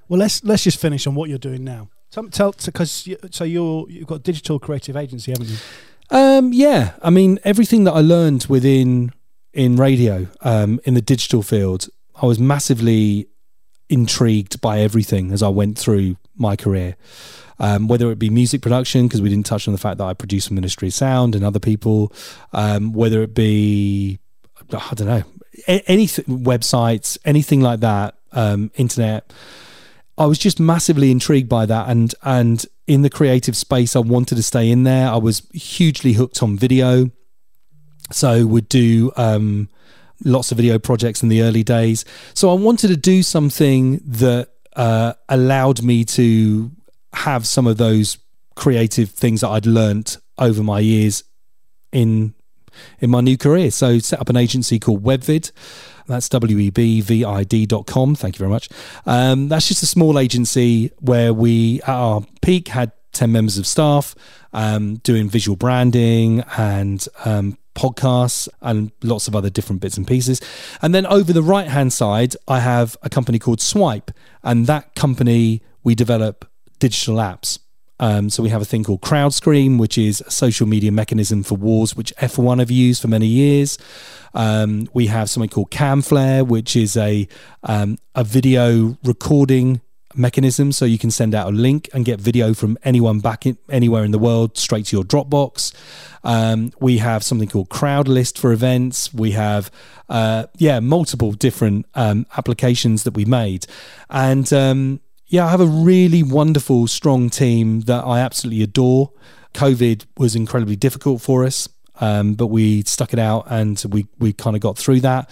Well, 0.09 0.19
let's 0.19 0.43
let's 0.43 0.63
just 0.63 0.81
finish 0.81 1.05
on 1.05 1.13
what 1.13 1.29
you're 1.29 1.37
doing 1.37 1.63
now. 1.63 1.89
Tell 2.11 2.27
tell 2.29 2.51
because 2.65 3.05
you, 3.05 3.17
so 3.29 3.43
you're 3.43 3.87
you've 3.89 4.07
got 4.07 4.15
a 4.15 4.19
digital 4.19 4.59
creative 4.59 4.97
agency, 4.97 5.31
haven't 5.31 5.49
you? 5.49 5.57
Um, 6.09 6.51
yeah, 6.51 6.93
I 7.03 7.11
mean 7.11 7.39
everything 7.43 7.83
that 7.83 7.93
I 7.93 8.01
learned 8.01 8.47
within 8.49 9.13
in 9.53 9.75
radio, 9.75 10.27
um, 10.41 10.79
in 10.83 10.95
the 10.95 11.01
digital 11.01 11.43
field, 11.43 11.87
I 12.19 12.25
was 12.25 12.39
massively 12.39 13.27
intrigued 13.89 14.61
by 14.61 14.79
everything 14.79 15.31
as 15.31 15.43
I 15.43 15.49
went 15.49 15.77
through 15.77 16.17
my 16.35 16.55
career. 16.55 16.95
Um, 17.61 17.89
whether 17.89 18.09
it 18.09 18.19
be 18.19 18.29
music 18.29 18.61
production, 18.61 19.07
because 19.07 19.21
we 19.21 19.27
didn't 19.27 19.45
touch 19.45 19.67
on 19.67 19.73
the 19.73 19.77
fact 19.77 19.97
that 19.97 20.05
I 20.05 20.13
produce 20.13 20.47
for 20.47 20.53
Ministry 20.53 20.89
Sound 20.89 21.35
and 21.35 21.43
other 21.43 21.59
people, 21.59 22.13
um, 22.53 22.93
whether 22.93 23.21
it 23.21 23.33
be, 23.33 24.19
I 24.71 24.93
don't 24.93 25.07
know, 25.07 25.23
a- 25.67 25.91
anything, 25.91 26.23
websites, 26.25 27.17
anything 27.25 27.59
like 27.59 27.81
that, 27.81 28.15
um, 28.31 28.71
internet. 28.75 29.33
I 30.17 30.25
was 30.25 30.37
just 30.37 30.59
massively 30.59 31.11
intrigued 31.11 31.49
by 31.49 31.65
that, 31.65 31.89
and 31.89 32.13
and 32.23 32.65
in 32.87 33.01
the 33.01 33.09
creative 33.09 33.55
space, 33.55 33.95
I 33.95 33.99
wanted 33.99 34.35
to 34.35 34.43
stay 34.43 34.69
in 34.69 34.83
there. 34.83 35.09
I 35.09 35.17
was 35.17 35.47
hugely 35.53 36.13
hooked 36.13 36.43
on 36.43 36.57
video, 36.57 37.11
so 38.11 38.45
would 38.45 38.69
do 38.69 39.11
um, 39.15 39.69
lots 40.23 40.51
of 40.51 40.57
video 40.57 40.79
projects 40.79 41.23
in 41.23 41.29
the 41.29 41.41
early 41.41 41.63
days. 41.63 42.05
So 42.33 42.49
I 42.49 42.53
wanted 42.53 42.89
to 42.89 42.97
do 42.97 43.23
something 43.23 44.01
that 44.05 44.49
uh, 44.75 45.13
allowed 45.27 45.81
me 45.81 46.05
to 46.05 46.71
have 47.13 47.47
some 47.47 47.67
of 47.67 47.77
those 47.77 48.17
creative 48.55 49.09
things 49.11 49.41
that 49.41 49.49
I'd 49.49 49.65
learnt 49.65 50.17
over 50.37 50.63
my 50.63 50.79
years 50.79 51.23
in 51.91 52.33
in 52.99 53.09
my 53.09 53.21
new 53.21 53.37
career. 53.37 53.71
So 53.71 53.99
set 53.99 54.21
up 54.21 54.29
an 54.29 54.37
agency 54.37 54.79
called 54.79 55.03
Webvid. 55.03 55.51
That's 56.07 56.29
W-E-B-V-I-D.com. 56.29 58.15
Thank 58.15 58.35
you 58.35 58.39
very 58.39 58.49
much. 58.49 58.69
Um, 59.05 59.47
that's 59.47 59.67
just 59.67 59.83
a 59.83 59.85
small 59.85 60.17
agency 60.17 60.91
where 60.99 61.33
we, 61.33 61.81
at 61.81 61.89
our 61.89 62.21
peak, 62.41 62.69
had 62.69 62.91
10 63.13 63.31
members 63.31 63.57
of 63.57 63.67
staff 63.67 64.15
um, 64.53 64.95
doing 64.97 65.29
visual 65.29 65.55
branding 65.55 66.43
and 66.57 67.07
um, 67.25 67.57
podcasts 67.79 68.49
and 68.61 68.91
lots 69.01 69.27
of 69.27 69.35
other 69.35 69.49
different 69.49 69.81
bits 69.81 69.95
and 69.97 70.05
pieces. 70.05 70.41
And 70.81 70.93
then 70.93 71.05
over 71.05 71.31
the 71.31 71.41
right 71.41 71.67
hand 71.67 71.93
side, 71.93 72.35
I 72.47 72.59
have 72.59 72.97
a 73.01 73.09
company 73.09 73.39
called 73.39 73.61
Swipe. 73.61 74.11
And 74.43 74.67
that 74.67 74.95
company, 74.95 75.61
we 75.83 75.95
develop 75.95 76.45
digital 76.79 77.15
apps. 77.15 77.59
Um, 78.01 78.29
so 78.29 78.41
we 78.41 78.49
have 78.49 78.61
a 78.61 78.65
thing 78.65 78.83
called 78.83 79.01
CrowdScream, 79.01 79.77
which 79.77 79.97
is 79.97 80.21
a 80.21 80.31
social 80.31 80.67
media 80.67 80.91
mechanism 80.91 81.43
for 81.43 81.55
wars, 81.55 81.95
which 81.95 82.13
F1 82.17 82.59
have 82.59 82.71
used 82.71 83.01
for 83.01 83.09
many 83.09 83.27
years. 83.27 83.77
Um, 84.33 84.87
we 84.93 85.07
have 85.07 85.29
something 85.29 85.49
called 85.49 85.71
Camflare, 85.71 86.47
which 86.47 86.75
is 86.75 86.95
a 86.95 87.27
um, 87.63 87.97
a 88.15 88.23
video 88.23 88.97
recording 89.03 89.81
mechanism, 90.15 90.71
so 90.71 90.85
you 90.85 90.97
can 90.97 91.11
send 91.11 91.35
out 91.35 91.47
a 91.47 91.51
link 91.51 91.89
and 91.93 92.05
get 92.05 92.19
video 92.19 92.53
from 92.53 92.77
anyone 92.83 93.19
back 93.19 93.45
in, 93.45 93.57
anywhere 93.69 94.03
in 94.03 94.11
the 94.11 94.19
world 94.19 94.57
straight 94.57 94.85
to 94.87 94.95
your 94.95 95.03
Dropbox. 95.03 95.73
Um, 96.23 96.71
we 96.79 96.97
have 96.97 97.23
something 97.23 97.47
called 97.47 97.69
CrowdList 97.69 98.37
for 98.37 98.51
events. 98.51 99.13
We 99.13 99.31
have 99.31 99.71
uh, 100.09 100.47
yeah 100.57 100.79
multiple 100.79 101.31
different 101.31 101.85
um, 101.95 102.25
applications 102.37 103.03
that 103.03 103.13
we 103.13 103.25
made, 103.25 103.65
and 104.09 104.51
um, 104.53 105.01
yeah, 105.29 105.45
I 105.45 105.51
have 105.51 105.61
a 105.61 105.65
really 105.65 106.23
wonderful, 106.23 106.87
strong 106.87 107.29
team 107.29 107.81
that 107.81 108.03
I 108.03 108.19
absolutely 108.19 108.63
adore. 108.63 109.11
COVID 109.53 110.05
was 110.17 110.35
incredibly 110.35 110.75
difficult 110.75 111.21
for 111.21 111.45
us, 111.45 111.69
um, 112.01 112.33
but 112.33 112.47
we 112.47 112.83
stuck 112.83 113.13
it 113.13 113.19
out 113.19 113.45
and 113.49 113.81
we 113.89 114.07
we 114.17 114.33
kind 114.33 114.55
of 114.55 114.61
got 114.61 114.77
through 114.77 115.01
that. 115.01 115.29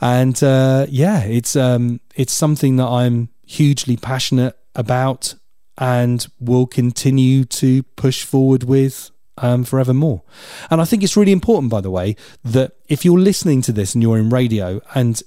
And 0.00 0.40
uh, 0.42 0.86
yeah, 0.88 1.22
it's 1.24 1.56
um, 1.56 2.00
it's 2.14 2.32
something 2.32 2.76
that 2.76 2.86
I'm 2.86 3.28
hugely 3.52 3.96
passionate 3.96 4.56
about 4.74 5.34
and 5.78 6.26
will 6.38 6.66
continue 6.66 7.44
to 7.44 7.82
push 7.96 8.24
forward 8.24 8.64
with 8.64 9.10
um, 9.38 9.64
forevermore. 9.64 10.22
And 10.70 10.80
I 10.80 10.84
think 10.84 11.02
it's 11.02 11.16
really 11.16 11.32
important, 11.32 11.70
by 11.70 11.80
the 11.80 11.90
way, 11.90 12.16
that 12.44 12.72
if 12.88 13.04
you're 13.04 13.18
listening 13.18 13.62
to 13.62 13.72
this 13.72 13.94
and 13.94 14.02
you're 14.02 14.18
in 14.18 14.30
radio 14.30 14.80
and 14.94 15.22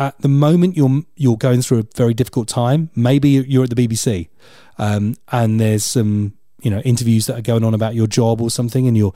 at 0.00 0.18
the 0.20 0.28
moment 0.28 0.76
you're 0.76 1.02
you're 1.14 1.36
going 1.36 1.62
through 1.62 1.80
a 1.80 1.84
very 1.94 2.14
difficult 2.14 2.48
time. 2.48 2.90
Maybe 2.96 3.28
you're 3.28 3.64
at 3.64 3.70
the 3.70 3.86
BBC, 3.86 4.30
um, 4.78 5.14
and 5.30 5.60
there's 5.60 5.84
some 5.84 6.32
you 6.62 6.70
know 6.70 6.80
interviews 6.80 7.26
that 7.26 7.38
are 7.38 7.42
going 7.42 7.62
on 7.62 7.74
about 7.74 7.94
your 7.94 8.06
job 8.06 8.40
or 8.40 8.50
something, 8.50 8.88
and 8.88 8.96
you're 8.96 9.12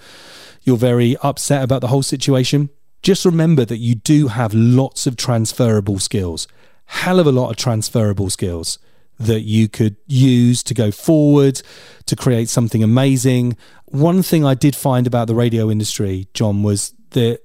you're 0.62 0.76
very 0.76 1.16
upset 1.22 1.64
about 1.64 1.80
the 1.80 1.88
whole 1.88 2.02
situation. 2.02 2.68
Just 3.02 3.24
remember 3.24 3.64
that 3.64 3.78
you 3.78 3.94
do 3.94 4.28
have 4.28 4.54
lots 4.54 5.06
of 5.06 5.16
transferable 5.16 5.98
skills, 5.98 6.46
hell 6.86 7.18
of 7.18 7.26
a 7.26 7.32
lot 7.32 7.50
of 7.50 7.56
transferable 7.56 8.30
skills 8.30 8.78
that 9.18 9.42
you 9.42 9.68
could 9.68 9.96
use 10.06 10.62
to 10.64 10.74
go 10.74 10.90
forward 10.90 11.62
to 12.06 12.16
create 12.16 12.48
something 12.48 12.82
amazing. 12.82 13.56
One 13.86 14.22
thing 14.22 14.44
I 14.44 14.54
did 14.54 14.74
find 14.74 15.06
about 15.06 15.28
the 15.28 15.34
radio 15.34 15.70
industry, 15.70 16.28
John, 16.34 16.62
was 16.62 16.92
that 17.10 17.40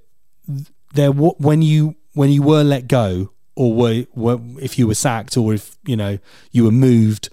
there 0.93 1.11
when 1.11 1.61
you 1.61 1.95
when 2.13 2.31
you 2.31 2.41
were 2.41 2.63
let 2.63 2.87
go 2.87 3.31
or 3.55 3.73
were, 3.73 4.05
were 4.15 4.39
if 4.59 4.79
you 4.79 4.87
were 4.87 4.95
sacked 4.95 5.37
or 5.37 5.53
if 5.53 5.77
you 5.85 5.95
know 5.95 6.17
you 6.51 6.63
were 6.63 6.71
moved 6.71 7.29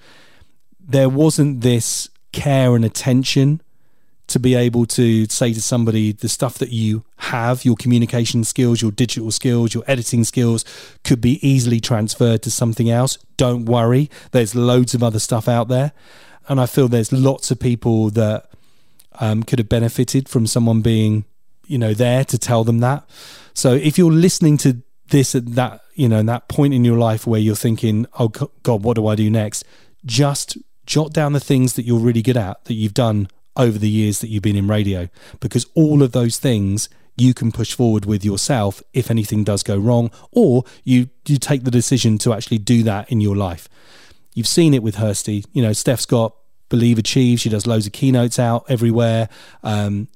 there 0.87 1.09
wasn't 1.09 1.62
this 1.62 2.09
care 2.33 2.77
and 2.77 2.85
attention 2.85 3.61
to 4.28 4.40
be 4.40 4.55
able 4.55 4.86
to 4.86 5.27
say 5.27 5.53
to 5.53 5.62
somebody 5.62 6.12
the 6.12 6.28
stuff 6.28 6.59
that 6.59 6.70
you 6.70 7.05
have 7.16 7.65
your 7.65 7.77
communication 7.77 8.44
skills 8.44 8.82
your 8.82 8.90
digital 8.90 9.31
skills 9.31 9.74
your 9.74 9.85
editing 9.86 10.24
skills 10.24 10.65
could 11.05 11.20
be 11.20 11.47
easily 11.47 11.81
transferred 11.81 12.43
to 12.43 12.51
something 12.51 12.90
else. 12.90 13.19
Don't 13.36 13.65
worry 13.65 14.11
there's 14.32 14.55
loads 14.55 14.94
of 14.94 15.03
other 15.03 15.19
stuff 15.19 15.48
out 15.48 15.69
there. 15.69 15.93
And 16.48 16.61
i 16.61 16.66
feel 16.66 16.89
there's 16.89 17.12
lots 17.12 17.51
of 17.51 17.59
people 17.59 18.11
that 18.11 18.51
um, 19.19 19.43
could 19.43 19.59
have 19.59 19.69
benefited 19.69 20.28
from 20.28 20.47
someone 20.47 20.82
being 20.82 21.24
you 21.66 21.78
know 21.78 21.94
there 21.94 22.24
to 22.24 22.39
tell 22.39 22.65
them 22.65 22.81
that. 22.81 23.09
So 23.55 23.74
if 23.74 23.98
you're 23.98 24.12
listening 24.12 24.57
to 24.59 24.82
this 25.09 25.35
at 25.35 25.55
that, 25.55 25.82
you 25.94 26.09
know, 26.09 26.23
that 26.23 26.48
point 26.48 26.74
in 26.74 26.85
your 26.85 26.98
life 26.98 27.27
where 27.27 27.40
you're 27.40 27.57
thinking, 27.57 28.07
oh 28.19 28.28
God, 28.28 28.82
what 28.82 28.94
do 28.94 29.07
I 29.07 29.15
do 29.15 29.31
next? 29.31 29.65
Just 30.05 30.59
jot 30.85 31.12
down 31.12 31.32
the 31.32 31.40
things 31.40 31.74
that 31.74 31.85
you're 31.85 31.98
really 31.98 32.23
good 32.23 32.36
at 32.36 32.65
that 32.66 32.74
you've 32.74 32.94
done 32.94 33.28
over 33.57 33.78
the 33.78 33.89
years 33.89 34.20
that 34.20 34.28
you've 34.28 34.43
been 34.43 34.57
in 34.57 34.69
radio, 34.69 35.09
because 35.41 35.66
all 35.74 36.03
of 36.03 36.12
those 36.12 36.39
things 36.39 36.89
you 37.16 37.33
can 37.33 37.51
push 37.51 37.74
forward 37.74 38.05
with 38.05 38.24
yourself 38.24 38.83
if 38.93 39.11
anything 39.11 39.43
does 39.43 39.62
go 39.62 39.77
wrong, 39.77 40.11
or 40.31 40.65
you 40.85 41.09
you 41.27 41.39
take 41.39 41.65
the 41.65 41.70
decision 41.70 42.19
to 42.19 42.33
actually 42.33 42.59
do 42.59 42.83
that 42.83 43.11
in 43.11 43.20
your 43.20 43.37
life. 43.37 43.69
You've 44.35 44.47
seen 44.47 44.74
it 44.74 44.83
with 44.83 44.97
Hursty. 44.97 45.45
You 45.53 45.62
know, 45.62 45.73
Steph's 45.73 46.07
got 46.07 46.37
Believe 46.69 46.99
Achieve. 46.99 47.41
She 47.41 47.49
does 47.49 47.66
loads 47.66 47.87
of 47.87 47.93
keynotes 47.93 48.39
out 48.39 48.66
everywhere. 48.69 49.28
Um, 49.62 50.09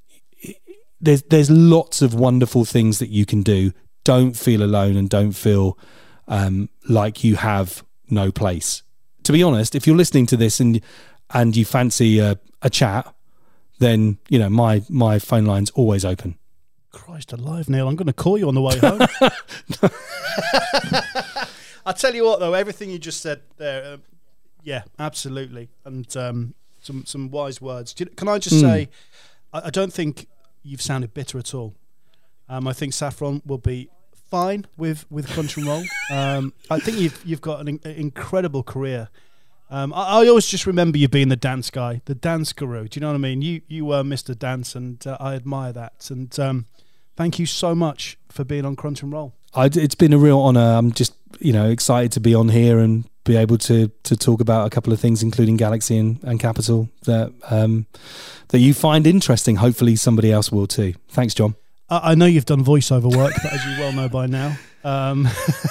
there's 1.01 1.23
there's 1.23 1.51
lots 1.51 2.03
of 2.03 2.15
wonderful 2.15 2.65
things 2.65 2.99
that 2.99 3.09
you 3.09 3.25
can 3.25 3.43
do. 3.43 3.73
Don't 4.05 4.37
feel 4.37 4.63
alone 4.63 4.97
and 4.97 5.09
don't 5.09 5.33
feel 5.33 5.79
um, 6.29 6.69
like 6.89 7.25
you 7.25 7.37
have 7.37 7.83
no 8.11 8.31
place. 8.31 8.83
To 9.25 9.33
be 9.33 9.43
honest, 9.43 9.75
if 9.75 9.87
you're 9.87 9.97
listening 9.97 10.27
to 10.27 10.37
this 10.37 10.61
and 10.61 10.81
and 11.33 11.57
you 11.57 11.65
fancy 11.65 12.19
a, 12.19 12.39
a 12.61 12.69
chat, 12.69 13.15
then 13.81 14.19
you 14.29 14.39
know 14.39 14.49
my 14.49 14.83
my 14.89 15.19
phone 15.19 15.45
line's 15.45 15.71
always 15.71 16.05
open. 16.05 16.39
Christ 16.93 17.33
alive, 17.33 17.69
Neil! 17.69 17.89
I'm 17.89 17.97
going 17.97 18.07
to 18.07 18.13
call 18.13 18.39
you 18.39 18.49
on 18.49 18.55
the 18.55 18.63
way 18.63 18.79
home. 18.79 19.01
I 21.87 21.93
tell 21.93 22.15
you 22.15 22.25
what, 22.25 22.41
though, 22.41 22.55
everything 22.55 22.91
you 22.91 22.99
just 22.99 23.21
said 23.21 23.43
there, 23.57 23.85
uh, 23.85 23.97
yeah, 24.63 24.83
absolutely, 24.99 25.71
and 25.85 26.17
um, 26.17 26.55
some 26.81 27.05
some 27.07 27.31
wise 27.31 27.61
words. 27.61 27.95
Can 27.95 28.29
I 28.29 28.39
just 28.39 28.57
mm. 28.57 28.61
say, 28.61 28.89
I, 29.53 29.67
I 29.67 29.71
don't 29.71 29.93
think 29.93 30.29
you've 30.63 30.83
sounded 30.83 31.15
bitter 31.15 31.39
at 31.39 31.55
all. 31.55 31.75
Um, 32.49 32.69
I 32.69 32.73
think 32.73 32.93
Saffron 32.93 33.43
will 33.47 33.59
be 33.59 33.89
fine 34.31 34.67
with 34.77 35.11
with 35.11 35.29
Crunch 35.29 35.57
and 35.57 35.67
Roll. 35.67 35.85
Um, 36.11 36.55
I 36.69 36.81
think 36.81 36.99
you've 36.99 37.23
you've 37.25 37.41
got 37.41 37.61
an, 37.61 37.69
in, 37.69 37.81
an 37.85 37.93
incredible 37.93 38.65
career. 38.65 39.11
Um, 39.71 39.93
I, 39.95 40.23
I, 40.23 40.29
always 40.29 40.47
just 40.47 40.67
remember 40.67 40.99
you 40.99 41.09
being 41.09 41.29
the 41.29 41.37
dance 41.37 41.71
guy, 41.71 42.03
the 42.07 42.15
dance 42.15 42.53
guru. 42.53 42.89
Do 42.89 42.99
you 42.99 43.01
know 43.01 43.09
what 43.09 43.15
I 43.15 43.19
mean? 43.19 43.41
You 43.41 43.63
you 43.69 43.85
were 43.85 44.03
Mr. 44.03 44.37
Dance, 44.37 44.75
and 44.75 45.05
uh, 45.07 45.17
I 45.21 45.35
admire 45.35 45.73
that. 45.73 46.09
And 46.11 46.37
um, 46.41 46.67
thank 47.17 47.39
you 47.39 47.47
so 47.47 47.75
much 47.75 48.19
for 48.29 48.45
being 48.45 48.65
on 48.65 48.75
Crunch 48.75 49.03
and 49.03 49.13
Roll. 49.13 49.33
I, 49.55 49.67
it's 49.67 49.95
been 49.95 50.13
a 50.13 50.19
real 50.19 50.41
honour. 50.41 50.61
I'm 50.61 50.91
just 50.91 51.15
you 51.39 51.53
know 51.53 51.71
excited 51.71 52.11
to 52.13 52.21
be 52.21 52.35
on 52.35 52.49
here 52.49 52.81
and 52.81 53.09
be 53.25 53.37
able 53.37 53.59
to 53.59 53.89
to 54.03 54.17
talk 54.17 54.41
about 54.41 54.67
a 54.67 54.71
couple 54.71 54.93
of 54.93 54.99
things, 54.99 55.23
including 55.23 55.57
Galaxy 55.57 55.97
and, 55.97 56.19
and 56.25 56.41
Capital 56.41 56.89
that 57.05 57.33
um, 57.49 57.87
that 58.49 58.59
you 58.59 58.75
find 58.75 59.07
interesting. 59.07 59.57
Hopefully, 59.57 59.95
somebody 59.95 60.33
else 60.33 60.51
will 60.51 60.67
too. 60.67 60.95
Thanks, 61.11 61.33
John. 61.33 61.55
I, 61.89 62.11
I 62.11 62.15
know 62.17 62.27
you've 62.27 62.45
done 62.45 62.65
voiceover 62.65 63.15
work, 63.17 63.35
but 63.41 63.53
as 63.53 63.65
you 63.65 63.79
well 63.79 63.93
know 63.93 64.09
by 64.09 64.27
now, 64.27 64.57
um, 64.85 65.29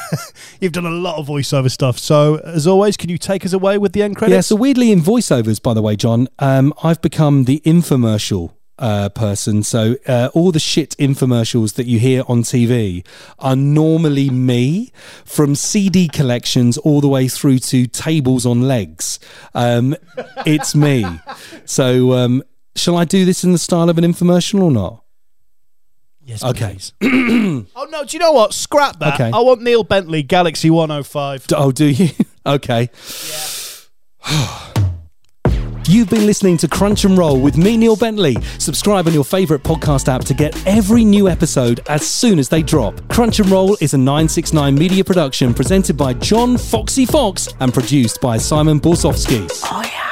you've 0.59 0.71
done 0.71 0.85
a 0.85 0.91
lot 0.91 1.17
of 1.17 1.27
voiceover 1.27 1.69
stuff. 1.69 1.99
So, 1.99 2.35
as 2.37 2.67
always, 2.67 2.97
can 2.97 3.09
you 3.09 3.17
take 3.17 3.45
us 3.45 3.53
away 3.53 3.77
with 3.77 3.93
the 3.93 4.03
end 4.03 4.15
credits? 4.15 4.35
Yeah. 4.35 4.41
So, 4.41 4.55
weirdly, 4.55 4.91
in 4.91 5.01
voiceovers, 5.01 5.61
by 5.61 5.73
the 5.73 5.81
way, 5.81 5.95
John, 5.95 6.27
um, 6.39 6.73
I've 6.83 7.01
become 7.01 7.45
the 7.45 7.61
infomercial 7.65 8.53
uh, 8.79 9.09
person. 9.09 9.61
So 9.61 9.97
uh, 10.07 10.29
all 10.33 10.51
the 10.51 10.59
shit 10.59 10.95
infomercials 10.97 11.75
that 11.75 11.85
you 11.85 11.99
hear 11.99 12.23
on 12.27 12.43
TV 12.43 13.05
are 13.37 13.55
normally 13.55 14.29
me 14.29 14.91
from 15.25 15.53
CD 15.53 16.07
collections 16.07 16.77
all 16.79 17.01
the 17.01 17.07
way 17.07 17.27
through 17.27 17.59
to 17.59 17.87
tables 17.87 18.45
on 18.45 18.61
legs. 18.61 19.19
Um, 19.53 19.95
it's 20.45 20.73
me. 20.73 21.05
So 21.65 22.13
um, 22.13 22.43
shall 22.75 22.97
I 22.97 23.05
do 23.05 23.25
this 23.25 23.43
in 23.43 23.51
the 23.51 23.59
style 23.59 23.89
of 23.89 23.99
an 23.99 24.03
infomercial 24.03 24.61
or 24.63 24.71
not? 24.71 25.03
Yes, 26.29 26.43
okay. 26.43 26.77
oh 27.01 27.87
no! 27.89 28.03
Do 28.03 28.15
you 28.15 28.19
know 28.19 28.33
what? 28.33 28.53
Scrap 28.53 28.99
that. 28.99 29.15
Okay. 29.15 29.31
I 29.33 29.39
want 29.39 29.63
Neil 29.63 29.83
Bentley, 29.83 30.21
Galaxy 30.21 30.69
105. 30.69 31.47
Oh, 31.55 31.71
do 31.71 31.85
you? 31.85 32.09
okay. 32.45 32.91
Yeah. 34.27 34.65
You've 35.87 36.11
been 36.11 36.27
listening 36.27 36.57
to 36.57 36.67
Crunch 36.67 37.03
and 37.03 37.17
Roll 37.17 37.41
with 37.41 37.57
me, 37.57 37.77
Neil 37.77 37.95
Bentley. 37.95 38.37
Subscribe 38.59 39.07
on 39.07 39.13
your 39.15 39.23
favourite 39.23 39.63
podcast 39.63 40.07
app 40.07 40.23
to 40.25 40.35
get 40.35 40.55
every 40.67 41.03
new 41.03 41.27
episode 41.27 41.79
as 41.89 42.07
soon 42.07 42.37
as 42.37 42.47
they 42.47 42.61
drop. 42.61 43.01
Crunch 43.09 43.39
and 43.39 43.49
Roll 43.49 43.75
is 43.81 43.95
a 43.95 43.97
969 43.97 44.75
media 44.75 45.03
production 45.03 45.51
presented 45.51 45.97
by 45.97 46.13
John 46.13 46.59
Foxy 46.59 47.07
Fox 47.07 47.49
and 47.59 47.73
produced 47.73 48.21
by 48.21 48.37
Simon 48.37 48.79
Borsovsky. 48.79 49.49
Oh, 49.65 49.81
yeah. 49.83 50.08